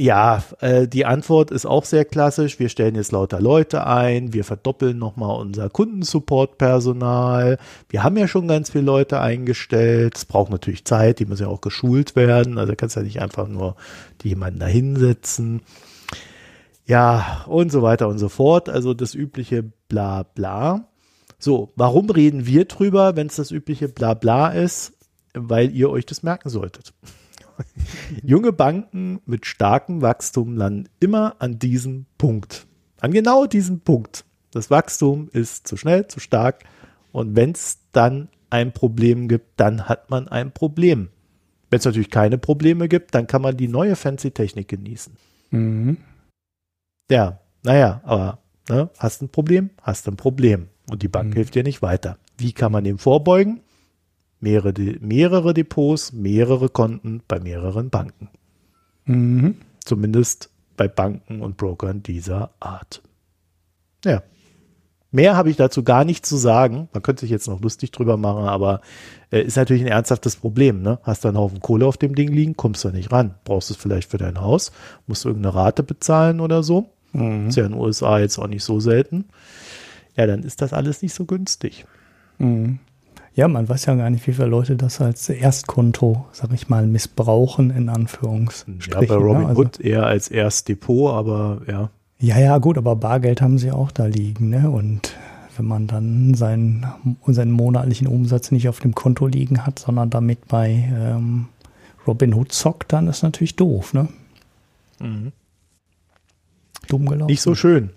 ja, 0.00 0.44
äh, 0.60 0.86
die 0.86 1.06
Antwort 1.06 1.50
ist 1.50 1.66
auch 1.66 1.84
sehr 1.84 2.04
klassisch. 2.04 2.60
Wir 2.60 2.68
stellen 2.68 2.94
jetzt 2.94 3.10
lauter 3.10 3.40
Leute 3.40 3.84
ein, 3.84 4.32
wir 4.32 4.44
verdoppeln 4.44 4.96
nochmal 4.96 5.40
unser 5.40 5.68
Kundensupport-Personal. 5.68 7.58
Wir 7.88 8.04
haben 8.04 8.16
ja 8.16 8.28
schon 8.28 8.46
ganz 8.46 8.70
viele 8.70 8.84
Leute 8.84 9.18
eingestellt. 9.18 10.16
Es 10.16 10.24
braucht 10.24 10.52
natürlich 10.52 10.84
Zeit, 10.84 11.18
die 11.18 11.26
müssen 11.26 11.42
ja 11.42 11.48
auch 11.48 11.60
geschult 11.60 12.14
werden. 12.14 12.58
Also 12.58 12.76
kannst 12.76 12.94
ja 12.94 13.02
nicht 13.02 13.20
einfach 13.20 13.48
nur 13.48 13.74
die 14.20 14.28
jemanden 14.28 14.60
da 14.60 14.66
hinsetzen. 14.66 15.62
Ja, 16.88 17.44
und 17.46 17.70
so 17.70 17.82
weiter 17.82 18.08
und 18.08 18.18
so 18.18 18.30
fort. 18.30 18.70
Also 18.70 18.94
das 18.94 19.14
übliche 19.14 19.62
Blabla. 19.88 20.88
So, 21.38 21.72
warum 21.76 22.08
reden 22.08 22.46
wir 22.46 22.64
drüber, 22.64 23.14
wenn 23.14 23.26
es 23.26 23.36
das 23.36 23.50
übliche 23.50 23.88
Blabla 23.88 24.48
ist? 24.48 24.94
Weil 25.34 25.70
ihr 25.70 25.90
euch 25.90 26.06
das 26.06 26.22
merken 26.22 26.48
solltet. 26.48 26.94
Junge 28.22 28.52
Banken 28.52 29.20
mit 29.26 29.44
starkem 29.44 30.00
Wachstum 30.00 30.56
landen 30.56 30.88
immer 30.98 31.36
an 31.40 31.58
diesem 31.58 32.06
Punkt. 32.16 32.66
An 33.00 33.12
genau 33.12 33.44
diesem 33.44 33.80
Punkt. 33.80 34.24
Das 34.50 34.70
Wachstum 34.70 35.28
ist 35.30 35.68
zu 35.68 35.76
schnell, 35.76 36.06
zu 36.06 36.20
stark. 36.20 36.64
Und 37.12 37.36
wenn 37.36 37.52
es 37.52 37.80
dann 37.92 38.28
ein 38.48 38.72
Problem 38.72 39.28
gibt, 39.28 39.60
dann 39.60 39.90
hat 39.90 40.08
man 40.08 40.26
ein 40.28 40.52
Problem. 40.52 41.10
Wenn 41.68 41.80
es 41.80 41.84
natürlich 41.84 42.10
keine 42.10 42.38
Probleme 42.38 42.88
gibt, 42.88 43.14
dann 43.14 43.26
kann 43.26 43.42
man 43.42 43.58
die 43.58 43.68
neue 43.68 43.94
fancy 43.94 44.30
Technik 44.30 44.68
genießen. 44.68 45.12
Mhm. 45.50 45.98
Ja, 47.10 47.40
naja, 47.62 48.00
aber 48.04 48.38
ne, 48.68 48.90
hast 48.98 49.22
ein 49.22 49.28
Problem, 49.28 49.70
hast 49.82 50.08
ein 50.08 50.16
Problem. 50.16 50.68
Und 50.90 51.02
die 51.02 51.08
Bank 51.08 51.30
mhm. 51.30 51.34
hilft 51.34 51.54
dir 51.54 51.62
nicht 51.62 51.82
weiter. 51.82 52.18
Wie 52.36 52.52
kann 52.52 52.72
man 52.72 52.84
dem 52.84 52.98
vorbeugen? 52.98 53.60
Mehrere, 54.40 54.72
mehrere 55.00 55.52
Depots, 55.52 56.12
mehrere 56.12 56.68
Konten 56.68 57.22
bei 57.26 57.40
mehreren 57.40 57.90
Banken. 57.90 58.28
Mhm. 59.04 59.56
Zumindest 59.84 60.50
bei 60.76 60.86
Banken 60.86 61.40
und 61.40 61.56
Brokern 61.56 62.02
dieser 62.02 62.50
Art. 62.60 63.02
Ja. 64.04 64.22
Mehr 65.10 65.36
habe 65.36 65.48
ich 65.48 65.56
dazu 65.56 65.82
gar 65.82 66.04
nicht 66.04 66.26
zu 66.26 66.36
sagen. 66.36 66.88
Man 66.92 67.02
könnte 67.02 67.20
sich 67.20 67.30
jetzt 67.30 67.48
noch 67.48 67.62
lustig 67.62 67.90
drüber 67.92 68.18
machen, 68.18 68.44
aber 68.44 68.82
äh, 69.30 69.40
ist 69.40 69.56
natürlich 69.56 69.82
ein 69.82 69.88
ernsthaftes 69.88 70.36
Problem. 70.36 70.82
Ne? 70.82 70.98
Hast 71.02 71.24
du 71.24 71.28
einen 71.28 71.38
Haufen 71.38 71.60
Kohle 71.60 71.86
auf 71.86 71.96
dem 71.96 72.14
Ding 72.14 72.28
liegen, 72.28 72.56
kommst 72.56 72.84
du 72.84 72.90
nicht 72.90 73.10
ran. 73.10 73.34
Brauchst 73.44 73.70
du 73.70 73.74
es 73.74 73.80
vielleicht 73.80 74.10
für 74.10 74.18
dein 74.18 74.40
Haus, 74.40 74.70
musst 75.06 75.24
du 75.24 75.30
irgendeine 75.30 75.54
Rate 75.54 75.82
bezahlen 75.82 76.40
oder 76.40 76.62
so. 76.62 76.90
Mhm. 77.12 77.48
Ist 77.48 77.56
ja 77.56 77.64
in 77.64 77.72
den 77.72 77.80
USA 77.80 78.18
jetzt 78.18 78.38
auch 78.38 78.46
nicht 78.46 78.64
so 78.64 78.80
selten. 78.80 79.26
Ja, 80.16 80.26
dann 80.26 80.42
ist 80.42 80.62
das 80.62 80.72
alles 80.72 81.02
nicht 81.02 81.14
so 81.14 81.24
günstig. 81.24 81.86
Mhm. 82.38 82.78
Ja, 83.34 83.46
man 83.46 83.68
weiß 83.68 83.86
ja 83.86 83.94
gar 83.94 84.10
nicht, 84.10 84.26
wie 84.26 84.32
viele 84.32 84.48
Leute 84.48 84.74
das 84.74 85.00
als 85.00 85.28
Erstkonto, 85.28 86.26
sag 86.32 86.52
ich 86.52 86.68
mal, 86.68 86.86
missbrauchen, 86.86 87.70
in 87.70 87.88
Anführungsstrichen. 87.88 88.92
Ja, 88.92 88.98
bei 89.00 89.14
ne? 89.14 89.14
Robin 89.14 89.46
also, 89.46 89.62
Hood 89.62 89.80
eher 89.80 90.06
als 90.06 90.28
Erstdepot, 90.28 91.12
aber 91.12 91.60
ja. 91.68 91.90
Ja, 92.18 92.38
ja, 92.40 92.58
gut, 92.58 92.76
aber 92.76 92.96
Bargeld 92.96 93.40
haben 93.40 93.58
sie 93.58 93.70
auch 93.70 93.92
da 93.92 94.06
liegen, 94.06 94.48
ne? 94.48 94.68
Und 94.68 95.14
wenn 95.56 95.66
man 95.66 95.86
dann 95.86 96.34
seinen, 96.34 96.86
seinen 97.28 97.52
monatlichen 97.52 98.08
Umsatz 98.08 98.50
nicht 98.50 98.68
auf 98.68 98.80
dem 98.80 98.96
Konto 98.96 99.28
liegen 99.28 99.64
hat, 99.64 99.78
sondern 99.78 100.10
damit 100.10 100.48
bei 100.48 100.90
ähm, 100.92 101.46
Robin 102.08 102.34
Hood 102.34 102.50
zockt, 102.50 102.92
dann 102.92 103.06
ist 103.06 103.22
natürlich 103.22 103.54
doof, 103.54 103.94
ne? 103.94 104.08
Mhm 104.98 105.30
dumm 106.88 107.06
gelaufen. 107.06 107.30
Nicht 107.30 107.42
so 107.42 107.54
schön. 107.54 107.90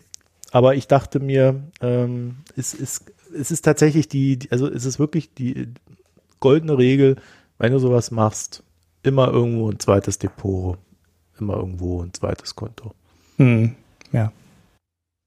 Aber 0.51 0.75
ich 0.75 0.87
dachte 0.87 1.19
mir, 1.19 1.63
ähm, 1.81 2.37
es, 2.55 2.73
ist, 2.73 3.11
es 3.33 3.51
ist 3.51 3.63
tatsächlich 3.63 4.07
die, 4.09 4.39
also 4.51 4.67
es 4.67 4.85
ist 4.85 4.99
wirklich 4.99 5.33
die 5.33 5.69
goldene 6.39 6.77
Regel, 6.77 7.15
wenn 7.57 7.71
du 7.71 7.79
sowas 7.79 8.11
machst, 8.11 8.63
immer 9.03 9.29
irgendwo 9.29 9.69
ein 9.69 9.79
zweites 9.79 10.19
Depot, 10.19 10.77
immer 11.39 11.55
irgendwo 11.55 12.03
ein 12.03 12.13
zweites 12.13 12.55
Konto. 12.55 12.93
Hm, 13.37 13.75
ja. 14.11 14.31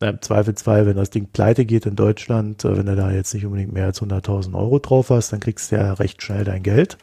Im 0.00 0.20
Zweifelsfall, 0.20 0.86
wenn 0.86 0.96
das 0.96 1.10
Ding 1.10 1.28
pleite 1.32 1.64
geht 1.64 1.86
in 1.86 1.96
Deutschland, 1.96 2.64
äh, 2.64 2.76
wenn 2.76 2.86
du 2.86 2.96
da 2.96 3.10
jetzt 3.10 3.32
nicht 3.32 3.46
unbedingt 3.46 3.72
mehr 3.72 3.86
als 3.86 4.02
100.000 4.02 4.54
Euro 4.54 4.78
drauf 4.78 5.10
hast, 5.10 5.32
dann 5.32 5.40
kriegst 5.40 5.72
du 5.72 5.76
ja 5.76 5.94
recht 5.94 6.22
schnell 6.22 6.44
dein 6.44 6.62
Geld 6.62 6.98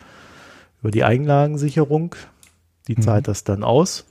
über 0.81 0.91
die 0.91 1.03
Einlagensicherung. 1.03 2.15
Die 2.87 2.95
mhm. 2.95 3.01
zahlt 3.01 3.27
das 3.27 3.43
dann 3.43 3.63
aus. 3.63 4.05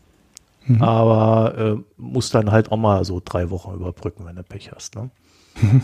Mhm. 0.66 0.82
Aber 0.82 1.58
äh, 1.58 1.76
muss 1.96 2.30
dann 2.30 2.50
halt 2.50 2.70
auch 2.70 2.76
mal 2.76 3.04
so 3.04 3.20
drei 3.24 3.50
Wochen 3.50 3.74
überbrücken, 3.74 4.24
wenn 4.26 4.36
du 4.36 4.42
Pech 4.42 4.70
hast. 4.72 4.94
Ne? 4.96 5.10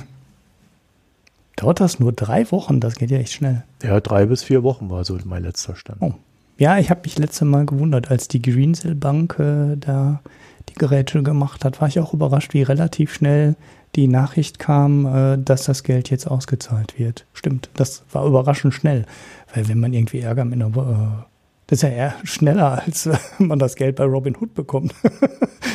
Dauert 1.57 1.81
das 1.81 1.99
nur 1.99 2.13
drei 2.13 2.51
Wochen? 2.53 2.81
Das 2.81 2.97
geht 2.97 3.11
ja 3.11 3.19
echt 3.19 3.33
schnell. 3.33 3.65
Ja, 3.83 4.01
drei 4.01 4.27
bis 4.27 4.43
vier 4.43 4.63
Wochen 4.63 4.91
war 4.91 5.05
so 5.05 5.19
mein 5.25 5.43
letzter 5.43 5.75
Stand. 5.75 6.03
Oh. 6.03 6.15
Ja, 6.59 6.79
ich 6.79 6.91
habe 6.91 7.01
mich 7.05 7.19
letzte 7.19 7.45
Mal 7.45 7.67
gewundert, 7.67 8.11
als 8.11 8.29
die 8.29 8.41
Greensill 8.41 8.95
Bank 8.95 9.39
äh, 9.39 9.77
da 9.77 10.21
die 10.69 10.75
Geräte 10.75 11.23
gemacht 11.23 11.65
hat, 11.65 11.81
war 11.81 11.89
ich 11.89 12.01
auch 12.01 12.15
überrascht, 12.15 12.55
wie 12.55 12.63
relativ 12.63 13.13
schnell 13.13 13.57
die 13.95 14.09
Nachricht 14.09 14.59
kam, 14.59 15.07
äh, 15.07 15.39
dass 15.39 15.65
das 15.65 15.83
Geld 15.83 16.11
jetzt 16.11 16.27
ausgezahlt 16.27 16.99
wird. 16.99 17.27
Stimmt, 17.33 17.71
das 17.75 18.05
war 18.13 18.27
überraschend 18.27 18.75
schnell, 18.75 19.07
weil 19.55 19.69
wenn 19.69 19.81
man 19.81 19.93
irgendwie 19.93 20.21
Ärger 20.21 20.45
mit 20.45 20.61
einer, 20.61 20.77
äh, 20.77 21.25
das 21.67 21.79
ist 21.79 21.83
ja 21.83 21.89
eher 21.89 22.15
schneller, 22.25 22.83
als 22.85 23.07
wenn 23.07 23.49
man 23.49 23.59
das 23.59 23.75
Geld 23.75 23.97
bei 23.97 24.05
Robin 24.05 24.37
Hood 24.37 24.55
bekommt. 24.55 24.95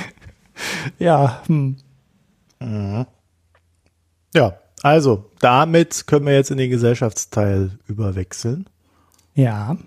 ja. 0.99 1.41
Hm. 1.47 1.77
Mhm. 2.59 3.05
Ja, 4.33 4.57
also 4.83 5.25
damit 5.39 6.07
können 6.07 6.25
wir 6.25 6.33
jetzt 6.33 6.51
in 6.51 6.57
den 6.57 6.69
Gesellschaftsteil 6.69 7.77
überwechseln. 7.87 8.69
Ja. 9.35 9.77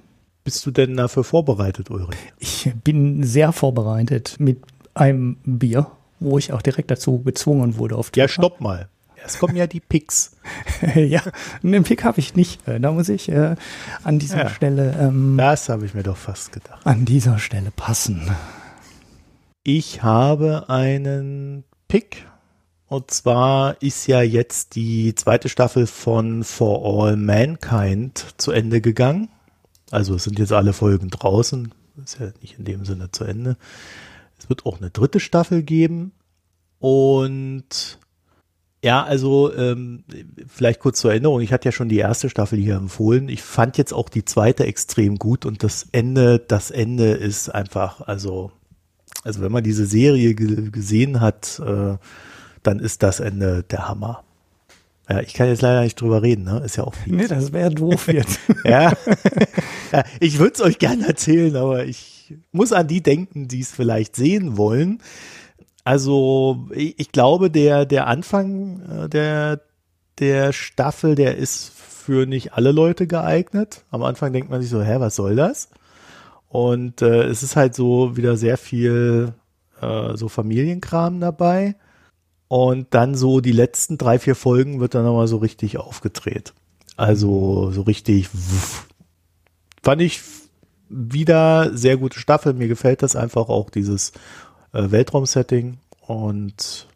Bist 0.45 0.65
du 0.67 0.71
denn 0.71 0.97
dafür 0.97 1.25
vorbereitet, 1.25 1.91
Ulrich? 1.91 2.19
Ich 2.39 2.71
bin 2.85 3.23
sehr 3.23 3.53
vorbereitet 3.53 4.37
mit 4.39 4.61
einem 4.93 5.39
Bier, 5.45 5.91
wo 6.21 6.37
ich 6.37 6.53
auch 6.53 6.61
direkt 6.61 6.91
dazu 6.91 7.23
gezwungen 7.23 7.79
wurde 7.79 7.97
auf 7.97 8.11
Twitter. 8.11 8.25
Ja, 8.25 8.29
stopp 8.29 8.61
mal. 8.61 8.89
Es 9.27 9.39
kommen 9.39 9.57
ja 9.57 9.66
die 9.66 9.81
Picks. 9.81 10.37
ja, 10.95 11.22
einen 11.62 11.85
Pick 11.85 12.05
habe 12.05 12.20
ich 12.20 12.35
nicht. 12.35 12.66
Äh, 12.68 12.79
da 12.79 12.93
muss 12.93 13.09
ich 13.09 13.29
äh, 13.31 13.57
an 14.03 14.18
dieser 14.18 14.45
ja, 14.45 14.51
Stelle. 14.51 14.95
Ähm, 15.01 15.37
das 15.39 15.68
habe 15.68 15.87
ich 15.87 15.95
mir 15.95 16.03
doch 16.03 16.16
fast 16.16 16.53
gedacht. 16.53 16.87
An 16.87 17.05
dieser 17.05 17.39
Stelle 17.39 17.70
passen. 17.70 18.31
Ich 19.62 20.03
habe 20.03 20.68
einen 20.68 21.64
Pick. 21.89 22.27
Und 22.87 23.11
zwar 23.11 23.81
ist 23.81 24.07
ja 24.07 24.20
jetzt 24.20 24.77
die 24.77 25.14
zweite 25.14 25.49
Staffel 25.49 25.87
von 25.87 26.45
For 26.45 26.85
All 26.85 27.16
Mankind 27.16 28.35
zu 28.37 28.53
Ende 28.53 28.83
gegangen. 28.83 29.31
Also 29.91 30.16
es 30.16 30.25
sind 30.25 30.39
jetzt 30.39 30.53
alle 30.53 30.75
Folgen 30.75 31.09
draußen. 31.09 31.72
Ist 32.03 32.20
ja 32.20 32.29
nicht 32.43 32.59
in 32.59 32.66
dem 32.66 32.85
Sinne 32.85 33.11
zu 33.11 33.25
Ende. 33.25 33.57
Es 34.39 34.51
wird 34.51 34.66
auch 34.66 34.79
eine 34.79 34.91
dritte 34.91 35.18
Staffel 35.18 35.62
geben. 35.62 36.12
Und 36.79 37.99
ja, 38.85 39.03
also 39.03 39.51
ähm, 39.55 40.05
vielleicht 40.47 40.78
kurz 40.78 41.01
zur 41.01 41.11
Erinnerung, 41.11 41.41
ich 41.41 41.55
hatte 41.55 41.66
ja 41.66 41.72
schon 41.72 41.89
die 41.89 41.97
erste 41.97 42.28
Staffel 42.28 42.59
hier 42.59 42.76
empfohlen. 42.76 43.30
Ich 43.30 43.43
fand 43.43 43.78
jetzt 43.78 43.95
auch 43.95 44.11
die 44.11 44.26
zweite 44.26 44.66
extrem 44.66 45.16
gut 45.16 45.47
und 45.47 45.62
das 45.62 45.87
Ende, 45.93 46.39
das 46.39 46.70
Ende 46.70 47.12
ist 47.12 47.49
einfach, 47.49 48.03
also, 48.03 48.53
also 49.22 49.41
wenn 49.41 49.51
man 49.51 49.64
diese 49.64 49.87
Serie 49.87 50.35
gesehen 50.35 51.22
hat, 51.22 51.62
äh, 51.64 51.97
dann 52.62 52.78
ist 52.78 53.03
das 53.03 53.20
Ende 53.20 53.62
der 53.62 53.89
Hammer. 53.89 54.22
Ja, 55.09 55.20
ich 55.20 55.32
kann 55.32 55.49
jetzt 55.49 55.62
leider 55.62 55.80
nicht 55.80 55.99
drüber 55.99 56.22
reden, 56.22 56.45
ne? 56.45 56.61
Ist 56.62 56.76
ja 56.76 56.85
auch 56.85 56.95
viel. 56.95 57.14
Nee, 57.14 57.26
das 57.26 57.55
wäre 57.55 57.70
doof 57.70 58.09
jetzt. 58.09 58.39
ja. 58.64 58.93
ja. 59.93 60.05
Ich 60.20 60.39
würde 60.39 60.53
es 60.57 60.61
euch 60.61 60.78
gerne 60.78 61.09
erzählen, 61.09 61.57
aber 61.57 61.87
ich 61.87 62.35
muss 62.53 62.72
an 62.72 62.87
die 62.87 63.03
denken, 63.03 63.49
die 63.49 63.61
es 63.61 63.70
vielleicht 63.70 64.14
sehen 64.14 64.59
wollen. 64.59 65.01
Also 65.85 66.66
ich, 66.70 66.99
ich 66.99 67.12
glaube, 67.12 67.51
der, 67.51 67.85
der 67.85 68.07
Anfang 68.07 68.80
äh, 68.80 69.09
der, 69.09 69.61
der 70.18 70.53
Staffel, 70.53 71.14
der 71.14 71.37
ist 71.37 71.70
für 71.70 72.26
nicht 72.26 72.55
alle 72.55 72.72
Leute 72.72 73.07
geeignet. 73.07 73.85
Am 73.91 74.03
Anfang 74.03 74.32
denkt 74.32 74.51
man 74.51 74.61
sich 74.61 74.70
so, 74.70 74.82
hä, 74.82 74.97
was 74.99 75.16
soll 75.16 75.37
das? 75.37 75.68
Und 76.49 77.03
äh, 77.03 77.24
es 77.24 77.43
ist 77.43 77.57
halt 77.57 77.74
so 77.74 78.16
wieder 78.16 78.37
sehr 78.37 78.57
viel 78.57 79.35
äh, 79.80 80.16
so 80.16 80.28
Familienkram 80.28 81.20
dabei. 81.20 81.76
Und 82.49 82.89
dann 82.91 83.14
so 83.14 83.41
die 83.41 83.53
letzten 83.53 83.99
drei, 83.99 84.18
vier 84.18 84.35
Folgen 84.35 84.80
wird 84.80 84.95
dann 84.95 85.05
nochmal 85.05 85.28
so 85.28 85.39
richtig 85.39 85.78
aufgedreht. 85.78 86.53
Also 86.97 87.72
so 87.72 87.82
richtig 87.82 88.28
wuff. 88.32 88.87
fand 89.82 90.01
ich 90.03 90.20
wieder 90.89 91.76
sehr 91.76 91.97
gute 91.97 92.18
Staffel. 92.20 92.53
Mir 92.53 92.68
gefällt 92.68 93.03
das 93.03 93.16
einfach 93.16 93.49
auch, 93.49 93.70
dieses 93.70 94.12
äh, 94.75 94.91
Weltraum-Setting. 94.91 95.79
Und 96.07 96.89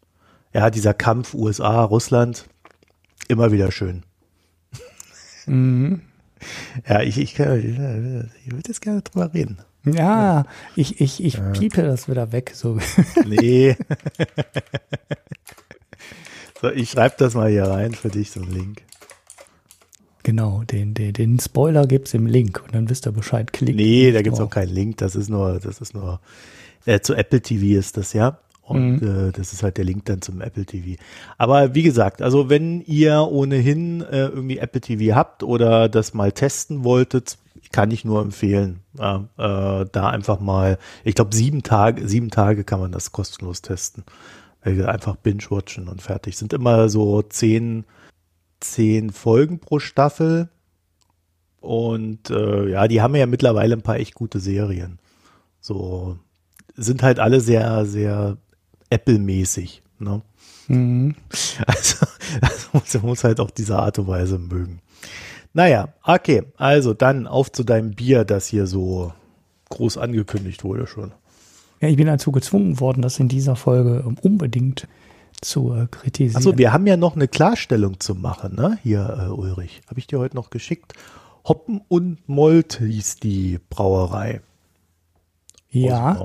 ja, 0.53 0.69
dieser 0.71 0.93
Kampf 0.93 1.33
USA, 1.33 1.83
Russland, 1.83 2.47
immer 3.29 3.53
wieder 3.53 3.73
schön. 3.73 4.03
Mhm. 5.47 6.03
Ja, 6.87 7.01
ich, 7.01 7.19
ich, 7.19 7.39
ich, 7.39 7.41
ich 7.41 7.79
würde 7.79 8.69
jetzt 8.69 8.83
gerne 8.83 9.03
drüber 9.03 9.33
reden. 9.33 9.59
Ja, 9.85 10.45
ich, 10.77 11.01
ich, 11.01 11.23
ich 11.23 11.41
piepe 11.53 11.83
das 11.83 12.09
wieder 12.09 12.33
weg. 12.33 12.53
So. 12.55 12.79
Nee. 13.27 13.77
so, 16.61 16.71
ich 16.71 16.91
schreibe 16.91 17.15
das 17.19 17.35
mal 17.35 17.49
hier 17.49 17.65
rein 17.65 17.95
für 17.95 18.09
dich, 18.09 18.31
so 18.31 18.43
einen 18.43 18.53
Link. 18.53 18.83
Genau, 20.23 20.63
den, 20.65 20.93
den, 20.95 21.15
den 21.15 21.41
Spoiler 21.41 21.87
gibt 21.87 22.09
es 22.09 22.15
im 22.15 22.27
Link 22.27 22.63
und 22.63 22.75
dann 22.75 22.91
wisst 22.91 23.07
ihr 23.07 23.13
Bescheid. 23.13 23.53
Klickt 23.53 23.77
nee, 23.77 24.13
da 24.13 24.21
gibt 24.21 24.35
es 24.35 24.41
auch 24.41 24.51
keinen 24.51 24.75
Link. 24.75 24.99
Das 24.99 25.17
ist 25.17 25.31
nur, 25.31 25.59
das 25.59 25.81
ist 25.81 25.95
nur, 25.95 26.21
äh, 26.89 27.01
zu 27.01 27.15
Apple 27.15 27.41
TV 27.41 27.79
ist 27.79 27.97
das 27.97 28.13
ja. 28.13 28.39
Und 28.63 29.01
mhm. 29.01 29.29
äh, 29.29 29.33
das 29.33 29.53
ist 29.53 29.63
halt 29.63 29.79
der 29.79 29.85
Link 29.85 30.05
dann 30.07 30.21
zum 30.21 30.41
Apple 30.41 30.67
TV. 30.67 31.01
Aber 31.39 31.75
wie 31.75 31.83
gesagt, 31.83 32.21
also 32.21 32.51
wenn 32.51 32.83
ihr 32.83 33.21
ohnehin 33.21 34.03
äh, 34.03 34.27
irgendwie 34.27 34.59
Apple 34.59 34.81
TV 34.81 35.15
habt 35.15 35.43
oder 35.43 35.89
das 35.89 36.13
mal 36.13 36.33
testen 36.33 36.85
wolltet, 36.85 37.39
kann 37.73 37.91
ich 37.91 38.05
nur 38.05 38.21
empfehlen. 38.21 38.81
Äh, 38.99 39.17
äh, 39.39 39.87
da 39.91 40.11
einfach 40.11 40.41
mal, 40.41 40.79
ich 41.05 41.15
glaube 41.15 41.35
sieben 41.35 41.63
Tage, 41.63 42.07
sieben 42.07 42.31
Tage 42.31 42.65
kann 42.65 42.81
man 42.81 42.93
das 42.93 43.13
kostenlos 43.13 43.63
testen. 43.63 44.05
Einfach 44.63 45.17
binge-watchen 45.17 45.89
und 45.89 46.03
fertig. 46.03 46.37
Sind 46.37 46.53
immer 46.53 46.89
so 46.89 47.23
zehn 47.23 47.85
zehn 48.61 49.11
Folgen 49.11 49.61
pro 49.61 49.79
Staffel. 49.79 50.49
Und 51.61 52.31
äh, 52.31 52.69
ja, 52.71 52.87
die 52.89 53.01
haben 53.01 53.15
ja 53.15 53.27
mittlerweile 53.27 53.75
ein 53.77 53.83
paar 53.83 53.97
echt 53.97 54.15
gute 54.15 54.41
Serien. 54.41 54.99
So 55.61 56.19
sind 56.79 57.03
halt 57.03 57.19
alle 57.19 57.41
sehr, 57.41 57.85
sehr 57.85 58.37
Apple-mäßig. 58.91 59.83
Ne? 59.99 60.23
Mhm. 60.69 61.15
Also, 61.67 62.07
also 62.41 62.99
muss, 63.01 63.25
halt 63.25 63.41
auch 63.41 63.51
diese 63.51 63.79
Art 63.79 63.99
und 63.99 64.07
Weise 64.07 64.39
mögen. 64.39 64.81
Naja, 65.53 65.89
okay, 66.05 66.45
also 66.57 66.95
dann 66.95 67.27
auf 67.27 67.51
zu 67.51 67.65
deinem 67.65 67.93
Bier, 67.93 68.25
das 68.25 68.47
hier 68.47 68.67
so 68.67 69.13
groß 69.71 69.99
angekündigt 69.99 70.63
wurde 70.65 70.87
schon. 70.87 71.13
Ja, 71.81 71.89
ich 71.89 71.97
bin 71.97 72.07
dazu 72.07 72.33
gezwungen 72.33 72.81
worden, 72.81 73.03
das 73.03 73.19
in 73.19 73.29
dieser 73.29 73.57
Folge 73.57 74.05
unbedingt 74.23 74.87
zu 75.41 75.75
äh, 75.75 75.87
kritisieren. 75.87 76.37
Achso, 76.37 76.59
wir 76.59 76.73
haben 76.73 76.87
ja 76.87 76.97
noch 76.97 77.15
eine 77.15 77.29
Klarstellung 77.29 78.01
zu 78.01 78.15
machen, 78.15 78.57
ne? 78.57 78.79
Hier, 78.83 79.29
äh, 79.29 79.33
Ulrich. 79.33 79.83
Habe 79.89 80.01
ich 80.01 80.07
dir 80.07 80.19
heute 80.19 80.37
noch 80.37 80.51
geschickt. 80.51 80.95
Hoppen 81.47 81.81
und 81.89 82.29
Molt 82.29 82.79
hieß 82.79 83.17
die 83.17 83.59
Brauerei. 83.71 84.41
Ja. 85.71 86.17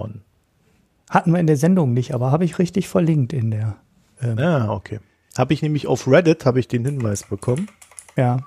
Hatten 1.13 1.31
wir 1.31 1.39
in 1.39 1.45
der 1.45 1.57
Sendung 1.57 1.93
nicht, 1.93 2.15
aber 2.15 2.31
habe 2.31 2.43
ich 2.43 2.57
richtig 2.57 2.87
verlinkt 2.87 3.33
in 3.33 3.51
der. 3.51 3.75
Ähm 4.19 4.39
ah, 4.39 4.71
okay. 4.71 4.99
Habe 5.37 5.53
ich 5.53 5.61
nämlich 5.61 5.85
auf 5.85 6.07
Reddit 6.07 6.43
habe 6.43 6.59
ich 6.59 6.67
den 6.67 6.83
Hinweis 6.83 7.21
bekommen. 7.29 7.67
Ja. 8.15 8.39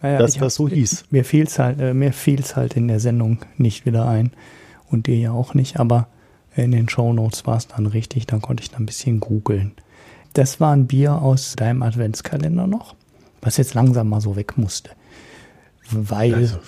Naja, 0.00 0.18
dass 0.18 0.34
das 0.34 0.54
so 0.54 0.68
hieß. 0.68 1.06
Mir 1.10 1.24
fiel 1.24 1.46
es 1.46 1.58
halt, 1.58 1.80
äh, 1.80 1.94
mir 1.94 2.12
fiel's 2.12 2.54
halt 2.54 2.76
in 2.76 2.86
der 2.86 3.00
Sendung 3.00 3.38
nicht 3.56 3.86
wieder 3.86 4.06
ein. 4.06 4.30
Und 4.88 5.08
dir 5.08 5.16
ja 5.16 5.32
auch 5.32 5.54
nicht, 5.54 5.80
aber 5.80 6.06
in 6.54 6.70
den 6.70 6.88
Show 6.88 7.12
Notes 7.12 7.44
war 7.44 7.56
es 7.56 7.66
dann 7.66 7.86
richtig, 7.86 8.24
dann 8.26 8.40
konnte 8.40 8.62
ich 8.62 8.70
da 8.70 8.76
ein 8.76 8.86
bisschen 8.86 9.18
googeln. 9.18 9.72
Das 10.32 10.60
war 10.60 10.76
ein 10.76 10.86
Bier 10.86 11.20
aus 11.20 11.56
deinem 11.56 11.82
Adventskalender 11.82 12.68
noch, 12.68 12.94
was 13.40 13.56
jetzt 13.56 13.74
langsam 13.74 14.08
mal 14.10 14.20
so 14.20 14.36
weg 14.36 14.56
musste. 14.56 14.90
Weil. 15.90 16.36
Also, 16.36 16.58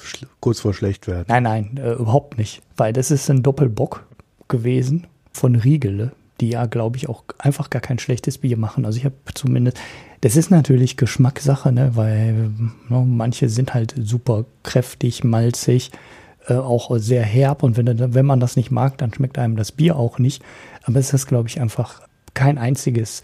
kurz 0.40 0.58
vor 0.58 0.74
schlecht 0.74 1.06
werden. 1.06 1.26
Nein, 1.28 1.44
nein, 1.44 1.76
äh, 1.76 1.92
überhaupt 1.92 2.38
nicht. 2.38 2.60
Weil 2.76 2.92
das 2.92 3.12
ist 3.12 3.30
ein 3.30 3.44
Doppelbock 3.44 4.04
gewesen 4.48 5.06
von 5.38 5.54
Riegele, 5.54 6.12
die 6.40 6.50
ja, 6.50 6.66
glaube 6.66 6.96
ich, 6.96 7.08
auch 7.08 7.24
einfach 7.38 7.70
gar 7.70 7.82
kein 7.82 7.98
schlechtes 7.98 8.38
Bier 8.38 8.56
machen. 8.56 8.84
Also 8.84 8.98
ich 8.98 9.04
habe 9.04 9.16
zumindest, 9.34 9.78
das 10.20 10.36
ist 10.36 10.50
natürlich 10.50 10.96
Geschmackssache, 10.96 11.72
ne, 11.72 11.92
weil 11.94 12.50
ne, 12.88 13.04
manche 13.06 13.48
sind 13.48 13.74
halt 13.74 13.94
super 13.98 14.44
kräftig, 14.62 15.24
malzig, 15.24 15.90
äh, 16.46 16.54
auch 16.54 16.96
sehr 16.98 17.22
herb 17.22 17.62
und 17.62 17.76
wenn, 17.76 18.14
wenn 18.14 18.26
man 18.26 18.40
das 18.40 18.56
nicht 18.56 18.70
mag, 18.70 18.98
dann 18.98 19.12
schmeckt 19.12 19.38
einem 19.38 19.56
das 19.56 19.72
Bier 19.72 19.96
auch 19.96 20.18
nicht. 20.18 20.42
Aber 20.84 20.98
es 20.98 21.12
ist, 21.12 21.26
glaube 21.26 21.48
ich, 21.48 21.60
einfach 21.60 22.02
kein 22.34 22.58
einziges 22.58 23.22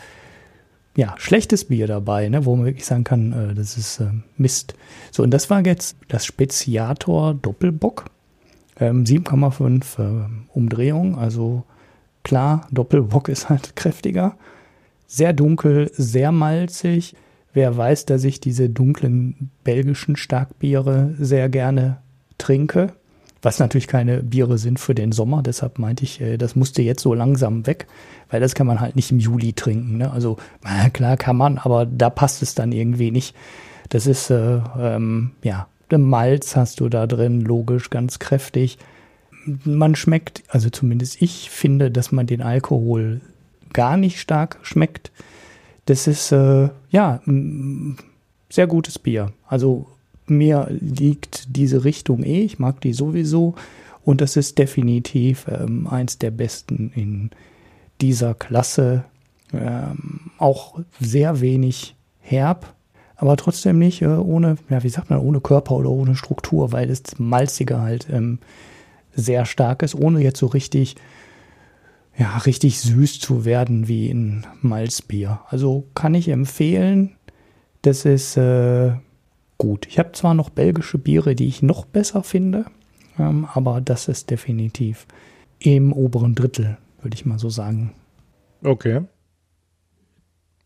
ja, 0.97 1.15
schlechtes 1.19 1.65
Bier 1.65 1.86
dabei, 1.86 2.28
ne, 2.28 2.45
wo 2.45 2.55
man 2.55 2.66
wirklich 2.66 2.86
sagen 2.86 3.05
kann, 3.05 3.32
äh, 3.32 3.55
das 3.55 3.77
ist 3.77 4.01
äh, 4.01 4.11
Mist. 4.36 4.74
So, 5.11 5.23
und 5.23 5.31
das 5.31 5.51
war 5.51 5.65
jetzt 5.66 5.97
das 6.09 6.24
Speziator 6.24 7.35
Doppelbock. 7.35 8.07
Ähm, 8.78 9.05
7,5 9.05 10.01
äh, 10.01 10.28
Umdrehungen, 10.53 11.16
also 11.16 11.65
klar, 12.24 12.66
Doppelbock 12.72 13.28
ist 13.28 13.48
halt 13.48 13.76
kräftiger. 13.76 14.36
Sehr 15.06 15.32
dunkel, 15.32 15.90
sehr 15.94 16.32
malzig. 16.32 17.14
Wer 17.52 17.76
weiß, 17.76 18.06
dass 18.06 18.24
ich 18.24 18.40
diese 18.40 18.68
dunklen 18.68 19.51
belgischen 19.62 20.16
Starkbiere 20.16 21.14
sehr 21.18 21.48
gerne 21.48 21.98
trinke, 22.36 22.94
was 23.42 23.60
natürlich 23.60 23.86
keine 23.86 24.24
Biere 24.24 24.59
sind 24.59 24.80
für 24.80 24.94
den 24.94 25.12
Sommer. 25.12 25.42
Deshalb 25.42 25.78
meinte 25.78 26.02
ich, 26.02 26.20
äh, 26.20 26.36
das 26.36 26.56
musste 26.56 26.82
jetzt 26.82 27.02
so 27.02 27.14
langsam 27.14 27.66
weg, 27.68 27.86
weil 28.28 28.40
das 28.40 28.56
kann 28.56 28.66
man 28.66 28.80
halt 28.80 28.96
nicht 28.96 29.12
im 29.12 29.20
Juli 29.20 29.52
trinken. 29.52 29.98
Ne? 29.98 30.10
Also 30.10 30.36
klar 30.92 31.16
kann 31.16 31.36
man, 31.36 31.59
aber 31.59 31.86
da 31.86 32.10
passt 32.10 32.42
es 32.42 32.56
dann 32.56 32.72
irgendwie 32.72 33.12
nicht. 33.12 33.36
Das 33.90 34.09
ist, 34.09 34.30
äh, 34.30 34.60
ähm, 34.78 35.32
ja, 35.44 35.68
Malz 35.96 36.56
hast 36.56 36.80
du 36.80 36.88
da 36.88 37.06
drin, 37.06 37.42
logisch, 37.42 37.88
ganz 37.90 38.18
kräftig. 38.18 38.78
Man 39.64 39.94
schmeckt, 39.94 40.42
also 40.48 40.70
zumindest 40.70 41.20
ich 41.20 41.50
finde, 41.50 41.90
dass 41.90 42.12
man 42.12 42.26
den 42.26 42.42
Alkohol 42.42 43.20
gar 43.72 43.96
nicht 43.96 44.20
stark 44.20 44.58
schmeckt. 44.62 45.12
Das 45.86 46.06
ist, 46.06 46.32
äh, 46.32 46.68
ja, 46.90 47.20
sehr 48.48 48.66
gutes 48.66 48.98
Bier. 48.98 49.32
Also 49.46 49.86
mir 50.26 50.68
liegt 50.70 51.56
diese 51.56 51.84
Richtung 51.84 52.22
eh, 52.22 52.42
ich 52.42 52.58
mag 52.58 52.80
die 52.80 52.92
sowieso. 52.92 53.54
Und 54.04 54.20
das 54.20 54.36
ist 54.36 54.58
definitiv 54.58 55.46
ähm, 55.48 55.86
eins 55.86 56.18
der 56.18 56.30
besten 56.30 56.92
in 56.94 57.30
dieser 58.00 58.34
Klasse. 58.34 59.04
Ähm, 59.52 60.30
auch 60.38 60.78
sehr 61.00 61.40
wenig 61.40 61.94
herb, 62.20 62.74
aber 63.16 63.36
trotzdem 63.36 63.78
nicht 63.78 64.02
äh, 64.02 64.06
ohne, 64.06 64.56
ja, 64.68 64.82
wie 64.82 64.88
sagt 64.88 65.10
man, 65.10 65.20
ohne 65.20 65.40
Körper 65.40 65.76
oder 65.76 65.90
ohne 65.90 66.16
Struktur, 66.16 66.72
weil 66.72 66.88
das 66.88 67.18
Malzige 67.18 67.80
halt 67.80 68.08
ähm, 68.10 68.38
sehr 69.15 69.47
stark 69.47 69.82
ist, 69.82 69.95
ohne 69.95 70.20
jetzt 70.20 70.39
so 70.39 70.47
richtig, 70.47 70.97
ja, 72.16 72.39
richtig 72.39 72.81
süß 72.81 73.20
zu 73.20 73.45
werden 73.45 73.89
wie 73.89 74.11
ein 74.11 74.47
Malzbier. 74.61 75.41
Also 75.49 75.86
kann 75.95 76.15
ich 76.15 76.28
empfehlen. 76.28 77.16
Das 77.82 78.05
ist 78.05 78.36
äh, 78.36 78.93
gut. 79.59 79.86
Ich 79.86 79.99
habe 79.99 80.12
zwar 80.12 80.35
noch 80.35 80.51
belgische 80.51 80.99
Biere, 80.99 81.35
die 81.35 81.47
ich 81.47 81.62
noch 81.62 81.85
besser 81.85 82.23
finde, 82.23 82.66
ähm, 83.19 83.47
aber 83.53 83.81
das 83.81 84.09
ist 84.09 84.31
definitiv 84.31 85.07
im 85.59 85.93
oberen 85.93 86.35
Drittel, 86.35 86.78
würde 87.03 87.15
ich 87.15 87.27
mal 87.27 87.39
so 87.39 87.51
sagen. 87.51 87.93
Okay. 88.62 89.03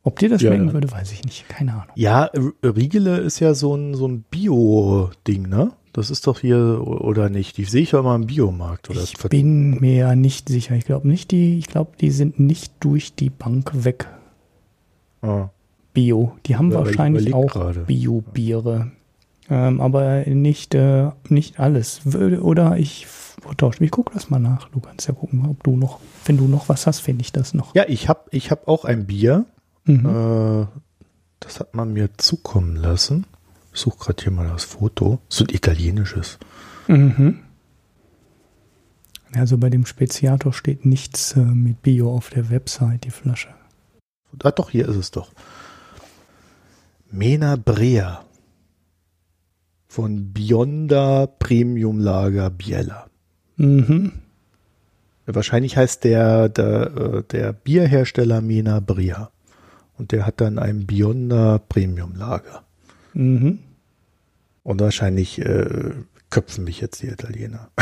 Ob 0.03 0.19
dir 0.19 0.29
das 0.29 0.43
ja, 0.43 0.51
schmecken 0.51 0.69
ja. 0.69 0.73
würde, 0.73 0.91
weiß 0.91 1.13
ich 1.13 1.25
nicht. 1.25 1.49
Keine 1.49 1.73
Ahnung. 1.73 1.93
Ja, 1.95 2.31
Riegele 2.63 3.19
ist 3.19 3.41
ja 3.41 3.55
so 3.55 3.75
ein, 3.75 3.95
so 3.95 4.07
ein 4.07 4.23
Bio-Ding, 4.31 5.49
ne? 5.49 5.73
Das 5.99 6.11
ist 6.11 6.29
doch 6.29 6.39
hier, 6.39 6.87
oder 6.87 7.29
nicht? 7.29 7.57
Die 7.57 7.65
sehe 7.65 7.83
ich 7.83 7.91
ja 7.91 7.99
immer 7.99 8.15
im 8.15 8.27
Biomarkt. 8.27 8.89
Oder 8.89 9.03
ich 9.03 9.15
bin 9.15 9.81
mir 9.81 10.15
nicht 10.15 10.49
sicher. 10.49 10.77
Ich 10.77 10.85
glaube 10.85 11.09
nicht, 11.09 11.33
die, 11.33 11.59
ich 11.59 11.67
glaube, 11.67 11.91
die 12.01 12.13
sind 12.13 12.39
nicht 12.39 12.73
durch 12.79 13.17
die 13.17 13.31
Bank 13.31 13.73
weg. 13.85 14.07
Ah. 15.23 15.49
Bio. 15.93 16.37
Die 16.47 16.55
haben 16.55 16.71
ja, 16.71 16.79
wahrscheinlich 16.79 17.35
auch 17.35 17.75
Bio-Biere. 17.89 18.93
Ähm, 19.51 19.81
aber 19.81 20.25
nicht, 20.27 20.77
äh, 20.77 21.11
nicht 21.31 21.59
alles. 21.59 22.03
Oder 22.15 22.77
ich 22.77 23.09
tausche 23.57 23.83
mich, 23.83 23.91
guck 23.91 24.13
das 24.13 24.31
mal 24.31 24.39
nach. 24.39 24.69
Du 24.69 24.79
kannst 24.79 25.09
ja 25.09 25.15
gucken, 25.15 25.47
ob 25.51 25.65
du 25.65 25.77
noch, 25.77 25.99
wenn 26.27 26.37
du 26.37 26.47
noch 26.47 26.69
was 26.69 26.87
hast, 26.87 27.01
finde 27.01 27.23
ich 27.23 27.33
das 27.33 27.55
noch. 27.55 27.75
Ja, 27.75 27.87
ich 27.89 28.09
habe 28.09 28.21
ich 28.31 28.53
hab 28.53 28.69
auch 28.69 28.85
ein 28.85 29.07
Bier. 29.09 29.47
Mhm. 29.85 30.07
Äh, 30.07 30.67
das 31.41 31.59
hat 31.59 31.75
man 31.75 31.93
mir 31.93 32.11
zukommen 32.19 32.77
lassen. 32.77 33.27
Ich 33.79 33.83
suche 33.83 34.07
gerade 34.07 34.25
hier 34.25 34.33
mal 34.33 34.49
das 34.49 34.65
Foto. 34.65 35.21
So 35.29 35.45
ein 35.45 35.55
italienisches. 35.55 36.41
Mhm. 36.89 37.45
Also 39.33 39.57
bei 39.57 39.71
dem 39.71 39.87
Speziator 39.87 40.53
steht 40.53 40.85
nichts 40.85 41.37
äh, 41.37 41.39
mit 41.39 41.81
Bio 41.83 42.13
auf 42.13 42.29
der 42.31 42.51
Website, 42.51 43.05
die 43.05 43.13
Flasche. 43.13 43.51
Ah, 44.43 44.51
doch, 44.51 44.71
hier 44.71 44.89
ist 44.89 44.97
es 44.97 45.13
doch. 45.13 45.31
Mena 47.13 47.55
Brea 47.55 48.25
von 49.87 50.33
Bionda 50.33 51.27
Premium 51.27 52.01
Lager 52.01 52.51
Biella. 52.51 53.07
Mhm. 53.59 54.11
Wahrscheinlich 55.25 55.77
heißt 55.77 56.03
der, 56.03 56.49
der, 56.49 56.97
äh, 56.97 57.23
der 57.31 57.53
Bierhersteller 57.53 58.41
Mena 58.41 58.81
Brea. 58.81 59.31
Und 59.97 60.11
der 60.11 60.27
hat 60.27 60.41
dann 60.41 60.59
ein 60.59 60.85
Bionda 60.85 61.59
Premium 61.59 62.17
Lager. 62.17 62.65
Mhm. 63.15 63.61
Und 64.63 64.81
wahrscheinlich 64.81 65.39
äh, 65.41 65.93
köpfen 66.31 66.65
mich 66.65 66.81
jetzt 66.81 67.03
die 67.03 67.09
Italiener. 67.09 67.71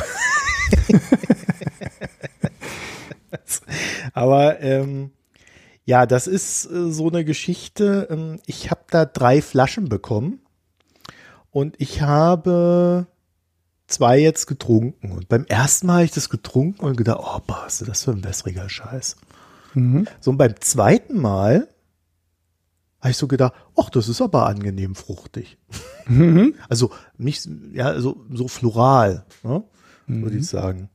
Aber 4.12 4.60
ähm, 4.60 5.10
ja, 5.84 6.06
das 6.06 6.26
ist 6.26 6.66
äh, 6.66 6.90
so 6.90 7.08
eine 7.08 7.24
Geschichte. 7.24 8.08
Ähm, 8.10 8.40
ich 8.46 8.70
habe 8.70 8.82
da 8.90 9.04
drei 9.04 9.42
Flaschen 9.42 9.88
bekommen 9.88 10.40
und 11.50 11.76
ich 11.78 12.02
habe 12.02 13.06
zwei 13.86 14.18
jetzt 14.18 14.46
getrunken. 14.46 15.12
Und 15.12 15.28
beim 15.28 15.44
ersten 15.46 15.86
Mal 15.86 15.94
habe 15.94 16.04
ich 16.04 16.10
das 16.12 16.28
getrunken 16.28 16.84
und 16.84 16.96
gedacht, 16.96 17.20
oh, 17.20 17.40
was 17.46 17.80
ist 17.80 17.88
das 17.88 18.04
für 18.04 18.12
ein 18.12 18.24
wässriger 18.24 18.68
Scheiß. 18.68 19.16
Mhm. 19.74 20.06
So, 20.20 20.32
und 20.32 20.38
beim 20.38 20.60
zweiten 20.60 21.20
Mal 21.20 21.68
habe 23.06 23.12
ich 23.12 23.16
so 23.16 23.28
gedacht, 23.28 23.52
ach, 23.76 23.88
das 23.88 24.08
ist 24.08 24.20
aber 24.20 24.46
angenehm 24.46 24.94
fruchtig. 24.94 25.58
Mhm. 26.06 26.54
Also 26.68 26.90
nicht, 27.16 27.48
ja, 27.72 28.00
so, 28.00 28.24
so 28.32 28.48
floral, 28.48 29.24
ne, 29.42 29.62
mhm. 30.06 30.22
würde 30.22 30.36
ich 30.36 30.46
sagen. 30.46 30.88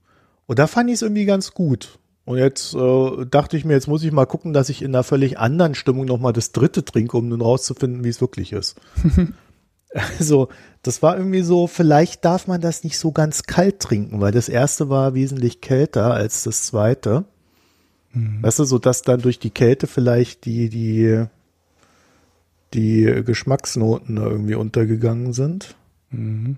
Und 0.46 0.60
da 0.60 0.68
fand 0.68 0.90
ich 0.90 0.96
es 0.96 1.02
irgendwie 1.02 1.26
ganz 1.26 1.54
gut. 1.54 2.00
Und 2.26 2.38
jetzt 2.38 2.76
äh, 2.76 3.26
dachte 3.26 3.56
ich 3.56 3.64
mir, 3.66 3.74
jetzt 3.74 3.88
muss 3.88 4.04
ich 4.04 4.12
mal 4.12 4.26
gucken, 4.26 4.52
dass 4.54 4.70
ich 4.70 4.82
in 4.82 4.94
einer 4.94 5.04
völlig 5.04 5.40
anderen 5.40 5.74
Stimmung 5.74 6.06
nochmal 6.06 6.34
das 6.34 6.52
dritte 6.52 6.84
trinke, 6.84 7.18
um 7.18 7.30
nun 7.30 7.42
rauszufinden, 7.42 8.04
wie 8.04 8.10
es 8.10 8.22
wirklich 8.22 8.52
ist. 8.54 8.80
Also, 9.94 10.48
das 10.84 11.04
war 11.04 11.18
irgendwie 11.18 11.42
so, 11.42 11.68
vielleicht 11.68 12.24
darf 12.24 12.48
man 12.48 12.62
das 12.62 12.86
nicht 12.86 12.98
so 12.98 13.12
ganz 13.12 13.44
kalt 13.44 13.82
trinken, 13.82 14.22
weil 14.22 14.32
das 14.32 14.48
erste 14.48 14.88
war 14.88 15.16
wesentlich 15.16 15.60
kälter 15.60 16.14
als 16.14 16.44
das 16.44 16.64
zweite. 16.64 17.26
Mhm. 18.14 18.42
Weißt 18.42 18.60
du, 18.60 18.64
so 18.64 18.80
dass 18.80 19.02
dann 19.02 19.22
durch 19.22 19.38
die 19.38 19.50
Kälte 19.50 19.88
vielleicht 19.88 20.46
die, 20.46 20.70
die, 20.70 21.26
die 22.74 23.24
Geschmacksnoten 23.26 24.18
irgendwie 24.18 24.56
untergegangen 24.56 25.34
sind. 25.34 25.76
Mhm. 26.10 26.58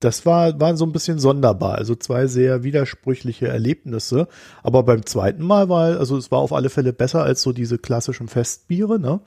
Das 0.00 0.26
war, 0.26 0.58
war 0.60 0.76
so 0.76 0.84
ein 0.84 0.92
bisschen 0.92 1.20
sonderbar. 1.20 1.76
Also 1.76 1.94
zwei 1.94 2.26
sehr 2.26 2.64
widersprüchliche 2.64 3.46
Erlebnisse. 3.46 4.26
Aber 4.64 4.82
beim 4.82 5.06
zweiten 5.06 5.44
Mal 5.44 5.68
war, 5.68 5.98
also 5.98 6.16
es 6.16 6.32
war 6.32 6.40
auf 6.40 6.52
alle 6.52 6.70
Fälle 6.70 6.92
besser 6.92 7.22
als 7.22 7.42
so 7.42 7.52
diese 7.52 7.78
klassischen 7.78 8.26
Festbiere, 8.26 8.98
ne? 8.98 9.20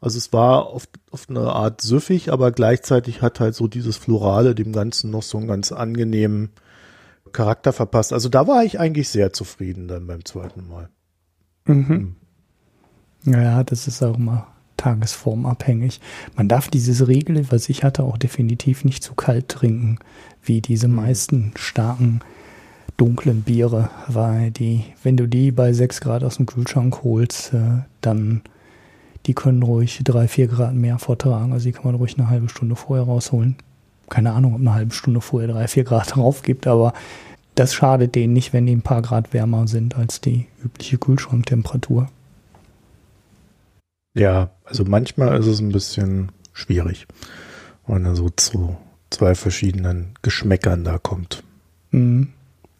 Also 0.00 0.18
es 0.18 0.32
war 0.32 0.66
auf, 0.66 0.86
auf 1.10 1.28
eine 1.28 1.40
Art 1.40 1.80
süffig, 1.80 2.30
aber 2.30 2.52
gleichzeitig 2.52 3.22
hat 3.22 3.40
halt 3.40 3.54
so 3.54 3.66
dieses 3.66 3.96
Florale 3.96 4.54
dem 4.54 4.72
Ganzen 4.72 5.10
noch 5.10 5.22
so 5.22 5.38
einen 5.38 5.48
ganz 5.48 5.72
angenehmen 5.72 6.50
Charakter 7.32 7.72
verpasst. 7.72 8.12
Also 8.12 8.28
da 8.28 8.46
war 8.46 8.62
ich 8.62 8.78
eigentlich 8.78 9.08
sehr 9.08 9.32
zufrieden 9.32 9.88
dann 9.88 10.06
beim 10.06 10.24
zweiten 10.24 10.68
Mal. 10.68 10.90
Mhm. 11.64 11.88
Hm. 11.88 12.16
Ja, 13.24 13.64
das 13.64 13.88
ist 13.88 14.02
auch 14.04 14.18
immer 14.76 14.98
tagesformabhängig. 14.98 16.00
Man 16.36 16.48
darf 16.48 16.68
dieses 16.68 17.06
Regel, 17.08 17.50
was 17.50 17.68
ich 17.68 17.84
hatte, 17.84 18.02
auch 18.04 18.18
definitiv 18.18 18.84
nicht 18.84 19.02
zu 19.02 19.14
kalt 19.14 19.48
trinken, 19.48 19.98
wie 20.42 20.60
diese 20.60 20.88
mhm. 20.88 20.96
meisten 20.96 21.52
starken 21.56 22.20
dunklen 22.96 23.42
Biere, 23.42 23.90
weil 24.08 24.50
die, 24.50 24.84
wenn 25.02 25.16
du 25.16 25.26
die 25.26 25.50
bei 25.50 25.72
6 25.72 26.00
Grad 26.00 26.24
aus 26.24 26.36
dem 26.36 26.46
Kühlschrank 26.46 27.02
holst, 27.02 27.52
äh, 27.52 27.82
dann 28.00 28.40
die 29.26 29.34
können 29.34 29.62
ruhig 29.62 30.00
drei, 30.04 30.28
vier 30.28 30.46
Grad 30.46 30.74
mehr 30.74 30.98
vertragen. 30.98 31.52
Also 31.52 31.64
die 31.64 31.72
kann 31.72 31.84
man 31.84 31.96
ruhig 31.96 32.16
eine 32.16 32.30
halbe 32.30 32.48
Stunde 32.48 32.76
vorher 32.76 33.04
rausholen. 33.04 33.56
Keine 34.08 34.32
Ahnung, 34.32 34.54
ob 34.54 34.60
eine 34.60 34.72
halbe 34.72 34.94
Stunde 34.94 35.20
vorher 35.20 35.48
drei, 35.48 35.66
vier 35.66 35.84
Grad 35.84 36.14
drauf 36.14 36.42
gibt, 36.42 36.66
aber 36.66 36.92
das 37.54 37.74
schadet 37.74 38.14
denen 38.14 38.34
nicht, 38.34 38.52
wenn 38.52 38.66
die 38.66 38.76
ein 38.76 38.82
paar 38.82 39.02
Grad 39.02 39.32
wärmer 39.32 39.66
sind 39.66 39.96
als 39.96 40.20
die 40.20 40.46
übliche 40.62 40.98
Kühlschranktemperatur. 40.98 42.08
Ja, 44.16 44.50
also 44.64 44.84
manchmal 44.84 45.38
ist 45.38 45.46
es 45.46 45.60
ein 45.60 45.72
bisschen 45.72 46.32
schwierig, 46.54 47.06
wenn 47.86 48.06
er 48.06 48.16
so 48.16 48.30
zu 48.30 48.76
zwei 49.10 49.34
verschiedenen 49.34 50.14
Geschmäckern 50.22 50.84
da 50.84 50.96
kommt. 50.98 51.42
Mhm. 51.90 52.28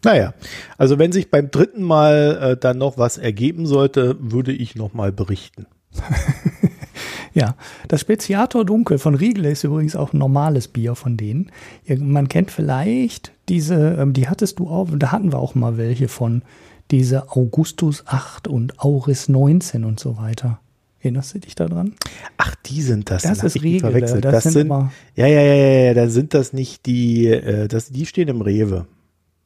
Naja, 0.03 0.33
also 0.77 0.97
wenn 0.97 1.11
sich 1.11 1.29
beim 1.29 1.51
dritten 1.51 1.83
Mal 1.83 2.39
äh, 2.41 2.57
dann 2.57 2.79
noch 2.79 2.97
was 2.97 3.19
ergeben 3.19 3.67
sollte, 3.67 4.15
würde 4.19 4.51
ich 4.51 4.75
nochmal 4.75 5.11
berichten. 5.11 5.67
ja, 7.33 7.55
das 7.87 8.01
Speziator 8.01 8.65
Dunkel 8.65 8.97
von 8.97 9.13
Riegel 9.13 9.45
ist 9.45 9.63
übrigens 9.63 9.95
auch 9.95 10.13
ein 10.13 10.19
normales 10.19 10.67
Bier 10.67 10.95
von 10.95 11.17
denen. 11.17 11.51
Man 11.87 12.29
kennt 12.29 12.49
vielleicht 12.49 13.31
diese, 13.47 13.95
ähm, 13.99 14.13
die 14.13 14.27
hattest 14.27 14.57
du 14.57 14.69
auch, 14.69 14.87
da 14.91 15.11
hatten 15.11 15.31
wir 15.31 15.39
auch 15.39 15.53
mal 15.53 15.77
welche 15.77 16.07
von, 16.07 16.41
diese 16.89 17.31
Augustus 17.31 18.03
8 18.07 18.47
und 18.47 18.79
Auris 18.79 19.29
19 19.29 19.83
und 19.83 19.99
so 19.99 20.17
weiter. 20.17 20.59
Erinnerst 21.07 21.35
du 21.35 21.39
dich 21.39 21.55
daran? 21.55 21.93
Ach, 22.37 22.55
die 22.65 22.81
sind 22.81 23.09
das. 23.09 23.23
Das 23.23 23.43
ist. 23.43 23.59
Verwechselt. 23.59 24.25
Das, 24.25 24.43
das 24.43 24.43
sind, 24.43 24.53
sind 24.53 24.69
ja, 25.15 25.25
ja, 25.25 25.27
ja, 25.27 25.53
ja, 25.53 25.85
ja, 25.85 25.93
da 25.93 26.09
sind 26.09 26.33
das 26.33 26.53
nicht 26.53 26.85
die, 26.85 27.27
äh, 27.27 27.67
das, 27.67 27.89
die 27.89 28.05
stehen 28.05 28.27
im 28.27 28.41
Rewe. 28.41 28.87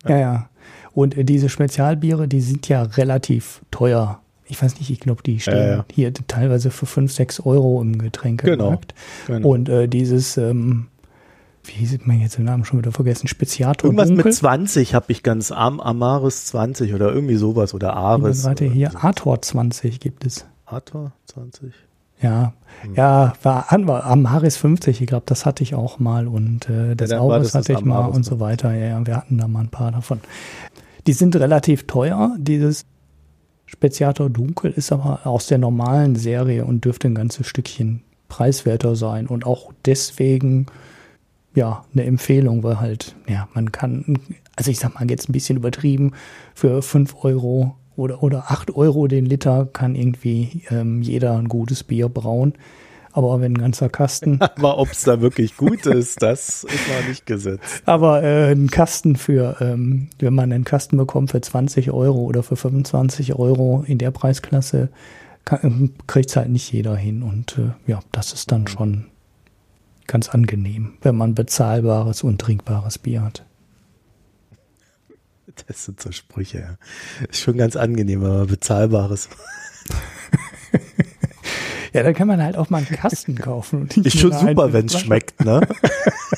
Ja, 0.07 0.09
ja. 0.09 0.19
ja. 0.19 0.49
Und 0.93 1.17
äh, 1.17 1.23
diese 1.23 1.49
Spezialbiere, 1.49 2.27
die 2.27 2.41
sind 2.41 2.67
ja 2.67 2.83
relativ 2.83 3.61
teuer 3.71 4.21
ich 4.51 4.61
weiß 4.61 4.79
nicht, 4.79 4.89
ich 4.89 4.99
glaube, 4.99 5.23
die 5.23 5.39
stehen 5.39 5.79
äh, 5.79 5.83
hier 5.93 6.13
teilweise 6.13 6.71
für 6.71 6.85
5, 6.85 7.09
6 7.09 7.39
Euro 7.45 7.81
im 7.81 7.97
Getränkemarkt. 7.97 8.93
Genau, 9.25 9.37
genau. 9.37 9.49
Und 9.49 9.69
äh, 9.69 9.87
dieses, 9.87 10.35
ähm, 10.35 10.87
wie 11.63 11.85
sieht 11.85 12.05
man 12.05 12.19
jetzt 12.19 12.37
den 12.37 12.45
Namen 12.45 12.65
schon 12.65 12.79
wieder 12.79 12.91
vergessen, 12.91 13.29
Speziator 13.29 13.85
Irgendwas 13.85 14.09
Dunkel. 14.09 14.25
mit 14.25 14.33
20 14.33 14.93
habe 14.93 15.05
ich 15.09 15.23
ganz, 15.23 15.51
Am 15.51 15.79
Amaris 15.79 16.47
20 16.47 16.93
oder 16.93 17.13
irgendwie 17.13 17.37
sowas 17.37 17.73
oder 17.73 17.93
Ares. 17.93 18.43
Warte, 18.43 18.65
hier. 18.65 18.91
Ator 19.01 19.41
20 19.41 20.01
gibt 20.01 20.25
es. 20.25 20.45
Ator 20.71 21.11
20? 21.25 21.73
Ja, 22.21 22.53
hm. 22.81 22.95
ja, 22.95 23.33
war 23.41 23.71
an, 23.71 23.87
war 23.87 24.05
am 24.05 24.29
Haris 24.29 24.57
50, 24.57 25.01
ich 25.01 25.07
glaube, 25.07 25.23
das 25.25 25.45
hatte 25.45 25.63
ich 25.63 25.73
auch 25.73 25.99
mal 25.99 26.27
und 26.27 26.69
äh, 26.69 26.95
das 26.95 27.11
ja, 27.11 27.19
Auris 27.19 27.55
hatte 27.55 27.73
ich 27.73 27.83
mal 27.83 28.05
und 28.05 28.23
so 28.23 28.39
weiter. 28.39 28.73
Ja, 28.73 28.87
ja, 28.99 29.07
wir 29.07 29.17
hatten 29.17 29.37
da 29.37 29.47
mal 29.47 29.61
ein 29.61 29.69
paar 29.69 29.91
davon. 29.91 30.19
Die 31.07 31.13
sind 31.13 31.35
relativ 31.35 31.87
teuer. 31.87 32.35
Dieses 32.37 32.85
Speziator 33.65 34.29
Dunkel 34.29 34.71
ist 34.71 34.91
aber 34.91 35.25
aus 35.25 35.47
der 35.47 35.57
normalen 35.57 36.15
Serie 36.15 36.65
und 36.65 36.85
dürfte 36.85 37.07
ein 37.07 37.15
ganzes 37.15 37.47
Stückchen 37.47 38.03
preiswerter 38.27 38.95
sein 38.95 39.27
und 39.27 39.45
auch 39.45 39.73
deswegen 39.85 40.67
ja 41.55 41.83
eine 41.93 42.05
Empfehlung, 42.05 42.63
weil 42.63 42.79
halt, 42.79 43.15
ja, 43.27 43.47
man 43.53 43.71
kann, 43.71 44.19
also 44.55 44.71
ich 44.71 44.79
sag 44.79 44.93
mal 44.93 45.09
jetzt 45.09 45.27
ein 45.27 45.33
bisschen 45.33 45.57
übertrieben, 45.57 46.13
für 46.53 46.81
5 46.81 47.23
Euro 47.23 47.75
oder, 47.95 48.23
oder 48.23 48.51
8 48.51 48.75
Euro 48.75 49.07
den 49.07 49.25
Liter 49.25 49.67
kann 49.71 49.95
irgendwie 49.95 50.63
ähm, 50.69 51.01
jeder 51.01 51.37
ein 51.37 51.47
gutes 51.47 51.83
Bier 51.83 52.09
brauen. 52.09 52.53
Aber 53.13 53.41
wenn 53.41 53.53
ein 53.53 53.57
ganzer 53.57 53.89
Kasten. 53.89 54.39
Aber 54.41 54.77
ob 54.77 54.91
es 54.91 55.03
da 55.03 55.19
wirklich 55.19 55.57
gut 55.57 55.85
ist, 55.85 56.21
das 56.21 56.63
ist 56.63 56.87
noch 56.87 57.07
nicht 57.07 57.25
gesetzt. 57.25 57.83
Aber 57.85 58.23
äh, 58.23 58.51
ein 58.51 58.69
Kasten 58.69 59.17
für, 59.17 59.57
ähm, 59.59 60.07
wenn 60.19 60.33
man 60.33 60.53
einen 60.53 60.63
Kasten 60.63 60.95
bekommt 60.95 61.31
für 61.31 61.41
20 61.41 61.91
Euro 61.91 62.19
oder 62.19 62.41
für 62.41 62.55
25 62.55 63.35
Euro 63.35 63.83
in 63.85 63.97
der 63.97 64.11
Preisklasse, 64.11 64.89
kriegt 66.07 66.29
es 66.29 66.35
halt 66.37 66.49
nicht 66.49 66.71
jeder 66.71 66.95
hin. 66.95 67.21
Und 67.21 67.57
äh, 67.57 67.91
ja, 67.91 67.99
das 68.13 68.31
ist 68.31 68.51
dann 68.51 68.67
schon 68.67 69.07
ganz 70.07 70.29
angenehm, 70.29 70.93
wenn 71.01 71.15
man 71.15 71.35
bezahlbares 71.35 72.23
und 72.23 72.39
trinkbares 72.39 72.97
Bier 72.97 73.23
hat. 73.23 73.45
Das 75.67 75.85
sind 75.85 76.01
so 76.01 76.11
Sprüche, 76.11 76.59
ja. 76.59 76.77
Ist 77.29 77.41
schon 77.41 77.57
ganz 77.57 77.75
angenehm, 77.75 78.23
aber 78.23 78.45
bezahlbares. 78.45 79.29
ja, 81.93 82.03
dann 82.03 82.13
kann 82.13 82.27
man 82.27 82.41
halt 82.41 82.57
auch 82.57 82.69
mal 82.69 82.77
einen 82.77 82.87
Kasten 82.87 83.35
kaufen. 83.35 83.89
ist 84.03 84.19
schon 84.19 84.33
super, 84.33 84.73
wenn 84.73 84.85
es 84.87 84.99
schmeckt, 84.99 85.43
ne? 85.43 85.61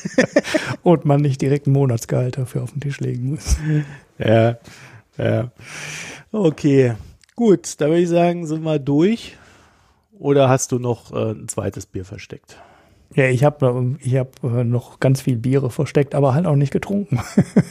und 0.84 1.06
man 1.06 1.22
nicht 1.22 1.42
direkt 1.42 1.68
einen 1.68 1.74
Monatsgehalt 1.74 2.38
dafür 2.38 2.64
auf 2.64 2.72
den 2.72 2.82
Tisch 2.82 3.00
legen 3.00 3.30
muss. 3.30 3.58
Ja, 4.18 4.58
ja. 5.18 5.52
Okay, 6.32 6.96
gut, 7.36 7.80
da 7.80 7.88
würde 7.88 8.02
ich 8.02 8.10
sagen, 8.10 8.46
sind 8.48 8.64
wir 8.64 8.80
durch. 8.80 9.38
Oder 10.18 10.48
hast 10.48 10.72
du 10.72 10.80
noch 10.80 11.12
äh, 11.12 11.32
ein 11.32 11.48
zweites 11.48 11.86
Bier 11.86 12.06
versteckt? 12.06 12.58
Ja, 13.16 13.26
ich 13.26 13.44
habe 13.44 13.98
ich 14.00 14.16
hab 14.16 14.44
äh, 14.44 14.64
noch 14.64 15.00
ganz 15.00 15.22
viel 15.22 15.38
Biere 15.38 15.70
versteckt, 15.70 16.16
aber 16.16 16.34
halt 16.34 16.46
auch 16.46 16.56
nicht 16.56 16.72
getrunken. 16.72 17.20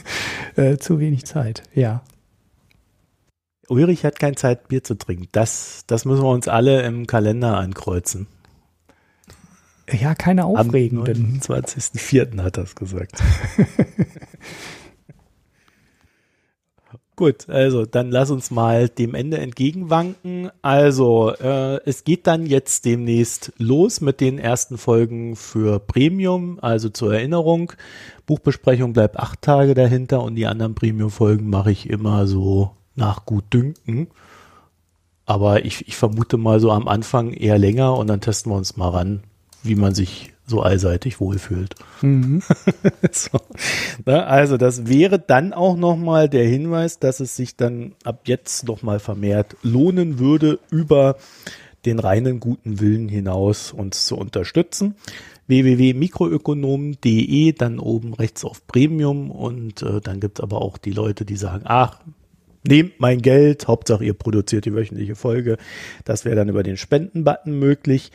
äh, 0.57 0.77
zu 0.77 1.01
wenig 1.01 1.25
Zeit, 1.25 1.63
ja. 1.75 2.03
Ulrich 3.69 4.05
hat 4.05 4.19
keine 4.19 4.37
Zeit, 4.37 4.69
Bier 4.69 4.85
zu 4.85 4.95
trinken. 4.95 5.29
Das, 5.33 5.85
das 5.87 6.05
müssen 6.05 6.23
wir 6.23 6.31
uns 6.31 6.49
alle 6.49 6.83
im 6.83 7.07
Kalender 7.07 7.57
ankreuzen. 7.57 8.27
Ja, 9.91 10.15
keine 10.15 10.45
aufregenden. 10.45 11.41
Am 11.47 11.55
29.04. 11.55 12.43
hat 12.43 12.57
er 12.57 12.65
es 12.65 12.75
gesagt. 12.75 13.23
Gut, 17.15 17.49
also 17.51 17.85
dann 17.85 18.11
lass 18.11 18.31
uns 18.31 18.51
mal 18.51 18.89
dem 18.89 19.15
Ende 19.15 19.37
entgegenwanken. 19.37 20.51
Also 20.63 21.31
äh, 21.35 21.79
es 21.85 22.05
geht 22.05 22.27
dann 22.27 22.47
jetzt 22.47 22.87
demnächst 22.87 23.53
los 23.59 24.01
mit 24.01 24.23
den 24.23 24.39
ersten 24.39 24.79
Folgen 24.79 25.37
für 25.37 25.79
Premium. 25.79 26.59
Also 26.63 26.89
zur 26.89 27.15
Erinnerung, 27.15 27.75
Buchbesprechung 28.25 28.95
bleibt 28.95 29.19
acht 29.19 29.43
Tage 29.43 29.75
dahinter 29.75 30.23
und 30.23 30.37
die 30.37 30.47
anderen 30.47 30.75
Premium-Folgen 30.75 31.51
mache 31.51 31.71
ich 31.71 31.91
immer 31.91 32.27
so 32.27 32.71
nach 32.95 33.27
Gutdünken. 33.27 34.09
Aber 35.27 35.67
ich, 35.67 35.87
ich 35.87 35.97
vermute 35.97 36.39
mal 36.39 36.61
so 36.61 36.71
am 36.71 36.89
Anfang 36.89 37.35
eher 37.35 37.59
länger 37.59 37.95
und 37.95 38.07
dann 38.07 38.23
testen 38.23 38.51
wir 38.51 38.57
uns 38.57 38.79
mal 38.79 38.89
ran, 38.89 39.23
wie 39.63 39.75
man 39.75 39.95
sich 39.95 40.32
so 40.47 40.61
allseitig 40.61 41.21
wohlfühlt. 41.21 41.75
Mhm. 42.01 42.43
so. 43.13 43.39
Na, 44.05 44.25
also 44.25 44.57
das 44.57 44.87
wäre 44.87 45.19
dann 45.19 45.53
auch 45.53 45.77
nochmal 45.77 46.29
der 46.29 46.47
Hinweis, 46.47 46.99
dass 46.99 47.21
es 47.21 47.37
sich 47.37 47.57
dann 47.57 47.95
ab 48.05 48.23
jetzt 48.25 48.67
nochmal 48.67 48.99
vermehrt 48.99 49.57
lohnen 49.63 50.19
würde, 50.19 50.59
über 50.71 51.17
den 51.85 51.99
reinen 51.99 52.41
guten 52.41 52.81
Willen 52.81 53.09
hinaus 53.09 53.73
uns 53.73 54.07
zu 54.07 54.17
unterstützen 54.17 54.95
www.mikroökonomen.de, 55.49 57.53
dann 57.53 57.79
oben 57.79 58.15
rechts 58.15 58.45
auf 58.45 58.67
Premium 58.67 59.31
und 59.31 59.83
äh, 59.83 60.01
dann 60.01 60.21
gibt 60.21 60.39
es 60.39 60.43
aber 60.43 60.63
auch 60.63 60.79
die 60.79 60.93
Leute, 60.93 61.27
die 61.27 61.37
sagen, 61.37 61.65
ach, 61.67 62.01
nehmt 62.67 63.01
mein 63.01 63.21
Geld, 63.21 63.69
Hauptsache 63.69 64.05
ihr 64.05 64.15
produziert 64.15 64.65
die 64.65 64.75
wöchentliche 64.75 65.15
Folge. 65.15 65.59
Das 66.05 66.25
wäre 66.25 66.37
dann 66.37 66.49
über 66.49 66.63
den 66.63 66.77
Spenden-Button 66.77 67.59
möglich. 67.59 68.13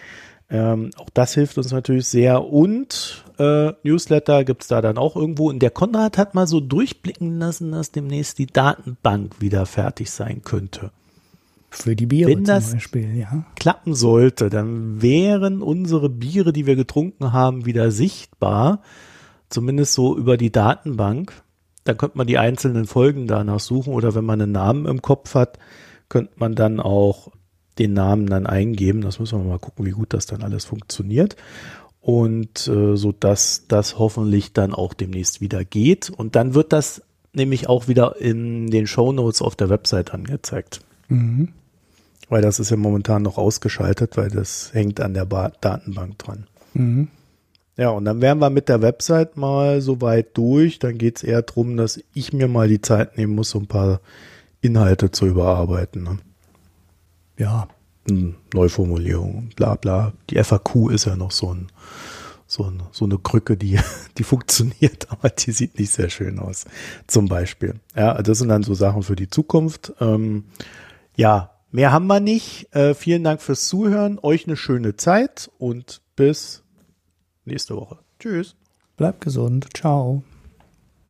Ähm, 0.49 0.91
auch 0.97 1.09
das 1.13 1.33
hilft 1.33 1.57
uns 1.57 1.71
natürlich 1.71 2.07
sehr. 2.07 2.43
Und 2.43 3.25
äh, 3.37 3.73
Newsletter 3.83 4.43
gibt's 4.43 4.67
da 4.67 4.81
dann 4.81 4.97
auch 4.97 5.15
irgendwo. 5.15 5.49
Und 5.49 5.59
der 5.59 5.71
Konrad 5.71 6.17
hat 6.17 6.35
mal 6.35 6.47
so 6.47 6.59
durchblicken 6.59 7.37
lassen, 7.37 7.71
dass 7.71 7.91
demnächst 7.91 8.37
die 8.39 8.47
Datenbank 8.47 9.41
wieder 9.41 9.65
fertig 9.65 10.09
sein 10.09 10.41
könnte. 10.43 10.91
Für 11.69 11.95
die 11.95 12.05
Biere 12.05 12.31
Wenn 12.31 12.45
das 12.45 12.71
Beispiel, 12.71 13.17
ja. 13.17 13.45
klappen 13.55 13.93
sollte, 13.93 14.49
dann 14.49 15.01
wären 15.01 15.61
unsere 15.61 16.09
Biere, 16.09 16.53
die 16.53 16.65
wir 16.65 16.77
getrunken 16.77 17.33
haben, 17.33 17.65
wieder 17.65 17.91
sichtbar. 17.91 18.81
Zumindest 19.49 19.93
so 19.93 20.17
über 20.17 20.37
die 20.37 20.51
Datenbank. 20.51 21.33
Dann 21.83 21.97
könnte 21.97 22.17
man 22.17 22.27
die 22.27 22.37
einzelnen 22.37 22.85
Folgen 22.85 23.27
danach 23.27 23.59
suchen 23.59 23.93
oder 23.93 24.15
wenn 24.15 24.25
man 24.25 24.41
einen 24.41 24.53
Namen 24.53 24.85
im 24.85 25.01
Kopf 25.01 25.35
hat, 25.35 25.59
könnte 26.09 26.33
man 26.37 26.55
dann 26.55 26.79
auch 26.79 27.31
den 27.79 27.93
Namen 27.93 28.27
dann 28.27 28.45
eingeben. 28.45 29.01
Das 29.01 29.19
müssen 29.19 29.39
wir 29.39 29.45
mal 29.49 29.59
gucken, 29.59 29.85
wie 29.85 29.91
gut 29.91 30.13
das 30.13 30.25
dann 30.25 30.43
alles 30.43 30.65
funktioniert. 30.65 31.35
Und 32.01 32.67
äh, 32.67 32.95
so 32.95 33.11
dass 33.11 33.65
das 33.67 33.99
hoffentlich 33.99 34.53
dann 34.53 34.73
auch 34.73 34.93
demnächst 34.93 35.41
wieder 35.41 35.65
geht. 35.65 36.09
Und 36.09 36.35
dann 36.35 36.53
wird 36.53 36.73
das 36.73 37.01
nämlich 37.33 37.69
auch 37.69 37.87
wieder 37.87 38.19
in 38.19 38.69
den 38.69 38.87
Show 38.87 39.11
Notes 39.11 39.41
auf 39.41 39.55
der 39.55 39.69
Website 39.69 40.13
angezeigt. 40.13 40.81
Mhm. 41.07 41.49
Weil 42.29 42.41
das 42.41 42.59
ist 42.59 42.71
ja 42.71 42.77
momentan 42.77 43.21
noch 43.21 43.37
ausgeschaltet, 43.37 44.17
weil 44.17 44.29
das 44.29 44.73
hängt 44.73 44.99
an 44.99 45.13
der 45.13 45.25
ba 45.25 45.51
Datenbank 45.61 46.17
dran. 46.17 46.47
Mhm. 46.73 47.07
Ja, 47.77 47.89
und 47.89 48.05
dann 48.05 48.21
wären 48.21 48.39
wir 48.39 48.49
mit 48.49 48.69
der 48.69 48.81
Website 48.81 49.37
mal 49.37 49.81
so 49.81 50.01
weit 50.01 50.35
durch. 50.35 50.79
Dann 50.79 50.97
geht 50.97 51.17
es 51.17 51.23
eher 51.23 51.43
darum, 51.43 51.77
dass 51.77 52.03
ich 52.13 52.33
mir 52.33 52.47
mal 52.47 52.67
die 52.67 52.81
Zeit 52.81 53.17
nehmen 53.17 53.35
muss, 53.35 53.51
so 53.51 53.59
ein 53.59 53.67
paar 53.67 54.01
Inhalte 54.61 55.11
zu 55.11 55.27
überarbeiten. 55.27 56.03
Ne? 56.03 56.17
Ja, 57.37 57.67
Neuformulierung, 58.53 59.49
bla 59.55 59.75
bla. 59.75 60.13
Die 60.29 60.41
FAQ 60.43 60.91
ist 60.91 61.05
ja 61.05 61.15
noch 61.15 61.31
so 61.31 61.53
ein, 61.53 61.67
so, 62.45 62.63
ein, 62.63 62.81
so 62.91 63.05
eine 63.05 63.17
Krücke, 63.17 63.57
die, 63.57 63.79
die 64.17 64.23
funktioniert, 64.23 65.07
aber 65.11 65.29
die 65.29 65.51
sieht 65.51 65.77
nicht 65.79 65.91
sehr 65.91 66.09
schön 66.09 66.39
aus. 66.39 66.65
Zum 67.07 67.27
Beispiel. 67.27 67.75
Ja, 67.95 68.21
das 68.21 68.39
sind 68.39 68.49
dann 68.49 68.63
so 68.63 68.73
Sachen 68.73 69.03
für 69.03 69.15
die 69.15 69.29
Zukunft. 69.29 69.93
Ähm, 69.99 70.45
ja, 71.15 71.51
mehr 71.71 71.91
haben 71.91 72.07
wir 72.07 72.19
nicht. 72.19 72.73
Äh, 72.75 72.93
vielen 72.93 73.23
Dank 73.23 73.41
fürs 73.41 73.67
Zuhören. 73.67 74.19
Euch 74.21 74.47
eine 74.47 74.57
schöne 74.57 74.95
Zeit 74.95 75.51
und 75.57 76.01
bis 76.15 76.63
nächste 77.45 77.75
Woche. 77.75 77.99
Tschüss. 78.19 78.55
Bleibt 78.95 79.21
gesund. 79.21 79.67
Ciao. 79.75 80.23